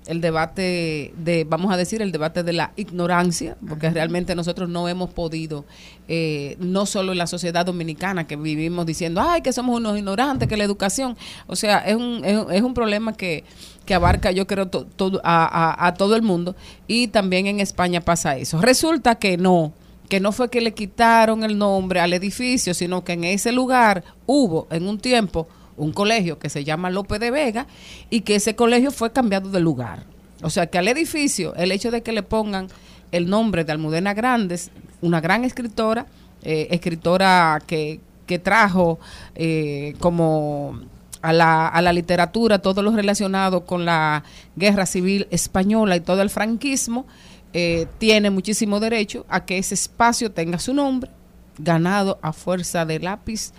el 0.08 0.20
debate 0.20 1.12
de, 1.16 1.44
vamos 1.48 1.72
a 1.72 1.76
decir, 1.76 2.02
el 2.02 2.10
debate 2.12 2.42
de 2.42 2.52
la 2.52 2.72
ignorancia, 2.76 3.56
porque 3.68 3.90
realmente 3.90 4.34
nosotros 4.34 4.68
no 4.68 4.88
hemos 4.88 5.10
podido, 5.10 5.64
eh, 6.08 6.56
no 6.58 6.86
solo 6.86 7.12
en 7.12 7.18
la 7.18 7.26
sociedad 7.26 7.64
dominicana 7.66 8.26
que 8.26 8.36
vivimos 8.36 8.86
diciendo, 8.86 9.20
ay, 9.24 9.42
que 9.42 9.52
somos 9.52 9.76
unos 9.76 9.96
ignorantes, 9.98 10.48
que 10.48 10.56
la 10.56 10.64
educación, 10.64 11.16
o 11.46 11.54
sea, 11.56 11.78
es 11.80 11.94
un, 11.94 12.22
es, 12.24 12.36
un- 12.38 12.52
es 12.52 12.62
un 12.62 12.74
problema 12.74 13.12
que, 13.12 13.44
que 13.84 13.94
abarca, 13.94 14.30
yo 14.32 14.46
creo, 14.46 14.68
to- 14.68 14.86
todo- 14.96 15.20
a, 15.22 15.44
a- 15.44 15.86
a 15.86 15.94
todo 15.94 16.16
el 16.16 16.22
mundo, 16.22 16.56
y 16.86 17.08
también 17.08 17.46
en 17.46 17.60
España 17.60 18.00
pasa 18.00 18.36
eso. 18.36 18.60
Resulta 18.60 19.16
que 19.16 19.36
no, 19.36 19.72
que 20.08 20.20
no 20.20 20.32
fue 20.32 20.48
que 20.48 20.62
le 20.62 20.72
quitaron 20.72 21.44
el 21.44 21.58
nombre 21.58 22.00
al 22.00 22.14
edificio, 22.14 22.72
sino 22.72 23.04
que 23.04 23.12
en 23.12 23.24
ese 23.24 23.52
lugar 23.52 24.04
hubo 24.26 24.66
en 24.70 24.88
un 24.88 24.98
tiempo 24.98 25.48
un 25.78 25.92
colegio 25.92 26.38
que 26.38 26.50
se 26.50 26.64
llama 26.64 26.90
López 26.90 27.20
de 27.20 27.30
Vega 27.30 27.66
y 28.10 28.22
que 28.22 28.34
ese 28.34 28.56
colegio 28.56 28.90
fue 28.90 29.12
cambiado 29.12 29.50
de 29.50 29.60
lugar. 29.60 30.04
O 30.42 30.50
sea 30.50 30.66
que 30.66 30.78
al 30.78 30.88
edificio, 30.88 31.54
el 31.56 31.72
hecho 31.72 31.90
de 31.90 32.02
que 32.02 32.12
le 32.12 32.22
pongan 32.22 32.68
el 33.10 33.28
nombre 33.28 33.64
de 33.64 33.72
Almudena 33.72 34.14
Grandes, 34.14 34.70
una 35.00 35.20
gran 35.20 35.44
escritora, 35.44 36.06
eh, 36.42 36.68
escritora 36.70 37.60
que, 37.66 38.00
que 38.26 38.38
trajo 38.38 38.98
eh, 39.34 39.94
como 39.98 40.80
a 41.22 41.32
la, 41.32 41.66
a 41.68 41.82
la 41.82 41.92
literatura 41.92 42.60
todo 42.60 42.82
lo 42.82 42.92
relacionado 42.92 43.64
con 43.64 43.84
la 43.84 44.22
guerra 44.56 44.86
civil 44.86 45.26
española 45.30 45.96
y 45.96 46.00
todo 46.00 46.22
el 46.22 46.30
franquismo, 46.30 47.06
eh, 47.52 47.86
tiene 47.98 48.30
muchísimo 48.30 48.78
derecho 48.78 49.24
a 49.28 49.44
que 49.44 49.58
ese 49.58 49.74
espacio 49.74 50.30
tenga 50.30 50.58
su 50.58 50.74
nombre, 50.74 51.10
ganado 51.56 52.18
a 52.22 52.32
fuerza 52.32 52.84
de 52.84 53.00
lápiz, 53.00 53.52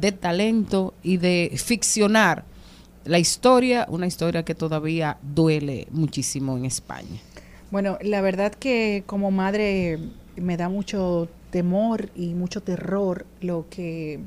de 0.00 0.12
talento 0.12 0.94
y 1.02 1.16
de 1.16 1.52
ficcionar 1.56 2.44
la 3.04 3.18
historia, 3.18 3.86
una 3.88 4.06
historia 4.06 4.44
que 4.44 4.54
todavía 4.54 5.18
duele 5.22 5.86
muchísimo 5.90 6.56
en 6.56 6.64
España. 6.64 7.20
Bueno, 7.70 7.98
la 8.02 8.20
verdad 8.20 8.52
que 8.52 9.02
como 9.06 9.30
madre 9.30 9.98
me 10.36 10.56
da 10.56 10.68
mucho 10.68 11.28
temor 11.50 12.10
y 12.14 12.34
mucho 12.34 12.62
terror 12.62 13.26
lo 13.40 13.66
que 13.70 14.20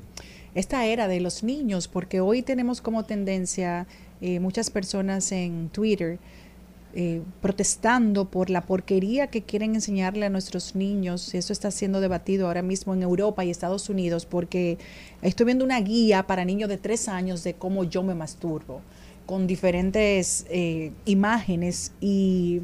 esta 0.56 0.86
era 0.86 1.08
de 1.08 1.20
los 1.20 1.44
niños, 1.44 1.88
porque 1.88 2.20
hoy 2.20 2.42
tenemos 2.42 2.82
como 2.82 3.04
tendencia 3.04 3.88
eh, 4.20 4.40
muchas 4.40 4.70
personas 4.70 5.32
en 5.32 5.70
Twitter 5.70 6.20
eh, 6.94 7.22
protestando 7.42 8.30
por 8.30 8.50
la 8.50 8.66
porquería 8.66 9.28
que 9.28 9.44
quieren 9.44 9.76
enseñarle 9.76 10.26
a 10.26 10.30
nuestros 10.30 10.76
niños. 10.76 11.34
Eso 11.34 11.54
está 11.54 11.72
siendo 11.72 12.02
debatido 12.02 12.48
ahora 12.48 12.62
mismo 12.62 12.94
en 12.94 13.02
Europa 13.02 13.46
y 13.46 13.50
Estados 13.50 13.90
Unidos 13.90 14.26
porque 14.26 14.78
estoy 15.22 15.46
viendo 15.46 15.64
una 15.64 15.80
guía 15.80 16.28
para 16.28 16.46
niños 16.46 16.70
de 16.70 16.78
tres 16.78 17.08
años 17.08 17.44
de 17.44 17.54
cómo 17.54 17.84
yo 17.84 18.04
me 18.04 18.14
masturbo, 18.14 18.82
con 19.26 19.48
diferentes 19.48 20.46
eh, 20.50 20.92
imágenes 21.06 21.94
y, 22.02 22.62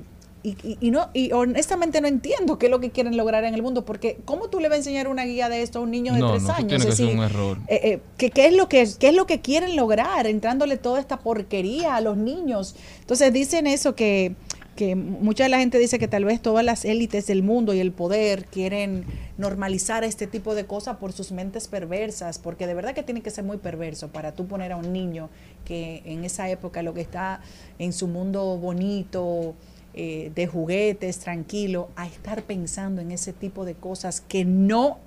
y, 0.49 0.57
y- 0.67 0.77
y 0.79 0.91
no, 0.91 1.09
y 1.13 1.31
honestamente 1.31 1.99
no 2.01 2.07
entiendo 2.07 2.57
qué 2.57 2.67
es 2.67 2.71
lo 2.71 2.79
que 2.79 2.91
quieren 2.91 3.17
lograr 3.17 3.43
en 3.43 3.53
el 3.53 3.61
mundo, 3.61 3.85
porque 3.85 4.19
¿cómo 4.25 4.47
tú 4.49 4.59
le 4.59 4.69
vas 4.69 4.75
a 4.75 4.77
enseñar 4.79 5.07
una 5.07 5.25
guía 5.25 5.49
de 5.49 5.61
esto 5.61 5.79
a 5.79 5.81
un 5.81 5.91
niño 5.91 6.13
de 6.13 6.19
No, 6.19 6.31
tres 6.31 6.43
no, 6.43 6.49
años? 6.53 6.67
tiene 6.67 6.85
que 6.85 6.89
Es 6.91 6.95
ser 6.97 7.05
decir, 7.07 7.19
un 7.19 7.23
error. 7.25 7.57
eh, 7.67 7.79
eh, 7.83 7.99
¿qué, 8.17 8.29
qué 8.31 8.47
es 8.47 8.53
lo 8.53 8.69
que, 8.69 8.87
¿Qué 8.99 9.09
es 9.09 9.13
lo 9.15 9.25
que 9.25 9.41
quieren 9.41 9.75
lograr 9.75 10.27
entrándole 10.27 10.77
toda 10.77 10.99
esta 10.99 11.17
porquería 11.19 11.95
a 11.95 12.01
los 12.01 12.17
niños? 12.17 12.75
Entonces 13.01 13.33
dicen 13.33 13.67
eso 13.67 13.95
que, 13.95 14.35
que 14.75 14.95
mucha 14.95 15.43
de 15.43 15.49
la 15.49 15.57
gente 15.59 15.79
dice 15.79 15.97
que 15.97 16.07
tal 16.07 16.23
vez 16.23 16.39
todas 16.41 16.63
las 16.63 16.85
élites 16.85 17.25
del 17.27 17.41
mundo 17.43 17.73
y 17.73 17.79
el 17.79 17.91
poder 17.91 18.45
quieren 18.45 19.05
normalizar 19.37 20.03
este 20.03 20.27
tipo 20.27 20.53
de 20.55 20.65
cosas 20.65 20.97
por 20.97 21.13
sus 21.13 21.31
mentes 21.31 21.67
perversas, 21.67 22.37
porque 22.39 22.67
de 22.67 22.73
verdad 22.75 22.93
que 22.93 23.01
tiene 23.03 23.21
que 23.21 23.31
ser 23.31 23.43
muy 23.43 23.57
perverso 23.57 24.09
para 24.09 24.33
tú 24.33 24.45
poner 24.47 24.71
a 24.71 24.77
un 24.77 24.93
niño 24.93 25.29
que 25.65 26.01
en 26.05 26.23
esa 26.23 26.49
época 26.49 26.81
lo 26.83 26.93
que 26.93 27.01
está 27.01 27.41
en 27.79 27.91
su 27.91 28.07
mundo 28.07 28.57
bonito, 28.57 29.55
eh, 29.99 30.31
de 30.35 30.45
juguetes, 30.45 31.17
tranquilo, 31.17 31.89
a 31.95 32.05
estar 32.05 32.43
pensando 32.43 33.01
en 33.01 33.09
ese 33.09 33.33
tipo 33.33 33.65
de 33.65 33.73
cosas 33.73 34.21
que 34.21 34.45
no, 34.45 34.99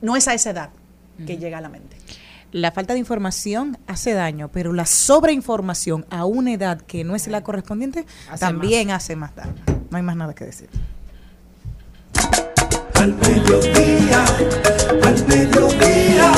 no 0.00 0.14
es 0.14 0.28
a 0.28 0.34
esa 0.34 0.50
edad 0.50 0.70
que 1.26 1.38
llega 1.38 1.58
a 1.58 1.60
la 1.60 1.68
mente. 1.68 1.96
La 2.52 2.70
falta 2.70 2.92
de 2.92 3.00
información 3.00 3.78
hace 3.88 4.12
daño, 4.12 4.48
pero 4.52 4.72
la 4.72 4.86
sobreinformación 4.86 6.06
a 6.08 6.24
una 6.24 6.52
edad 6.52 6.80
que 6.82 7.02
no 7.02 7.16
es 7.16 7.26
la 7.26 7.42
correspondiente 7.42 8.06
Hace 8.30 8.46
también 8.46 8.92
hace 8.92 9.16
más 9.16 9.34
daño. 9.34 9.56
No 9.90 9.96
hay 9.96 10.04
más 10.04 10.14
nada 10.14 10.36
que 10.36 10.44
decir. 10.44 10.68
Al 12.94 13.14
mediodía, 13.14 14.24
al 15.02 15.26
mediodía, 15.26 16.32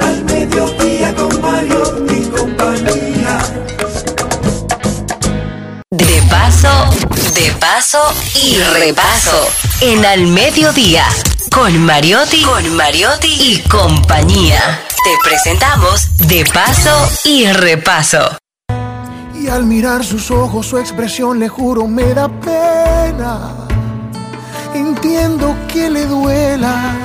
al 0.00 0.24
mediodía 0.24 1.14
con 1.14 1.42
Mario 1.42 2.06
y. 2.08 2.51
De 5.92 6.22
paso, 6.30 6.70
de 7.34 7.52
paso 7.60 8.00
y 8.42 8.56
repaso. 8.78 9.46
En 9.82 10.02
al 10.06 10.26
mediodía. 10.26 11.04
Con 11.54 11.84
Mariotti, 11.84 12.42
con 12.44 12.74
Mariotti 12.74 13.28
y 13.28 13.68
compañía. 13.68 14.80
Te 14.88 15.28
presentamos 15.28 16.16
De 16.16 16.46
paso 16.46 17.10
y 17.26 17.44
repaso. 17.52 18.38
Y 19.38 19.48
al 19.48 19.66
mirar 19.66 20.02
sus 20.02 20.30
ojos, 20.30 20.64
su 20.64 20.78
expresión, 20.78 21.38
le 21.38 21.50
juro, 21.50 21.86
me 21.86 22.14
da 22.14 22.26
pena. 22.40 23.54
Entiendo 24.72 25.54
que 25.70 25.90
le 25.90 26.06
duela. 26.06 26.96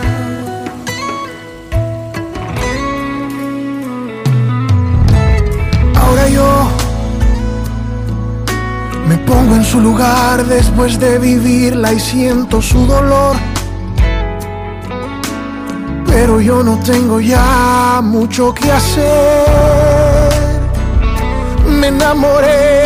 Ahora 5.93 6.29
yo 6.29 6.76
me 9.07 9.17
pongo 9.19 9.55
en 9.55 9.63
su 9.63 9.79
lugar 9.79 10.45
después 10.45 10.99
de 10.99 11.17
vivirla 11.17 11.93
y 11.93 11.99
siento 11.99 12.61
su 12.61 12.85
dolor. 12.85 13.37
Pero 16.05 16.41
yo 16.41 16.61
no 16.61 16.77
tengo 16.79 17.21
ya 17.21 18.01
mucho 18.03 18.53
que 18.53 18.69
hacer. 18.69 20.33
Me 21.79 21.87
enamoré. 21.87 22.83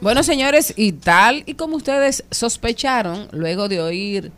Bueno, 0.00 0.22
señores, 0.22 0.72
y 0.76 0.92
tal 0.92 1.42
y 1.46 1.54
como 1.54 1.76
ustedes 1.76 2.24
sospecharon, 2.30 3.28
luego 3.30 3.68
de 3.68 3.80
oír 3.80 4.32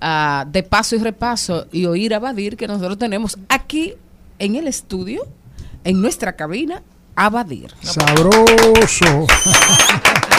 ah, 0.00 0.46
de 0.48 0.62
paso 0.62 0.96
y 0.96 0.98
repaso 0.98 1.66
y 1.72 1.86
oír 1.86 2.14
a 2.14 2.20
Badir, 2.20 2.56
que 2.56 2.66
nosotros 2.66 2.96
tenemos 2.96 3.38
aquí 3.48 3.94
en 4.38 4.54
el 4.54 4.66
estudio, 4.68 5.26
en 5.84 6.00
nuestra 6.00 6.36
cabina, 6.36 6.82
a 7.16 7.30
Badir. 7.30 7.72
Sabroso. 7.82 9.26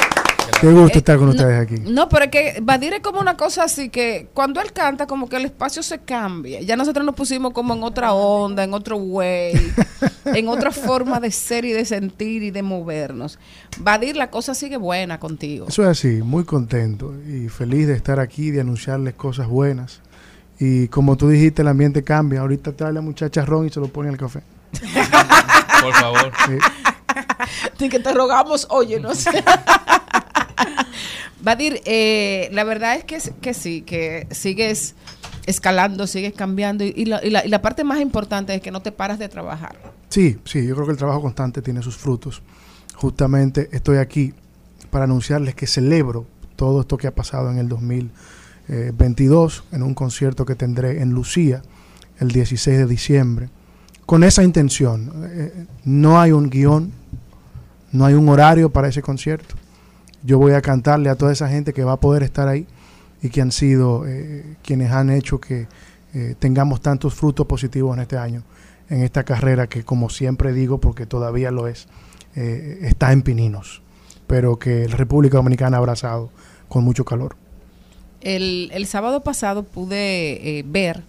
Qué 0.61 0.71
gusto 0.71 0.99
estar 0.99 1.17
con 1.17 1.25
no, 1.25 1.31
ustedes 1.31 1.59
aquí. 1.59 1.75
No, 1.89 2.07
pero 2.07 2.25
es 2.25 2.31
que 2.31 2.59
Badir 2.61 2.93
es 2.93 2.99
como 2.99 3.19
una 3.19 3.35
cosa 3.35 3.63
así 3.63 3.89
que 3.89 4.27
cuando 4.31 4.61
él 4.61 4.71
canta, 4.71 5.07
como 5.07 5.27
que 5.27 5.37
el 5.37 5.45
espacio 5.45 5.81
se 5.81 5.99
cambia. 5.99 6.61
Ya 6.61 6.75
nosotros 6.75 7.03
nos 7.03 7.15
pusimos 7.15 7.51
como 7.51 7.73
en 7.73 7.81
otra 7.81 8.13
onda, 8.13 8.63
en 8.63 8.75
otro 8.75 8.97
way, 8.97 9.53
en 10.25 10.47
otra 10.47 10.71
forma 10.71 11.19
de 11.19 11.31
ser 11.31 11.65
y 11.65 11.71
de 11.71 11.83
sentir 11.83 12.43
y 12.43 12.51
de 12.51 12.61
movernos. 12.61 13.39
Badir, 13.79 14.15
la 14.15 14.29
cosa 14.29 14.53
sigue 14.53 14.77
buena 14.77 15.19
contigo. 15.19 15.65
Eso 15.67 15.81
es 15.81 15.89
así, 15.89 16.21
muy 16.21 16.43
contento 16.43 17.11
y 17.27 17.49
feliz 17.49 17.87
de 17.87 17.95
estar 17.95 18.19
aquí, 18.19 18.51
de 18.51 18.61
anunciarles 18.61 19.15
cosas 19.15 19.47
buenas. 19.47 20.01
Y 20.59 20.89
como 20.89 21.17
tú 21.17 21.27
dijiste, 21.27 21.63
el 21.63 21.69
ambiente 21.69 22.03
cambia. 22.03 22.41
Ahorita 22.41 22.71
trae 22.73 22.93
la 22.93 23.01
muchacha 23.01 23.43
ron 23.43 23.65
y 23.65 23.71
se 23.71 23.79
lo 23.79 23.87
pone 23.87 24.09
al 24.09 24.17
café. 24.17 24.43
Por 25.81 25.93
favor. 25.93 26.31
Sí. 26.45 26.57
Así 27.75 27.89
que 27.89 27.99
te 27.99 28.13
rogamos, 28.13 28.67
óyenos. 28.69 29.25
Badir, 31.43 31.81
eh, 31.85 32.49
la 32.51 32.63
verdad 32.63 32.95
es 32.95 33.03
que, 33.03 33.17
que 33.41 33.53
sí, 33.55 33.81
que 33.81 34.27
sigues 34.29 34.93
escalando, 35.47 36.05
sigues 36.05 36.33
cambiando 36.33 36.83
y, 36.83 36.93
y 36.95 37.05
la, 37.05 37.23
y 37.25 37.31
la- 37.31 37.43
y 37.45 37.49
la 37.49 37.61
parte 37.63 37.83
más 37.83 37.99
importante 37.99 38.53
es 38.53 38.61
que 38.61 38.69
no 38.69 38.81
te 38.83 38.91
paras 38.91 39.17
de 39.17 39.27
trabajar. 39.27 39.75
Sí, 40.09 40.37
sí, 40.45 40.65
yo 40.67 40.75
creo 40.75 40.85
que 40.85 40.91
el 40.91 40.97
trabajo 40.99 41.21
constante 41.21 41.61
tiene 41.63 41.81
sus 41.81 41.97
frutos. 41.97 42.43
Justamente 42.95 43.69
estoy 43.71 43.97
aquí 43.97 44.33
para 44.91 45.05
anunciarles 45.05 45.55
que 45.55 45.65
celebro 45.65 46.27
todo 46.55 46.81
esto 46.81 46.97
que 46.97 47.07
ha 47.07 47.15
pasado 47.15 47.49
en 47.49 47.57
el 47.57 47.67
2022 47.69 49.63
en 49.71 49.81
un 49.81 49.95
concierto 49.95 50.45
que 50.45 50.53
tendré 50.53 51.01
en 51.01 51.09
Lucía 51.09 51.63
el 52.19 52.27
16 52.29 52.77
de 52.77 52.85
diciembre. 52.85 53.49
Con 54.11 54.25
esa 54.25 54.43
intención, 54.43 55.09
eh, 55.23 55.67
no 55.85 56.19
hay 56.19 56.33
un 56.33 56.49
guion, 56.49 56.91
no 57.93 58.03
hay 58.03 58.13
un 58.13 58.27
horario 58.27 58.69
para 58.69 58.89
ese 58.89 59.01
concierto. 59.01 59.55
Yo 60.21 60.37
voy 60.37 60.51
a 60.51 60.61
cantarle 60.61 61.09
a 61.09 61.15
toda 61.15 61.31
esa 61.31 61.47
gente 61.47 61.71
que 61.71 61.85
va 61.85 61.93
a 61.93 61.99
poder 62.01 62.21
estar 62.21 62.49
ahí 62.49 62.67
y 63.21 63.29
que 63.29 63.39
han 63.39 63.53
sido 63.53 64.05
eh, 64.05 64.57
quienes 64.63 64.91
han 64.91 65.11
hecho 65.11 65.39
que 65.39 65.69
eh, 66.13 66.35
tengamos 66.37 66.81
tantos 66.81 67.13
frutos 67.13 67.47
positivos 67.47 67.95
en 67.95 68.01
este 68.01 68.17
año, 68.17 68.43
en 68.89 69.01
esta 69.01 69.23
carrera 69.23 69.67
que 69.67 69.85
como 69.85 70.09
siempre 70.09 70.51
digo, 70.51 70.81
porque 70.81 71.05
todavía 71.05 71.49
lo 71.49 71.69
es, 71.69 71.87
está 72.35 73.13
en 73.13 73.21
pininos, 73.21 73.81
pero 74.27 74.59
que 74.59 74.89
la 74.89 74.97
República 74.97 75.37
Dominicana 75.37 75.77
ha 75.77 75.79
abrazado 75.79 76.31
con 76.67 76.83
mucho 76.83 77.05
calor. 77.05 77.37
El, 78.19 78.85
sábado 78.87 79.23
pasado 79.23 79.63
pude 79.63 80.65
ver 80.67 81.01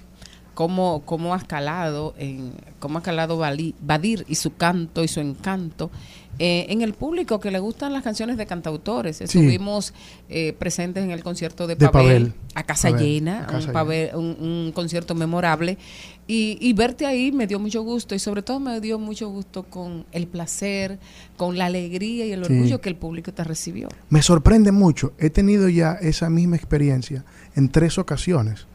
cómo, 0.55 1.03
cómo 1.05 1.35
ha 1.35 1.39
escalado, 1.39 2.15
en, 2.19 2.53
cómo 2.79 2.99
ha 2.99 3.01
escalado 3.01 3.39
Bali- 3.39 3.75
Badir 3.81 4.25
y 4.29 4.35
su 4.37 4.55
canto 4.57 5.03
y 5.05 5.09
su 5.09 5.21
encanto 5.21 5.91
eh, 6.39 6.67
en 6.71 6.81
el 6.83 6.95
público 6.95 7.41
que 7.41 7.51
le 7.51 7.59
gustan 7.59 7.93
las 7.93 8.03
canciones 8.03 8.37
de 8.39 8.47
cantautores. 8.47 9.21
Estuvimos 9.21 9.93
eh, 10.31 10.55
presentes 10.59 11.05
en 11.05 11.11
el 11.11 11.23
concierto 11.23 11.67
de 11.67 11.77
De 11.77 11.89
Pavel, 11.89 12.31
Pavel. 12.31 12.35
a 12.55 12.63
casa 12.63 12.91
Pavel, 12.91 13.05
llena, 13.05 13.43
a 13.45 13.47
casa 13.47 13.69
un, 13.69 13.75
Pavel- 13.75 14.15
un- 14.15 14.37
un 14.41 14.73
concierto 14.73 15.15
memorable. 15.15 15.77
Y, 16.27 16.57
y 16.61 16.73
verte 16.73 17.05
ahí 17.05 17.33
me 17.33 17.47
dio 17.47 17.59
mucho 17.59 17.83
gusto 17.83 18.15
y 18.15 18.19
sobre 18.19 18.43
todo 18.43 18.61
me 18.61 18.81
dio 18.81 18.99
mucho 18.99 19.29
gusto 19.29 19.65
con 19.65 20.07
el 20.13 20.27
placer, 20.27 20.99
con 21.37 21.59
la 21.59 21.67
alegría 21.67 22.25
y 22.27 22.33
el 22.33 22.45
Sí. 22.47 22.53
orgullo 22.53 22.81
que 22.81 22.89
el 22.89 22.97
público 22.97 23.33
te 23.33 23.45
recibió. 23.45 23.89
Me 24.09 24.23
sorprende 24.23 24.73
mucho. 24.73 25.13
He 25.19 25.31
tenido 25.31 25.69
ya 25.69 25.93
esa 26.01 26.31
misma 26.31 26.57
experiencia 26.57 27.25
en 27.57 27.69
tres 27.71 27.99
ocasiones. 27.99 28.67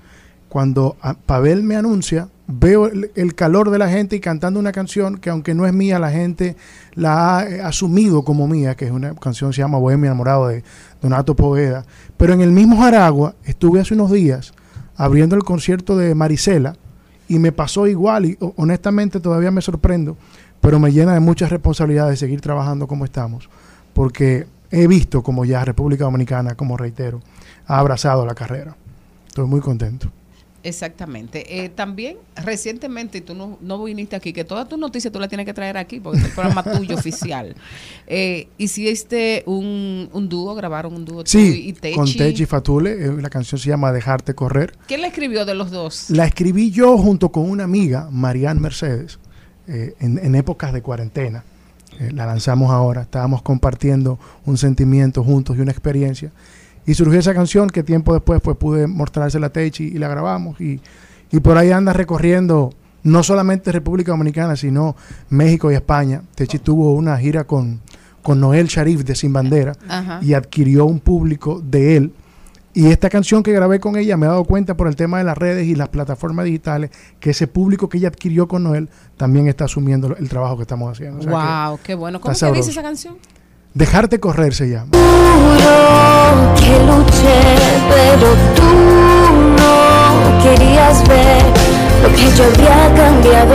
Cuando 0.50 0.96
a- 1.02 1.14
Pavel 1.14 1.64
me 1.64 1.76
anuncia, 1.76 2.30
veo 2.48 2.88
el, 2.88 3.36
calor 3.36 3.70
de 3.70 3.78
la 3.78 3.90
gente 3.90 4.16
y 4.16 4.20
cantando 4.22 4.60
una 4.60 4.72
canción 4.72 5.18
que 5.18 5.30
aunque 5.30 5.54
no 5.54 5.66
es 5.68 5.74
mía, 5.74 6.00
la 6.00 6.10
gente 6.12 6.56
la 6.94 7.38
ha 7.40 7.50
eh, 7.50 7.62
asumido 7.62 8.24
como 8.24 8.48
mía, 8.48 8.76
que 8.76 8.86
es 8.86 8.92
una 8.92 9.14
canción 9.16 9.50
que 9.50 9.56
se 9.56 9.62
llama 9.62 9.78
Bohemio 9.78 10.06
enamorado 10.06 10.48
de 10.48 10.64
Donato 11.02 11.36
Poveda. 11.36 11.86
Pero 12.16 12.34
en 12.34 12.42
el 12.42 12.52
mismo 12.52 12.78
Jaragua 12.78 13.36
estuve 13.44 13.82
hace 13.82 13.94
unos 13.94 14.12
días 14.12 14.54
abriendo 14.96 15.36
el 15.36 15.44
concierto 15.44 15.98
de 15.98 16.16
Marisela 16.16 16.76
y 17.28 17.40
me 17.40 17.52
pasó 17.52 17.86
igual 17.88 18.26
y 18.26 18.38
ho- 18.40 18.54
honestamente 18.56 19.20
todavía 19.20 19.52
me 19.52 19.62
sorprendo, 19.62 20.16
pero 20.62 20.80
me 20.80 20.94
llena 20.94 21.14
de 21.14 21.20
muchas 21.20 21.50
responsabilidades 21.52 22.12
de 22.12 22.26
seguir 22.26 22.40
trabajando 22.40 22.88
como 22.88 23.04
estamos, 23.04 23.50
porque 23.94 24.48
he 24.72 24.88
visto 24.88 25.22
como 25.22 25.44
ya 25.44 25.66
República 25.66 26.06
Dominicana, 26.06 26.56
como 26.56 26.78
reitero, 26.78 27.22
ha 27.68 27.80
abrazado 27.80 28.26
la 28.26 28.34
carrera. 28.36 28.76
Estoy 29.28 29.46
muy 29.46 29.60
contento. 29.60 30.10
Exactamente. 30.68 31.64
Eh, 31.64 31.70
también 31.70 32.18
recientemente, 32.36 33.20
y 33.20 33.22
tú 33.22 33.34
no, 33.34 33.58
no 33.62 33.82
viniste 33.84 34.16
aquí, 34.18 34.34
que 34.34 34.44
todas 34.44 34.68
tus 34.68 34.78
noticias 34.78 35.14
tú 35.14 35.20
las 35.20 35.30
tienes 35.30 35.46
que 35.46 35.54
traer 35.54 35.78
aquí, 35.78 36.02
porque 36.02 36.20
es 36.20 36.26
el 36.26 36.32
programa 36.32 36.62
tuyo 36.78 36.96
oficial. 36.96 37.56
Eh, 38.06 38.50
hiciste 38.58 39.44
un, 39.46 40.10
un 40.12 40.28
dúo, 40.28 40.54
grabaron 40.56 40.94
un 40.94 41.06
dúo 41.06 41.24
tú 41.24 41.30
Sí, 41.32 41.70
y 41.70 41.74
Techi. 41.74 41.96
con 41.96 42.12
Techi 42.14 42.46
Fatule, 42.46 42.92
eh, 42.92 43.12
la 43.22 43.30
canción 43.30 43.60
se 43.60 43.70
llama 43.70 43.94
Dejarte 43.94 44.36
Correr. 44.36 44.74
¿Quién 44.88 45.02
la 45.02 45.08
escribió 45.08 45.46
de 45.46 45.56
los 45.56 45.72
dos? 45.72 46.10
La 46.10 46.26
escribí 46.26 46.70
yo 46.70 46.98
junto 46.98 47.30
con 47.32 47.50
una 47.50 47.64
amiga, 47.64 48.10
Marianne 48.12 48.60
Mercedes, 48.60 49.20
eh, 49.68 49.96
en, 50.00 50.18
en 50.18 50.36
épocas 50.36 50.74
de 50.74 50.82
cuarentena. 50.82 51.44
Eh, 52.00 52.12
la 52.12 52.26
lanzamos 52.26 52.72
ahora, 52.72 53.04
estábamos 53.04 53.42
compartiendo 53.42 54.20
un 54.46 54.58
sentimiento 54.58 55.24
juntos 55.24 55.58
y 55.58 55.62
una 55.62 55.72
experiencia. 55.72 56.32
Y 56.88 56.96
surgió 56.96 57.20
esa 57.20 57.36
canción 57.36 57.70
que 57.70 57.84
tiempo 57.84 58.14
después 58.14 58.42
pues 58.42 58.58
pude 58.58 58.88
mostrársela 58.88 59.48
a 59.48 59.50
Techi 59.52 59.84
y 59.84 60.00
la 60.00 60.08
grabamos. 60.08 60.60
Y, 60.60 60.82
y 61.32 61.40
por 61.42 61.58
ahí 61.58 61.72
anda 61.72 61.94
recorriendo 61.94 62.72
no 63.04 63.24
solamente 63.24 63.72
República 63.72 64.12
Dominicana, 64.12 64.56
sino 64.56 64.96
México 65.30 65.70
y 65.70 65.76
España. 65.76 66.24
Techi 66.34 66.60
tuvo 66.60 66.94
una 66.94 67.18
gira 67.18 67.44
con, 67.44 67.82
con 68.24 68.40
Noel 68.40 68.68
Sharif 68.68 69.04
de 69.04 69.16
Sin 69.16 69.34
Bandera 69.34 69.74
Ajá. 69.88 70.20
y 70.22 70.34
adquirió 70.34 70.86
un 70.86 71.00
público 71.00 71.62
de 71.64 71.98
él. 71.98 72.14
Y 72.74 72.88
esta 72.88 73.10
canción 73.10 73.42
que 73.44 73.52
grabé 73.52 73.80
con 73.80 73.98
ella 73.98 74.18
me 74.18 74.28
he 74.28 74.30
dado 74.30 74.46
cuenta 74.46 74.78
por 74.78 74.88
el 74.88 74.96
tema 74.96 75.18
de 75.18 75.24
las 75.24 75.38
redes 75.38 75.66
y 75.68 75.76
las 75.76 75.90
plataformas 75.90 76.46
digitales 76.46 76.92
que 77.20 77.32
ese 77.32 77.48
público 77.48 77.90
que 77.90 77.98
ella 77.98 78.10
adquirió 78.10 78.48
con 78.48 78.64
Noel 78.64 78.88
también 79.18 79.48
está 79.48 79.66
asumiendo 79.66 80.16
el 80.16 80.30
trabajo 80.30 80.58
que 80.58 80.62
estamos 80.62 80.92
haciendo. 80.92 81.20
O 81.20 81.22
sea 81.24 81.32
que 81.32 81.68
wow, 81.70 81.80
qué 81.84 81.96
bueno. 81.96 82.22
¿Cómo 82.22 82.34
que 82.34 82.52
dice 82.52 82.72
esa 82.72 82.84
canción? 82.84 83.18
Dejarte 83.78 84.20
correr 84.20 84.56
se 84.56 84.70
llama. 84.70 84.88
Juro 84.92 86.56
que 86.56 86.80
luché, 86.88 87.40
pero 87.88 88.30
tú 88.56 88.70
no 89.56 89.74
querías 90.42 91.08
ver 91.08 91.44
lo 92.02 92.10
que 92.10 92.26
yo 92.36 92.44
había 92.46 92.96
cambiado. 92.96 93.54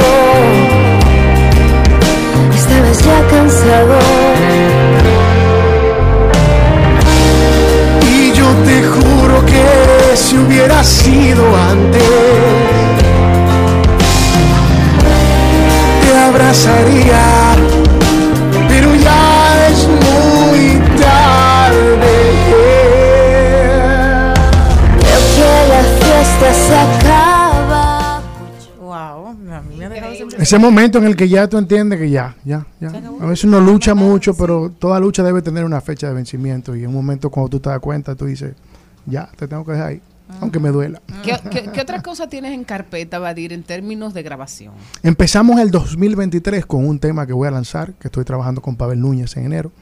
Estabas 2.55 2.99
ya 3.03 3.19
cansado. 3.33 3.99
Y 8.09 8.33
yo 8.33 8.47
te 8.65 8.81
juro 8.85 9.45
que 9.45 10.17
si 10.17 10.39
hubiera 10.39 10.85
sido 10.85 11.45
antes, 11.69 12.03
te 16.01 16.17
abrazaría, 16.17 17.25
muy 21.03 22.03
tarde. 22.03 22.17
Creo 25.01 25.21
que 25.35 25.69
la 25.69 25.83
fiesta 26.01 26.55
se 26.55 26.77
acaba. 26.77 28.23
Wow, 28.81 29.29
a 29.29 29.63
mí 29.63 29.77
me 29.77 29.85
ha 29.87 29.89
dejado 29.89 30.15
siempre- 30.15 30.43
Ese 30.43 30.59
momento 30.59 30.99
en 30.99 31.05
el 31.05 31.17
que 31.17 31.29
ya 31.29 31.49
tú 31.49 31.59
entiendes 31.59 31.99
que 31.99 32.11
ya, 32.11 32.37
ya, 32.45 32.67
ya. 32.81 32.89
A 33.21 33.27
veces 33.27 33.45
uno 33.45 33.61
lucha 33.61 33.95
mucho, 33.95 34.35
pero 34.35 34.71
toda 34.79 34.99
lucha 35.01 35.23
debe 35.23 35.43
tener 35.43 35.65
una 35.65 35.81
fecha 35.81 36.09
de 36.09 36.15
vencimiento. 36.15 36.75
Y 36.77 36.83
en 36.83 36.89
un 36.89 36.95
momento 36.95 37.31
cuando 37.31 37.49
tú 37.51 37.61
te 37.61 37.71
das 37.71 37.81
cuenta, 37.81 38.15
tú 38.15 38.27
dices, 38.27 38.55
ya, 39.07 39.29
te 39.37 39.49
tengo 39.49 39.65
que 39.65 39.73
dejar 39.73 39.89
ahí, 39.89 40.01
aunque 40.41 40.59
me 40.61 40.71
duela. 40.71 41.01
¿Qué, 41.25 41.37
qué, 41.51 41.65
qué 41.73 41.81
otra 41.81 42.03
cosa 42.03 42.29
tienes 42.29 42.53
en 42.53 42.65
carpeta, 42.65 43.19
Badir, 43.19 43.53
en 43.53 43.63
términos 43.63 44.15
de 44.15 44.23
grabación? 44.23 44.75
Empezamos 45.03 45.59
el 45.61 45.71
2023 45.71 46.67
con 46.67 46.87
un 46.87 46.99
tema 46.99 47.27
que 47.27 47.33
voy 47.33 47.49
a 47.49 47.51
lanzar, 47.51 47.93
que 47.95 48.09
estoy 48.09 48.25
trabajando 48.25 48.61
con 48.61 48.77
Pavel 48.77 49.01
Núñez 49.01 49.37
en 49.37 49.47
enero. 49.47 49.73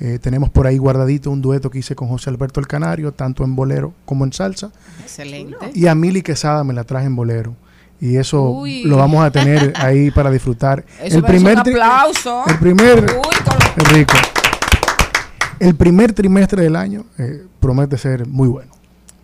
Eh, 0.00 0.18
tenemos 0.18 0.48
por 0.48 0.66
ahí 0.66 0.78
guardadito 0.78 1.30
un 1.30 1.42
dueto 1.42 1.70
que 1.70 1.78
hice 1.78 1.94
con 1.94 2.08
José 2.08 2.30
Alberto 2.30 2.58
El 2.58 2.66
Canario, 2.66 3.12
tanto 3.12 3.44
en 3.44 3.54
bolero 3.54 3.92
como 4.06 4.24
en 4.24 4.32
salsa. 4.32 4.72
Excelente. 5.02 5.56
Y 5.74 5.86
a 5.86 5.94
Mili 5.94 6.22
Quesada 6.22 6.64
me 6.64 6.72
la 6.72 6.84
traje 6.84 7.06
en 7.06 7.14
bolero. 7.14 7.54
Y 8.00 8.16
eso 8.16 8.50
Uy. 8.50 8.84
lo 8.84 8.96
vamos 8.96 9.22
a 9.22 9.30
tener 9.30 9.74
ahí 9.76 10.10
para 10.10 10.30
disfrutar. 10.30 10.86
Eso 11.02 11.20
merece 11.20 11.44
un 11.52 11.58
aplauso. 11.58 12.44
El 12.46 12.58
primer. 12.58 13.04
Uy, 13.04 13.84
rico. 13.92 14.14
El 15.58 15.74
primer 15.74 16.14
trimestre 16.14 16.62
del 16.62 16.76
año 16.76 17.04
eh, 17.18 17.44
promete 17.60 17.98
ser 17.98 18.26
muy 18.26 18.48
bueno. 18.48 18.72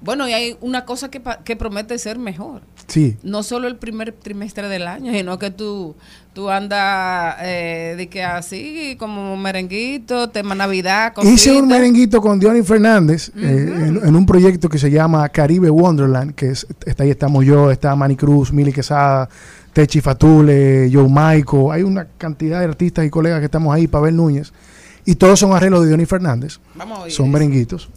Bueno, 0.00 0.28
y 0.28 0.32
hay 0.32 0.56
una 0.60 0.84
cosa 0.84 1.10
que, 1.10 1.22
que 1.44 1.56
promete 1.56 1.98
ser 1.98 2.18
mejor. 2.18 2.62
Sí. 2.86 3.16
No 3.22 3.42
solo 3.42 3.66
el 3.66 3.76
primer 3.76 4.12
trimestre 4.12 4.68
del 4.68 4.86
año, 4.86 5.12
sino 5.12 5.38
que 5.38 5.50
tú, 5.50 5.96
tú 6.34 6.50
andas 6.50 7.36
eh, 7.40 7.94
de 7.96 8.08
que 8.08 8.22
así, 8.22 8.94
como 8.98 9.36
merenguito, 9.36 10.28
tema 10.28 10.54
Navidad, 10.54 11.12
Hice 11.22 11.52
un 11.56 11.66
merenguito 11.66 12.20
con 12.20 12.38
Diony 12.38 12.62
Fernández 12.62 13.30
eh, 13.36 13.40
en, 13.88 14.00
en 14.06 14.16
un 14.16 14.26
proyecto 14.26 14.68
que 14.68 14.78
se 14.78 14.90
llama 14.90 15.28
Caribe 15.30 15.70
Wonderland, 15.70 16.34
que 16.34 16.50
es, 16.50 16.66
está 16.84 17.02
ahí 17.02 17.10
estamos 17.10 17.44
yo, 17.44 17.70
está 17.70 17.96
Manny 17.96 18.16
Cruz, 18.16 18.52
Mili 18.52 18.72
Quesada, 18.72 19.28
Techi 19.72 20.00
Fatule, 20.00 20.88
Joe 20.92 21.08
Maico, 21.08 21.72
hay 21.72 21.82
una 21.82 22.06
cantidad 22.16 22.60
de 22.60 22.66
artistas 22.66 23.04
y 23.04 23.10
colegas 23.10 23.40
que 23.40 23.46
estamos 23.46 23.74
ahí, 23.74 23.88
Pavel 23.88 24.14
Núñez, 24.14 24.52
y 25.04 25.16
todos 25.16 25.40
son 25.40 25.52
arreglos 25.52 25.82
de 25.82 25.88
Diony 25.88 26.06
Fernández. 26.06 26.58
Vamos 26.74 26.98
a 26.98 27.02
oír 27.02 27.12
Son 27.12 27.26
eso. 27.26 27.32
merenguitos. 27.32 27.88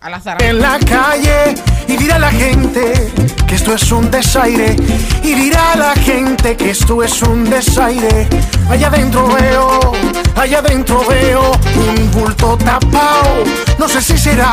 A 0.00 0.10
la 0.10 0.20
En 0.38 0.60
la 0.60 0.78
calle 0.78 1.56
y 1.88 1.96
dirá 1.96 2.20
la 2.20 2.30
gente 2.30 3.12
que 3.48 3.54
esto 3.56 3.74
es 3.74 3.90
un 3.90 4.08
desaire 4.08 4.76
y 5.24 5.34
dirá 5.34 5.72
a 5.72 5.76
la 5.76 5.94
gente 5.94 6.56
que 6.56 6.70
esto 6.70 7.02
es 7.02 7.20
un 7.22 7.42
desaire. 7.50 8.28
Allá 8.70 8.86
adentro 8.86 9.26
veo, 9.26 9.92
allá 10.36 10.58
adentro 10.60 11.04
veo 11.08 11.50
un 11.74 12.10
bulto 12.12 12.56
tapado. 12.58 13.42
No 13.78 13.88
sé 13.88 14.00
si 14.00 14.16
será 14.16 14.52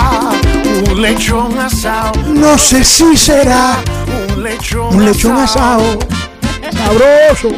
un 0.89 1.01
lechón 1.01 1.59
asado. 1.59 2.13
No 2.27 2.57
sé 2.57 2.83
si 2.83 3.15
será 3.15 3.75
un 4.35 4.41
lechón, 4.41 4.95
un 4.95 5.05
lechón 5.05 5.37
asado. 5.37 5.99
Sabroso. 6.71 7.49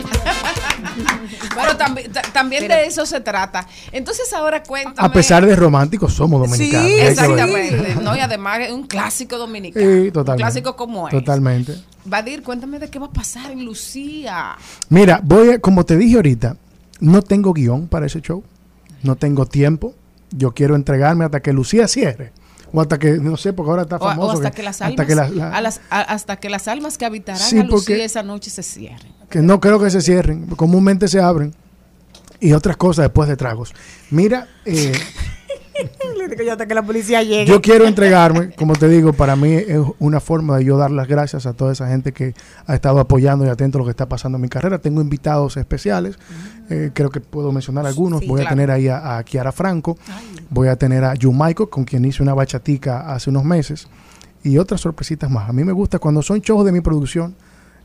Pero 1.62 1.78
también, 1.78 2.12
ta- 2.12 2.22
también 2.22 2.68
de 2.68 2.86
eso 2.86 3.06
se 3.06 3.20
trata. 3.22 3.68
Entonces 3.92 4.32
ahora 4.34 4.64
cuéntame. 4.64 5.08
A 5.08 5.12
pesar 5.12 5.46
de 5.46 5.56
románticos, 5.56 6.14
somos 6.14 6.40
dominicanos. 6.42 6.86
ver. 6.86 7.10
Exactamente. 7.12 7.96
No, 8.02 8.16
y 8.16 8.20
además 8.20 8.60
es 8.62 8.72
un 8.72 8.88
clásico 8.88 9.38
dominicano. 9.38 9.86
Sí, 9.86 10.12
totalmente. 10.12 10.32
Un 10.32 10.38
clásico 10.38 10.76
como 10.76 11.08
es. 11.08 11.14
Totalmente. 11.14 11.76
Badir, 12.06 12.42
cuéntame 12.44 12.80
de 12.80 12.90
qué 12.90 13.00
va 13.00 13.08
a 13.08 13.12
pasar 13.12 13.52
en 13.52 13.66
Lucía. 13.66 14.56
Mira, 14.90 15.20
voy 15.24 15.52
a, 15.52 15.60
como 15.60 15.86
te 15.86 15.98
dije 15.98 16.16
ahorita, 16.16 16.56
no 17.00 17.22
tengo 17.22 17.54
guion 17.54 17.88
para 17.88 18.06
ese 18.06 18.22
show, 18.22 18.44
no 19.04 19.16
tengo 19.16 19.46
tiempo. 19.46 19.94
Yo 20.32 20.54
quiero 20.54 20.76
entregarme 20.76 21.26
hasta 21.26 21.42
que 21.42 21.54
Lucía 21.54 21.88
cierre. 21.88 22.32
O 22.74 22.82
hasta 22.82 22.98
que, 23.00 23.12
no 23.18 23.38
sé, 23.38 23.54
porque 23.54 23.70
ahora 23.72 23.84
está 23.84 23.96
O, 23.98 24.00
o 24.06 24.08
famoso. 24.10 24.32
hasta 24.34 24.52
que, 24.52 24.64
las 24.64 24.82
almas, 24.82 25.00
hasta 25.00 25.06
que, 25.08 25.16
la- 25.16 25.30
la- 25.30 25.56
a 25.58 25.62
las- 25.62 25.82
a- 25.90 26.02
hasta 26.02 26.36
que 26.38 26.50
las 26.50 26.68
almas 26.68 26.98
que 26.98 27.06
habitarán 27.06 27.42
Sí, 27.42 27.60
a 27.60 27.64
Lucía 27.64 28.04
esa 28.04 28.24
noche 28.24 28.50
se 28.50 28.64
cierren. 28.64 29.14
que 29.30 29.42
no 29.42 29.60
creo 29.60 29.80
que 29.80 29.90
se 29.90 30.02
cierren, 30.02 30.48
comúnmente 30.48 31.08
se 31.08 31.20
abren. 31.22 31.54
Y 32.40 32.54
otras 32.54 32.78
cosas 32.78 33.04
después 33.06 33.28
de 33.30 33.36
tragos. 33.36 33.74
Mira, 34.12 34.48
eh, 34.66 34.92
Le 36.18 36.28
digo 36.28 36.44
yo 36.44 36.52
hasta 36.52 36.66
que 36.66 36.74
la 36.74 36.84
policía 36.84 37.24
llegue. 37.24 37.46
yo 37.46 37.62
quiero 37.62 37.88
entregarme, 37.88 38.52
como 38.52 38.76
te 38.76 38.88
digo, 38.88 39.14
para 39.14 39.36
mí 39.36 39.54
es 39.54 39.80
una 40.00 40.20
forma 40.20 40.58
de 40.58 40.66
yo 40.66 40.78
dar 40.78 40.92
las 40.92 41.08
gracias 41.08 41.46
a 41.46 41.54
toda 41.54 41.74
esa 41.74 41.88
gente 41.88 42.12
que 42.12 42.34
ha 42.66 42.76
estado 42.76 43.00
apoyando 43.00 43.46
y 43.46 43.50
atento 43.50 43.78
a 43.78 43.80
lo 43.80 43.86
que 43.86 43.92
está 43.92 44.08
pasando 44.08 44.38
en 44.38 44.42
mi 44.42 44.50
carrera. 44.50 44.80
Tengo 44.80 45.02
invitados 45.02 45.58
especiales, 45.58 46.18
eh, 46.70 46.92
creo 46.94 47.10
que 47.10 47.20
puedo 47.20 47.52
mencionar 47.52 47.86
algunos. 47.86 48.22
Sí, 48.22 48.28
voy 48.28 48.42
claro. 48.42 48.48
a 48.48 48.56
tener 48.56 48.72
ahí 48.72 48.88
a, 48.88 49.18
a 49.18 49.24
Kiara 49.24 49.52
Franco, 49.52 49.98
voy 50.50 50.68
a 50.68 50.76
tener 50.76 51.04
a 51.04 51.14
Jumaico, 51.20 51.70
con 51.70 51.84
quien 51.84 52.06
hice 52.06 52.24
una 52.24 52.34
bachatica 52.34 53.14
hace 53.14 53.30
unos 53.30 53.44
meses, 53.44 53.88
y 54.44 54.58
otras 54.58 54.82
sorpresitas 54.82 55.30
más. 55.30 55.50
A 55.50 55.54
mí 55.54 55.64
me 55.64 55.74
gusta 55.74 56.00
cuando 56.00 56.22
son 56.22 56.40
shows 56.40 56.66
de 56.66 56.72
mi 56.72 56.82
producción. 56.82 57.36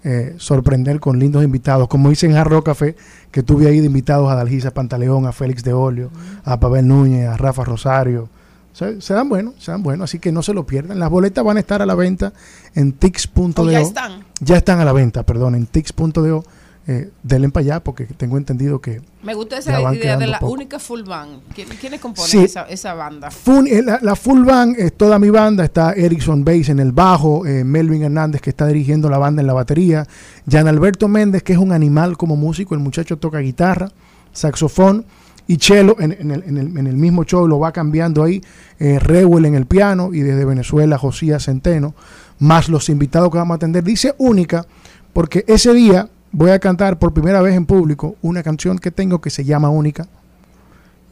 Eh, 0.04 0.34
sorprender 0.38 1.00
con 1.00 1.18
lindos 1.18 1.44
invitados, 1.44 1.88
como 1.88 2.10
hice 2.10 2.26
en 2.26 2.32
Jarro 2.32 2.64
Café, 2.64 2.96
que 3.30 3.42
tuve 3.42 3.68
ahí 3.68 3.80
de 3.80 3.86
invitados 3.86 4.30
a 4.30 4.34
Dalgisa 4.34 4.72
Pantaleón, 4.72 5.26
a 5.26 5.32
Félix 5.32 5.62
de 5.62 5.72
Olio, 5.72 6.10
a 6.44 6.58
Pavel 6.58 6.88
Núñez, 6.88 7.28
a 7.28 7.36
Rafa 7.36 7.64
Rosario, 7.64 8.28
se, 8.72 9.00
se 9.00 9.14
dan 9.14 9.28
buenos, 9.28 9.54
se 9.58 9.70
dan 9.70 9.82
buenos, 9.82 10.04
así 10.04 10.18
que 10.18 10.32
no 10.32 10.42
se 10.42 10.54
lo 10.54 10.66
pierdan. 10.66 10.98
Las 10.98 11.10
boletas 11.10 11.44
van 11.44 11.58
a 11.58 11.60
estar 11.60 11.82
a 11.82 11.86
la 11.86 11.94
venta 11.94 12.32
en 12.74 12.92
tix.do. 12.92 13.62
¿O 13.62 13.70
ya 13.70 13.80
están? 13.80 14.24
Ya 14.40 14.56
están 14.56 14.80
a 14.80 14.84
la 14.84 14.92
venta, 14.92 15.24
perdón, 15.24 15.54
en 15.54 15.66
tix.do. 15.66 16.44
Eh, 16.84 17.10
denle 17.22 17.48
para 17.50 17.62
allá 17.62 17.80
porque 17.84 18.06
tengo 18.06 18.36
entendido 18.36 18.80
que 18.80 19.00
Me 19.22 19.34
gusta 19.34 19.56
esa 19.56 19.94
idea 19.94 20.16
de 20.16 20.26
la 20.26 20.40
poco. 20.40 20.52
única 20.54 20.80
full 20.80 21.02
band. 21.04 21.40
¿Quién- 21.54 21.68
¿Quiénes 21.80 22.00
componen 22.00 22.28
Sí. 22.28 22.38
esa, 22.42 22.62
esa 22.64 22.94
banda? 22.94 23.30
Fun- 23.30 23.68
eh, 23.68 23.82
la, 23.82 24.00
la 24.02 24.16
full 24.16 24.44
band 24.44 24.74
es 24.76 24.92
toda 24.96 25.20
mi 25.20 25.30
banda. 25.30 25.62
Está 25.64 25.92
Erickson 25.92 26.44
Bass 26.44 26.70
en 26.70 26.80
el 26.80 26.90
bajo, 26.90 27.46
eh, 27.46 27.62
Melvin 27.62 28.02
Hernández 28.02 28.40
que 28.40 28.50
está 28.50 28.66
dirigiendo 28.66 29.08
la 29.08 29.18
banda 29.18 29.40
en 29.42 29.46
la 29.46 29.52
batería, 29.52 30.04
Jan 30.50 30.66
Alberto 30.66 31.06
Méndez 31.06 31.44
que 31.44 31.52
es 31.52 31.58
un 31.60 31.70
animal 31.70 32.16
como 32.16 32.34
músico. 32.34 32.74
El 32.74 32.80
muchacho 32.80 33.16
toca 33.16 33.38
guitarra, 33.38 33.88
saxofón 34.32 35.04
y 35.46 35.56
cello 35.58 35.96
en, 36.00 36.12
en 36.18 36.30
el, 36.32 36.42
en 36.46 36.56
el- 36.58 36.78
en 36.78 36.86
el 36.88 36.96
mismo 36.96 37.24
show. 37.24 37.46
Lo 37.46 37.60
va 37.60 37.70
cambiando 37.72 38.24
ahí. 38.24 38.42
Eh, 38.80 38.98
Rewell 38.98 39.44
en 39.44 39.54
el 39.54 39.66
piano 39.66 40.10
y 40.12 40.20
desde 40.20 40.44
Venezuela 40.44 40.98
Josías 40.98 41.44
Centeno. 41.44 41.94
Más 42.40 42.68
los 42.68 42.88
invitados 42.88 43.30
que 43.30 43.38
vamos 43.38 43.54
a 43.54 43.56
atender. 43.56 43.84
Dice 43.84 44.14
única 44.18 44.66
porque 45.12 45.44
ese 45.46 45.72
día 45.74 46.08
voy 46.32 46.50
a 46.50 46.58
cantar 46.58 46.98
por 46.98 47.12
primera 47.14 47.40
vez 47.42 47.54
en 47.54 47.66
público 47.66 48.16
una 48.22 48.42
canción 48.42 48.78
que 48.78 48.90
tengo 48.90 49.20
que 49.20 49.30
se 49.30 49.44
llama 49.44 49.68
Única 49.70 50.06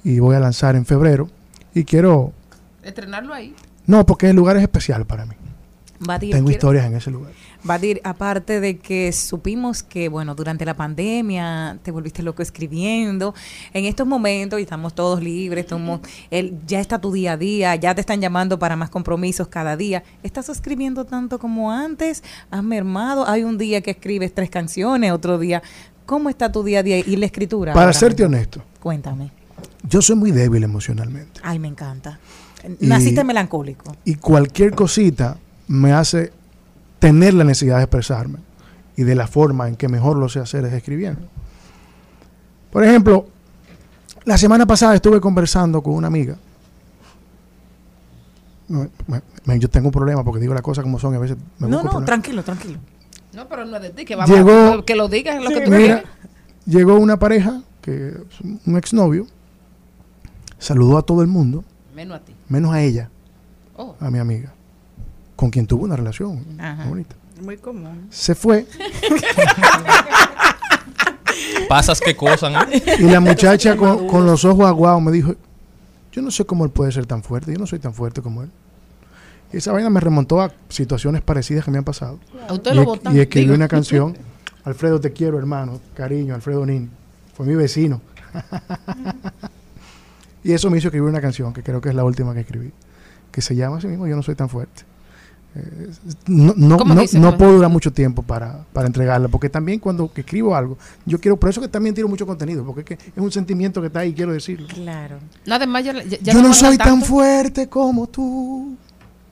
y 0.02 0.18
voy 0.18 0.34
a 0.36 0.40
lanzar 0.40 0.76
en 0.76 0.84
febrero. 0.86 1.28
Y 1.74 1.84
quiero. 1.84 2.32
Estrenarlo 2.82 3.32
ahí. 3.34 3.54
No, 3.86 4.04
porque 4.06 4.30
el 4.30 4.36
lugar 4.36 4.56
es 4.56 4.62
especial 4.62 5.04
para 5.06 5.26
mí. 5.26 5.34
Tengo 6.32 6.46
quiero- 6.46 6.50
historias 6.50 6.86
en 6.86 6.96
ese 6.96 7.10
lugar. 7.10 7.32
Badir, 7.62 8.00
aparte 8.04 8.60
de 8.60 8.78
que 8.78 9.12
supimos 9.12 9.82
que, 9.82 10.08
bueno, 10.08 10.34
durante 10.34 10.64
la 10.64 10.74
pandemia 10.74 11.78
te 11.82 11.90
volviste 11.90 12.22
loco 12.22 12.42
escribiendo, 12.42 13.34
en 13.74 13.84
estos 13.84 14.06
momentos, 14.06 14.58
y 14.58 14.62
estamos 14.62 14.94
todos 14.94 15.22
libres, 15.22 15.64
estamos, 15.64 16.00
el, 16.30 16.54
ya 16.66 16.80
está 16.80 16.98
tu 17.00 17.12
día 17.12 17.32
a 17.32 17.36
día, 17.36 17.74
ya 17.76 17.94
te 17.94 18.00
están 18.00 18.20
llamando 18.20 18.58
para 18.58 18.76
más 18.76 18.88
compromisos 18.90 19.48
cada 19.48 19.76
día. 19.76 20.02
¿Estás 20.22 20.48
escribiendo 20.48 21.04
tanto 21.04 21.38
como 21.38 21.70
antes? 21.70 22.22
¿Has 22.50 22.62
mermado? 22.64 23.28
Hay 23.28 23.44
un 23.44 23.58
día 23.58 23.80
que 23.82 23.90
escribes 23.90 24.34
tres 24.34 24.48
canciones, 24.50 25.12
otro 25.12 25.38
día. 25.38 25.62
¿Cómo 26.06 26.28
está 26.30 26.50
tu 26.50 26.62
día 26.64 26.80
a 26.80 26.82
día 26.82 26.98
y 26.98 27.16
la 27.16 27.26
escritura? 27.26 27.72
Para 27.74 27.86
ahora 27.86 27.98
serte 27.98 28.22
mismo? 28.24 28.36
honesto, 28.36 28.62
Cuéntame. 28.80 29.30
yo 29.88 30.00
soy 30.02 30.16
muy 30.16 30.30
débil 30.32 30.64
emocionalmente. 30.64 31.40
Ay, 31.42 31.58
me 31.58 31.68
encanta. 31.68 32.18
Y- 32.80 32.86
Naciste 32.86 33.22
melancólico. 33.22 33.94
Y 34.04 34.16
cualquier 34.16 34.72
cosita 34.74 35.36
me 35.68 35.92
hace 35.92 36.32
tener 37.00 37.34
la 37.34 37.42
necesidad 37.42 37.78
de 37.78 37.82
expresarme. 37.82 38.38
Y 38.96 39.02
de 39.02 39.14
la 39.16 39.26
forma 39.26 39.66
en 39.66 39.74
que 39.76 39.88
mejor 39.88 40.16
lo 40.16 40.28
sé 40.28 40.38
hacer 40.40 40.64
es 40.66 40.72
escribiendo. 40.72 41.22
Por 42.70 42.84
ejemplo, 42.84 43.26
La 44.26 44.36
semana 44.36 44.66
pasada 44.66 44.94
estuve 44.94 45.18
conversando 45.18 45.82
con 45.82 45.94
una 45.94 46.06
amiga. 46.08 46.36
Me- 48.68 48.88
me- 49.08 49.22
me- 49.46 49.58
yo 49.58 49.68
tengo 49.68 49.88
un 49.88 49.92
problema 49.92 50.22
porque 50.22 50.40
digo 50.40 50.52
las 50.54 50.62
cosas 50.62 50.84
como 50.84 50.98
son 50.98 51.14
y 51.14 51.16
a 51.16 51.20
veces 51.20 51.36
me 51.58 51.68
No, 51.68 51.82
no, 51.82 52.04
tranquilo, 52.04 52.42
tranquilo. 52.44 52.78
No, 53.32 53.48
pero 53.48 53.64
no 53.64 53.76
es 53.76 53.82
de 53.82 53.90
ti, 53.90 54.04
que 54.04 54.14
vamos 54.14 54.30
Llegó- 54.30 54.84
que 54.84 54.94
lo 54.94 55.08
digas 55.08 55.42
lo 55.42 55.48
que 55.50 55.62
tú 55.62 55.70
Mira, 55.70 56.04
llegó 56.66 56.96
una 56.96 57.18
pareja, 57.18 57.62
que 57.80 58.12
un 58.66 58.76
exnovio, 58.76 59.26
saludó 60.58 60.98
a 60.98 61.02
todo 61.02 61.22
el 61.22 61.28
mundo, 61.28 61.64
Menos 61.94 62.18
a 62.20 62.20
ti. 62.24 62.34
menos 62.48 62.72
a 62.72 62.82
ella, 62.82 63.08
Oh. 63.76 63.96
a 63.98 64.10
mi 64.10 64.18
amiga, 64.18 64.52
con 65.40 65.48
quien 65.50 65.66
tuvo 65.66 65.84
una 65.84 65.96
relación 65.96 66.44
Ajá. 66.58 66.82
muy 66.82 66.88
bonita. 66.90 67.16
Muy 67.42 67.56
común. 67.56 68.08
Se 68.10 68.34
fue 68.34 68.66
Pasas 71.66 71.98
qué 71.98 72.14
cosa, 72.14 72.50
¿no? 72.50 72.58
y 72.98 73.04
la 73.04 73.20
muchacha 73.20 73.74
con, 73.74 74.06
con 74.06 74.26
los 74.26 74.44
ojos 74.44 74.66
aguados 74.66 75.00
me 75.00 75.10
dijo, 75.12 75.34
yo 76.12 76.20
no 76.20 76.30
sé 76.30 76.44
cómo 76.44 76.66
él 76.66 76.70
puede 76.70 76.92
ser 76.92 77.06
tan 77.06 77.22
fuerte, 77.22 77.54
yo 77.54 77.58
no 77.58 77.66
soy 77.66 77.78
tan 77.78 77.94
fuerte 77.94 78.20
como 78.20 78.42
él. 78.42 78.50
Y 79.50 79.56
esa 79.56 79.72
vaina 79.72 79.88
me 79.88 79.98
remontó 80.00 80.42
a 80.42 80.52
situaciones 80.68 81.22
parecidas 81.22 81.64
que 81.64 81.70
me 81.70 81.78
han 81.78 81.84
pasado. 81.84 82.18
A 82.46 82.52
usted 82.52 82.72
y, 82.72 82.74
lo 82.74 82.82
es- 82.82 82.86
botan, 82.86 83.16
y 83.16 83.20
escribí 83.20 83.46
digo. 83.46 83.54
una 83.56 83.68
canción, 83.68 84.18
Alfredo 84.64 85.00
te 85.00 85.10
quiero 85.14 85.38
hermano, 85.38 85.80
cariño, 85.94 86.34
Alfredo 86.34 86.66
Nin, 86.66 86.90
fue 87.34 87.46
mi 87.46 87.54
vecino. 87.54 88.02
y 90.44 90.52
eso 90.52 90.68
me 90.70 90.76
hizo 90.76 90.88
escribir 90.88 91.08
una 91.08 91.22
canción, 91.22 91.54
que 91.54 91.62
creo 91.62 91.80
que 91.80 91.88
es 91.88 91.94
la 91.94 92.04
última 92.04 92.34
que 92.34 92.40
escribí, 92.40 92.72
que 93.32 93.40
se 93.40 93.56
llama 93.56 93.78
así 93.78 93.86
mismo, 93.86 94.06
Yo 94.06 94.16
no 94.16 94.22
soy 94.22 94.34
tan 94.34 94.50
fuerte. 94.50 94.82
Eh, 95.54 95.90
no 96.28 96.54
no, 96.56 96.76
¿Cómo 96.76 96.94
no, 96.94 97.02
no 97.14 97.36
puedo 97.36 97.54
durar 97.54 97.70
mucho 97.70 97.92
tiempo 97.92 98.22
para, 98.22 98.64
para 98.72 98.86
entregarla, 98.86 99.26
porque 99.28 99.48
también 99.48 99.80
cuando 99.80 100.12
que 100.12 100.20
escribo 100.20 100.54
algo, 100.54 100.78
yo 101.04 101.18
quiero, 101.20 101.36
por 101.36 101.50
eso 101.50 101.60
que 101.60 101.66
también 101.66 101.92
tiro 101.94 102.06
mucho 102.08 102.24
contenido, 102.24 102.64
porque 102.64 102.80
es, 102.80 102.86
que 102.86 102.94
es 102.94 103.18
un 103.22 103.32
sentimiento 103.32 103.80
que 103.80 103.88
está 103.88 104.00
ahí, 104.00 104.14
quiero 104.14 104.32
decirlo. 104.32 104.68
Claro. 104.68 105.18
Nada 105.46 105.66
más 105.66 105.84
ya, 105.84 105.92
ya- 106.04 106.18
ya 106.20 106.32
Yo 106.32 106.40
no 106.42 106.54
soy 106.54 106.78
tan 106.78 107.02
fuerte 107.02 107.68
como 107.68 108.06
tú. 108.06 108.76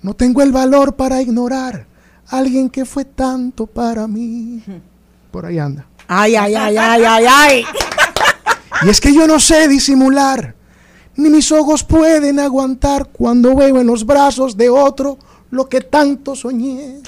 No 0.03 0.15
tengo 0.15 0.43
el 0.43 0.51
valor 0.53 0.95
para 0.97 1.21
ignorar 1.23 1.87
a 2.29 2.39
alguien 2.39 2.69
que 2.69 2.85
fue 2.85 3.05
tanto 3.05 3.67
para 3.67 4.07
mí. 4.09 4.63
Por 5.31 5.47
ahí 5.47 5.59
anda. 5.59 5.87
Ay, 6.09 6.35
ay, 6.37 6.55
ay, 6.55 6.77
ay, 6.77 7.03
ay, 7.05 7.25
ay. 7.29 7.65
Y 8.87 8.89
es 8.91 9.01
que 9.01 9.13
yo 9.13 9.27
no 9.27 9.41
sé 9.41 9.67
disimular, 9.67 10.55
ni 11.17 11.31
mis 11.31 11.51
ojos 11.51 11.83
pueden 11.83 12.39
aguantar 12.39 13.09
cuando 13.11 13.57
veo 13.57 13.81
en 13.81 13.87
los 13.89 14.07
brazos 14.07 14.57
de 14.57 14.69
otro 14.71 15.19
lo 15.51 15.69
que 15.69 15.81
tanto 15.81 16.35
soñé. 16.37 17.01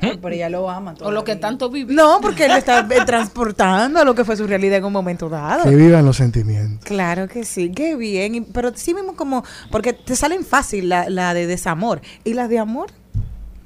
Pero 0.00 0.28
ella 0.28 0.50
lo 0.50 0.68
ama. 0.68 0.94
O 1.00 1.10
lo 1.10 1.24
que 1.24 1.36
tanto 1.36 1.70
vive. 1.70 1.94
No, 1.94 2.18
porque 2.20 2.44
él 2.44 2.50
está 2.52 2.80
eh, 2.80 3.04
transportando 3.06 4.00
a 4.00 4.04
lo 4.04 4.14
que 4.14 4.24
fue 4.24 4.36
su 4.36 4.46
realidad 4.46 4.78
en 4.78 4.84
un 4.84 4.92
momento 4.92 5.30
dado. 5.30 5.62
Que 5.64 5.74
vivan 5.74 6.04
los 6.04 6.16
sentimientos. 6.18 6.84
Claro 6.84 7.26
que 7.26 7.44
sí, 7.44 7.70
qué 7.70 7.96
bien. 7.96 8.34
Y- 8.34 8.40
Pero 8.42 8.72
sí 8.74 8.92
mismo 8.92 9.16
como, 9.16 9.44
porque 9.70 9.94
te 9.94 10.14
salen 10.14 10.44
fácil 10.44 10.90
la, 10.90 11.08
la 11.08 11.32
de 11.32 11.46
desamor. 11.46 12.02
¿Y 12.22 12.34
la 12.34 12.48
de 12.48 12.58
amor? 12.58 12.88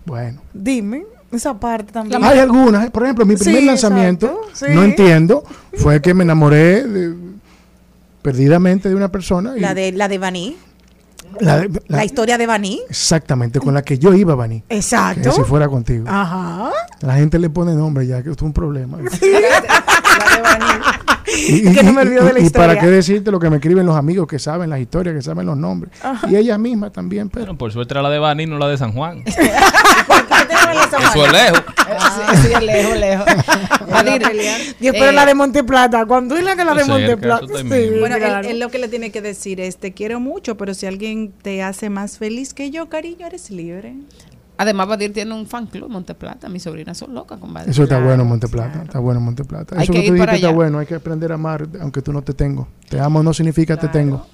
Bueno. 0.04 0.40
Dime, 0.54 1.04
esa 1.32 1.58
parte 1.58 1.92
también. 1.92 2.22
Hay 2.22 2.38
algunas, 2.38 2.86
eh, 2.86 2.90
por 2.90 3.02
ejemplo, 3.02 3.26
mi 3.26 3.34
primer 3.36 3.60
Sí, 3.60 3.66
lanzamiento, 3.66 4.40
sí. 4.52 4.66
no 4.70 4.84
entiendo, 4.84 5.42
fue 5.74 6.00
que 6.00 6.14
me 6.14 6.22
enamoré 6.22 6.84
de- 6.86 7.14
perdidamente 8.22 8.88
de 8.88 8.94
una 8.94 9.10
persona. 9.10 9.54
y 9.56 9.60
La 9.60 9.74
de, 9.74 9.92
la 9.92 10.06
de 10.08 10.18
Baní. 10.18 10.56
La 11.40 11.58
de- 11.58 11.68
La, 11.88 11.96
la- 11.98 12.04
historia 12.04 12.38
de 12.38 12.46
Baní. 12.46 12.80
Exactamente, 12.88 13.60
con 13.60 13.74
la 13.74 13.82
que 13.82 13.98
yo 13.98 14.14
iba, 14.14 14.34
Bani. 14.34 14.62
Exacto. 14.68 15.22
Que 15.22 15.32
si 15.32 15.42
fuera 15.42 15.68
contigo. 15.68 16.04
Ajá. 16.08 16.70
La 17.00 17.14
gente 17.16 17.38
le 17.38 17.50
pone 17.50 17.74
nombre 17.74 18.06
ya, 18.06 18.22
que 18.22 18.30
esto 18.30 18.44
es 18.44 18.46
un 18.48 18.52
problema. 18.52 18.98
Y, 21.36 21.62
Que 21.74 21.82
no 21.82 21.92
me 21.92 22.02
olvido 22.02 22.24
de 22.24 22.32
la 22.32 22.40
y 22.40 22.44
historia. 22.44 22.68
para 22.68 22.80
qué 22.80 22.86
decirte 22.86 23.30
lo 23.30 23.38
que 23.38 23.50
me 23.50 23.56
escriben 23.56 23.84
los 23.86 23.96
amigos 23.96 24.26
que 24.26 24.38
saben 24.38 24.70
las 24.70 24.80
historias, 24.80 25.14
que 25.14 25.22
saben 25.22 25.46
los 25.46 25.56
nombres. 25.56 25.92
Y 26.28 26.36
ella 26.36 26.58
misma 26.58 26.90
también, 26.90 27.28
pero. 27.28 27.46
Bueno, 27.46 27.58
por 27.58 27.72
suerte 27.72 27.94
era 27.94 28.02
la 28.02 28.10
de 28.10 28.18
Bani, 28.18 28.46
no 28.46 28.58
la 28.58 28.68
de 28.68 28.78
San 28.78 28.92
Juan. 28.92 29.24
¿Por 30.06 30.26
qué 30.26 30.44
tenemos 30.46 30.74
la 30.74 30.90
San 30.90 31.02
Eso 31.02 31.08
es 31.08 31.14
Juan? 31.14 31.32
lejos. 31.32 31.62
Sí, 32.42 32.48
sí, 32.54 32.64
lejos, 32.66 32.96
lejos. 32.98 33.26
Badir, 33.90 34.22
Yo 34.80 34.92
espero 34.92 35.10
eh, 35.10 35.12
la 35.12 35.26
de 35.26 35.34
Monteplata. 35.34 36.06
Cuando 36.06 36.36
es 36.36 36.44
la 36.44 36.56
que 36.56 36.64
la 36.64 36.74
de 36.74 36.84
Monteplata. 36.84 37.46
Sí. 37.46 37.62
Bueno, 37.64 38.16
él, 38.16 38.22
claro. 38.22 38.48
él 38.48 38.58
lo 38.60 38.68
que 38.70 38.78
le 38.78 38.88
tiene 38.88 39.10
que 39.10 39.20
decir 39.22 39.60
es, 39.60 39.76
te 39.78 39.92
quiero 39.92 40.20
mucho, 40.20 40.56
pero 40.56 40.74
si 40.74 40.86
alguien 40.86 41.32
te 41.42 41.62
hace 41.62 41.90
más 41.90 42.18
feliz 42.18 42.54
que 42.54 42.70
yo, 42.70 42.88
cariño, 42.88 43.26
eres 43.26 43.50
libre. 43.50 43.94
Además, 44.60 44.88
Badir 44.88 45.12
tiene 45.12 45.32
un 45.34 45.46
fan 45.46 45.66
club 45.66 45.88
Monteplata. 45.88 46.48
Mis 46.48 46.64
sobrinas 46.64 46.98
son 46.98 47.14
locas 47.14 47.38
con 47.38 47.54
Badir. 47.54 47.70
Eso 47.70 47.84
está 47.84 48.00
bueno 48.00 48.24
en 48.24 48.28
Monteplata. 48.28 48.82
Está 48.82 48.98
bueno 48.98 49.20
en 49.20 49.24
Monteplata. 49.26 49.76
Hay 49.76 49.84
Eso 49.84 49.92
que 49.92 50.00
que 50.00 50.04
ir 50.06 50.08
tú 50.10 50.14
dijiste 50.14 50.26
para 50.26 50.36
está 50.36 50.46
allá. 50.48 50.56
bueno. 50.56 50.78
Hay 50.80 50.86
que 50.86 50.94
aprender 50.96 51.30
a 51.30 51.36
amar, 51.36 51.68
aunque 51.80 52.02
tú 52.02 52.12
no 52.12 52.22
te 52.22 52.34
tengo. 52.34 52.66
Te 52.88 52.98
amo 52.98 53.22
no 53.22 53.32
significa 53.32 53.76
te 53.76 53.86
tengo. 53.88 54.26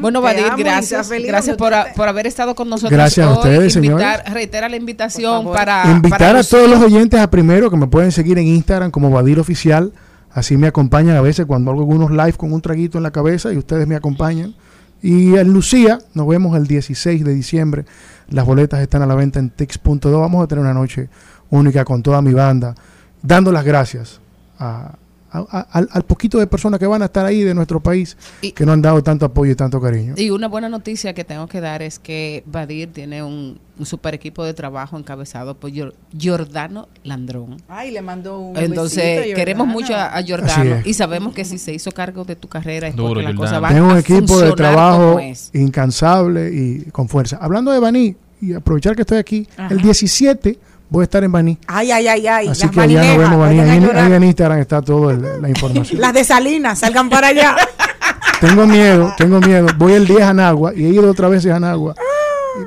Bueno, 0.00 0.20
Te 0.20 0.24
Badir, 0.24 0.52
gracias. 0.56 1.08
feliz 1.08 1.26
Gracias 1.26 1.56
por, 1.56 1.74
a- 1.74 1.86
por 1.96 2.06
haber 2.08 2.26
estado 2.26 2.54
con 2.54 2.68
nosotros. 2.68 2.92
Gracias 2.92 3.26
a 3.26 3.32
ustedes, 3.32 3.74
Invitar- 3.76 4.18
señores. 4.20 4.32
Reitera 4.34 4.68
la 4.68 4.76
invitación 4.76 5.46
para. 5.52 5.90
Invitar 5.90 6.18
para 6.20 6.38
a 6.40 6.44
todos 6.44 6.70
los 6.70 6.80
oyentes 6.80 7.18
a 7.18 7.28
primero 7.28 7.70
que 7.70 7.76
me 7.76 7.88
pueden 7.88 8.12
seguir 8.12 8.38
en 8.38 8.46
Instagram 8.46 8.90
como 8.92 9.10
Badir 9.10 9.40
Oficial. 9.40 9.92
Así 10.30 10.56
me 10.56 10.66
acompañan 10.68 11.16
a 11.16 11.22
veces 11.22 11.46
cuando 11.46 11.70
hago 11.70 11.80
algunos 11.80 12.10
live 12.10 12.34
con 12.34 12.52
un 12.52 12.60
traguito 12.60 12.98
en 12.98 13.02
la 13.02 13.10
cabeza 13.10 13.52
y 13.52 13.56
ustedes 13.56 13.88
me 13.88 13.96
acompañan. 13.96 14.54
Y 15.02 15.36
en 15.36 15.52
Lucía, 15.52 15.98
nos 16.14 16.26
vemos 16.26 16.56
el 16.56 16.66
16 16.66 17.24
de 17.24 17.34
diciembre. 17.34 17.84
Las 18.30 18.44
boletas 18.46 18.80
están 18.80 19.02
a 19.02 19.06
la 19.06 19.14
venta 19.14 19.38
en 19.38 19.50
tix.do. 19.50 20.20
Vamos 20.20 20.42
a 20.42 20.46
tener 20.48 20.62
una 20.64 20.74
noche 20.74 21.08
única 21.50 21.84
con 21.84 22.02
toda 22.02 22.20
mi 22.22 22.32
banda, 22.32 22.74
dando 23.22 23.52
las 23.52 23.64
gracias 23.64 24.20
a- 24.58 24.96
a- 25.30 25.38
a- 25.50 25.60
al, 25.72 25.88
al 25.92 26.02
poquito 26.04 26.38
de 26.38 26.46
personas 26.46 26.78
que 26.80 26.86
van 26.86 27.02
a 27.02 27.06
estar 27.06 27.24
ahí 27.26 27.42
de 27.42 27.54
nuestro 27.54 27.80
país 27.80 28.16
Y- 28.42 28.52
que 28.52 28.64
nos 28.64 28.74
han 28.74 28.82
dado 28.82 29.02
tanto 29.02 29.26
apoyo 29.26 29.52
y 29.52 29.54
tanto 29.54 29.80
cariño. 29.80 30.14
Y 30.16 30.30
una 30.30 30.48
buena 30.48 30.68
noticia 30.68 31.14
que 31.14 31.24
tengo 31.24 31.46
que 31.46 31.60
dar 31.60 31.82
es 31.82 31.98
que 31.98 32.42
Badir 32.46 32.92
tiene 32.92 33.22
un, 33.22 33.58
un 33.78 33.86
super 33.86 34.14
equipo 34.14 34.44
de 34.44 34.54
trabajo 34.54 34.96
encabezado 34.98 35.54
por 35.56 35.70
Gior- 35.70 35.94
Giordano 36.16 36.88
Landrón. 37.04 37.56
Ay, 37.68 37.90
le 37.90 38.02
mando 38.02 38.38
un 38.38 38.56
Entonces, 38.56 39.18
besito, 39.20 39.36
queremos 39.36 39.66
mucho 39.66 39.94
a, 39.94 40.16
a 40.16 40.22
Giordano 40.22 40.80
y 40.84 40.94
sabemos 40.94 41.34
que 41.34 41.44
si 41.44 41.58
se 41.58 41.72
hizo 41.74 41.90
cargo 41.92 42.24
de 42.24 42.36
tu 42.36 42.48
carrera 42.48 42.88
es 42.88 42.96
Duro, 42.96 43.08
porque 43.08 43.22
Giordano. 43.22 43.40
cosas 43.40 43.60
van 43.60 43.74
Tengo 43.74 43.88
un 43.88 43.96
a 43.96 43.98
equipo 44.00 44.40
de 44.40 44.52
trabajo 44.52 45.20
incansable 45.52 46.50
y 46.52 46.90
con 46.90 47.08
fuerza. 47.08 47.38
Hablando 47.40 47.70
de 47.72 47.78
Baní, 47.80 48.16
y 48.40 48.52
aprovechar 48.52 48.94
que 48.94 49.02
estoy 49.02 49.18
aquí, 49.18 49.48
el 49.70 49.80
17 49.80 50.58
voy 50.88 51.02
a 51.02 51.04
estar 51.04 51.22
en 51.24 51.32
Baní. 51.32 51.58
Ay, 51.66 51.90
ay, 51.92 52.08
ay, 52.08 52.26
ay. 52.26 52.48
Así 52.48 52.62
las 52.62 52.70
que 52.70 52.80
allá 52.80 53.04
nos 53.04 53.18
vemos, 53.18 53.38
Baní. 53.38 53.60
Ahí, 53.60 54.12
en 54.12 54.24
Instagram 54.24 54.58
está 54.58 54.82
toda 54.82 55.14
la 55.14 55.48
información. 55.48 56.00
Las 56.06 56.12
de 56.12 56.24
Salinas, 56.24 56.78
salgan 56.78 57.08
para 57.08 57.28
allá. 57.28 57.56
tengo 58.40 58.66
miedo, 58.66 59.12
tengo 59.16 59.40
miedo. 59.40 59.68
Voy 59.76 59.94
el 59.94 60.06
10 60.06 60.22
a 60.22 60.34
Nagua 60.34 60.74
y 60.74 60.84
he 60.84 60.88
ido 60.88 61.10
otra 61.10 61.28
vez 61.28 61.46
a 61.46 61.60
Nagua. 61.60 61.94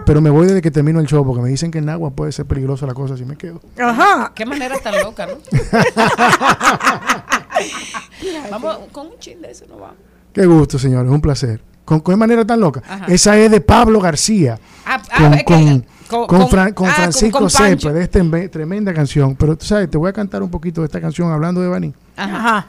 Pero 0.06 0.22
me 0.22 0.30
voy 0.30 0.46
desde 0.46 0.62
que 0.62 0.70
termino 0.70 1.00
el 1.00 1.08
show 1.08 1.26
porque 1.26 1.42
me 1.42 1.50
dicen 1.50 1.72
que 1.72 1.80
en 1.80 1.86
Nagua 1.86 2.12
puede 2.12 2.32
ser 2.32 2.46
peligrosa 2.46 2.86
la 2.86 2.94
cosa 2.94 3.18
si 3.18 3.26
me 3.26 3.36
quedo. 3.36 3.60
Ajá. 3.80 4.32
Qué 4.36 4.46
manera 4.46 4.78
tan 4.78 4.94
loca, 5.02 5.26
¿no? 5.26 5.34
Vamos 8.52 8.78
con 8.92 9.08
un 9.08 9.20
chin 9.20 9.42
de 9.42 9.52
eso, 9.52 9.66
no 9.68 9.78
vamos. 9.78 9.96
Qué 10.34 10.46
gusto, 10.46 10.78
señores, 10.78 11.12
un 11.12 11.22
placer. 11.22 11.62
¿Con 11.86 12.02
qué 12.02 12.16
manera 12.16 12.46
tan 12.46 12.60
loca? 12.60 12.84
Ajá. 12.88 13.06
Esa 13.08 13.38
es 13.38 13.50
de 13.50 13.62
Pablo 13.62 14.00
García. 14.00 14.60
Ah, 14.86 15.02
ah, 15.12 15.18
con, 15.18 15.34
es 15.34 15.40
que- 15.40 15.46
con, 15.46 15.86
con- 16.10 16.28
con 16.28 16.40
con- 16.40 16.50
Fran- 16.50 16.74
con 16.74 16.88
ah, 16.88 16.94
con- 16.94 17.04
Francisco 17.04 17.40
con. 17.40 17.50
Sepa, 17.50 17.94
de 17.94 18.04
esta 18.04 18.20
tremenda 18.52 18.94
canción. 18.94 19.36
Pero 19.36 19.58
tú 19.58 19.66
sabes, 19.66 19.90
te 19.90 19.98
voy 19.98 20.10
a 20.10 20.14
cantar 20.14 20.44
un 20.44 20.50
poquito 20.50 20.82
de 20.82 20.86
esta 20.88 21.00
canción 21.00 21.32
hablando 21.32 21.62
de 21.62 21.68
Baní. 21.68 21.94
Ajá. 22.18 22.68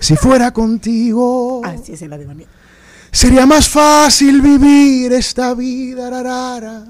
Si 0.00 0.16
fuera 0.16 0.52
contigo, 0.52 1.62
Ah, 1.64 1.74
sí, 1.82 1.92
esa 1.92 2.04
es 2.04 2.10
la 2.10 2.18
de 2.18 2.26
Baní. 2.26 2.44
sería 3.12 3.46
más 3.46 3.68
fácil 3.68 4.40
vivir 4.42 5.12
esta 5.12 5.54
vida 5.54 6.10
rara. 6.10 6.84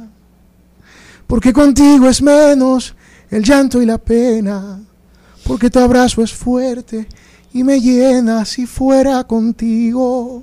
Porque 1.26 1.52
contigo 1.52 2.08
es 2.08 2.20
menos 2.22 2.94
el 3.30 3.44
llanto 3.44 3.80
y 3.80 3.86
la 3.86 3.98
pena. 3.98 4.80
Porque 5.44 5.70
tu 5.70 5.78
abrazo 5.78 6.22
es 6.22 6.32
fuerte 6.32 7.06
y 7.52 7.62
me 7.64 7.80
llena 7.80 8.44
si 8.44 8.66
fuera 8.66 9.22
contigo. 9.24 10.42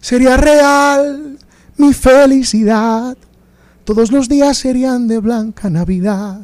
Sería 0.00 0.36
real 0.36 1.36
mi 1.76 1.92
felicidad. 1.92 3.16
Todos 3.84 4.12
los 4.12 4.28
días 4.28 4.58
serían 4.58 5.08
de 5.08 5.18
blanca 5.18 5.70
Navidad. 5.70 6.40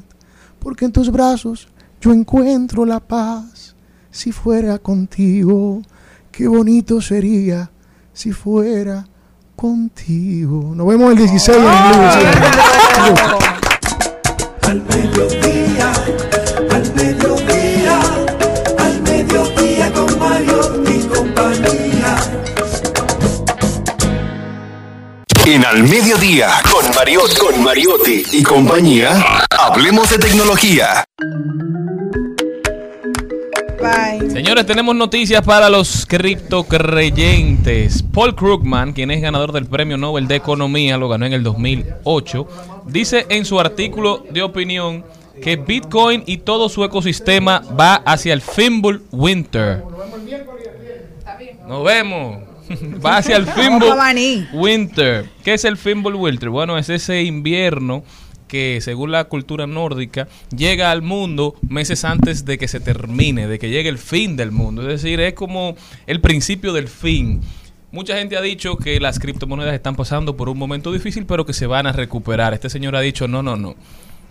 Porque 0.59 0.85
en 0.87 0.93
tus 0.93 1.11
brazos 1.11 1.69
yo 2.01 2.13
encuentro 2.13 2.85
la 2.85 3.01
paz. 3.01 3.75
Si 4.11 4.33
fuera 4.33 4.79
contigo, 4.79 5.83
qué 6.33 6.49
bonito 6.49 7.01
sería 7.01 7.71
si 8.13 8.33
fuera 8.33 9.07
contigo. 9.55 10.75
Nos 10.75 10.87
vemos 10.87 11.13
el 11.13 11.19
16 11.19 11.57
en 11.57 11.63
Blue. 11.63 11.71
Al 14.63 14.83
mediodía, 14.83 15.93
al 15.93 16.03
mediodía, 16.03 16.46
En 25.47 25.65
Al 25.65 25.85
Mediodía, 25.85 26.49
con 26.73 26.85
Mariot, 26.93 27.39
con 27.39 27.63
Mariotti 27.63 28.25
y 28.33 28.43
compañía, 28.43 29.15
hablemos 29.57 30.11
de 30.11 30.19
tecnología. 30.19 31.05
bye. 33.79 34.29
Señores, 34.29 34.67
tenemos 34.67 34.97
noticias 34.97 35.43
para 35.43 35.71
los 35.71 36.05
criptocreyentes. 36.05 38.03
Paul 38.03 38.35
Krugman, 38.35 38.93
quien 38.93 39.13
es 39.13 39.23
ganador 39.23 39.53
del 39.53 39.67
Premio 39.67 39.97
Nobel 39.97 40.27
de 40.27 40.35
Economía, 40.35 40.97
lo 40.97 41.09
ganó 41.09 41.27
en 41.27 41.33
el 41.33 41.45
2008, 41.45 42.49
dice 42.87 43.27
en 43.29 43.45
su 43.45 43.61
artículo 43.61 44.25
de 44.29 44.43
opinión 44.43 45.05
que 45.41 45.55
Bitcoin 45.55 46.25
y 46.27 46.39
todo 46.39 46.69
su 46.69 46.83
ecosistema 46.83 47.63
va 47.79 47.95
hacia 48.05 48.33
el 48.33 48.43
Fimble 48.43 48.99
Winter. 49.13 49.85
Nos 51.69 51.85
vemos. 51.85 52.56
Va 53.05 53.19
hacia 53.19 53.37
el 53.37 53.45
Baní. 53.45 54.47
Winter. 54.53 55.29
¿Qué 55.45 55.55
es 55.55 55.65
el 55.65 55.77
Fimble 55.77 56.15
Winter? 56.15 56.49
Bueno, 56.49 56.79
es 56.79 56.89
ese 56.89 57.23
invierno 57.23 58.05
que 58.49 58.81
según 58.81 59.11
la 59.11 59.25
cultura 59.25 59.67
nórdica 59.67 60.29
llega 60.57 60.91
al 60.91 61.03
mundo 61.03 61.57
meses 61.69 62.05
antes 62.05 62.45
de 62.45 62.59
que 62.59 62.69
se 62.69 62.81
termine, 62.81 63.49
de 63.49 63.59
que 63.59 63.71
llegue 63.71 63.89
el 63.89 63.99
fin 63.99 64.37
del 64.37 64.53
mundo. 64.53 64.83
Es 64.83 65.03
decir, 65.03 65.21
es 65.21 65.35
como 65.35 65.77
el 66.07 66.21
principio 66.21 66.73
del 66.73 66.89
fin. 66.89 67.41
Mucha 67.93 68.17
gente 68.17 68.37
ha 68.37 68.43
dicho 68.43 68.77
que 68.77 69.01
las 69.01 69.19
criptomonedas 69.19 69.75
están 69.75 69.97
pasando 69.97 70.37
por 70.37 70.49
un 70.49 70.59
momento 70.59 70.93
difícil, 70.93 71.25
pero 71.27 71.47
que 71.47 71.53
se 71.53 71.67
van 71.67 71.87
a 71.87 71.93
recuperar. 71.93 72.53
Este 72.53 72.69
señor 72.69 72.95
ha 72.97 73.01
dicho, 73.01 73.27
no, 73.27 73.43
no, 73.43 73.57
no. 73.57 73.75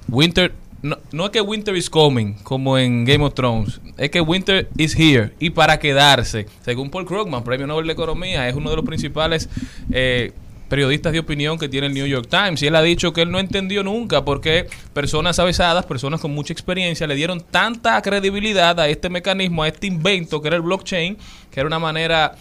Winter, 0.07 0.53
no, 0.81 0.97
no 1.11 1.25
es 1.25 1.31
que 1.31 1.41
Winter 1.41 1.75
is 1.75 1.89
coming, 1.89 2.33
como 2.43 2.77
en 2.77 3.05
Game 3.05 3.23
of 3.23 3.33
Thrones, 3.33 3.81
es 3.97 4.09
que 4.11 4.21
Winter 4.21 4.69
is 4.77 4.95
here 4.97 5.31
y 5.39 5.49
para 5.49 5.79
quedarse. 5.79 6.45
Según 6.63 6.89
Paul 6.89 7.05
Krugman, 7.05 7.43
Premio 7.43 7.67
Nobel 7.67 7.87
de 7.87 7.93
Economía, 7.93 8.47
es 8.47 8.55
uno 8.55 8.69
de 8.69 8.75
los 8.75 8.85
principales 8.85 9.49
eh, 9.91 10.31
periodistas 10.69 11.13
de 11.13 11.19
opinión 11.19 11.57
que 11.57 11.69
tiene 11.69 11.87
el 11.87 11.93
New 11.93 12.05
York 12.05 12.27
Times. 12.29 12.61
Y 12.61 12.67
él 12.67 12.75
ha 12.75 12.81
dicho 12.81 13.13
que 13.13 13.21
él 13.21 13.31
no 13.31 13.39
entendió 13.39 13.83
nunca 13.83 14.25
por 14.25 14.41
qué 14.41 14.67
personas 14.93 15.39
avesadas, 15.39 15.85
personas 15.85 16.21
con 16.21 16.33
mucha 16.33 16.53
experiencia, 16.53 17.07
le 17.07 17.15
dieron 17.15 17.41
tanta 17.41 18.01
credibilidad 18.01 18.79
a 18.79 18.87
este 18.87 19.09
mecanismo, 19.09 19.63
a 19.63 19.67
este 19.67 19.87
invento 19.87 20.41
que 20.41 20.49
era 20.49 20.57
el 20.57 20.63
blockchain, 20.63 21.17
que 21.51 21.59
era 21.59 21.67
una 21.67 21.79
manera 21.79 22.35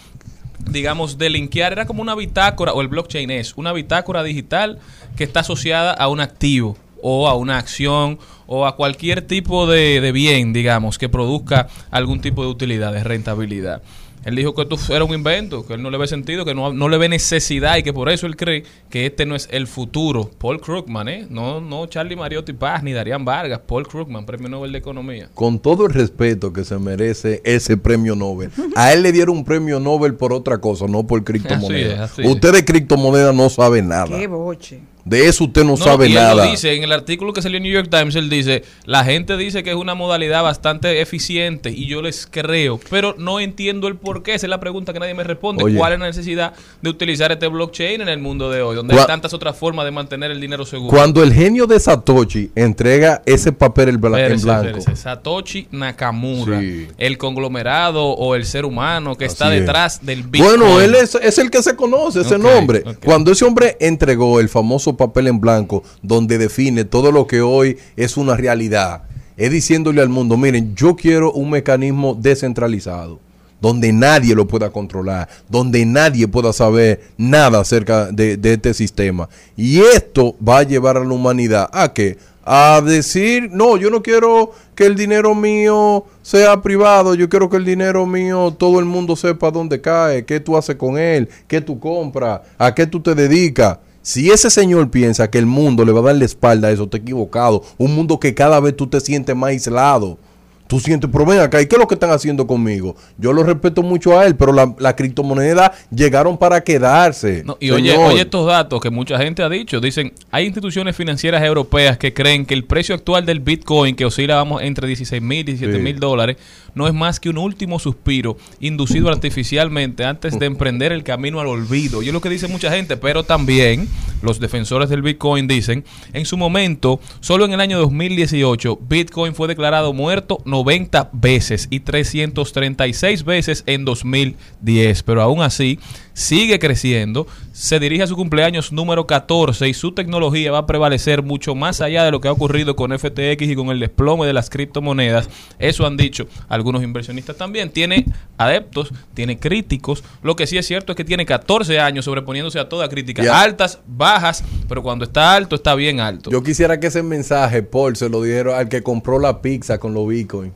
digamos, 0.66 1.18
de 1.18 1.28
linkear, 1.28 1.72
era 1.72 1.84
como 1.84 2.00
una 2.00 2.14
bitácora, 2.14 2.72
o 2.72 2.80
el 2.80 2.88
blockchain 2.88 3.30
es 3.30 3.52
una 3.56 3.72
bitácora 3.72 4.22
digital 4.22 4.78
que 5.14 5.24
está 5.24 5.40
asociada 5.40 5.92
a 5.92 6.08
un 6.08 6.20
activo 6.20 6.78
o 7.06 7.28
a 7.28 7.34
una 7.34 7.58
acción 7.58 8.18
o 8.46 8.66
a 8.66 8.76
cualquier 8.76 9.20
tipo 9.20 9.66
de, 9.66 10.00
de 10.00 10.10
bien, 10.10 10.54
digamos, 10.54 10.96
que 10.96 11.10
produzca 11.10 11.68
algún 11.90 12.22
tipo 12.22 12.42
de 12.42 12.48
utilidad, 12.48 12.94
de 12.94 13.04
rentabilidad. 13.04 13.82
Él 14.24 14.36
dijo 14.36 14.54
que 14.54 14.62
esto 14.62 14.78
era 14.94 15.04
un 15.04 15.12
invento, 15.12 15.66
que 15.66 15.74
él 15.74 15.82
no 15.82 15.90
le 15.90 15.98
ve 15.98 16.06
sentido, 16.06 16.46
que 16.46 16.54
no, 16.54 16.72
no 16.72 16.88
le 16.88 16.96
ve 16.96 17.10
necesidad 17.10 17.76
y 17.76 17.82
que 17.82 17.92
por 17.92 18.08
eso 18.08 18.26
él 18.26 18.36
cree 18.36 18.64
que 18.88 19.04
este 19.04 19.26
no 19.26 19.36
es 19.36 19.48
el 19.50 19.66
futuro. 19.66 20.30
Paul 20.38 20.62
Krugman, 20.62 21.08
¿eh? 21.08 21.26
No, 21.28 21.60
no 21.60 21.86
Charlie 21.86 22.16
Mariotti 22.16 22.54
Paz 22.54 22.82
ni 22.82 22.94
Darían 22.94 23.26
Vargas. 23.26 23.60
Paul 23.66 23.86
Krugman, 23.86 24.24
Premio 24.24 24.48
Nobel 24.48 24.72
de 24.72 24.78
Economía. 24.78 25.28
Con 25.34 25.58
todo 25.58 25.84
el 25.84 25.92
respeto 25.92 26.54
que 26.54 26.64
se 26.64 26.78
merece 26.78 27.42
ese 27.44 27.76
premio 27.76 28.16
Nobel, 28.16 28.50
a 28.76 28.94
él 28.94 29.02
le 29.02 29.12
dieron 29.12 29.36
un 29.36 29.44
premio 29.44 29.78
Nobel 29.78 30.14
por 30.14 30.32
otra 30.32 30.58
cosa, 30.58 30.86
no 30.88 31.06
por 31.06 31.22
criptomonedas. 31.24 32.00
Así 32.00 32.22
es, 32.22 32.26
así 32.26 32.32
Usted 32.32 32.52
de 32.54 32.64
criptomonedas 32.64 33.34
no 33.34 33.50
sabe 33.50 33.82
nada. 33.82 34.06
Qué 34.06 34.26
boche. 34.26 34.80
De 35.04 35.28
eso 35.28 35.44
usted 35.44 35.64
no, 35.64 35.76
sabe 35.76 36.08
y 36.08 36.12
él 36.12 36.14
nada. 36.14 36.44
lo 36.44 36.50
dice 36.50 36.72
en 36.74 36.82
el 36.82 36.92
artículo 36.92 37.32
que 37.32 37.42
salió 37.42 37.58
en 37.58 37.64
New 37.64 37.72
York 37.72 37.88
Times, 37.90 38.14
él 38.16 38.30
dice, 38.30 38.64
la 38.84 39.04
gente 39.04 39.36
dice 39.36 39.62
que 39.62 39.70
es 39.70 39.76
una 39.76 39.94
modalidad 39.94 40.42
bastante 40.42 41.00
eficiente 41.00 41.70
y 41.70 41.86
yo 41.86 42.00
les 42.02 42.26
creo, 42.26 42.80
pero 42.90 43.14
no 43.18 43.40
entiendo 43.40 43.88
el 43.88 43.96
por 43.96 44.22
qué. 44.22 44.34
Esa 44.34 44.46
es 44.46 44.50
la 44.50 44.60
pregunta 44.60 44.92
que 44.92 45.00
nadie 45.00 45.14
me 45.14 45.24
responde. 45.24 45.62
Oye. 45.62 45.76
¿Cuál 45.76 45.94
es 45.94 45.98
la 45.98 46.06
necesidad 46.06 46.54
de 46.80 46.90
utilizar 46.90 47.32
este 47.32 47.46
blockchain 47.48 48.00
en 48.00 48.08
el 48.08 48.18
mundo 48.18 48.50
de 48.50 48.62
hoy, 48.62 48.76
donde 48.76 48.98
hay 48.98 49.06
tantas 49.06 49.34
otras 49.34 49.56
formas 49.56 49.84
de 49.84 49.90
mantener 49.90 50.30
el 50.30 50.40
dinero 50.40 50.64
seguro? 50.64 50.90
Cuando 50.90 51.22
el 51.22 51.32
genio 51.32 51.66
de 51.66 51.78
Satoshi 51.78 52.50
entrega 52.54 53.22
ese 53.26 53.52
papel 53.52 53.90
en 53.90 54.00
blanco. 54.00 54.80
Satoshi 54.94 55.68
Nakamura, 55.70 56.60
Sí. 56.60 56.88
el 56.98 57.18
conglomerado 57.18 58.04
o 58.06 58.34
el 58.34 58.44
ser 58.46 58.64
humano 58.64 59.16
que 59.16 59.24
está 59.26 59.52
es. 59.54 59.60
detrás 59.60 60.04
del 60.04 60.22
Bitcoin. 60.22 60.58
Bueno, 60.60 60.80
él 60.80 60.94
es, 60.94 61.14
es 61.14 61.38
el 61.38 61.50
que 61.50 61.62
se 61.62 61.76
conoce, 61.76 62.20
ese 62.22 62.38
nombre. 62.38 62.82
Cuando 63.04 63.32
ese 63.32 63.44
hombre 63.44 63.76
entregó 63.80 64.40
el 64.40 64.48
famoso 64.48 64.93
papel 64.96 65.28
en 65.28 65.40
blanco, 65.40 65.82
donde 66.02 66.38
define 66.38 66.84
todo 66.84 67.12
lo 67.12 67.26
que 67.26 67.40
hoy 67.40 67.78
es 67.96 68.16
una 68.16 68.36
realidad, 68.36 69.02
es 69.36 69.50
diciéndole 69.50 70.00
al 70.00 70.08
mundo, 70.08 70.36
miren, 70.36 70.74
yo 70.74 70.96
quiero 70.96 71.32
un 71.32 71.50
mecanismo 71.50 72.14
descentralizado, 72.14 73.18
donde 73.60 73.92
nadie 73.92 74.34
lo 74.34 74.46
pueda 74.46 74.70
controlar, 74.70 75.28
donde 75.48 75.84
nadie 75.86 76.28
pueda 76.28 76.52
saber 76.52 77.00
nada 77.16 77.60
acerca 77.60 78.12
de, 78.12 78.36
de 78.36 78.54
este 78.54 78.74
sistema. 78.74 79.28
Y 79.56 79.80
esto 79.80 80.36
va 80.46 80.58
a 80.58 80.62
llevar 80.62 80.96
a 80.96 81.04
la 81.04 81.14
humanidad 81.14 81.68
a 81.72 81.92
que 81.92 82.18
a 82.44 82.82
decir, 82.84 83.50
no, 83.52 83.76
yo 83.76 83.90
no 83.90 84.02
quiero 84.02 84.52
que 84.74 84.84
el 84.84 84.96
dinero 84.96 85.34
mío 85.34 86.04
sea 86.22 86.60
privado, 86.60 87.14
yo 87.14 87.28
quiero 87.28 87.48
que 87.48 87.56
el 87.56 87.64
dinero 87.64 88.04
mío 88.06 88.54
todo 88.56 88.78
el 88.78 88.84
mundo 88.84 89.16
sepa 89.16 89.50
dónde 89.50 89.80
cae, 89.80 90.24
qué 90.24 90.40
tú 90.40 90.56
haces 90.56 90.76
con 90.76 90.98
él, 90.98 91.28
qué 91.48 91.60
tú 91.60 91.80
compras, 91.80 92.42
a 92.58 92.74
qué 92.74 92.86
tú 92.86 93.00
te 93.00 93.14
dedicas. 93.14 93.78
Si 94.04 94.30
ese 94.30 94.50
señor 94.50 94.90
piensa 94.90 95.30
que 95.30 95.38
el 95.38 95.46
mundo 95.46 95.82
le 95.82 95.90
va 95.90 96.00
a 96.00 96.02
dar 96.02 96.16
la 96.16 96.26
espalda 96.26 96.68
a 96.68 96.70
eso, 96.70 96.86
te 96.86 96.98
equivocado. 96.98 97.62
Un 97.78 97.94
mundo 97.94 98.20
que 98.20 98.34
cada 98.34 98.60
vez 98.60 98.76
tú 98.76 98.86
te 98.86 99.00
sientes 99.00 99.34
más 99.34 99.48
aislado. 99.48 100.18
Tú 100.66 100.80
sientes, 100.80 101.10
pero 101.12 101.26
ven 101.26 101.40
acá, 101.40 101.60
¿y 101.60 101.66
qué 101.66 101.76
es 101.76 101.80
lo 101.80 101.86
que 101.86 101.94
están 101.94 102.10
haciendo 102.10 102.46
conmigo? 102.46 102.96
Yo 103.18 103.32
lo 103.32 103.42
respeto 103.42 103.82
mucho 103.82 104.18
a 104.18 104.26
él, 104.26 104.34
pero 104.34 104.52
la, 104.52 104.74
la 104.78 104.96
criptomoneda 104.96 105.72
llegaron 105.94 106.38
para 106.38 106.62
quedarse. 106.64 107.42
No, 107.44 107.56
y 107.60 107.70
oye, 107.70 107.96
oye 107.96 108.22
estos 108.22 108.46
datos 108.46 108.80
que 108.80 108.88
mucha 108.90 109.18
gente 109.18 109.42
ha 109.42 109.48
dicho. 109.50 109.80
Dicen, 109.80 110.12
hay 110.30 110.46
instituciones 110.46 110.96
financieras 110.96 111.42
europeas 111.42 111.98
que 111.98 112.14
creen 112.14 112.46
que 112.46 112.54
el 112.54 112.64
precio 112.64 112.94
actual 112.94 113.26
del 113.26 113.40
Bitcoin, 113.40 113.94
que 113.94 114.06
oscila 114.06 114.36
vamos, 114.36 114.62
entre 114.62 114.86
16 114.88 115.20
mil 115.20 115.40
y 115.40 115.42
17 115.44 115.78
mil 115.78 115.94
Sí. 115.94 116.00
dólares, 116.00 116.36
no 116.74 116.88
es 116.88 116.94
más 116.94 117.20
que 117.20 117.28
un 117.28 117.38
último 117.38 117.78
suspiro 117.78 118.36
inducido 118.58 119.08
artificialmente 119.08 120.04
antes 120.04 120.38
de 120.38 120.46
emprender 120.46 120.92
el 120.92 121.04
camino 121.04 121.40
al 121.40 121.46
olvido. 121.46 122.02
Y 122.02 122.08
es 122.08 122.12
lo 122.12 122.20
que 122.20 122.30
dice 122.30 122.48
mucha 122.48 122.70
gente, 122.70 122.96
pero 122.96 123.22
también 123.22 123.86
los 124.22 124.40
defensores 124.40 124.88
del 124.88 125.02
Bitcoin 125.02 125.46
dicen, 125.46 125.84
en 126.12 126.24
su 126.24 126.36
momento, 126.36 127.00
solo 127.20 127.44
en 127.44 127.52
el 127.52 127.60
año 127.60 127.78
2018, 127.78 128.78
Bitcoin 128.88 129.34
fue 129.34 129.46
declarado 129.46 129.92
muerto 129.92 130.38
90 130.64 131.10
veces 131.12 131.68
y 131.70 131.80
336 131.80 133.24
veces 133.24 133.64
en 133.66 133.84
2010, 133.84 135.02
pero 135.02 135.20
aún 135.20 135.42
así 135.42 135.78
sigue 136.14 136.58
creciendo, 136.58 137.26
se 137.52 137.78
dirige 137.78 138.04
a 138.04 138.06
su 138.06 138.16
cumpleaños 138.16 138.72
número 138.72 139.06
14 139.06 139.68
y 139.68 139.74
su 139.74 139.92
tecnología 139.92 140.50
va 140.52 140.58
a 140.58 140.66
prevalecer 140.66 141.22
mucho 141.22 141.54
más 141.54 141.80
allá 141.80 142.04
de 142.04 142.10
lo 142.10 142.20
que 142.20 142.28
ha 142.28 142.32
ocurrido 142.32 142.74
con 142.74 142.96
FTX 142.98 143.42
y 143.42 143.54
con 143.54 143.68
el 143.68 143.80
desplome 143.80 144.26
de 144.26 144.32
las 144.32 144.48
criptomonedas. 144.48 145.28
Eso 145.58 145.86
han 145.86 145.96
dicho 145.96 146.26
algunos 146.48 146.82
inversionistas 146.82 147.36
también. 147.36 147.70
Tiene 147.70 148.06
adeptos, 148.38 148.92
tiene 149.12 149.38
críticos. 149.38 150.02
Lo 150.22 150.36
que 150.36 150.46
sí 150.46 150.56
es 150.56 150.66
cierto 150.66 150.92
es 150.92 150.96
que 150.96 151.04
tiene 151.04 151.26
14 151.26 151.78
años 151.80 152.04
sobreponiéndose 152.06 152.58
a 152.58 152.68
toda 152.68 152.88
crítica. 152.88 153.22
Altas, 153.40 153.80
bajas, 153.86 154.44
pero 154.68 154.82
cuando 154.82 155.04
está 155.04 155.34
alto, 155.34 155.56
está 155.56 155.74
bien 155.74 156.00
alto. 156.00 156.30
Yo 156.30 156.42
quisiera 156.42 156.80
que 156.80 156.86
ese 156.86 157.02
mensaje, 157.02 157.62
Paul, 157.62 157.96
se 157.96 158.08
lo 158.08 158.22
diera 158.22 158.58
al 158.58 158.68
que 158.68 158.82
compró 158.82 159.18
la 159.18 159.42
pizza 159.42 159.78
con 159.78 159.94
los 159.94 160.08
bitcoins. 160.08 160.52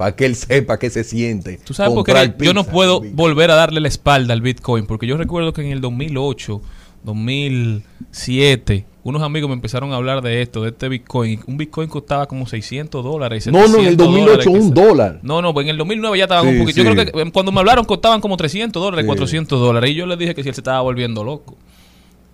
Para 0.00 0.16
que 0.16 0.24
él 0.24 0.34
sepa 0.34 0.78
qué 0.78 0.88
se 0.88 1.04
siente. 1.04 1.60
Tú 1.62 1.74
sabes 1.74 1.92
por 1.92 2.06
qué 2.06 2.32
yo 2.38 2.54
no 2.54 2.64
puedo 2.64 3.02
volver 3.02 3.50
a 3.50 3.54
darle 3.54 3.80
la 3.80 3.88
espalda 3.88 4.32
al 4.32 4.40
Bitcoin, 4.40 4.86
porque 4.86 5.06
yo 5.06 5.18
recuerdo 5.18 5.52
que 5.52 5.60
en 5.60 5.72
el 5.72 5.82
2008, 5.82 6.62
2007, 7.04 8.86
unos 9.02 9.20
amigos 9.20 9.50
me 9.50 9.54
empezaron 9.56 9.92
a 9.92 9.96
hablar 9.96 10.22
de 10.22 10.40
esto, 10.40 10.62
de 10.62 10.70
este 10.70 10.88
Bitcoin. 10.88 11.40
Un 11.46 11.58
Bitcoin 11.58 11.90
costaba 11.90 12.24
como 12.26 12.46
600 12.46 13.04
dólares. 13.04 13.46
No, 13.48 13.68
no, 13.68 13.78
en 13.78 13.88
el 13.88 13.98
700 13.98 14.06
2008 14.06 14.30
dólares, 14.30 14.46
un 14.46 14.74
dólar. 14.74 15.20
No, 15.22 15.42
no, 15.42 15.52
pues 15.52 15.64
en 15.64 15.70
el 15.72 15.76
2009 15.76 16.16
ya 16.16 16.24
estaban 16.24 16.46
Sí, 16.46 16.52
un 16.54 16.60
poquito. 16.60 16.82
Yo 16.82 16.90
creo 16.92 17.04
que 17.04 17.20
eh, 17.20 17.30
cuando 17.30 17.52
me 17.52 17.58
hablaron 17.60 17.84
costaban 17.84 18.22
como 18.22 18.38
300 18.38 18.82
dólares, 18.82 19.04
Sí. 19.04 19.06
400 19.06 19.60
dólares. 19.60 19.90
Y 19.90 19.94
yo 19.96 20.06
les 20.06 20.18
dije 20.18 20.34
que 20.34 20.42
si 20.42 20.48
él 20.48 20.54
se 20.54 20.62
estaba 20.62 20.80
volviendo 20.80 21.22
loco. 21.24 21.58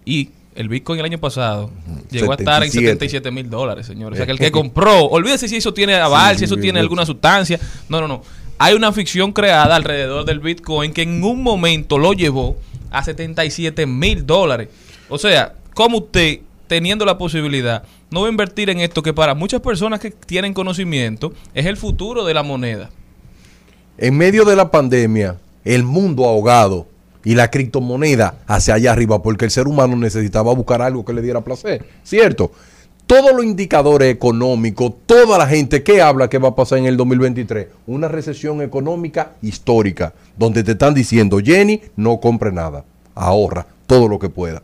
Y 0.05 0.29
el 0.57 0.69
Bitcoin 0.69 0.99
el 1.01 1.07
año 1.07 1.19
pasado 1.19 1.71
llegó 2.11 2.33
a 2.33 2.37
estar 2.37 2.63
en 2.63 2.71
77. 2.71 3.09
77 3.09 3.31
mil 3.31 3.49
dólares, 3.49 3.87
señores. 3.87 4.17
O 4.17 4.19
sea, 4.19 4.27
que 4.27 4.33
el 4.33 4.39
que 4.39 4.51
compró, 4.51 5.05
olvídese 5.05 5.49
si 5.49 5.57
eso 5.57 5.73
tiene 5.73 5.95
aval, 5.95 6.35
Sí, 6.35 6.41
si 6.41 6.45
eso 6.47 6.57
tiene 6.57 6.81
alguna 6.81 7.07
sustancia. 7.07 7.61
No, 7.89 8.01
no, 8.01 8.09
no. 8.09 8.23
Hay 8.59 8.75
una 8.75 8.93
ficción 8.93 9.33
creada 9.33 9.77
alrededor 9.77 10.25
del 10.25 10.41
Bitcoin 10.41 10.93
que 10.93 11.03
en 11.03 11.23
un 11.23 11.43
momento 11.43 11.99
lo 11.99 12.13
llevó 12.15 12.57
a 12.91 13.05
77 13.05 13.87
mil 13.87 14.27
dólares. 14.27 14.69
O 15.09 15.19
sea, 15.19 15.55
¿cómo 15.75 15.99
usted, 15.99 16.41
teniendo 16.67 17.05
la 17.05 17.19
posibilidad, 17.19 17.85
no 18.11 18.23
va 18.23 18.29
a 18.29 18.31
invertir 18.31 18.71
en 18.71 18.81
esto 18.81 19.03
que 19.03 19.13
para 19.13 19.35
muchas 19.35 19.61
personas 19.61 20.01
que 20.01 20.11
tienen 20.11 20.55
conocimiento 20.55 21.33
es 21.55 21.67
el 21.67 21.77
futuro 21.77 22.25
de 22.25 22.35
la 22.35 22.43
moneda? 22.43 22.91
En 23.99 24.17
medio 24.17 24.45
de 24.45 24.57
la 24.57 24.71
pandemia, 24.71 25.37
el 25.65 25.85
mundo 25.85 26.25
ahogado 26.25 26.87
y 27.27 27.35
la 27.35 27.51
criptomoneda 27.51 28.37
hacia 28.47 28.75
allá 28.75 28.93
arriba, 28.93 29.21
porque 29.21 29.45
el 29.47 29.51
ser 29.51 29.67
humano 29.67 29.97
necesitaba 29.97 30.55
buscar 30.55 30.81
algo 30.81 31.05
que 31.05 31.13
le 31.13 31.23
diera 31.23 31.41
placer, 31.43 31.85
¿cierto? 32.05 32.53
Todos 33.09 33.35
los 33.35 33.45
indicadores 33.45 34.13
económicos, 34.15 34.93
toda 35.07 35.37
la 35.37 35.47
gente 35.49 35.83
que 35.83 36.01
habla 36.01 36.29
que 36.31 36.39
va 36.39 36.51
a 36.51 36.55
pasar 36.55 36.79
en 36.79 36.87
el 36.87 36.97
2023, 36.97 37.67
una 37.89 38.07
recesión 38.07 38.63
económica 38.63 39.33
histórica, 39.43 40.15
donde 40.39 40.63
te 40.63 40.73
están 40.73 40.95
diciendo, 40.95 41.39
Jenny, 41.45 41.83
no 41.97 42.21
compre 42.21 42.53
nada, 42.53 42.85
ahorra 43.17 43.67
todo 43.89 44.07
lo 44.07 44.21
que 44.21 44.29
pueda. 44.29 44.63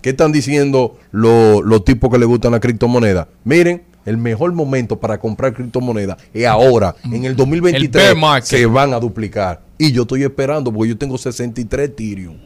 ¿Qué 0.00 0.10
están 0.10 0.30
diciendo 0.30 0.96
lo- 1.10 1.60
los 1.60 1.84
tipos 1.84 2.08
que 2.10 2.18
le 2.18 2.26
gustan 2.26 2.52
la 2.52 2.60
criptomoneda? 2.60 3.26
Miren, 3.42 3.82
el 4.06 4.16
mejor 4.16 4.52
momento 4.52 4.98
para 4.98 5.18
comprar 5.18 5.52
criptomonedas 5.52 6.16
es 6.32 6.46
ahora. 6.46 6.94
En 7.04 7.24
el 7.24 7.32
El 7.32 7.36
2023 7.36 7.90
bear 8.04 8.16
market. 8.16 8.48
se 8.48 8.64
van 8.66 8.94
a 8.94 8.98
duplicar. 9.00 9.60
Y 9.76 9.92
yo 9.92 10.02
estoy 10.02 10.22
esperando 10.22 10.72
porque 10.72 10.88
yo 10.90 10.96
tengo 10.96 11.18
63 11.18 11.90
Ethereum. 11.90 12.36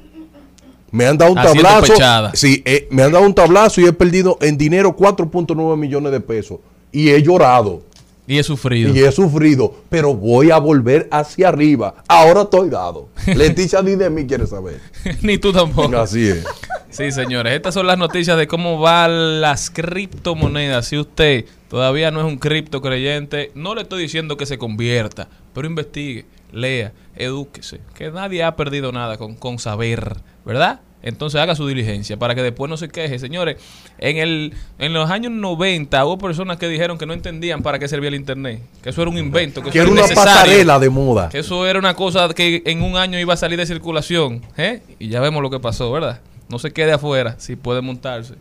Me 0.91 1.07
han 1.07 1.17
dado 1.17 1.31
un 1.33 1.39
Haciendo 1.39 1.63
tablazo. 1.63 1.93
pechada. 1.93 2.33
Sí, 2.35 2.63
eh, 2.65 2.89
me 2.91 3.03
han 3.05 3.13
dado 3.13 3.25
un 3.25 3.35
tablazo 3.35 3.81
y 3.81 3.85
he 3.87 3.93
perdido 3.93 4.37
en 4.41 4.59
dinero 4.59 4.97
4.9 4.97 5.77
millones 5.77 6.11
de 6.11 6.21
pesos. 6.21 6.59
Y 6.91 7.11
he 7.11 7.23
llorado. 7.23 7.83
Y 8.31 8.39
he 8.39 8.45
sufrido. 8.45 8.95
Y 8.95 9.01
he 9.01 9.11
sufrido. 9.11 9.75
Pero 9.89 10.15
voy 10.15 10.53
a 10.53 10.59
volver 10.59 11.09
hacia 11.11 11.49
arriba. 11.49 11.97
Ahora 12.07 12.43
estoy 12.43 12.71
dado. 12.71 13.09
Leticia 13.27 13.83
ni 13.83 13.97
de 13.97 14.09
mí 14.09 14.25
quiere 14.25 14.47
saber. 14.47 14.81
Ni 15.23 15.37
tú 15.37 15.53
tampoco. 15.53 15.97
Así 15.97 16.29
es. 16.29 16.45
Sí, 16.91 17.11
señores, 17.11 17.55
estas 17.55 17.75
son 17.75 17.89
las 17.89 17.99
noticias 17.99 18.39
de 18.39 18.47
cómo 18.47 18.79
van 18.79 19.41
las 19.41 19.69
criptomonedas. 19.71 20.87
Si 20.87 20.97
usted 20.97 21.47
todavía 21.69 22.13
no 22.13 22.21
es 22.21 22.27
un 22.27 22.39
cripto 22.39 22.81
creyente, 22.81 23.51
no 23.57 23.75
le 23.75 23.83
estoy 23.83 24.03
diciendo 24.03 24.37
que 24.37 24.47
se 24.47 24.59
convierta, 24.59 25.29
pero 25.53 25.67
investigue, 25.67 26.25
lea, 26.53 26.93
edúquese, 27.17 27.81
que 27.95 28.13
nadie 28.13 28.45
ha 28.45 28.55
perdido 28.55 28.93
nada 28.93 29.19
con, 29.19 29.35
con 29.35 29.59
saber, 29.59 30.19
¿verdad? 30.47 30.83
Entonces 31.03 31.41
haga 31.41 31.55
su 31.55 31.67
diligencia 31.67 32.19
para 32.19 32.35
que 32.35 32.43
después 32.43 32.69
no 32.69 32.77
se 32.77 32.89
queje. 32.89 33.19
Señores, 33.19 33.57
en, 33.99 34.19
el, 34.19 34.55
en 34.79 34.93
los 34.93 35.11
años 35.11 35.33
90 35.33 36.05
hubo 36.05 36.19
personas 36.19 36.59
que 36.59 36.69
dijeron 36.69 36.99
que 36.99 37.07
no 37.07 37.13
entendían 37.13 37.63
para 37.63 37.79
qué 37.79 37.89
servía 37.89 38.09
el 38.09 38.15
Internet, 38.15 38.61
que 38.83 38.91
eso 38.91 39.03
era 39.03 39.11
un 39.11 39.19
invento, 39.19 39.63
que, 39.63 39.71
Que 39.71 39.79
eso 39.79 39.93
era 39.93 40.05
una 40.05 40.15
pasarela 40.15 40.79
de 40.79 40.91
moda. 40.91 41.29
Que 41.31 41.39
eso 41.39 41.67
era 41.67 41.79
una 41.79 41.95
cosa 41.95 42.29
que 42.35 42.63
en 42.67 42.83
un 42.83 42.97
año 42.97 43.19
iba 43.19 43.35
a 43.35 43.37
salir 43.37 43.59
de 43.59 43.67
circulación. 43.67 44.43
¿eh? 44.57 44.83
Y 44.99 45.09
ya 45.09 45.21
vemos 45.21 45.43
lo 45.43 45.51
que 45.51 45.61
pasó, 45.61 45.91
¿verdad? 45.91 46.21
No 46.49 46.59
se 46.59 46.73
quede 46.73 46.93
afuera 46.93 47.37
si 47.39 47.57
puede 47.57 47.81
montarse. 47.81 48.35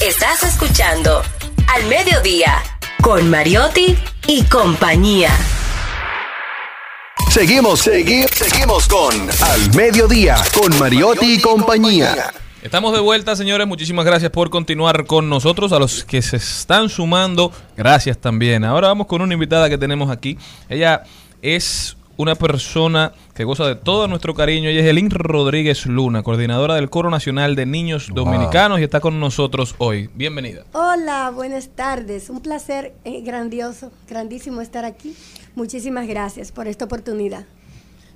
Estás 0.00 0.42
escuchando 0.42 1.22
Al 1.74 1.84
Mediodía 1.86 2.54
con 3.02 3.28
Mariotti 3.28 3.96
y 4.26 4.42
compañía. 4.44 5.30
Seguimos, 7.36 7.86
segui- 7.86 8.26
seguimos 8.32 8.88
con 8.88 9.12
Al 9.12 9.74
Mediodía, 9.76 10.36
con 10.58 10.76
Mariotti 10.78 11.34
y 11.34 11.38
compañía. 11.38 12.32
Estamos 12.62 12.94
de 12.94 13.00
vuelta, 13.00 13.36
señores. 13.36 13.66
Muchísimas 13.66 14.06
gracias 14.06 14.30
por 14.30 14.48
continuar 14.48 15.04
con 15.04 15.28
nosotros. 15.28 15.70
A 15.72 15.78
los 15.78 16.02
que 16.06 16.22
se 16.22 16.38
están 16.38 16.88
sumando, 16.88 17.52
gracias 17.76 18.16
también. 18.16 18.64
Ahora 18.64 18.88
vamos 18.88 19.06
con 19.06 19.20
una 19.20 19.34
invitada 19.34 19.68
que 19.68 19.76
tenemos 19.76 20.08
aquí. 20.10 20.38
Ella 20.70 21.02
es 21.42 21.98
una 22.16 22.34
persona 22.36 23.12
que 23.34 23.44
goza 23.44 23.66
de 23.66 23.74
todo 23.74 24.08
nuestro 24.08 24.34
cariño. 24.34 24.70
Ella 24.70 24.80
es 24.80 24.86
Elin 24.86 25.10
Rodríguez 25.10 25.84
Luna, 25.84 26.22
coordinadora 26.22 26.76
del 26.76 26.88
Coro 26.88 27.10
Nacional 27.10 27.54
de 27.54 27.66
Niños 27.66 28.08
Dominicanos 28.14 28.80
y 28.80 28.84
está 28.84 29.00
con 29.00 29.20
nosotros 29.20 29.74
hoy. 29.76 30.08
Bienvenida. 30.14 30.64
Hola, 30.72 31.30
buenas 31.34 31.68
tardes. 31.68 32.30
Un 32.30 32.40
placer 32.40 32.94
eh, 33.04 33.20
grandioso, 33.20 33.92
grandísimo 34.08 34.62
estar 34.62 34.86
aquí. 34.86 35.14
Muchísimas 35.56 36.06
gracias 36.06 36.52
por 36.52 36.68
esta 36.68 36.84
oportunidad. 36.84 37.44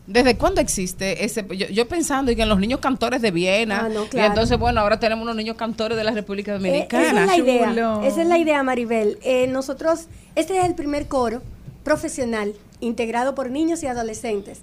¿Desde 0.06 0.36
cuándo 0.36 0.60
existe 0.60 1.24
ese? 1.24 1.44
Yo, 1.56 1.66
yo 1.68 1.88
pensando 1.88 2.30
y 2.32 2.36
que 2.36 2.42
en 2.42 2.48
los 2.48 2.58
niños 2.58 2.80
cantores 2.80 3.22
de 3.22 3.30
Viena. 3.30 3.86
Ah, 3.86 3.88
no, 3.88 4.04
Y 4.04 4.08
claro. 4.08 4.28
entonces, 4.28 4.58
bueno, 4.58 4.80
ahora 4.80 5.00
tenemos 5.00 5.22
unos 5.22 5.36
niños 5.36 5.56
cantores 5.56 5.96
de 5.96 6.04
la 6.04 6.10
República 6.12 6.52
Eh, 6.52 6.54
Dominicana. 6.54 7.02
esa 7.02 7.20
es 7.22 7.26
la 7.26 7.36
idea. 7.36 8.00
Esa 8.04 8.22
es 8.22 8.28
la 8.28 8.38
idea, 8.38 8.62
Maribel. 8.62 9.18
Eh, 9.22 9.46
nosotros, 9.46 10.06
este 10.34 10.58
es 10.58 10.64
el 10.64 10.74
primer 10.74 11.06
coro 11.08 11.42
profesional 11.82 12.54
integrado 12.80 13.34
por 13.34 13.50
niños 13.50 13.82
y 13.82 13.86
adolescentes 13.86 14.60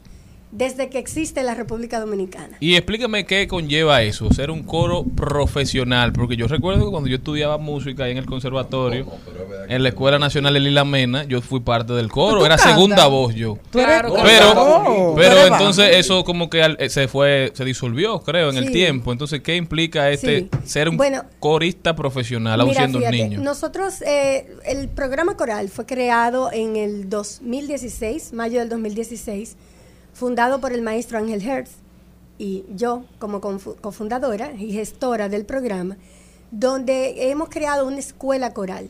desde 0.52 0.90
que 0.90 0.98
existe 0.98 1.44
la 1.44 1.56
República 1.56 2.00
Dominicana. 2.00 2.58
Y 2.60 2.76
explícame 2.76 3.26
qué 3.26 3.48
conlleva 3.48 4.02
eso, 4.02 4.32
ser 4.34 4.50
un 4.50 4.64
coro 4.64 5.04
profesional, 5.04 6.14
porque 6.14 6.36
yo 6.38 6.48
recuerdo 6.48 6.86
que 6.86 6.92
cuando 6.92 7.10
yo 7.10 7.18
estudiaba 7.18 7.58
música 7.58 8.06
ahí 8.06 8.12
en 8.12 8.18
el 8.18 8.26
conservatorio, 8.26 9.06
en 9.68 9.84
la 9.84 9.90
Escuela 9.90 10.20
Nacional 10.20 10.54
de 10.54 10.60
Lila 10.62 10.86
Mena, 10.86 11.26
yo 11.26 11.42
fui 11.42 11.60
parte 11.60 11.94
del 11.94 12.10
coro, 12.10 12.40
¿Tú 12.40 12.46
era 12.46 12.58
segunda 12.58 13.08
voz 13.08 13.36
yo. 13.36 13.58
Tú 13.72 13.80
eres- 13.80 13.88
Claro, 13.98 14.14
pero 14.24 14.52
claro. 14.54 15.14
pero 15.16 15.48
entonces 15.48 15.96
eso 15.98 16.24
como 16.24 16.50
que 16.50 16.64
al- 16.64 16.78
eh, 16.80 16.90
se 16.90 17.08
fue, 17.08 17.52
se 17.54 17.66
disolvió, 17.66 18.20
creo, 18.22 18.50
en 18.50 18.58
el 18.58 18.72
tiempo. 18.72 19.12
Entonces, 19.12 19.42
¿qué 19.42 19.56
implica 19.56 20.10
este 20.12 20.42
Sí. 20.42 20.50
ser 20.64 20.90
un 20.90 20.98
Bueno, 20.98 21.24
corista 21.40 21.96
profesional, 21.96 22.62
aún 22.62 22.74
siendo 22.74 23.00
un 23.00 23.10
niño? 23.12 23.42
Nosotros, 23.42 24.02
eh, 24.02 24.48
el 24.66 24.88
programa 24.90 25.36
coral 25.36 25.70
fue 25.70 25.86
creado 25.86 26.50
en 26.52 26.76
el 26.76 27.10
2016, 27.10 28.34
mayo 28.34 28.60
del 28.60 28.70
2016, 28.70 29.56
fundado 30.18 30.60
por 30.60 30.74
el 30.74 30.82
maestro 30.82 31.20
Ángel 31.20 31.48
Hertz 31.48 31.70
y 32.40 32.66
yo 32.74 33.06
como 33.20 33.40
cofundadora 33.40 34.52
y 34.52 34.72
gestora 34.72 35.30
del 35.30 35.46
programa, 35.46 35.96
donde 36.50 37.30
hemos 37.30 37.50
creado 37.50 37.86
una 37.86 38.00
escuela 38.00 38.52
coral. 38.52 38.90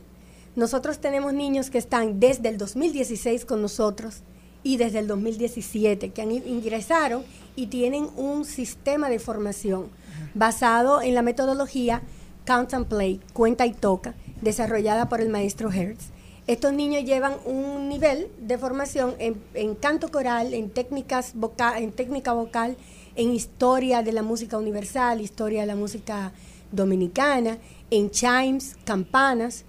Nosotros 0.56 1.00
tenemos 1.00 1.34
niños 1.34 1.70
que 1.70 1.80
están 1.80 2.22
desde 2.22 2.48
el 2.48 2.58
2016 2.58 3.44
con 3.44 3.62
nosotros 3.62 4.22
y 4.64 4.78
desde 4.78 5.00
el 5.00 5.08
2017 5.08 6.12
que 6.12 6.24
ingresaron 6.24 7.24
y 7.58 7.68
tienen 7.68 8.08
un 8.16 8.46
sistema 8.46 9.10
de 9.10 9.20
formación 9.20 9.90
basado 10.34 11.02
en 11.02 11.14
la 11.14 11.24
metodología 11.24 12.04
Count 12.46 12.74
and 12.74 12.88
Play, 12.88 13.20
cuenta 13.34 13.66
y 13.66 13.74
toca, 13.74 14.16
desarrollada 14.42 15.10
por 15.10 15.20
el 15.20 15.28
maestro 15.28 15.74
Hertz. 15.74 16.06
Estos 16.48 16.72
niños 16.72 17.04
llevan 17.04 17.36
un 17.44 17.90
nivel 17.90 18.32
de 18.40 18.58
formación 18.58 19.16
en, 19.20 19.76
canto 19.76 20.10
coral, 20.10 20.54
en 20.54 20.70
técnicas 20.70 21.34
voca- 21.36 21.78
en 21.78 21.92
técnica 21.92 22.32
vocal, 22.32 22.78
en 23.18 23.34
historia 23.34 24.02
de 24.02 24.14
la 24.14 24.24
música 24.24 24.58
universal, 24.58 25.20
historia 25.20 25.62
de 25.62 25.68
la 25.68 25.76
música 25.76 26.32
dominicana, 26.72 27.58
en 27.92 28.10
chimes, 28.12 28.78
campanas, 28.86 29.66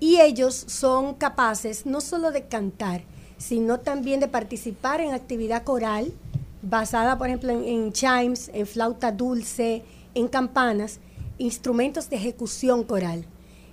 y 0.00 0.22
ellos 0.22 0.54
son 0.54 1.14
capaces 1.16 1.84
no 1.84 2.00
solo 2.00 2.30
de 2.30 2.46
cantar, 2.46 3.02
sino 3.36 3.80
también 3.80 4.18
de 4.18 4.28
participar 4.28 5.02
en 5.02 5.12
actividad 5.12 5.64
coral 5.64 6.14
basada, 6.62 7.18
por 7.18 7.26
ejemplo, 7.26 7.50
en 7.50 7.92
chimes, 7.92 8.50
en 8.54 8.66
flauta 8.66 9.12
dulce, 9.12 9.82
en 10.14 10.28
campanas, 10.28 10.98
instrumentos 11.36 12.08
de 12.08 12.16
ejecución 12.16 12.84
coral. 12.84 13.26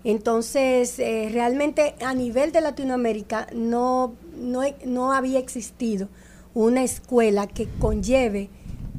Entonces, 0.04 0.98
eh, 1.00 1.30
realmente 1.32 1.96
a 2.06 2.14
nivel 2.14 2.52
de 2.52 2.62
Latinoamérica 2.62 3.48
no, 3.54 4.14
no, 4.38 4.62
no 4.86 5.14
había 5.14 5.40
existido 5.40 6.08
una 6.54 6.84
escuela 6.84 7.48
que 7.48 7.68
conlleve 7.80 8.50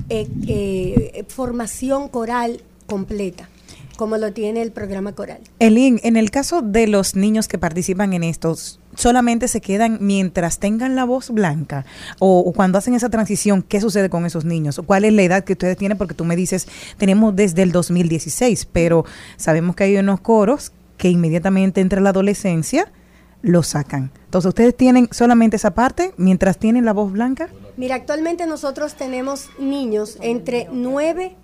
eh, 0.09 0.29
eh, 0.47 1.25
formación 1.29 2.09
coral 2.09 2.63
completa, 2.87 3.49
como 3.97 4.19
lo 4.19 4.33
tiene 4.33 4.61
el 4.61 4.73
programa 4.73 5.15
coral. 5.15 5.41
Elin, 5.59 6.01
en 6.03 6.17
el 6.17 6.31
caso 6.31 6.63
de 6.63 6.87
los 6.87 7.17
niños 7.17 7.49
que 7.49 7.59
participan 7.59 8.13
en 8.13 8.23
estos, 8.23 8.79
solamente 8.95 9.49
se 9.49 9.61
quedan 9.61 9.99
mientras 10.01 10.59
tengan 10.59 10.97
la 10.97 11.05
voz 11.05 11.31
blanca 11.31 11.87
o, 12.19 12.41
o 12.41 12.53
cuando 12.53 12.77
hacen 12.77 12.95
esa 12.95 13.09
transición, 13.09 13.63
¿qué 13.63 13.81
sucede 13.81 14.11
con 14.11 14.27
esos 14.27 14.45
niños? 14.45 14.81
¿Cuál 14.85 15.05
es 15.05 15.13
la 15.13 15.23
edad 15.23 15.45
que 15.45 15.53
ustedes 15.55 15.77
tienen? 15.77 15.97
Porque 15.97 16.15
tú 16.15 16.25
me 16.25 16.37
dices, 16.37 16.69
tenemos 16.99 17.35
desde 17.35 17.63
el 17.63 17.73
2016, 17.73 18.67
pero 18.73 19.05
sabemos 19.37 19.77
que 19.77 19.85
hay 19.85 19.97
unos 19.97 20.21
coros 20.21 20.73
que 21.01 21.09
inmediatamente 21.09 21.81
entra 21.81 21.99
la 22.03 22.11
adolescencia, 22.11 22.93
lo 23.41 23.63
sacan. 23.63 24.13
Entonces, 24.27 24.51
¿ustedes 24.51 24.77
tienen 24.77 25.09
solamente 25.13 25.57
esa 25.57 25.71
parte 25.71 26.13
mientras 26.19 26.59
tienen 26.59 26.85
la 26.85 26.93
voz 26.93 27.11
blanca? 27.11 27.49
Mira, 27.79 27.95
actualmente 27.95 28.47
nosotros 28.47 28.97
tenemos 28.97 29.49
niños 29.59 30.19
entre 30.21 30.69
9 30.71 31.37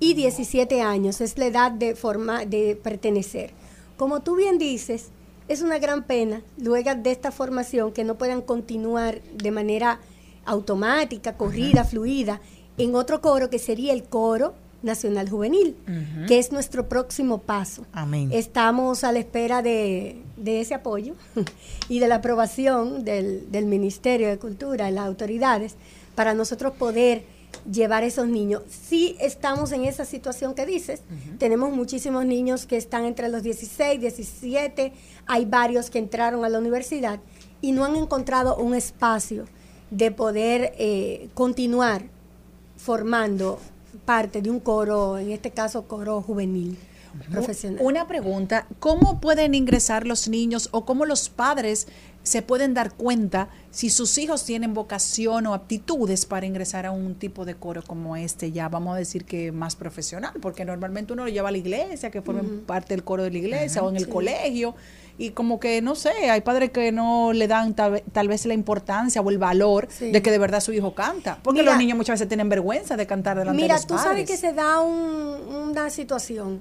y 0.00 0.14
17 0.14 0.80
años, 0.80 1.20
es 1.20 1.36
la 1.36 1.44
edad 1.44 1.70
de, 1.70 1.94
forma, 1.94 2.46
de 2.46 2.74
pertenecer. 2.82 3.50
Como 3.98 4.20
tú 4.20 4.34
bien 4.34 4.56
dices, 4.56 5.10
es 5.46 5.60
una 5.60 5.78
gran 5.78 6.04
pena 6.04 6.40
luego 6.56 6.94
de 6.94 7.10
esta 7.10 7.32
formación 7.32 7.92
que 7.92 8.04
no 8.04 8.16
puedan 8.16 8.40
continuar 8.40 9.20
de 9.34 9.50
manera 9.50 10.00
automática, 10.46 11.36
corrida, 11.36 11.84
fluida, 11.84 12.40
en 12.78 12.94
otro 12.94 13.20
coro 13.20 13.50
que 13.50 13.58
sería 13.58 13.92
el 13.92 14.04
coro 14.04 14.54
nacional 14.82 15.28
juvenil, 15.28 15.76
que 16.26 16.38
es 16.38 16.52
nuestro 16.52 16.88
próximo 16.88 17.38
paso. 17.38 17.86
Amén. 17.92 18.30
Estamos 18.32 19.04
a 19.04 19.12
la 19.12 19.18
espera 19.18 19.62
de, 19.62 20.22
de 20.36 20.60
ese 20.60 20.74
apoyo 20.74 21.14
y 21.88 21.98
de 21.98 22.08
la 22.08 22.16
aprobación 22.16 23.04
del, 23.04 23.50
del 23.50 23.66
Ministerio 23.66 24.28
de 24.28 24.38
Cultura, 24.38 24.86
de 24.86 24.92
las 24.92 25.06
autoridades, 25.06 25.76
para 26.14 26.34
nosotros 26.34 26.72
poder 26.74 27.24
llevar 27.70 28.02
a 28.02 28.06
esos 28.06 28.28
niños. 28.28 28.62
Sí 28.68 29.16
estamos 29.20 29.72
en 29.72 29.84
esa 29.84 30.04
situación 30.04 30.54
que 30.54 30.66
dices, 30.66 31.02
tenemos 31.38 31.70
muchísimos 31.72 32.24
niños 32.24 32.66
que 32.66 32.76
están 32.76 33.04
entre 33.04 33.28
los 33.28 33.42
16, 33.42 34.00
17, 34.00 34.92
hay 35.26 35.44
varios 35.44 35.90
que 35.90 35.98
entraron 35.98 36.44
a 36.44 36.48
la 36.48 36.58
universidad 36.58 37.20
y 37.60 37.72
no 37.72 37.84
han 37.84 37.96
encontrado 37.96 38.56
un 38.56 38.74
espacio 38.74 39.46
de 39.90 40.10
poder 40.10 40.72
eh, 40.78 41.28
continuar 41.34 42.04
formando 42.76 43.60
parte 44.04 44.42
de 44.42 44.50
un 44.50 44.60
coro, 44.60 45.18
en 45.18 45.32
este 45.32 45.50
caso 45.50 45.86
coro 45.86 46.22
juvenil 46.22 46.78
profesional. 47.30 47.78
Una 47.82 48.06
pregunta, 48.06 48.66
¿cómo 48.78 49.20
pueden 49.20 49.54
ingresar 49.54 50.06
los 50.06 50.28
niños 50.28 50.68
o 50.72 50.84
cómo 50.84 51.04
los 51.04 51.28
padres 51.28 51.86
se 52.22 52.40
pueden 52.40 52.72
dar 52.72 52.94
cuenta 52.94 53.48
si 53.70 53.90
sus 53.90 54.16
hijos 54.18 54.44
tienen 54.44 54.74
vocación 54.74 55.46
o 55.46 55.54
aptitudes 55.54 56.24
para 56.24 56.46
ingresar 56.46 56.86
a 56.86 56.92
un 56.92 57.16
tipo 57.16 57.44
de 57.44 57.56
coro 57.56 57.82
como 57.82 58.16
este, 58.16 58.52
ya 58.52 58.68
vamos 58.68 58.94
a 58.94 58.98
decir 58.98 59.24
que 59.24 59.50
más 59.50 59.74
profesional, 59.74 60.34
porque 60.40 60.64
normalmente 60.64 61.12
uno 61.12 61.24
lo 61.24 61.30
lleva 61.30 61.48
a 61.48 61.52
la 61.52 61.58
iglesia, 61.58 62.10
que 62.10 62.22
formen 62.22 62.60
parte 62.60 62.94
del 62.94 63.02
coro 63.02 63.24
de 63.24 63.30
la 63.30 63.38
iglesia 63.38 63.82
o 63.82 63.90
en 63.90 63.96
el 63.96 64.04
sí. 64.04 64.10
colegio, 64.10 64.74
y 65.18 65.30
como 65.30 65.60
que, 65.60 65.82
no 65.82 65.94
sé, 65.94 66.10
hay 66.30 66.40
padres 66.40 66.70
que 66.70 66.90
no 66.92 67.32
le 67.32 67.46
dan 67.48 67.74
tal, 67.74 68.02
tal 68.12 68.28
vez 68.28 68.46
la 68.46 68.54
importancia 68.54 69.20
o 69.20 69.30
el 69.30 69.38
valor 69.38 69.88
Sí. 69.90 70.10
de 70.10 70.22
que 70.22 70.30
de 70.30 70.38
verdad 70.38 70.60
su 70.60 70.72
hijo 70.72 70.94
canta, 70.94 71.38
porque 71.42 71.60
Mira- 71.60 71.72
los 71.72 71.78
niños 71.80 71.96
muchas 71.96 72.14
veces 72.14 72.28
tienen 72.28 72.48
vergüenza 72.48 72.96
de 72.96 73.06
cantar 73.06 73.36
delante 73.38 73.56
de 73.56 73.62
Mira, 73.62 73.74
los 73.76 73.86
tú 73.86 73.94
padres. 73.94 74.10
sabes 74.10 74.26
que 74.30 74.36
se 74.36 74.52
da 74.52 74.80
un- 74.80 75.70
una 75.70 75.90
situación. 75.90 76.60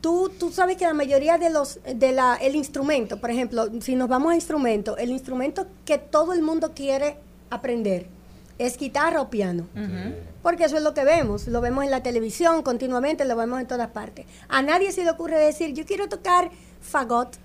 Tú, 0.00 0.30
tú 0.38 0.50
sabes 0.52 0.76
que 0.76 0.84
la 0.84 0.94
mayoría 0.94 1.38
de 1.38 1.50
los, 1.50 1.80
de 1.92 2.12
la, 2.12 2.36
el 2.36 2.54
instrumento, 2.54 3.20
por 3.20 3.30
ejemplo, 3.32 3.66
si 3.80 3.96
nos 3.96 4.08
vamos 4.08 4.30
a 4.32 4.34
instrumento, 4.36 4.96
el 4.96 5.10
instrumento 5.10 5.66
que 5.84 5.98
todo 5.98 6.32
el 6.32 6.40
mundo 6.42 6.70
quiere 6.74 7.16
aprender 7.50 8.06
es 8.58 8.76
guitarra 8.78 9.20
o 9.20 9.28
piano. 9.28 9.66
Porque 10.42 10.64
eso 10.64 10.76
es 10.76 10.82
lo 10.84 10.94
que 10.94 11.02
vemos, 11.04 11.48
lo 11.48 11.60
vemos 11.60 11.84
en 11.84 11.90
la 11.90 12.02
televisión 12.02 12.62
continuamente, 12.62 13.24
lo 13.24 13.34
vemos 13.36 13.60
en 13.60 13.66
todas 13.66 13.88
partes. 13.90 14.24
A 14.48 14.62
nadie 14.62 14.92
se 14.92 15.02
le 15.02 15.10
ocurre 15.10 15.36
decir, 15.38 15.74
yo 15.74 15.84
quiero 15.84 16.08
tocar 16.08 16.50
fagot 16.80 17.36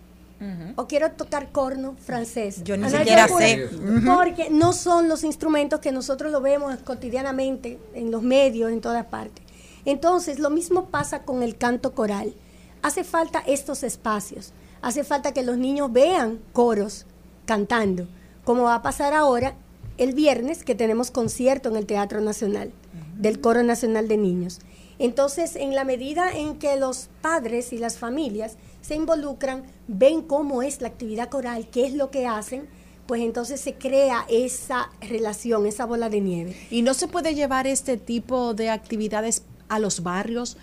o 0.75 0.87
quiero 0.87 1.11
tocar 1.11 1.51
corno 1.51 1.95
francés. 1.99 2.63
Yo 2.63 2.77
ni 2.77 2.89
siquiera 2.89 3.27
sé. 3.27 3.69
Porque 4.05 4.49
no 4.49 4.73
son 4.73 5.07
los 5.07 5.23
instrumentos 5.23 5.79
que 5.79 5.91
nosotros 5.91 6.31
lo 6.31 6.41
vemos 6.41 6.75
cotidianamente 6.77 7.79
en 7.93 8.11
los 8.11 8.21
medios, 8.21 8.71
en 8.71 8.81
todas 8.81 9.05
partes. 9.05 9.43
Entonces, 9.85 10.39
lo 10.39 10.49
mismo 10.49 10.85
pasa 10.85 11.23
con 11.23 11.43
el 11.43 11.57
canto 11.57 11.93
coral. 11.93 12.33
Hace 12.81 13.03
falta 13.03 13.43
estos 13.45 13.83
espacios. 13.83 14.53
Hace 14.81 15.03
falta 15.03 15.33
que 15.33 15.43
los 15.43 15.57
niños 15.57 15.91
vean 15.91 16.39
coros 16.51 17.05
cantando, 17.45 18.07
como 18.43 18.63
va 18.63 18.75
a 18.75 18.81
pasar 18.81 19.13
ahora 19.13 19.55
el 19.97 20.13
viernes 20.13 20.63
que 20.63 20.75
tenemos 20.75 21.11
concierto 21.11 21.69
en 21.69 21.77
el 21.77 21.85
Teatro 21.85 22.21
Nacional 22.21 22.71
del 23.17 23.39
Coro 23.39 23.63
Nacional 23.63 24.07
de 24.07 24.17
Niños. 24.17 24.59
Entonces, 24.99 25.55
en 25.55 25.75
la 25.75 25.83
medida 25.83 26.31
en 26.31 26.57
que 26.57 26.75
los 26.75 27.09
padres 27.21 27.73
y 27.73 27.77
las 27.77 27.97
familias 27.97 28.57
se 28.83 28.93
involucran, 28.95 29.63
ven 29.87 30.21
cómo 30.21 30.61
es 30.61 30.79
la 30.81 30.89
actividad 30.89 31.29
coral, 31.29 31.67
qué 31.71 31.85
es 31.87 31.93
lo 31.93 32.11
que 32.11 32.27
hacen, 32.27 32.67
pues 33.07 33.21
entonces 33.21 33.59
se 33.59 33.73
crea 33.75 34.25
esa 34.29 34.89
relación, 35.01 35.65
esa 35.65 35.85
bola 35.85 36.09
de 36.09 36.21
nieve. 36.21 36.55
Y 36.69 36.83
no 36.83 36.93
se 36.93 37.07
puede 37.07 37.33
llevar 37.33 37.65
este 37.65 37.97
tipo 37.97 38.53
de 38.53 38.69
actividades 38.69 39.43
a 39.69 39.79
los 39.79 40.03
barrios, 40.03 40.57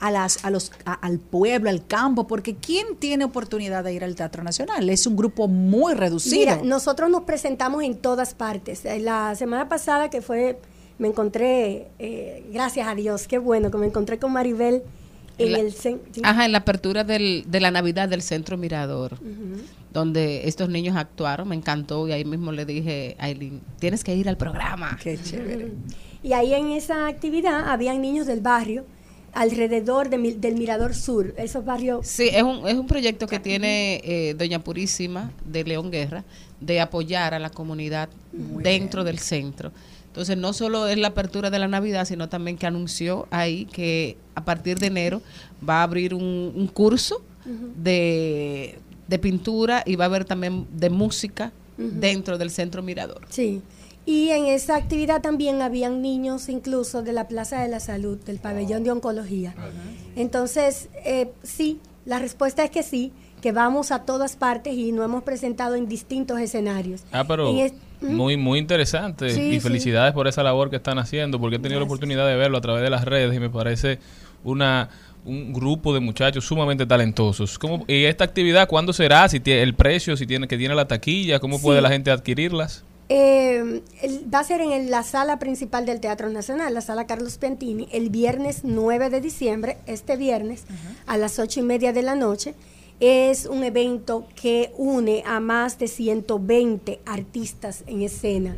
a 0.00 0.10
las, 0.10 0.44
a 0.44 0.50
los, 0.50 0.72
a- 0.84 0.94
al 0.94 1.18
pueblo, 1.18 1.70
al 1.70 1.86
campo, 1.86 2.26
porque 2.26 2.56
¿quién 2.56 2.96
tiene 2.98 3.24
oportunidad 3.24 3.84
de 3.84 3.92
ir 3.94 4.04
al 4.04 4.14
Teatro 4.16 4.42
Nacional? 4.42 4.88
Es 4.90 5.06
un 5.06 5.16
grupo 5.16 5.48
muy 5.48 5.94
reducido. 5.94 6.38
Mira, 6.38 6.60
nosotros 6.62 7.08
nos 7.10 7.22
presentamos 7.22 7.82
en 7.84 7.96
todas 7.96 8.34
partes. 8.34 8.84
Eh, 8.84 8.98
La 9.00 9.34
semana 9.36 9.68
pasada 9.68 10.10
que 10.10 10.20
fue, 10.20 10.58
me 10.98 11.08
encontré, 11.08 11.88
eh, 11.98 12.44
gracias 12.52 12.86
a 12.88 12.94
Dios, 12.94 13.26
qué 13.28 13.38
bueno 13.38 13.70
que 13.70 13.78
me 13.78 13.86
encontré 13.86 14.18
con 14.18 14.32
Maribel 14.32 14.82
en 15.38 15.52
La- 15.52 15.58
el 15.60 15.72
sí. 15.72 15.96
Ajá, 16.22 16.44
en 16.44 16.52
la 16.52 16.58
apertura 16.58 17.04
del, 17.04 17.44
de 17.48 17.60
la 17.60 17.70
Navidad 17.70 18.08
del 18.08 18.22
Centro 18.22 18.56
Mirador, 18.56 19.18
donde 19.92 20.48
estos 20.48 20.68
niños 20.68 20.96
actuaron, 20.96 21.48
me 21.48 21.54
encantó 21.56 22.06
y 22.08 22.12
ahí 22.12 22.24
mismo 22.24 22.52
le 22.52 22.64
dije 22.64 23.16
a 23.18 23.24
Aileen, 23.24 23.60
tienes 23.78 24.04
que 24.04 24.14
ir 24.14 24.28
al 24.28 24.36
programa. 24.36 24.98
Qué 25.02 25.18
chévere. 25.22 25.72
Y 26.22 26.32
ahí 26.34 26.54
en 26.54 26.70
esa 26.70 27.08
actividad 27.08 27.68
habían 27.70 28.00
niños 28.00 28.26
del 28.26 28.40
barrio 28.40 28.84
alrededor 29.34 30.10
de 30.10 30.18
del 30.34 30.54
Mirador 30.56 30.94
Sur, 30.94 31.34
esos 31.38 31.64
barrios. 31.64 32.06
Sí, 32.06 32.28
es 32.32 32.42
un, 32.42 32.68
es 32.68 32.74
un 32.74 32.86
proyecto 32.86 33.26
que 33.26 33.40
tiene 33.40 34.00
eh, 34.04 34.34
Doña 34.34 34.58
Purísima 34.62 35.32
de 35.44 35.64
León 35.64 35.90
Guerra 35.90 36.22
de 36.60 36.80
apoyar 36.80 37.34
a 37.34 37.38
la 37.38 37.50
comunidad 37.50 38.08
dentro 38.32 39.04
del 39.04 39.18
centro. 39.18 39.72
Entonces, 40.12 40.36
no 40.36 40.52
solo 40.52 40.88
es 40.88 40.98
la 40.98 41.08
apertura 41.08 41.48
de 41.48 41.58
la 41.58 41.68
Navidad, 41.68 42.04
sino 42.04 42.28
también 42.28 42.58
que 42.58 42.66
anunció 42.66 43.26
ahí 43.30 43.64
que 43.64 44.18
a 44.34 44.44
partir 44.44 44.78
de 44.78 44.88
enero 44.88 45.22
va 45.66 45.80
a 45.80 45.84
abrir 45.84 46.12
un, 46.12 46.52
un 46.54 46.66
curso 46.66 47.22
de, 47.46 48.78
de 49.08 49.18
pintura 49.18 49.82
y 49.86 49.96
va 49.96 50.04
a 50.04 50.08
haber 50.08 50.26
también 50.26 50.66
de 50.70 50.90
música 50.90 51.50
dentro 51.78 52.36
del 52.36 52.50
centro 52.50 52.82
Mirador. 52.82 53.22
Sí. 53.30 53.62
Y 54.04 54.28
en 54.28 54.44
esa 54.44 54.76
actividad 54.76 55.22
también 55.22 55.62
habían 55.62 56.02
niños 56.02 56.50
incluso 56.50 57.02
de 57.02 57.14
la 57.14 57.26
Plaza 57.26 57.62
de 57.62 57.68
la 57.68 57.80
Salud, 57.80 58.18
del 58.18 58.38
pabellón 58.38 58.84
de 58.84 58.90
oncología. 58.90 59.54
Entonces, 60.14 60.90
eh, 61.06 61.32
sí, 61.42 61.80
la 62.04 62.18
respuesta 62.18 62.64
es 62.64 62.70
que 62.70 62.82
sí, 62.82 63.12
que 63.40 63.52
vamos 63.52 63.92
a 63.92 64.00
todas 64.00 64.36
partes 64.36 64.74
y 64.74 64.92
nos 64.92 65.06
hemos 65.06 65.22
presentado 65.22 65.74
en 65.74 65.88
distintos 65.88 66.38
escenarios. 66.38 67.02
Ah, 67.12 67.24
pero. 67.26 67.50
Muy 68.02 68.36
muy 68.36 68.58
interesante 68.58 69.30
Sí, 69.30 69.40
y 69.40 69.54
sí. 69.54 69.60
felicidades 69.60 70.12
por 70.12 70.28
esa 70.28 70.42
labor 70.42 70.70
que 70.70 70.76
están 70.76 70.98
haciendo 70.98 71.38
porque 71.40 71.56
he 71.56 71.58
tenido 71.58 71.80
la 71.80 71.86
oportunidad 71.86 72.26
de 72.26 72.36
verlo 72.36 72.58
a 72.58 72.60
través 72.60 72.82
de 72.82 72.90
las 72.90 73.04
redes 73.04 73.34
y 73.34 73.40
me 73.40 73.50
parece 73.50 73.98
una 74.44 74.88
un 75.24 75.52
grupo 75.52 75.94
de 75.94 76.00
muchachos 76.00 76.44
sumamente 76.44 76.84
talentosos. 76.84 77.56
¿Cómo, 77.58 77.84
¿Y 77.86 78.04
esta 78.06 78.24
actividad 78.24 78.66
cuándo 78.68 78.92
será? 78.92 79.28
Si 79.28 79.38
tiene 79.38 79.62
el 79.62 79.74
precio, 79.74 80.16
si 80.16 80.26
tiene 80.26 80.48
que 80.48 80.58
tiene 80.58 80.74
la 80.74 80.88
taquilla, 80.88 81.38
cómo 81.38 81.60
puede 81.60 81.80
la 81.80 81.90
gente 81.90 82.10
adquirirlas? 82.10 82.84
Eh, 83.08 83.82
va 84.34 84.40
a 84.40 84.44
ser 84.44 84.62
en 84.62 84.90
la 84.90 85.02
sala 85.02 85.38
principal 85.38 85.86
del 85.86 86.00
Teatro 86.00 86.28
Nacional, 86.30 86.72
la 86.74 86.80
sala 86.80 87.06
Carlos 87.06 87.36
Piantini, 87.38 87.86
el 87.92 88.10
viernes 88.10 88.62
9 88.64 89.10
de 89.10 89.20
diciembre, 89.20 89.78
este 89.86 90.16
viernes, 90.16 90.64
a 91.06 91.16
las 91.18 91.38
ocho 91.38 91.60
y 91.60 91.62
media 91.62 91.92
de 91.92 92.02
la 92.02 92.14
noche. 92.14 92.54
Es 93.04 93.46
un 93.46 93.64
evento 93.64 94.28
que 94.40 94.72
une 94.78 95.24
a 95.26 95.40
más 95.40 95.76
de 95.76 95.88
120 95.88 97.00
artistas 97.04 97.82
en 97.88 98.02
escena. 98.02 98.54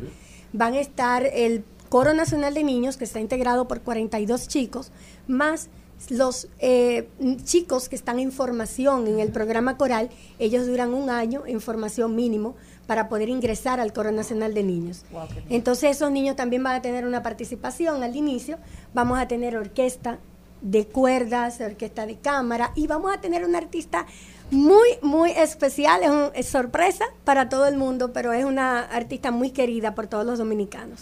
Van 0.53 0.75
a 0.75 0.81
estar 0.81 1.25
el 1.25 1.63
Coro 1.89 2.13
Nacional 2.13 2.53
de 2.53 2.63
Niños, 2.63 2.95
que 2.95 3.05
está 3.05 3.19
integrado 3.19 3.67
por 3.67 3.81
42 3.81 4.47
chicos, 4.47 4.91
más 5.25 5.69
los 6.09 6.47
eh, 6.59 7.09
chicos 7.43 7.89
que 7.89 7.95
están 7.95 8.19
en 8.19 8.31
formación 8.31 9.07
en 9.07 9.19
el 9.19 9.31
programa 9.31 9.77
coral, 9.77 10.11
ellos 10.37 10.67
duran 10.67 10.93
un 10.93 11.09
año 11.09 11.41
en 11.47 11.59
formación 11.59 12.15
mínimo 12.15 12.55
para 12.85 13.09
poder 13.09 13.29
ingresar 13.29 13.79
al 13.79 13.93
Coro 13.93 14.11
Nacional 14.11 14.53
de 14.53 14.61
Niños. 14.61 15.05
Entonces 15.49 15.95
esos 15.95 16.11
niños 16.11 16.35
también 16.35 16.61
van 16.61 16.75
a 16.75 16.83
tener 16.83 17.07
una 17.07 17.23
participación 17.23 18.03
al 18.03 18.15
inicio, 18.15 18.59
vamos 18.93 19.17
a 19.17 19.27
tener 19.27 19.57
orquesta 19.57 20.19
de 20.61 20.85
cuerdas, 20.87 21.61
orquesta 21.61 22.05
de 22.05 22.17
cámara 22.17 22.71
y 22.75 22.87
vamos 22.87 23.13
a 23.13 23.21
tener 23.21 23.45
un 23.45 23.55
artista 23.55 24.05
muy, 24.51 24.87
muy 25.01 25.31
especial, 25.31 26.03
es, 26.03 26.09
un- 26.09 26.29
es 26.33 26.47
sorpresa 26.47 27.05
para 27.23 27.49
todo 27.49 27.67
el 27.67 27.77
mundo, 27.77 28.11
pero 28.13 28.31
es 28.33 28.45
una 28.45 28.81
artista 28.81 29.31
muy 29.31 29.49
querida 29.51 29.95
por 29.95 30.07
todos 30.07 30.25
los 30.25 30.37
dominicanos. 30.39 31.01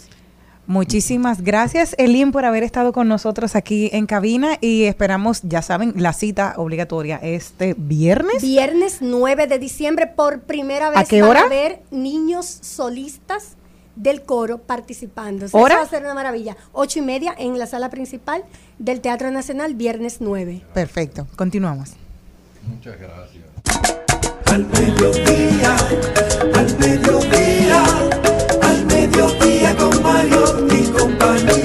Muchísimas 0.66 1.42
gracias, 1.42 1.94
Elin, 1.98 2.32
por 2.32 2.46
haber 2.46 2.62
estado 2.62 2.94
con 2.94 3.06
nosotros 3.06 3.54
aquí 3.54 3.90
en 3.92 4.06
cabina 4.06 4.56
y 4.62 4.84
esperamos, 4.84 5.42
ya 5.42 5.60
saben, 5.60 5.92
la 5.96 6.14
cita 6.14 6.54
obligatoria 6.56 7.16
este 7.22 7.74
viernes. 7.76 8.40
Viernes 8.42 8.98
9 9.02 9.46
de 9.46 9.58
diciembre, 9.58 10.06
por 10.06 10.40
primera 10.40 10.88
vez 10.88 10.98
¿A 11.00 11.04
qué 11.04 11.22
hora? 11.22 11.46
ver 11.48 11.82
niños 11.90 12.46
solistas 12.46 13.56
del 13.94 14.22
coro 14.22 14.56
participando. 14.56 15.44
Eso 15.46 15.58
va 15.58 15.82
a 15.82 15.86
ser 15.86 16.02
una 16.02 16.14
maravilla. 16.14 16.56
Ocho 16.72 16.98
y 16.98 17.02
media 17.02 17.34
en 17.36 17.58
la 17.58 17.66
sala 17.66 17.90
principal 17.90 18.42
del 18.78 19.02
Teatro 19.02 19.30
Nacional, 19.30 19.74
viernes 19.74 20.16
9. 20.20 20.62
Perfecto, 20.72 21.26
continuamos. 21.36 21.90
Muchas 22.66 22.98
gracias. 22.98 23.44
Al 24.46 24.66
mediodía, 24.66 25.76
al 26.54 26.78
mediodía, 26.78 27.84
al 28.62 28.86
mediodía 28.86 29.76
con 29.76 30.02
Mario 30.02 30.66
y 30.70 30.82
compañía. 30.90 31.63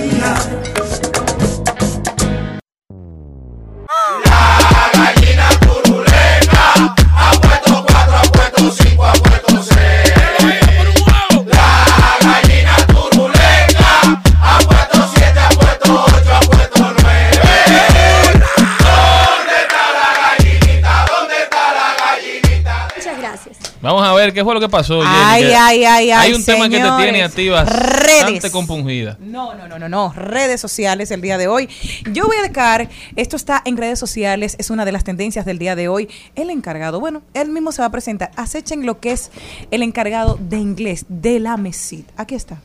Ver 24.30 24.34
qué 24.34 24.44
fue 24.44 24.54
lo 24.54 24.60
que 24.60 24.70
pasó. 24.70 25.02
Ay, 25.04 25.46
ay, 25.46 25.84
ay, 25.84 25.86
ay, 25.86 26.12
Hay 26.12 26.34
un 26.34 26.44
tema 26.44 26.70
que 26.70 26.80
te 26.80 26.92
tiene 26.98 27.24
a 27.24 27.30
ti 27.30 27.50
Redes. 27.50 28.22
bastante 28.24 28.52
compungida. 28.52 29.18
No, 29.20 29.54
no, 29.56 29.68
no, 29.68 29.80
no, 29.80 29.90
no. 29.90 30.14
Redes 30.14 30.62
sociales 30.62 31.12
el 31.12 31.22
día 31.22 31.38
de 31.38 31.48
hoy. 31.48 31.70
Yo 32.12 32.26
voy 32.26 32.38
a 32.38 32.42
dejar, 32.48 32.90
esto 33.16 33.36
está 33.36 33.62
en 33.66 33.78
redes 33.78 34.00
sociales, 34.00 34.56
es 34.60 34.70
una 34.70 34.86
de 34.86 34.92
las 34.92 35.04
tendencias 35.04 35.46
del 35.46 35.60
día 35.60 35.76
de 35.76 35.88
hoy. 35.88 36.10
El 36.36 36.50
encargado, 36.50 37.00
bueno, 37.00 37.22
él 37.34 37.50
mismo 37.50 37.72
se 37.72 37.82
va 37.82 37.88
a 37.88 37.92
presentar. 37.92 38.32
Acechen 38.36 38.86
lo 38.86 39.00
que 39.00 39.12
es 39.12 39.32
el 39.72 39.84
encargado 39.84 40.38
de 40.40 40.58
inglés 40.58 41.06
de 41.10 41.40
la 41.40 41.58
MESID. 41.58 42.06
Aquí 42.18 42.36
está. 42.36 42.58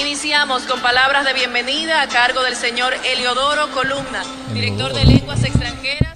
Iniciamos 0.00 0.64
con 0.64 0.80
palabras 0.80 1.24
de 1.24 1.34
bienvenida 1.34 2.02
a 2.02 2.08
cargo 2.08 2.42
del 2.42 2.56
señor 2.56 2.94
Eliodoro 3.04 3.70
Columna, 3.72 4.24
director 4.52 4.92
de 4.92 5.04
lenguas 5.04 5.44
extranjeras. 5.44 6.13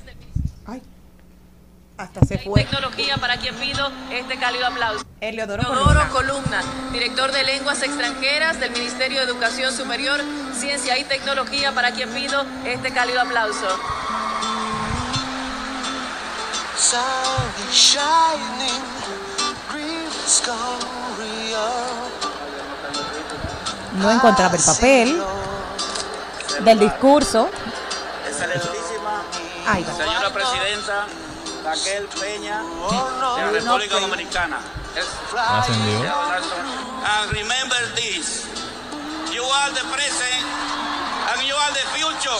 Hasta 1.98 2.24
se 2.24 2.38
fue. 2.38 2.62
Tecnología 2.62 3.16
para 3.16 3.38
quien 3.38 3.56
pido 3.56 3.90
este 4.12 4.38
cálido 4.38 4.68
aplauso. 4.68 5.04
Eliodoro 5.20 5.64
Columna. 5.64 6.08
Columna, 6.10 6.62
director 6.92 7.32
de 7.32 7.42
lenguas 7.42 7.82
extranjeras 7.82 8.60
del 8.60 8.70
Ministerio 8.70 9.18
de 9.18 9.24
Educación 9.24 9.72
Superior, 9.76 10.20
Ciencia 10.54 10.96
y 10.96 11.02
Tecnología, 11.02 11.72
para 11.72 11.90
quien 11.90 12.08
pido 12.10 12.46
este 12.64 12.92
cálido 12.92 13.20
aplauso. 13.20 13.66
No 23.94 24.10
encontraba 24.12 24.54
el 24.54 24.62
papel 24.62 25.20
del 26.60 26.78
discurso. 26.78 27.50
Excelentísima 28.24 29.24
señora 29.96 30.30
presidenta 30.32 31.06
Raquel 31.68 32.08
Peña 32.08 32.62
de 32.62 33.60
la 33.60 33.76
República 33.76 34.00
Dominicana. 34.00 34.58
Ascendió. 35.36 36.14
And 37.04 37.30
remember 37.32 37.76
this. 37.94 38.46
You 39.30 39.44
are 39.44 39.70
the 39.72 39.84
present 39.92 40.46
and 41.28 41.42
you 41.46 41.54
are 41.54 41.72
the 41.72 41.84
future. 41.92 42.38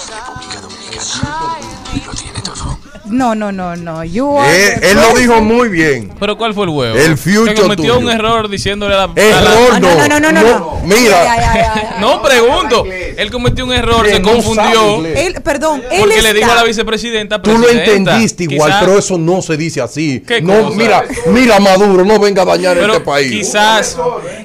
No, 3.10 3.35
no, 3.35 3.51
no, 3.52 3.76
no. 3.76 4.05
You 4.05 4.39
Eh, 4.44 4.78
él 4.82 4.97
lo 5.01 5.18
dijo 5.18 5.40
muy 5.40 5.68
bien. 5.68 6.10
Pero 6.18 6.36
¿cuál 6.36 6.55
fue 6.55 6.64
el 6.64 6.70
huevo? 6.70 6.97
El 6.97 7.16
future 7.16 7.55
Que 7.55 7.60
cometió 7.62 7.94
tuyo. 7.94 7.98
un 8.06 8.10
error 8.10 8.48
diciéndole 8.48 8.94
a 8.94 8.98
la... 8.98 9.02
a 9.05 9.09
la- 9.14 9.22
Error 9.22 9.80
no. 9.80 10.09
no, 10.09 10.20
no, 10.20 10.32
no, 10.32 10.43
no. 10.43 10.80
Mira, 10.85 11.97
No, 12.01 12.22
pregunto. 12.22 12.85
Él 12.86 13.30
cometió 13.30 13.64
un 13.64 13.72
error, 13.72 14.05
Que 14.05 14.12
se 14.14 14.20
no 14.20 14.32
confundió. 14.32 15.05
Él, 15.06 15.35
perdón, 15.43 15.82
él 15.90 16.01
Porque 16.01 16.22
le 16.22 16.32
dijo 16.35 16.51
a 16.51 16.55
la 16.55 16.62
vicepresidenta, 16.64 17.40
tú 17.43 17.56
lo 17.59 17.68
entendiste 17.68 18.44
igual, 18.44 18.70
quizás- 18.70 18.85
pero 18.85 18.98
eso 18.98 19.18
no 19.18 19.43
se 19.43 19.56
dice 19.56 19.80
así. 19.80 20.22
¿Qué 20.26 20.40
No, 20.40 20.64
cosa? 20.64 20.76
mira, 20.76 21.05
mira 21.26 21.59
Maduro, 21.60 22.05
no 22.05 22.18
venga 22.18 22.43
a 22.43 22.44
dañar 22.44 22.76
Pero 22.76 22.93
este 22.94 23.05
país. 23.05 23.30
quizás, 23.30 23.97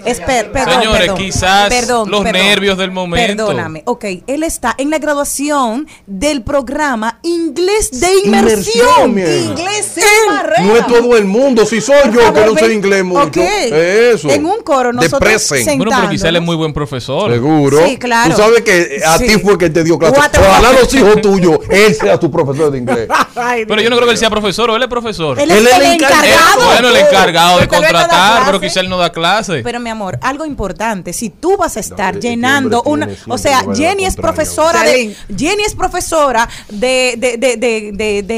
Esper- 0.05 0.51
perdón, 0.51 0.73
Señores, 0.81 0.99
perdón, 1.01 1.17
quizás 1.17 1.69
perdón, 1.69 2.09
los 2.11 2.23
perdón. 2.23 2.41
nervios 2.41 2.77
del 2.77 2.91
momento. 2.91 3.45
Perdóname. 3.45 3.83
Ok, 3.85 4.05
él 4.27 4.43
está 4.43 4.73
en 4.77 4.89
la 4.89 4.97
graduación 4.97 5.87
del 6.07 6.41
programa 6.43 7.19
Inglés 7.23 7.91
de 7.99 8.07
Inmersión, 8.25 8.52
Inglés 8.59 9.91
sin 9.93 10.03
No 10.27 10.33
barrera. 10.35 10.77
es 10.79 10.87
todo 10.87 11.17
el 11.17 11.25
mundo, 11.25 11.65
si 11.65 11.81
soy 11.81 12.11
yo 12.13 12.33
que 12.33 12.45
no 12.45 12.55
sé 12.55 12.73
inglés 12.73 13.03
mucho. 13.03 13.23
Ok. 13.27 13.37
Eso. 13.37 14.29
En 14.29 14.45
un 14.45 14.61
coro 14.63 14.93
nosotros 14.93 15.49
bueno, 15.49 15.91
pero 15.91 16.09
quizás 16.09 16.29
él 16.29 16.35
es 16.37 16.41
muy 16.41 16.55
buen 16.55 16.73
profesor. 16.73 17.31
Seguro. 17.31 17.85
Sí, 17.87 17.97
claro. 17.97 18.35
Tú 18.35 18.41
sabes 18.41 18.61
que 18.61 19.01
a 19.05 19.17
Sí. 19.17 19.27
ti 19.27 19.39
fue 19.39 19.57
que 19.57 19.69
te 19.69 19.83
dio 19.83 19.97
clase. 19.97 20.19
Ojalá 20.39 20.73
los 20.73 20.93
hijos 20.93 21.21
tuyos, 21.21 21.59
él 21.69 21.93
sea 21.95 22.19
tu 22.19 22.29
profesor 22.31 22.71
de 22.71 22.77
inglés. 22.79 23.07
Pero 23.67 23.81
yo 23.81 23.89
no 23.89 23.95
creo 23.97 24.07
que 24.07 24.13
él 24.13 24.17
sea 24.17 24.29
profesor, 24.29 24.69
o 24.69 24.75
él 24.75 24.81
es 24.83 24.87
profesor. 24.89 25.39
Él 25.39 25.49
es 25.51 25.57
el 25.59 25.67
el 25.67 25.91
encargado. 25.93 26.61
Eh, 26.61 26.65
bueno, 26.65 26.89
el 26.89 26.95
encargado 26.97 27.59
de 27.59 27.65
no 27.65 27.71
contratar, 27.71 28.45
pero 28.45 28.59
quizá 28.59 28.79
él 28.79 28.89
no 28.89 28.97
da 28.97 29.11
clase. 29.11 29.61
Pero 29.63 29.79
mi 29.79 29.89
amor, 29.89 30.17
algo 30.21 30.45
importante, 30.45 31.13
si 31.13 31.29
tú 31.29 31.57
vas 31.57 31.77
a 31.77 31.79
estar 31.79 32.19
llenando 32.19 32.81
una, 32.83 33.09
o 33.27 33.37
sea, 33.37 33.63
Jenny 33.73 34.05
es 34.05 34.15
profesora 34.15 34.83
de. 34.83 35.15
Jenny 35.35 35.63
es 35.63 35.75
profesora 35.75 36.47
de, 36.69 37.15
de, 37.17 37.37
de, 37.37 37.57
de, 37.57 37.91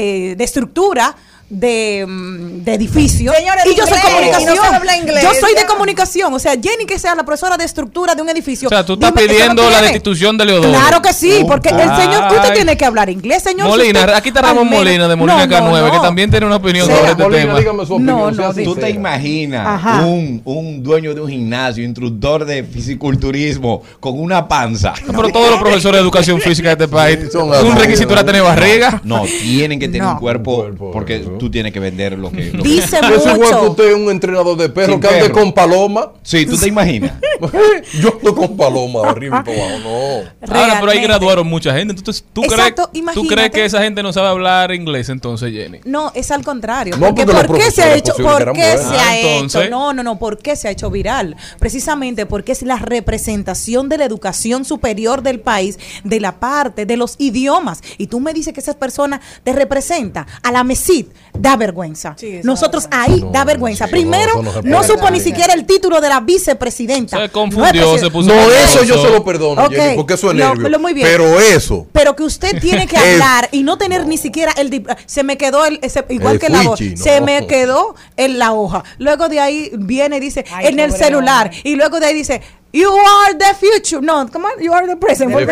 de, 0.06 0.28
de- 0.28 0.34
de 0.36 0.44
estructura. 0.44 1.14
De, 1.48 2.04
mm, 2.08 2.64
de 2.64 2.74
edificio 2.74 3.32
Señora, 3.32 3.62
y 3.64 3.76
yo 3.76 3.86
soy 3.86 3.98
inglés, 3.98 4.36
comunicación 4.36 4.56
y 4.56 4.86
no 4.86 4.94
inglés, 4.96 5.22
yo 5.22 5.30
soy 5.40 5.54
de 5.54 5.64
comunicación 5.64 6.34
o 6.34 6.38
sea 6.40 6.52
Jenny 6.60 6.86
que 6.86 6.98
sea 6.98 7.14
la 7.14 7.24
profesora 7.24 7.56
de 7.56 7.64
estructura 7.64 8.16
de 8.16 8.22
un 8.22 8.28
edificio 8.28 8.66
O 8.66 8.68
sea, 8.68 8.84
tú 8.84 8.94
estás 8.94 9.10
dime, 9.14 9.22
¿eso 9.26 9.32
lo 9.32 9.38
pidiendo 9.38 9.70
la 9.70 9.80
destitución 9.82 10.36
de 10.36 10.44
Leodoro. 10.44 10.70
claro 10.70 11.00
que 11.00 11.12
sí 11.12 11.44
porque 11.46 11.68
el 11.68 11.76
señor 11.78 12.24
usted 12.24 12.40
Ay. 12.42 12.50
tiene 12.52 12.76
que 12.76 12.84
hablar 12.84 13.10
inglés 13.10 13.44
señor 13.44 13.68
Molina, 13.68 14.00
usted- 14.00 14.14
aquí 14.14 14.28
está 14.30 14.42
Ramón 14.42 14.68
Molina 14.68 15.06
de 15.06 15.14
Molina 15.14 15.46
No, 15.46 15.60
no, 15.60 15.70
K9, 15.76 15.90
que 15.90 15.96
no. 15.98 16.02
también 16.02 16.30
tiene 16.30 16.46
una 16.46 16.56
opinión 16.56 16.86
Sea- 16.88 16.96
sobre 16.96 17.10
este 17.12 17.22
Molina, 17.22 17.42
tema. 17.42 17.58
dígame 17.60 17.86
su 17.86 17.94
opinión, 17.94 18.18
No, 18.18 18.34
sea 18.34 18.48
no, 18.48 18.64
Tú 18.64 18.74
te 18.74 18.90
imaginas 18.90 20.02
un, 20.04 20.42
un 20.44 20.82
dueño 20.82 21.14
de 21.14 21.20
un 21.20 21.28
gimnasio, 21.30 21.84
instructor 21.84 22.44
de 22.44 22.64
fisiculturismo, 22.64 23.82
con 24.00 24.18
una 24.18 24.48
panza. 24.48 24.94
No, 25.06 25.12
pero 25.12 25.28
todos 25.30 25.50
los 25.50 25.60
profesores 25.60 25.98
de 25.98 26.02
educación 26.02 26.40
física 26.40 26.74
de 26.74 26.84
este 26.84 26.88
país, 26.88 27.18
Son 27.30 27.48
un 27.66 27.76
requisito 27.76 28.12
era 28.12 28.24
tener 28.24 28.42
barriga. 28.42 29.00
No, 29.04 29.22
tienen 29.22 29.78
que 29.78 29.86
tener 29.86 30.02
No. 30.02 30.12
un 30.14 30.18
cuerpo 30.18 30.66
porque 30.92 31.35
tú 31.38 31.50
tienes 31.50 31.72
que 31.72 31.80
vender 31.80 32.18
lo 32.18 32.30
que. 32.30 32.50
lo 32.52 32.62
que- 32.62 32.68
dice 32.68 32.98
Es 32.98 33.24
igual 33.26 33.50
que 33.50 33.54
mucho 33.56 33.70
usted 33.70 33.88
es 33.90 33.94
un 33.94 34.10
entrenador 34.10 34.56
de 34.56 34.68
perro 34.68 34.92
Sin 34.92 35.00
que 35.00 35.08
ande 35.08 35.20
perro. 35.22 35.34
con 35.34 35.52
paloma. 35.52 36.12
Sí, 36.22 36.46
tú 36.46 36.56
te 36.56 36.68
imaginas. 36.68 37.12
Yo 38.00 38.14
ando 38.18 38.34
con 38.34 38.56
paloma 38.56 39.08
arriba 39.10 39.42
y 39.42 39.44
para 39.50 39.66
abajo. 39.74 39.80
No. 39.84 40.54
Ahora, 40.60 40.76
pero 40.80 40.92
ahí 40.92 41.00
graduaron 41.02 41.46
mucha 41.46 41.74
gente. 41.74 41.94
Entonces, 41.96 42.24
¿tú, 42.32 42.42
Exacto, 42.44 42.90
crees, 42.92 43.06
¿tú 43.14 43.26
crees 43.26 43.50
que 43.50 43.64
esa 43.64 43.82
gente 43.82 44.02
no 44.02 44.12
sabe 44.12 44.28
hablar 44.28 44.72
inglés 44.72 45.08
entonces, 45.08 45.52
Jenny? 45.52 45.80
No, 45.84 46.12
es 46.14 46.30
al 46.30 46.42
contrario. 46.44 46.96
No, 46.96 47.14
porque 47.14 47.32
¿Por 47.32 47.58
qué 47.58 47.70
se 47.70 47.82
ha 47.82 47.94
hecho? 47.94 48.14
¿Por 48.16 48.52
qué 48.52 48.76
se 48.78 48.84
ha 48.96 49.08
Ah, 49.10 49.18
entonces. 49.18 49.62
hecho? 49.62 49.70
No, 49.70 49.92
no, 49.92 50.02
no. 50.02 50.18
¿Por 50.18 50.38
qué 50.38 50.56
se 50.56 50.68
ha 50.68 50.70
hecho 50.70 50.90
viral? 50.90 51.36
Precisamente 51.58 52.26
porque 52.26 52.52
es 52.52 52.62
la 52.62 52.76
representación 52.76 53.88
de 53.88 53.98
la 53.98 54.04
educación 54.04 54.64
superior 54.64 55.22
del 55.22 55.40
país, 55.40 55.78
de 56.04 56.20
la 56.20 56.38
parte 56.40 56.86
de 56.86 56.96
los 56.96 57.16
idiomas. 57.18 57.82
Y 57.98 58.06
tú 58.08 58.20
me 58.20 58.32
dices 58.32 58.52
que 58.54 58.60
esa 58.60 58.74
persona 58.74 59.20
te 59.44 59.52
representa 59.52 60.26
a 60.42 60.52
la 60.52 60.64
MESID. 60.64 61.06
Da 61.32 61.56
vergüenza. 61.56 62.14
Sí, 62.18 62.40
Nosotros 62.42 62.88
ahí 62.90 63.24
da 63.32 63.44
vergüenza. 63.44 63.86
sí, 63.86 63.90
Primero, 63.90 64.42
no, 64.62 64.82
supo 64.82 65.10
ni 65.10 65.20
siquiera 65.20 65.52
el 65.54 65.66
título 65.66 66.00
de 66.00 66.08
la 66.08 66.20
vicepresidenta. 66.20 67.18
Se 67.20 67.28
confundió, 67.30 67.92
No 67.92 67.98
se 67.98 68.10
puso 68.10 68.28
No, 68.28 68.50
eso 68.50 68.84
yo 68.84 69.00
se 69.02 69.10
lo 69.10 69.24
perdono, 69.24 69.68
Jenny, 69.68 69.96
porque 69.96 70.14
eso 70.14 70.30
es 70.30 70.36
lo- 70.36 70.48
nervio. 70.48 70.68
lo 70.68 70.78
muy 70.78 70.94
bien. 70.94 71.06
Pero 71.06 71.38
eso. 71.40 71.86
Pero 71.92 72.16
que 72.16 72.22
usted 72.22 72.58
tiene 72.60 72.86
que 72.86 72.96
hablar 72.96 73.48
y 73.52 73.62
no 73.62 73.76
tener 73.78 74.06
ni 74.06 74.16
siquiera 74.18 74.52
el 74.56 74.86
se 75.06 75.22
me 75.22 75.36
quedó 75.36 75.64
el 75.64 75.78
ese- 75.82 76.04
igual 76.08 76.34
El 76.34 76.40
que 76.40 76.48
la 76.48 76.62
voz, 76.62 76.78
fuichi, 76.78 76.96
se 76.96 77.20
me 77.20 77.46
quedó 77.46 77.94
en 78.16 78.38
la 78.38 78.52
hoja. 78.52 78.84
Luego 78.98 79.28
de 79.28 79.40
ahí 79.40 79.70
viene 79.74 80.16
y 80.16 80.20
dice 80.20 80.44
Ay, 80.52 80.66
en 80.68 80.80
el 80.80 80.92
celular 80.92 81.46
hombre. 81.46 81.60
y 81.64 81.76
luego 81.76 82.00
de 82.00 82.06
ahí 82.06 82.14
dice 82.14 82.40
You 82.72 82.90
are 82.92 83.32
the 83.34 83.54
future. 83.58 84.02
No, 84.02 84.26
come 84.28 84.44
on, 84.44 84.62
you 84.62 84.70
are 84.72 84.86
the 84.86 84.96
present. 84.96 85.30
No, 85.30 85.38
no, 85.40 85.46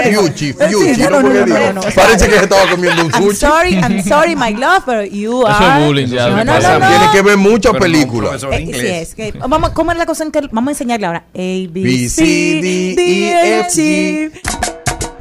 no, 1.23 1.33
no, 1.33 1.47
no, 1.47 1.73
no. 1.73 1.81
Parece 1.81 2.29
que 2.29 2.37
se 2.39 2.45
estaba 2.45 2.69
comiendo 2.71 3.03
un 3.07 3.11
I'm 3.15 3.23
sushi. 3.23 3.37
sorry, 3.37 3.75
I'm 3.77 4.03
sorry, 4.03 4.35
my 4.37 4.51
love, 4.51 4.85
but 4.85 5.11
you 5.11 5.41
Eso 5.43 5.49
are. 5.49 5.81
es 5.81 5.87
bullying 5.87 6.07
ya. 6.09 6.29
No, 6.29 6.37
me 6.37 6.45
no, 6.45 6.53
pasa. 6.53 6.79
no, 6.79 6.81
no. 6.81 6.89
Tiene 6.89 7.13
que 7.13 7.23
ver 7.23 7.37
muchas 7.39 7.73
películas. 7.77 8.43
Eh, 8.51 8.67
sí, 8.75 8.87
es 8.87 9.15
que, 9.15 9.33
vamos, 9.49 9.71
¿cómo 9.71 9.93
es 9.93 9.99
la 9.99 10.05
cosa 10.05 10.25
en 10.25 10.33
que 10.33 10.41
vamos 10.53 10.69
a 10.69 10.73
enseñarle 10.73 11.07
ahora? 11.07 11.25
A, 11.33 11.39
B, 11.39 11.71
B, 11.73 12.09
C, 12.11 12.23
D, 12.23 12.95
E, 12.99 13.61
F, 13.61 13.71
G. 13.71 14.31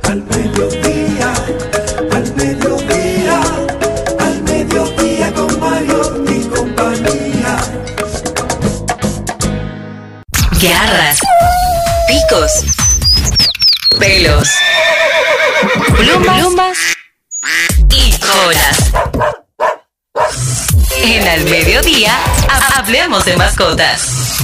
Al 0.09 0.23
mediodía, 0.23 1.33
al 2.11 2.35
mediodía, 2.35 3.41
al 4.19 4.43
mediodía 4.43 5.33
con 5.33 5.59
Mario 5.59 6.25
y 6.29 6.39
compañía. 6.49 7.57
Garras, 10.61 11.19
picos, 12.13 12.51
pelos, 13.99 14.47
plumas, 15.97 16.37
plumas 16.37 16.77
y 17.89 18.11
colas. 18.19 18.91
En 21.01 21.27
al 21.27 21.43
mediodía, 21.45 22.13
ha- 22.49 22.77
hablemos 22.79 23.25
de 23.25 23.35
mascotas. 23.35 24.37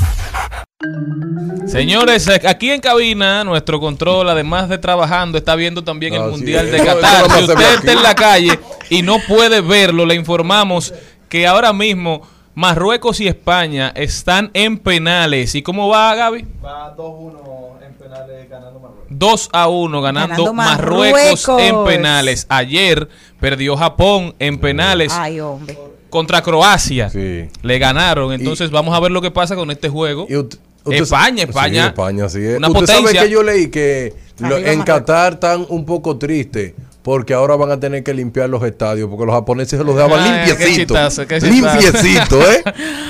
Señores, 1.68 2.28
eh, 2.28 2.42
aquí 2.48 2.72
en 2.72 2.82
cabina, 2.82 3.44
nuestro 3.44 3.80
control, 3.80 4.30
además 4.30 4.68
de 4.70 4.80
trabajando, 4.80 5.38
está 5.38 5.54
viendo 5.56 5.84
también 5.84 6.16
el 6.16 6.22
Así 6.22 6.32
Mundial 6.32 6.66
es. 6.66 6.72
de 6.72 6.78
Qatar. 6.86 7.26
Si 7.32 7.44
usted 7.44 7.74
está 7.76 7.92
en 7.92 8.02
la 8.04 8.16
calle 8.16 8.60
y 8.90 9.04
no 9.04 9.20
puede 9.28 9.62
verlo, 9.62 10.08
le 10.08 10.16
informamos 10.16 10.92
que 11.30 11.46
ahora 11.46 11.72
mismo 11.72 12.28
Marruecos 12.60 13.22
y 13.22 13.28
España 13.30 13.94
están 13.96 14.52
en 14.54 14.78
penales. 14.80 15.56
¿Y 15.56 15.62
cómo 15.62 15.88
va, 15.88 16.14
Gaby? 16.14 16.46
Va 16.62 16.94
2-1 16.94 17.82
en 17.88 17.94
penales 17.94 18.50
ganando 18.50 18.80
Marruecos. 18.82 19.06
2 19.10 19.50
a 19.54 19.68
1 19.70 20.02
ganando, 20.02 20.28
Ganando 20.34 20.54
Marruecos. 20.54 21.48
Marruecos. 21.48 21.62
en 21.62 21.84
penales. 21.86 22.46
Ayer 22.50 23.08
perdió 23.40 23.78
Japón 23.78 24.36
en 24.40 24.58
penales 24.58 25.14
Ay, 25.16 25.40
hombre. 25.40 25.78
contra 26.10 26.42
Croacia. 26.42 27.10
Sí. 27.10 27.48
Le 27.62 27.80
ganaron. 27.80 28.34
Entonces 28.34 28.72
vamos 28.72 28.94
a 28.94 29.00
ver 29.00 29.12
lo 29.12 29.22
que 29.22 29.32
pasa 29.32 29.56
con 29.56 29.72
este 29.72 29.88
juego. 29.88 30.26
Y 30.30 30.34
ut- 30.34 30.58
usted- 30.84 31.02
España, 31.02 31.44
España. 31.44 31.84
Sí, 31.84 31.88
España, 31.88 32.28
sí 32.28 32.40
es. 32.44 32.58
Una 32.58 32.68
Usted 32.68 32.80
potencia. 32.82 33.08
sabe 33.14 33.20
que 33.26 33.32
yo 33.32 33.42
leí 33.42 33.70
que 33.70 34.14
lo- 34.40 34.58
en 34.58 34.64
Marruecos. 34.64 34.86
Qatar 34.86 35.34
están 35.36 35.66
un 35.70 35.86
poco 35.86 36.18
tristes 36.18 36.74
porque 37.02 37.34
ahora 37.34 37.56
van 37.56 37.72
a 37.72 37.80
tener 37.80 38.04
que 38.04 38.14
limpiar 38.14 38.50
los 38.50 38.64
estadios 38.64 39.10
porque 39.10 39.26
los 39.26 39.36
japoneses 39.36 39.80
se 39.80 39.84
los 39.84 39.96
dejaban 39.96 40.20
Ay, 40.20 40.52
qué 40.58 40.66
limpiecitos. 40.66 41.44
Limpiecitos, 41.44 42.46
¿eh? 42.50 42.64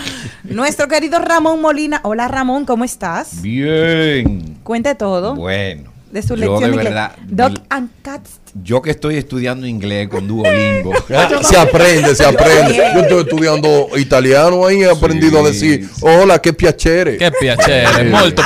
Nuestro 0.43 0.87
querido 0.87 1.19
Ramón 1.19 1.61
Molina. 1.61 1.99
Hola 2.03 2.27
Ramón, 2.27 2.65
¿cómo 2.65 2.83
estás? 2.83 3.41
Bien. 3.41 4.57
Cuente 4.63 4.95
todo 4.95 5.35
Bueno. 5.35 5.88
De 6.11 6.21
su 6.21 6.29
yo 6.29 6.35
lección 6.35 6.71
de 6.71 6.77
verdad, 6.77 7.15
mi- 7.27 7.61
and 7.69 7.89
Cats. 8.01 8.39
yo 8.63 8.81
que 8.81 8.89
estoy 8.91 9.15
estudiando 9.17 9.67
inglés 9.67 10.07
con 10.09 10.27
Duolingo. 10.27 10.91
se 11.41 11.57
aprende, 11.57 12.15
se 12.15 12.25
aprende. 12.25 12.75
Yo 12.75 12.99
estoy 13.01 13.21
estudiando 13.21 13.87
italiano 13.97 14.65
ahí, 14.65 14.81
he 14.81 14.89
aprendido 14.89 15.39
a 15.39 15.47
decir, 15.47 15.87
hola, 16.01 16.39
qué 16.39 16.53
piacere. 16.53 17.17
Qué 17.17 17.31
piacere, 17.31 18.09
molto 18.09 18.41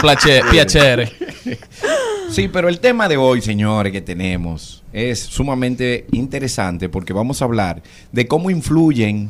piacere. 0.52 1.11
Sí, 2.31 2.48
pero 2.48 2.68
el 2.68 2.80
tema 2.80 3.07
de 3.07 3.18
hoy, 3.18 3.41
señores, 3.41 3.91
que 3.91 4.02
tenemos 4.02 4.84
es 4.91 5.19
sumamente 5.19 6.06
interesante 6.11 6.90
porque 6.90 7.14
vamos 7.14 7.41
a 7.41 7.45
hablar 7.45 7.81
de 8.11 8.27
cómo 8.27 8.49
influyen 8.49 9.30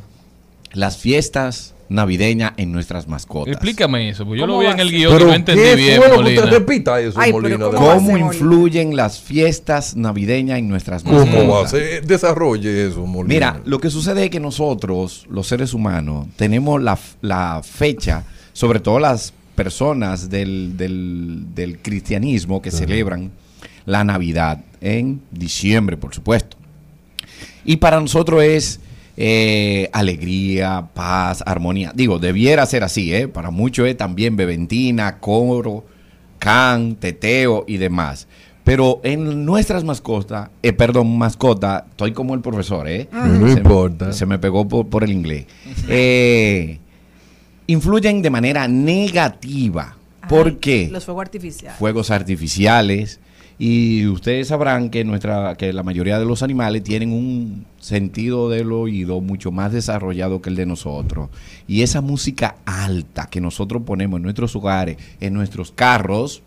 las 0.71 0.97
fiestas 0.97 1.73
navideñas 1.89 2.53
en 2.57 2.71
nuestras 2.71 3.07
mascotas. 3.07 3.53
Explícame 3.53 4.09
eso, 4.09 4.25
porque 4.25 4.39
yo 4.39 4.47
lo 4.47 4.53
¿Cómo 4.53 4.65
vi 4.65 4.71
en 4.73 4.79
el 4.79 4.89
guion 4.89 5.21
y 5.21 5.23
no 5.25 5.33
entendí 5.33 5.61
¿qué 5.63 5.75
bien, 5.75 5.99
Molina. 5.99 6.41
usted 6.43 6.57
repita 6.57 6.99
eso, 6.99 7.19
Ay, 7.19 7.31
Molina. 7.31 7.65
¿cómo 7.69 8.17
influyen 8.17 8.95
las 8.95 9.19
fiestas 9.21 9.95
navideñas 9.95 10.59
en 10.59 10.69
nuestras 10.69 11.03
mascotas? 11.03 11.35
¿Cómo 11.35 11.53
va 11.55 11.65
a 11.65 11.67
ser? 11.67 12.05
Desarrolle 12.05 12.87
eso, 12.87 13.05
Molina. 13.05 13.33
Mira, 13.33 13.61
lo 13.65 13.79
que 13.79 13.89
sucede 13.89 14.23
es 14.25 14.29
que 14.29 14.39
nosotros, 14.39 15.25
los 15.29 15.45
seres 15.47 15.73
humanos, 15.73 16.27
tenemos 16.35 16.81
la, 16.81 16.97
la 17.21 17.61
fecha, 17.63 18.23
sobre 18.53 18.79
todo 18.79 18.99
las 18.99 19.33
personas 19.55 20.29
del, 20.29 20.75
del- 20.77 21.45
del 21.53 21.79
cristianismo 21.79 22.61
que 22.61 22.71
celebran 22.71 23.31
la 23.85 24.03
Navidad 24.03 24.63
en 24.81 25.21
diciembre, 25.31 25.97
por 25.97 26.15
supuesto. 26.15 26.57
Y 27.65 27.77
para 27.77 27.99
nosotros 28.01 28.41
es 28.43 28.79
eh, 29.17 29.89
alegría, 29.93 30.87
paz, 30.93 31.43
armonía. 31.45 31.91
Digo, 31.95 32.19
debiera 32.19 32.65
ser 32.65 32.83
así, 32.83 33.13
¿eh? 33.13 33.27
Para 33.27 33.51
muchos 33.51 33.87
es 33.87 33.95
también 33.97 34.35
beventina, 34.35 35.19
coro, 35.19 35.85
can, 36.39 36.95
teteo 36.95 37.63
y 37.67 37.77
demás. 37.77 38.27
Pero 38.63 39.01
en 39.03 39.43
nuestras 39.45 39.83
mascotas, 39.83 40.49
eh, 40.61 40.71
perdón, 40.71 41.17
mascota, 41.17 41.85
estoy 41.89 42.13
como 42.13 42.33
el 42.33 42.39
profesor, 42.41 42.87
¿eh? 42.87 43.09
No 43.11 43.23
Se 43.23 43.39
me- 43.39 43.51
importa. 43.51 44.13
Se 44.13 44.25
me 44.25 44.39
pegó 44.39 44.67
por, 44.67 44.87
por 44.87 45.03
el 45.03 45.11
inglés. 45.11 45.45
Eh, 45.89 46.79
influyen 47.67 48.21
de 48.21 48.29
manera 48.29 48.67
negativa. 48.67 49.97
¿Por 50.29 50.59
qué? 50.59 50.87
Los 50.91 51.03
fuegos 51.05 51.21
artificiales. 51.23 51.77
fuegos 51.77 52.09
artificiales 52.11 53.19
y 53.59 54.07
ustedes 54.07 54.47
sabrán 54.47 54.89
que 54.89 55.03
nuestra 55.03 55.55
que 55.55 55.71
la 55.73 55.83
mayoría 55.83 56.19
de 56.19 56.25
los 56.25 56.43
animales 56.43 56.83
tienen 56.83 57.13
un 57.13 57.65
sentido 57.79 58.49
del 58.49 58.71
oído 58.71 59.21
mucho 59.21 59.51
más 59.51 59.71
desarrollado 59.71 60.41
que 60.41 60.49
el 60.49 60.55
de 60.55 60.65
nosotros 60.65 61.29
y 61.67 61.83
esa 61.83 62.01
música 62.01 62.55
alta 62.65 63.27
que 63.27 63.41
nosotros 63.41 63.83
ponemos 63.85 64.17
en 64.17 64.23
nuestros 64.23 64.55
hogares, 64.55 64.97
en 65.19 65.33
nuestros 65.33 65.71
carros, 65.71 66.41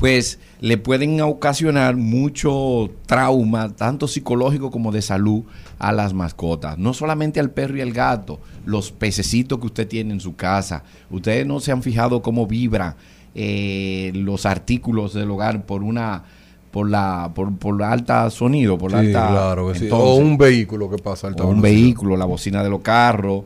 pues 0.00 0.38
le 0.60 0.78
pueden 0.78 1.20
ocasionar 1.20 1.94
mucho 1.94 2.90
trauma, 3.04 3.68
tanto 3.76 4.08
psicológico 4.08 4.70
como 4.70 4.92
de 4.92 5.02
salud, 5.02 5.42
a 5.78 5.92
las 5.92 6.14
mascotas. 6.14 6.78
No 6.78 6.94
solamente 6.94 7.38
al 7.38 7.50
perro 7.50 7.76
y 7.76 7.82
al 7.82 7.92
gato, 7.92 8.40
los 8.64 8.92
pececitos 8.92 9.58
que 9.58 9.66
usted 9.66 9.86
tiene 9.86 10.14
en 10.14 10.20
su 10.20 10.36
casa. 10.36 10.84
Ustedes 11.10 11.46
no 11.46 11.60
se 11.60 11.72
han 11.72 11.82
fijado 11.82 12.22
cómo 12.22 12.46
vibra 12.46 12.96
eh, 13.34 14.10
los 14.14 14.46
artículos 14.46 15.14
del 15.14 15.30
hogar 15.30 15.64
por 15.66 15.82
una 15.82 16.24
por 16.70 16.88
la 16.88 17.30
por, 17.34 17.52
por 17.56 17.78
la 17.80 17.90
alta 17.92 18.30
sonido, 18.30 18.78
por 18.78 18.92
la 18.92 19.00
Sí, 19.00 19.06
alta 19.08 19.28
claro 19.28 19.72
que 19.72 19.78
sí. 19.78 19.84
Entonces, 19.84 20.08
o 20.08 20.14
un 20.16 20.38
vehículo 20.38 20.88
que 20.90 20.98
pasa 20.98 21.26
alta 21.28 21.44
o 21.44 21.48
un 21.48 21.60
velocidad. 21.60 21.82
vehículo, 21.82 22.16
la 22.16 22.24
bocina 22.26 22.62
de 22.62 22.70
los 22.70 22.80
carros 22.80 23.44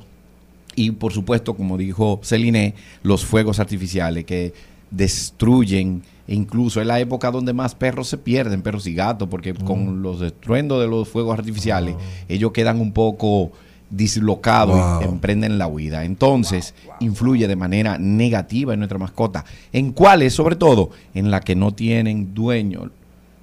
y 0.77 0.90
por 0.90 1.12
supuesto, 1.12 1.55
como 1.55 1.77
dijo 1.78 2.20
Celine, 2.23 2.74
los 3.02 3.24
fuegos 3.24 3.61
artificiales 3.61 4.24
que 4.24 4.52
destruyen 4.90 6.02
e 6.27 6.35
incluso 6.35 6.81
es 6.81 6.86
la 6.86 6.98
época 7.01 7.31
donde 7.31 7.52
más 7.52 7.74
perros 7.74 8.09
se 8.09 8.16
pierden, 8.16 8.62
perros 8.62 8.86
y 8.86 8.94
gatos, 8.94 9.28
porque 9.28 9.52
Mm. 9.52 9.56
con 9.65 10.02
los 10.02 10.23
estruendos 10.23 10.81
de 10.81 10.89
los 10.89 11.06
fuegos 11.09 11.39
artificiales 11.39 11.97
ellos 12.28 12.52
quedan 12.52 12.81
un 12.81 12.93
poco 12.93 13.52
dislocados 13.97 14.77
Wow. 14.79 15.01
y 15.03 15.05
emprenden 15.05 15.59
la 15.59 15.66
huida. 15.66 16.05
Entonces, 16.05 16.75
influye 17.01 17.47
de 17.49 17.57
manera 17.57 17.99
negativa 17.99 18.73
en 18.75 18.81
nuestra 18.81 18.99
mascota. 18.99 19.45
¿En 19.73 19.93
cuáles? 19.93 20.33
Sobre 20.35 20.57
todo, 20.57 20.91
en 21.15 21.31
la 21.31 21.41
que 21.41 21.55
no 21.55 21.73
tienen 21.73 22.35
dueño 22.35 22.91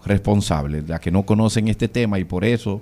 responsable, 0.06 0.84
la 0.88 0.99
que 0.99 1.11
no 1.11 1.23
conocen 1.23 1.68
este 1.68 1.88
tema 1.88 2.18
y 2.19 2.23
por 2.23 2.44
eso 2.44 2.82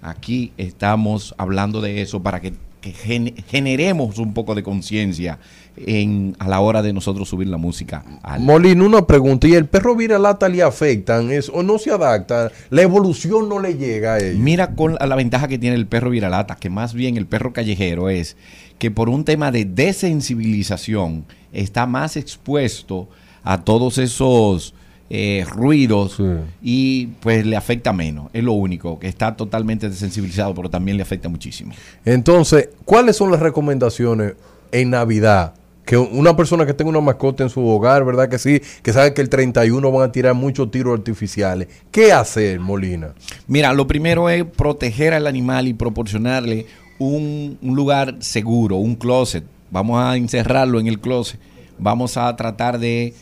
aquí 0.00 0.52
estamos 0.56 1.34
hablando 1.38 1.80
de 1.80 2.02
eso 2.02 2.22
para 2.22 2.40
que, 2.40 2.52
que 2.82 2.92
gen- 2.92 3.34
generemos 3.48 4.18
un 4.18 4.34
poco 4.34 4.54
de 4.54 4.62
conciencia 4.62 5.38
en 5.76 6.36
a 6.38 6.48
la 6.48 6.60
hora 6.60 6.82
de 6.82 6.92
nosotros 6.92 7.30
subir 7.30 7.48
la 7.48 7.56
música 7.56 8.04
al 8.22 8.42
Molina, 8.42 8.84
una 8.84 9.06
pregunta. 9.06 9.48
¿Y 9.48 9.54
el 9.54 9.64
perro 9.64 9.96
viralata 9.96 10.50
le 10.50 10.62
afectan 10.62 11.30
eso, 11.30 11.52
o 11.54 11.62
no 11.62 11.78
se 11.78 11.90
adapta? 11.90 12.52
¿La 12.68 12.82
evolución 12.82 13.48
no 13.48 13.58
le 13.58 13.78
llega 13.78 14.14
a 14.14 14.18
ellos? 14.18 14.38
Mira 14.38 14.74
con 14.74 14.96
la, 15.00 15.06
la 15.06 15.16
ventaja 15.16 15.48
que 15.48 15.58
tiene 15.58 15.76
el 15.76 15.86
perro 15.86 16.10
viralata, 16.10 16.56
que 16.56 16.68
más 16.68 16.92
bien 16.92 17.16
el 17.16 17.24
perro 17.24 17.54
callejero 17.54 18.10
es 18.10 18.36
que 18.78 18.90
por 18.90 19.08
un 19.08 19.24
tema 19.24 19.50
de 19.50 19.64
desensibilización 19.64 21.24
está 21.52 21.86
más 21.86 22.16
expuesto 22.16 23.08
a 23.44 23.62
todos 23.64 23.98
esos 23.98 24.74
eh, 25.14 25.44
ruidos 25.46 26.16
y 26.62 27.08
pues 27.20 27.44
le 27.44 27.54
afecta 27.54 27.92
menos. 27.92 28.30
Es 28.32 28.42
lo 28.42 28.54
único, 28.54 28.98
que 28.98 29.08
está 29.08 29.36
totalmente 29.36 29.90
desensibilizado, 29.90 30.54
pero 30.54 30.70
también 30.70 30.96
le 30.96 31.02
afecta 31.02 31.28
muchísimo. 31.28 31.74
Entonces, 32.06 32.70
¿cuáles 32.86 33.16
son 33.16 33.30
las 33.30 33.40
recomendaciones 33.40 34.32
en 34.70 34.88
Navidad? 34.88 35.52
Que 35.84 35.98
una 35.98 36.34
persona 36.34 36.64
que 36.64 36.72
tenga 36.72 36.88
una 36.88 37.02
mascota 37.02 37.42
en 37.42 37.50
su 37.50 37.60
hogar, 37.60 38.06
¿verdad 38.06 38.30
que 38.30 38.38
sí? 38.38 38.62
Que 38.82 38.94
sabe 38.94 39.12
que 39.12 39.20
el 39.20 39.28
31 39.28 39.92
van 39.92 40.08
a 40.08 40.12
tirar 40.12 40.32
muchos 40.32 40.70
tiros 40.70 40.98
artificiales. 40.98 41.68
¿Qué 41.90 42.10
hacer, 42.10 42.58
Molina? 42.58 43.12
Mira, 43.46 43.74
lo 43.74 43.86
primero 43.86 44.30
es 44.30 44.46
proteger 44.46 45.12
al 45.12 45.26
animal 45.26 45.68
y 45.68 45.74
proporcionarle 45.74 46.64
un, 46.98 47.58
un 47.60 47.76
lugar 47.76 48.16
seguro, 48.20 48.76
un 48.76 48.94
closet. 48.94 49.44
Vamos 49.70 50.02
a 50.02 50.16
encerrarlo 50.16 50.80
en 50.80 50.86
el 50.86 51.00
closet. 51.00 51.38
Vamos 51.78 52.16
a 52.16 52.34
tratar 52.34 52.78
de, 52.78 53.12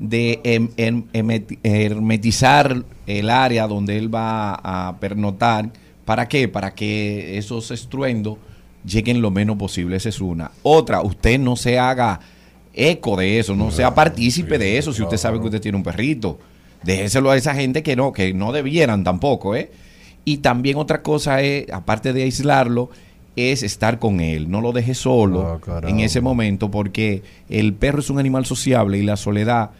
de 0.00 0.40
hermetizar 1.62 2.84
el 3.06 3.30
área 3.30 3.68
donde 3.68 3.98
él 3.98 4.12
va 4.12 4.54
a 4.54 4.96
pernotar. 4.98 5.70
¿Para 6.04 6.26
qué? 6.26 6.48
Para 6.48 6.74
que 6.74 7.38
esos 7.38 7.70
estruendos 7.70 8.38
lleguen 8.84 9.20
lo 9.20 9.30
menos 9.30 9.56
posible. 9.56 9.96
Esa 9.96 10.08
es 10.08 10.20
una. 10.20 10.50
Otra, 10.62 11.02
usted 11.02 11.38
no 11.38 11.54
se 11.54 11.78
haga 11.78 12.18
eco 12.72 13.16
de 13.16 13.38
eso, 13.38 13.54
no 13.54 13.70
sea 13.70 13.94
partícipe 13.94 14.56
de 14.56 14.78
eso 14.78 14.92
si 14.92 15.02
usted 15.02 15.18
sabe 15.18 15.38
que 15.38 15.46
usted 15.46 15.60
tiene 15.60 15.76
un 15.76 15.84
perrito. 15.84 16.38
Déjeselo 16.82 17.30
a 17.30 17.36
esa 17.36 17.54
gente 17.54 17.82
que 17.82 17.94
no, 17.94 18.10
que 18.12 18.32
no 18.32 18.52
debieran 18.52 19.04
tampoco, 19.04 19.54
¿eh? 19.54 19.70
Y 20.24 20.38
también 20.38 20.78
otra 20.78 21.02
cosa 21.02 21.42
es, 21.42 21.70
aparte 21.70 22.14
de 22.14 22.22
aislarlo, 22.22 22.88
es 23.36 23.62
estar 23.62 23.98
con 23.98 24.20
él. 24.20 24.50
No 24.50 24.62
lo 24.62 24.72
deje 24.72 24.94
solo 24.94 25.60
en 25.86 26.00
ese 26.00 26.22
momento 26.22 26.70
porque 26.70 27.22
el 27.50 27.74
perro 27.74 28.00
es 28.00 28.08
un 28.08 28.18
animal 28.18 28.46
sociable 28.46 28.96
y 28.98 29.02
la 29.02 29.16
soledad 29.18 29.70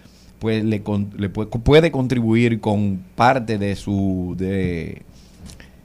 pues 0.41 0.65
le, 0.65 0.83
con- 0.83 1.11
le 1.17 1.29
puede, 1.29 1.49
puede 1.51 1.93
contribuir 1.93 2.61
con 2.61 3.01
parte 3.15 3.59
de 3.59 3.77
su 3.77 4.35
de, 4.37 5.03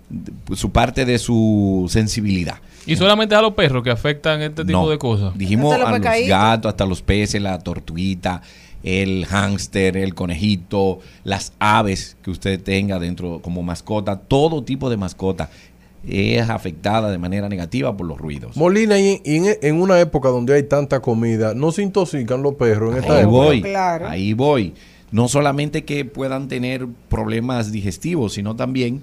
de 0.10 0.56
su 0.56 0.72
parte 0.72 1.06
de 1.06 1.20
su 1.20 1.86
sensibilidad. 1.90 2.56
Y 2.88 2.96
solamente 2.96 3.36
a 3.36 3.42
los 3.42 3.54
perros 3.54 3.84
que 3.84 3.90
afectan 3.92 4.42
este 4.42 4.64
tipo 4.66 4.84
No. 4.84 4.90
de 4.90 4.98
cosas. 4.98 5.38
Dijimos 5.38 5.74
Hasta 5.74 5.98
los 5.98 6.06
a 6.06 6.18
los 6.20 6.28
gatos, 6.28 6.70
hasta 6.70 6.86
los 6.86 7.02
peces, 7.02 7.42
la 7.42 7.58
tortuguita, 7.60 8.42
el 8.84 9.26
hámster, 9.26 9.98
el 9.98 10.14
conejito, 10.14 11.00
las 11.24 11.54
aves 11.60 12.16
que 12.22 12.30
usted 12.30 12.62
tenga 12.62 13.00
dentro 13.00 13.40
como 13.42 13.64
mascota, 13.64 14.20
todo 14.20 14.64
tipo 14.64 14.90
de 14.92 14.98
mascota 14.98 15.50
es 16.08 16.50
afectada 16.50 17.12
de 17.12 17.18
manera 17.18 17.50
negativa 17.50 17.96
por 17.96 18.06
los 18.06 18.18
ruidos. 18.18 18.56
Molina, 18.56 19.00
y, 19.00 19.22
en, 19.24 19.46
en 19.62 19.82
una 19.82 20.00
época 20.00 20.30
donde 20.30 20.54
hay 20.54 20.64
tanta 20.64 21.00
comida, 21.02 21.54
¿no 21.54 21.72
se 21.72 21.82
intoxican 21.84 22.42
los 22.44 22.56
perros 22.56 22.94
en 22.94 23.02
esta 23.02 23.14
Ahí 23.18 23.22
época? 23.22 23.32
voy, 23.32 23.64
ahí 24.08 24.34
voy. 24.34 24.74
No 25.12 25.28
solamente 25.28 25.86
que 25.86 26.06
puedan 26.06 26.48
tener 26.48 26.88
problemas 27.10 27.72
digestivos, 27.72 28.34
sino 28.34 28.56
también 28.56 29.02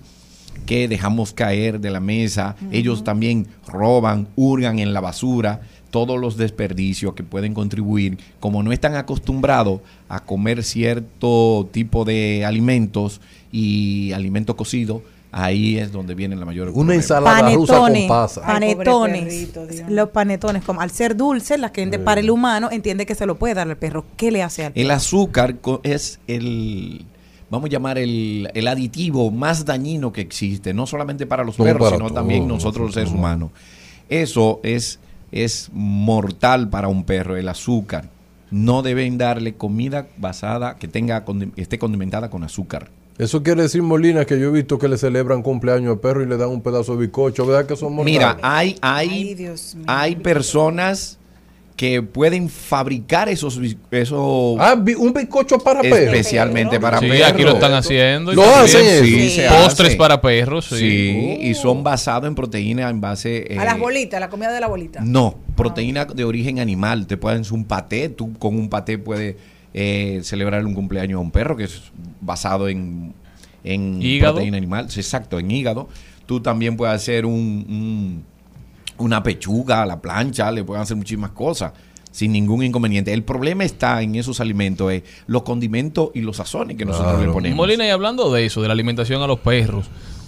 que 0.67 0.89
dejamos 0.89 1.33
caer 1.33 1.81
de 1.81 1.91
la 1.91 2.01
mesa. 2.01 2.57
Ellos 2.71 3.05
también 3.05 3.47
roban, 3.67 4.29
hurgan 4.37 4.79
en 4.79 4.93
la 4.93 5.01
basura 5.01 5.63
todos 5.91 6.19
los 6.19 6.37
desperdicios 6.37 7.15
que 7.15 7.23
pueden 7.23 7.55
contribuir. 7.55 8.19
Como 8.41 8.63
no 8.63 8.73
están 8.73 8.95
acostumbrados 8.95 9.81
a 10.09 10.21
comer 10.21 10.63
cierto 10.63 11.69
tipo 11.73 12.05
de 12.05 12.45
alimentos 12.45 13.21
y 13.51 14.13
alimento 14.13 14.57
cocido, 14.57 15.03
ahí 15.33 15.79
es 15.79 15.91
donde 15.91 16.15
viene 16.15 16.37
la 16.37 16.45
mayor 16.45 16.71
Una 16.75 16.95
ensalada 16.95 17.51
rusa 17.55 17.79
con 17.79 17.87
Panetones, 17.87 18.09
pasa. 18.09 18.43
panetones, 18.47 19.53
los 19.89 20.11
panetones, 20.11 20.63
como 20.63 20.83
al 20.83 20.91
ser 20.91 21.17
dulces, 21.17 21.59
la 21.59 21.71
gente 21.71 21.99
para 21.99 22.21
el 22.21 22.31
humano 22.31 22.69
entiende 22.71 23.07
que 23.07 23.15
se 23.15 23.27
lo 23.27 23.37
puede 23.39 23.55
dar 23.55 23.69
al 23.69 23.77
perro. 23.77 24.05
¿Qué 24.17 24.31
le 24.31 24.43
hace 24.43 24.67
al 24.67 24.73
perro? 24.73 24.83
El 24.85 24.91
azúcar 24.91 25.57
es 25.83 26.21
el, 26.27 27.07
vamos 27.51 27.69
a 27.69 27.73
llamar 27.73 27.97
el, 27.99 28.51
el 28.55 28.69
aditivo 28.69 29.31
más 29.31 29.65
dañino 29.65 30.13
que 30.13 30.21
existe, 30.21 30.75
no 30.75 30.87
solamente 30.87 31.27
para 31.27 31.43
los 31.45 31.59
No, 31.59 31.65
perros, 31.65 31.81
para 31.89 31.97
sino 31.97 32.09
todos, 32.09 32.15
también 32.21 32.47
nosotros 32.47 32.87
los 32.87 32.95
seres 32.95 33.11
humanos. 33.11 33.51
Eso 34.11 34.61
es, 34.63 35.01
es 35.33 35.71
mortal 35.73 36.69
para 36.69 36.89
un 36.89 37.05
perro, 37.05 37.37
el 37.39 37.49
azúcar. 37.49 38.11
No 38.51 38.83
deben 38.83 39.17
darle 39.17 39.55
comida 39.55 40.09
basada 40.19 40.77
que 40.77 40.87
tenga 40.89 41.25
esté 41.57 41.79
condimentada 41.79 42.29
con 42.29 42.45
azúcar. 42.45 42.91
Eso 43.23 43.43
quiere 43.43 43.63
decir, 43.63 43.83
Molina, 43.83 44.25
que 44.25 44.39
yo 44.39 44.49
he 44.49 44.53
visto 44.53 44.79
que 44.79 44.89
le 44.89 44.97
celebran 44.99 45.43
cumpleaños 45.43 45.93
al 45.93 46.01
perro 46.01 46.23
y 46.23 46.27
le 46.27 46.37
dan 46.37 46.49
un 46.49 46.61
pedazo 46.63 46.97
de 46.97 47.03
bizcocho, 47.07 47.47
¿verdad 47.47 47.67
que 47.67 47.77
son 47.77 47.95
mortales? 47.95 48.19
Mira, 48.19 48.39
hay, 48.43 48.77
hay, 48.81 49.37
hay 49.87 50.17
personas 50.17 51.19
que 51.77 52.03
pueden 52.03 52.49
fabricar 52.49 53.29
esos 53.29 53.59
esos 53.91 54.57
Ah, 54.61 54.75
un 54.99 55.13
bizcocho 55.13 55.59
para 55.59 55.81
perros. 55.81 55.99
especialmente 56.01 56.79
para 56.79 56.99
Sí, 57.01 57.09
perros. 57.09 57.29
aquí 57.29 57.43
lo 57.43 57.53
están 57.53 57.73
haciendo. 57.73 58.33
y 58.33 58.37
Lo 58.37 58.45
hacen 58.45 59.05
sí, 59.05 59.37
Postres 59.49 59.89
hace. 59.89 59.97
para 59.97 60.21
perros, 60.21 60.67
sí. 60.67 60.77
Sí, 60.79 61.39
y 61.41 61.55
son 61.55 61.83
basados 61.83 62.29
en 62.29 62.35
proteína 62.35 62.89
en 62.91 63.01
base 63.01 63.47
A 63.51 63.53
eh, 63.63 63.65
las 63.65 63.79
bolitas, 63.79 64.21
la 64.21 64.29
comida 64.29 64.53
de 64.53 64.61
la 64.61 64.67
bolita. 64.69 65.01
No, 65.03 65.35
proteína 65.57 66.05
de 66.05 66.25
origen 66.25 66.61
animal. 66.61 67.07
Te 67.07 67.17
pueden 67.17 67.41
hacer 67.41 67.55
un 67.55 67.65
paté. 67.65 68.09
Tú 68.11 68.33
con 68.39 68.55
un 68.57 68.69
paté 68.69 68.99
puedes 68.99 69.37
eh, 69.75 70.21
celebrar 70.23 70.65
un 70.67 70.75
cumpleaños 70.75 71.17
a 71.19 71.21
un 71.21 71.31
perro 71.31 71.57
que 71.57 71.65
es 71.65 71.83
basado 72.21 72.69
en, 72.69 73.15
en 73.65 74.01
Hígado. 74.03 74.35
proteína 74.35 74.57
animal. 74.57 74.91
Sí, 74.91 75.01
Exacto, 75.01 75.39
en 75.39 75.51
hígado. 75.51 75.89
Tú 76.27 76.41
también 76.41 76.77
puedes 76.77 76.95
hacer 76.95 77.27
un, 77.27 77.35
un- 77.69 78.25
una 78.99 79.23
pechuga 79.23 79.83
a 79.83 79.87
la 79.87 80.01
plancha. 80.01 80.51
Le 80.53 80.63
pueden 80.65 80.83
hacer 80.83 80.97
muchísimas 80.97 81.31
cosas 81.33 81.73
sin 82.11 82.33
ningún 82.33 82.63
inconveniente. 82.63 83.13
El 83.13 83.23
problema 83.25 83.65
está 83.65 84.03
en 84.03 84.15
esos 84.17 84.41
alimentos, 84.41 84.93
es 84.93 85.03
los 85.27 85.43
condimentos 85.43 86.11
y 86.15 86.21
los 86.21 86.37
sazones 86.37 86.77
que 86.77 86.85
nosotros 86.85 87.21
le 87.25 87.33
ponemos. 87.33 87.57
Molina, 87.57 87.87
y 87.87 87.91
hablando 87.91 88.31
de 88.33 88.45
eso, 88.45 88.61
de 88.61 88.69
la 88.69 88.75
alimentación 88.75 89.23
a 89.23 89.27
los 89.27 89.41
perros, 89.41 89.87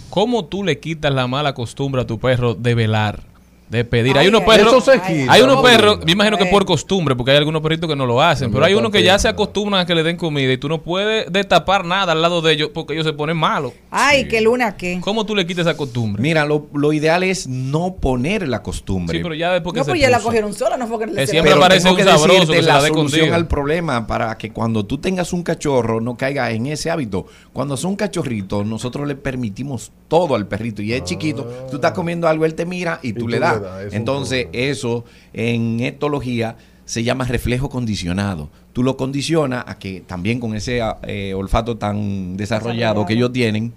¿cómo 0.09 0.45
tú 0.45 0.63
le 0.63 0.79
quitas 0.79 1.13
la 1.13 1.27
mala 1.27 1.53
costumbre 1.53 2.01
a 2.01 2.07
tu 2.07 2.19
perro 2.19 2.55
de 2.55 2.73
velar? 2.73 3.21
De 3.69 3.83
pedir. 3.83 4.15
hay 4.15 4.25
Ay, 4.25 4.27
unos 4.27 4.43
perros. 4.43 4.67
eso 4.67 4.79
se 4.91 5.01
quita, 5.01 5.33
hay 5.33 5.41
unos 5.41 5.61
perros, 5.63 5.99
me 6.05 6.11
imagino 6.11 6.37
que 6.37 6.45
por 6.45 6.65
costumbre, 6.65 7.15
porque 7.15 7.31
hay 7.31 7.37
algunos 7.37 7.63
perritos 7.63 7.89
que 7.89 7.95
no 7.95 8.05
lo 8.05 8.21
hacen, 8.21 8.51
pero 8.51 8.63
hay 8.63 8.75
unos 8.75 8.91
que 8.91 9.01
ya 9.01 9.17
se 9.17 9.27
acostumbran 9.27 9.81
a 9.81 9.85
que 9.87 9.95
le 9.95 10.03
den 10.03 10.17
comida 10.17 10.53
y 10.53 10.57
tú 10.57 10.69
no 10.69 10.83
puedes 10.83 11.31
destapar 11.31 11.83
nada 11.83 12.11
al 12.11 12.21
lado 12.21 12.41
de 12.43 12.53
ellos 12.53 12.69
porque 12.73 12.93
ellos 12.93 13.05
se 13.07 13.13
ponen 13.13 13.37
malos. 13.37 13.73
Ay, 13.89 14.27
qué 14.27 14.39
luna, 14.41 14.77
qué. 14.77 14.99
¿Cómo 15.01 15.25
tú 15.25 15.35
le 15.35 15.47
quitas 15.47 15.65
esa 15.65 15.75
costumbre? 15.75 16.21
Mira, 16.21 16.45
lo, 16.45 16.67
lo 16.73 16.93
ideal 16.93 17.23
es 17.23 17.47
no 17.47 17.95
poner 17.95 18.47
la 18.47 18.61
costumbre. 18.61 19.17
Sí, 19.17 19.23
pero 19.23 19.33
ya 19.33 19.51
después 19.53 19.73
que 19.73 19.79
No, 19.79 19.85
pues 19.85 19.99
ya 19.99 20.09
la 20.11 20.19
cogieron 20.19 20.53
sola, 20.53 20.77
no 20.77 20.85
fue 20.85 20.99
que 20.99 21.07
le 21.07 21.23
Eh, 21.23 21.27
siempre 21.27 21.51
tengo 21.53 21.65
un 21.91 21.97
que 21.97 22.03
sabroso 22.03 22.51
que 22.51 22.61
la 22.61 22.73
la 22.75 22.81
solución 22.81 22.93
contigo. 23.21 23.35
al 23.35 23.47
problema 23.47 24.05
para 24.05 24.37
que 24.37 24.51
cuando 24.51 24.85
tú 24.85 24.99
tengas 24.99 25.33
un 25.33 25.41
cachorro 25.41 25.99
no 26.01 26.15
caiga 26.15 26.51
en 26.51 26.67
ese 26.67 26.91
hábito. 26.91 27.25
Cuando 27.51 27.77
son 27.77 27.95
cachorritos, 27.95 28.63
nosotros 28.65 29.07
le 29.07 29.15
permitimos 29.15 29.91
todo 30.07 30.35
al 30.35 30.45
perrito 30.47 30.83
y 30.83 30.93
es 30.93 31.03
chiquito. 31.03 31.43
Tú 31.69 31.77
estás 31.77 31.93
comiendo 31.93 32.27
algo, 32.27 32.45
él 32.45 32.53
te 32.53 32.65
mira 32.65 32.99
y 33.01 33.13
tú, 33.13 33.27
le 33.27 33.39
das. 33.39 33.54
Es 33.81 33.93
Entonces, 33.93 34.47
eso 34.53 35.05
en 35.33 35.79
etología 35.81 36.55
se 36.85 37.03
llama 37.03 37.25
reflejo 37.25 37.69
condicionado. 37.69 38.49
Tú 38.73 38.83
lo 38.83 38.95
condicionas 38.97 39.63
a 39.67 39.79
que 39.79 40.01
también 40.01 40.39
con 40.39 40.55
ese 40.55 40.81
eh, 41.03 41.33
olfato 41.33 41.77
tan 41.77 42.37
desarrollado 42.37 43.05
que 43.05 43.13
ellos 43.13 43.31
tienen, 43.33 43.73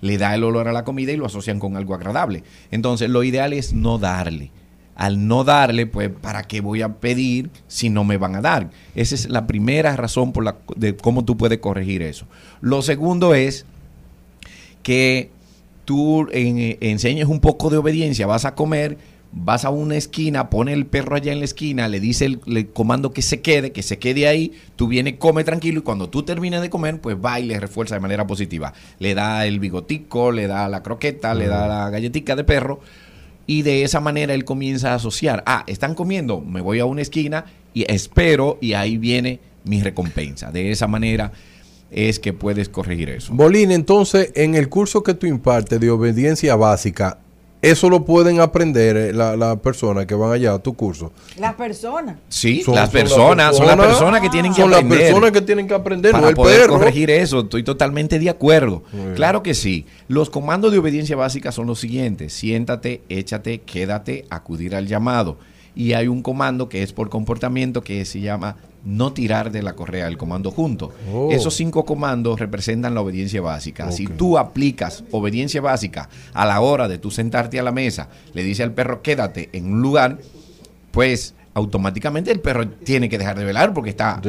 le 0.00 0.18
da 0.18 0.34
el 0.34 0.42
olor 0.44 0.68
a 0.68 0.72
la 0.72 0.84
comida 0.84 1.12
y 1.12 1.16
lo 1.16 1.26
asocian 1.26 1.58
con 1.60 1.76
algo 1.76 1.94
agradable. 1.94 2.42
Entonces, 2.70 3.08
lo 3.08 3.22
ideal 3.24 3.52
es 3.52 3.72
no 3.72 3.98
darle. 3.98 4.50
Al 4.94 5.26
no 5.26 5.42
darle, 5.44 5.86
pues, 5.86 6.10
¿para 6.10 6.42
qué 6.42 6.60
voy 6.60 6.82
a 6.82 6.88
pedir 6.96 7.48
si 7.66 7.88
no 7.88 8.04
me 8.04 8.18
van 8.18 8.34
a 8.34 8.42
dar? 8.42 8.70
Esa 8.94 9.14
es 9.14 9.28
la 9.30 9.46
primera 9.46 9.96
razón 9.96 10.32
por 10.32 10.44
la 10.44 10.56
de 10.76 10.94
cómo 10.96 11.24
tú 11.24 11.36
puedes 11.38 11.58
corregir 11.60 12.02
eso. 12.02 12.26
Lo 12.60 12.82
segundo 12.82 13.34
es 13.34 13.64
que 14.82 15.30
tú 15.84 16.28
en- 16.32 16.76
enseñes 16.80 17.26
un 17.26 17.40
poco 17.40 17.70
de 17.70 17.78
obediencia, 17.78 18.26
vas 18.26 18.44
a 18.44 18.54
comer, 18.54 18.98
vas 19.32 19.64
a 19.64 19.70
una 19.70 19.96
esquina, 19.96 20.50
pone 20.50 20.72
el 20.72 20.86
perro 20.86 21.16
allá 21.16 21.32
en 21.32 21.38
la 21.38 21.46
esquina, 21.46 21.88
le 21.88 22.00
dice 22.00 22.26
el, 22.26 22.70
comando 22.72 23.12
que 23.12 23.22
se 23.22 23.40
quede, 23.40 23.72
que 23.72 23.82
se 23.82 23.98
quede 23.98 24.28
ahí, 24.28 24.52
tú 24.76 24.88
vienes, 24.88 25.14
come 25.18 25.42
tranquilo 25.42 25.80
y 25.80 25.82
cuando 25.82 26.08
tú 26.08 26.22
termines 26.22 26.60
de 26.60 26.70
comer, 26.70 27.00
pues 27.00 27.16
va 27.16 27.40
y 27.40 27.46
le 27.46 27.58
refuerza 27.58 27.94
de 27.94 28.00
manera 28.00 28.26
positiva. 28.26 28.74
Le 28.98 29.14
da 29.14 29.46
el 29.46 29.58
bigotico, 29.58 30.32
le 30.32 30.46
da 30.46 30.68
la 30.68 30.82
croqueta, 30.82 31.34
le 31.34 31.48
da 31.48 31.66
la 31.66 31.90
galletica 31.90 32.36
de 32.36 32.44
perro 32.44 32.80
y 33.46 33.62
de 33.62 33.82
esa 33.82 34.00
manera 34.00 34.34
él 34.34 34.44
comienza 34.44 34.92
a 34.92 34.96
asociar, 34.96 35.42
ah, 35.46 35.64
están 35.66 35.94
comiendo, 35.94 36.40
me 36.40 36.60
voy 36.60 36.78
a 36.78 36.84
una 36.84 37.02
esquina 37.02 37.46
y 37.74 37.90
espero 37.90 38.58
y 38.60 38.74
ahí 38.74 38.98
viene 38.98 39.40
mi 39.64 39.82
recompensa. 39.82 40.52
De 40.52 40.70
esa 40.70 40.86
manera 40.86 41.32
es 41.90 42.18
que 42.18 42.32
puedes 42.32 42.68
corregir 42.68 43.10
eso. 43.10 43.32
Bolín, 43.34 43.70
entonces, 43.70 44.30
en 44.34 44.54
el 44.54 44.68
curso 44.68 45.02
que 45.02 45.14
tú 45.14 45.26
impartes 45.26 45.80
de 45.80 45.90
obediencia 45.90 46.54
básica, 46.56 47.18
eso 47.62 47.88
lo 47.88 48.04
pueden 48.04 48.40
aprender 48.40 48.96
eh, 48.96 49.12
la, 49.12 49.36
la 49.36 49.56
persona 49.56 50.06
que 50.06 50.14
van 50.14 50.32
allá 50.32 50.52
a 50.54 50.58
tu 50.58 50.74
curso. 50.74 51.12
Las 51.38 51.54
personas. 51.54 52.16
Sí, 52.28 52.62
Son- 52.62 52.74
las 52.74 52.90
son 52.90 52.94
las 52.98 53.02
personas, 53.04 53.56
son 53.56 53.66
las 53.66 53.76
personas- 53.76 53.86
personas 53.98 54.20
que 54.20 54.28
tienen 54.30 54.52
que 54.52 54.60
son 54.62 54.70
las 54.70 54.80
aprender. 54.80 54.98
personas 55.08 55.30
que 55.32 55.40
tienen 55.42 55.68
que 55.68 55.74
aprender, 55.74 56.10
para 56.12 56.22
no 56.22 56.28
el 56.28 56.34
poder 56.34 56.60
perro. 56.62 56.74
corregir 56.74 57.10
eso. 57.10 57.40
Estoy 57.40 57.62
totalmente 57.62 58.18
de 58.18 58.28
acuerdo. 58.28 58.82
Claro 59.14 59.42
que 59.42 59.54
sí. 59.54 59.86
Los 60.08 60.28
comandos 60.28 60.72
de 60.72 60.78
obediencia 60.78 61.16
básica 61.16 61.52
son 61.52 61.66
los 61.68 61.78
siguientes: 61.80 62.32
siéntate, 62.32 63.00
échate, 63.08 63.60
quédate, 63.60 64.26
acudir 64.28 64.74
al 64.74 64.86
llamado. 64.86 65.38
Y 65.74 65.94
hay 65.94 66.08
un 66.08 66.20
comando 66.22 66.68
que 66.68 66.82
es 66.82 66.92
por 66.92 67.08
comportamiento 67.08 67.82
que 67.82 68.04
se 68.04 68.20
llama 68.20 68.56
no 68.84 69.12
tirar 69.12 69.52
de 69.52 69.62
la 69.62 69.74
correa, 69.74 70.08
el 70.08 70.18
comando 70.18 70.50
junto. 70.50 70.92
Oh. 71.12 71.30
Esos 71.30 71.54
cinco 71.54 71.84
comandos 71.84 72.40
representan 72.40 72.94
la 72.94 73.00
obediencia 73.00 73.40
básica. 73.40 73.90
Si 73.92 74.06
tú 74.06 74.38
aplicas 74.38 75.04
obediencia 75.10 75.60
básica 75.60 76.08
a 76.34 76.44
la 76.46 76.60
hora 76.60 76.88
de 76.88 76.98
tú 76.98 77.10
sentarte 77.10 77.58
a 77.60 77.62
la 77.62 77.72
mesa, 77.72 78.08
le 78.34 78.42
dice 78.42 78.62
al 78.62 78.72
perro 78.72 79.02
quédate 79.02 79.50
en 79.52 79.72
un 79.72 79.82
lugar, 79.82 80.18
pues 80.90 81.34
automáticamente 81.54 82.30
el 82.32 82.40
perro 82.40 82.68
tiene 82.68 83.08
que 83.08 83.18
dejar 83.18 83.38
de 83.38 83.44
velar 83.44 83.74
porque 83.74 83.90
está, 83.90 84.20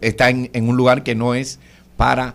está 0.00 0.30
en, 0.30 0.50
en 0.52 0.68
un 0.68 0.76
lugar 0.76 1.02
que 1.02 1.14
no 1.14 1.34
es 1.34 1.58
para, 1.96 2.34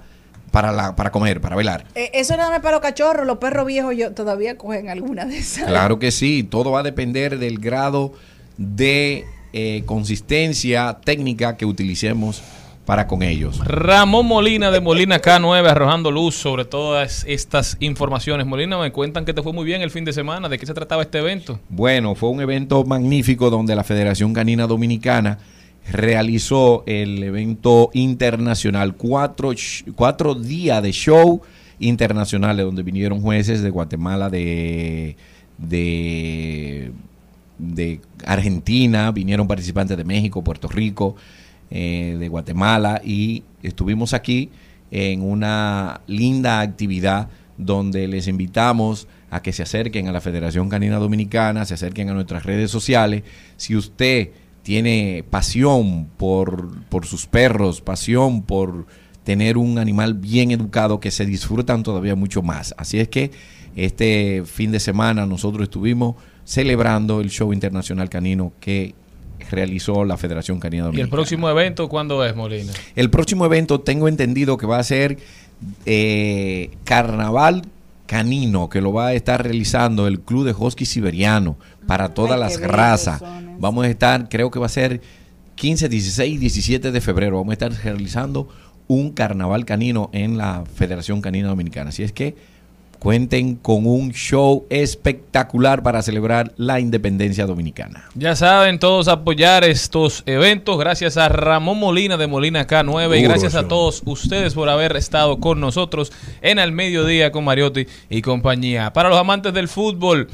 para, 0.52 0.72
la, 0.72 0.96
para 0.96 1.12
comer, 1.12 1.42
para 1.42 1.56
velar. 1.56 1.86
Eh, 1.96 2.12
eso 2.14 2.36
nada 2.38 2.50
más 2.50 2.62
para 2.62 2.78
los 2.78 2.82
cachorros, 2.82 3.28
los 3.28 3.38
perros 3.38 3.66
viejos 3.66 3.96
yo 3.96 4.14
todavía 4.14 4.58
cogen 4.58 4.90
alguna 4.90 5.26
de 5.26 5.38
esas. 5.38 5.68
Claro 5.68 6.00
que 6.00 6.12
sí, 6.12 6.44
todo 6.44 6.72
va 6.72 6.80
a 6.80 6.84
depender 6.84 7.40
del 7.40 7.60
grado 7.60 8.14
de 8.58 9.26
eh, 9.60 9.84
consistencia 9.88 11.00
técnica 11.04 11.58
que 11.58 11.66
utilicemos 11.66 12.44
para 12.86 13.08
con 13.08 13.24
ellos. 13.24 13.60
Ramón 13.66 14.28
Molina 14.28 14.70
de 14.70 14.80
Molina 14.82 15.20
K9 15.20 15.68
arrojando 15.68 16.12
luz 16.12 16.36
sobre 16.36 16.64
todas 16.64 17.26
estas 17.28 17.76
informaciones. 17.80 18.46
Molina, 18.46 18.78
me 18.78 18.92
cuentan 18.92 19.26
que 19.26 19.34
te 19.34 19.42
fue 19.42 19.54
muy 19.54 19.66
bien 19.66 19.82
el 19.82 19.90
fin 19.90 20.06
de 20.06 20.14
semana. 20.14 20.48
¿De 20.48 20.60
qué 20.60 20.68
se 20.68 20.76
trataba 20.76 21.02
este 21.02 21.18
evento? 21.18 21.60
Bueno, 21.70 22.14
fue 22.14 22.30
un 22.30 22.40
evento 22.40 22.84
magnífico 22.84 23.50
donde 23.50 23.76
la 23.76 23.84
Federación 23.84 24.32
Canina 24.32 24.68
Dominicana 24.68 25.40
realizó 25.92 26.84
el 26.86 27.24
evento 27.24 27.90
internacional, 27.94 28.94
cuatro, 28.94 29.54
cuatro 29.96 30.36
días 30.36 30.84
de 30.84 30.92
show 30.92 31.42
internacionales 31.80 32.64
donde 32.64 32.84
vinieron 32.84 33.22
jueces 33.22 33.64
de 33.64 33.72
Guatemala, 33.72 34.30
de, 34.30 35.18
de, 35.58 36.92
de 37.58 38.02
Argentina, 38.26 39.12
vinieron 39.12 39.48
participantes 39.48 39.98
de 39.98 40.04
México, 40.04 40.44
Puerto 40.44 40.68
Rico, 40.68 41.16
eh, 41.70 42.16
de 42.20 42.28
Guatemala 42.30 43.02
y 43.04 43.44
estuvimos 43.62 44.14
aquí 44.14 44.50
en 44.92 45.22
una 45.22 46.02
linda 46.08 46.62
actividad 46.62 47.30
donde 47.58 48.08
les 48.08 48.28
invitamos 48.28 49.08
a 49.30 49.42
que 49.42 49.52
se 49.52 49.64
acerquen 49.64 50.08
a 50.08 50.12
la 50.12 50.22
Federación 50.22 50.70
Canina 50.70 50.98
Dominicana, 50.98 51.66
se 51.66 51.74
acerquen 51.74 52.10
a 52.10 52.14
nuestras 52.14 52.46
redes 52.46 52.72
sociales. 52.72 53.24
Si 53.58 53.76
usted 53.76 54.30
tiene 54.64 55.26
pasión 55.30 56.08
por, 56.18 56.84
por 56.86 57.06
sus 57.06 57.26
perros, 57.26 57.82
pasión 57.82 58.44
por 58.44 58.86
tener 59.24 59.58
un 59.58 59.78
animal 59.78 60.14
bien 60.14 60.52
educado, 60.52 61.02
que 61.02 61.12
se 61.12 61.26
disfrutan 61.26 61.84
todavía 61.84 62.16
mucho 62.16 62.42
más. 62.42 62.74
Así 62.78 63.00
es 63.00 63.10
que 63.10 63.32
este 63.76 64.44
fin 64.46 64.72
de 64.72 64.80
semana 64.80 65.26
nosotros 65.26 65.64
estuvimos 65.64 66.16
celebrando 66.48 67.20
el 67.20 67.30
show 67.30 67.52
internacional 67.52 68.10
canino 68.10 68.54
que 68.62 68.96
realizó 69.52 70.06
la 70.06 70.16
Federación 70.16 70.62
Canina 70.62 70.84
¿Y 70.84 70.86
Dominicana. 70.86 71.06
el 71.06 71.10
próximo 71.10 71.50
evento 71.50 71.90
cuándo 71.90 72.24
es, 72.24 72.34
Molina? 72.38 72.72
El 72.96 73.10
próximo 73.10 73.46
evento 73.46 73.82
tengo 73.82 74.08
entendido 74.08 74.56
que 74.56 74.66
va 74.66 74.80
a 74.80 74.84
ser 74.84 75.18
eh, 75.86 76.72
Carnaval 76.86 77.64
Canino, 78.06 78.70
que 78.70 78.80
lo 78.80 78.94
va 78.94 79.08
a 79.08 79.14
estar 79.14 79.44
realizando 79.44 80.08
el 80.08 80.22
Club 80.22 80.46
de 80.46 80.54
Husky 80.58 80.86
Siberiano 80.86 81.58
para 81.86 82.14
todas 82.14 82.36
Ay, 82.36 82.40
las 82.40 82.62
razas. 82.62 83.22
Vamos 83.60 83.86
a 83.86 83.90
estar, 83.90 84.30
creo 84.30 84.50
que 84.50 84.60
va 84.60 84.68
a 84.68 84.70
ser 84.70 85.02
15, 85.56 85.90
16 85.90 86.34
y 86.34 86.38
17 86.38 86.92
de 86.94 87.02
febrero. 87.02 87.36
Vamos 87.36 87.52
a 87.52 87.54
estar 87.54 87.74
realizando 87.84 88.48
un 88.88 89.12
Carnaval 89.12 89.66
Canino 89.66 90.10
en 90.14 90.38
la 90.38 90.64
Federación 90.76 91.20
Canina 91.20 91.50
Dominicana. 91.50 91.90
Así 91.90 92.04
es 92.04 92.14
que 92.14 92.36
cuenten 93.00 93.56
con 93.56 93.86
un 93.86 94.12
show 94.12 94.66
espectacular 94.70 95.84
para 95.84 96.02
celebrar 96.02 96.54
la 96.58 96.80
independencia 96.80 97.46
dominicana. 97.46 98.06
Ya 98.16 98.36
saben, 98.36 98.80
todos 98.80 99.08
apoyar 99.08 99.64
estos 99.64 100.24
eventos. 100.26 100.78
Gracias 100.78 101.18
a 101.18 101.30
Ramón 101.30 101.80
Molina 101.80 102.18
de 102.18 102.28
Molina 102.28 102.68
K9 102.68 103.20
y 103.20 103.22
gracias 103.22 103.56
a 103.56 103.68
todos 103.68 104.02
ustedes 104.06 104.54
por 104.54 104.70
haber 104.70 104.96
estado 104.98 105.40
con 105.40 105.60
nosotros 105.60 106.12
en 106.42 106.60
el 106.60 106.72
mediodía 106.72 107.32
con 107.32 107.44
Mariotti 107.44 107.88
y 108.10 108.22
compañía. 108.22 108.94
Para 108.94 109.10
los 109.10 109.18
amantes 109.18 109.54
del 109.54 109.68
fútbol, 109.68 110.28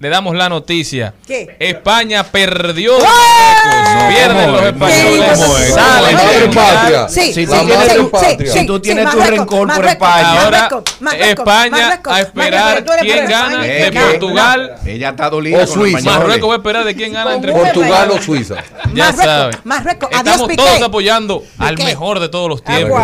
le 0.00 0.08
damos 0.10 0.36
la 0.36 0.48
noticia. 0.48 1.12
¿Qué? 1.26 1.56
España 1.58 2.22
perdió. 2.22 2.96
de 2.98 3.04
¡Ah! 3.06 4.08
Pierden 4.08 4.52
los 4.52 4.62
españoles. 4.62 5.38
Salen 5.74 6.16
del 6.16 6.50
patria. 6.50 7.08
Sí, 7.08 7.32
Si 7.34 7.46
tú 7.46 7.52
tienes, 7.66 7.94
tu- 7.96 8.10
patria. 8.10 8.52
si 8.52 8.66
tú 8.66 8.80
tienes 8.80 9.10
tu 9.10 9.18
Marruecos, 9.18 9.38
rencor 9.38 9.74
por 9.74 9.86
España, 9.86 10.42
Ahora 10.42 10.70
España 11.18 12.00
a 12.04 12.20
esperar 12.20 12.84
quién 13.00 13.26
gana 13.28 13.62
de 13.62 13.92
Portugal. 13.92 14.74
ella 14.86 15.08
está 15.10 15.28
dolida 15.30 15.58
O 15.64 15.66
Suiza. 15.66 16.00
Marruecos 16.10 16.48
va 16.48 16.54
a 16.54 16.56
esperar 16.58 16.84
de 16.84 16.94
quién 16.94 17.12
gana 17.12 17.34
entre 17.34 17.52
Portugal 17.52 18.10
o 18.12 18.22
Suiza. 18.22 18.54
Ya 18.94 19.12
saben. 19.12 19.58
Marruecos, 19.64 20.08
Estamos 20.12 20.48
todos 20.56 20.82
apoyando 20.82 21.42
al 21.58 21.76
mejor 21.76 22.20
de 22.20 22.28
todos 22.28 22.48
los 22.48 22.62
tiempos. 22.62 23.00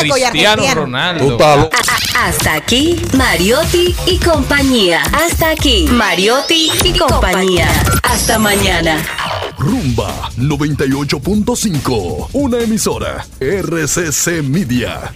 Cristiano 0.00 0.62
Ronaldo. 0.74 1.38
Hasta 2.22 2.54
aquí, 2.54 3.00
Mariotti 3.14 3.94
y 4.06 4.18
compañía. 4.18 5.02
Hasta 5.12 5.50
aquí, 5.50 5.86
Mariotti 5.90 6.33
y 6.84 6.98
compañía. 6.98 7.68
Hasta 8.02 8.40
mañana. 8.40 8.96
Rumba 9.56 10.30
98.5. 10.36 12.30
Una 12.32 12.58
emisora. 12.58 13.24
RCC 13.40 14.42
Media. 14.42 15.12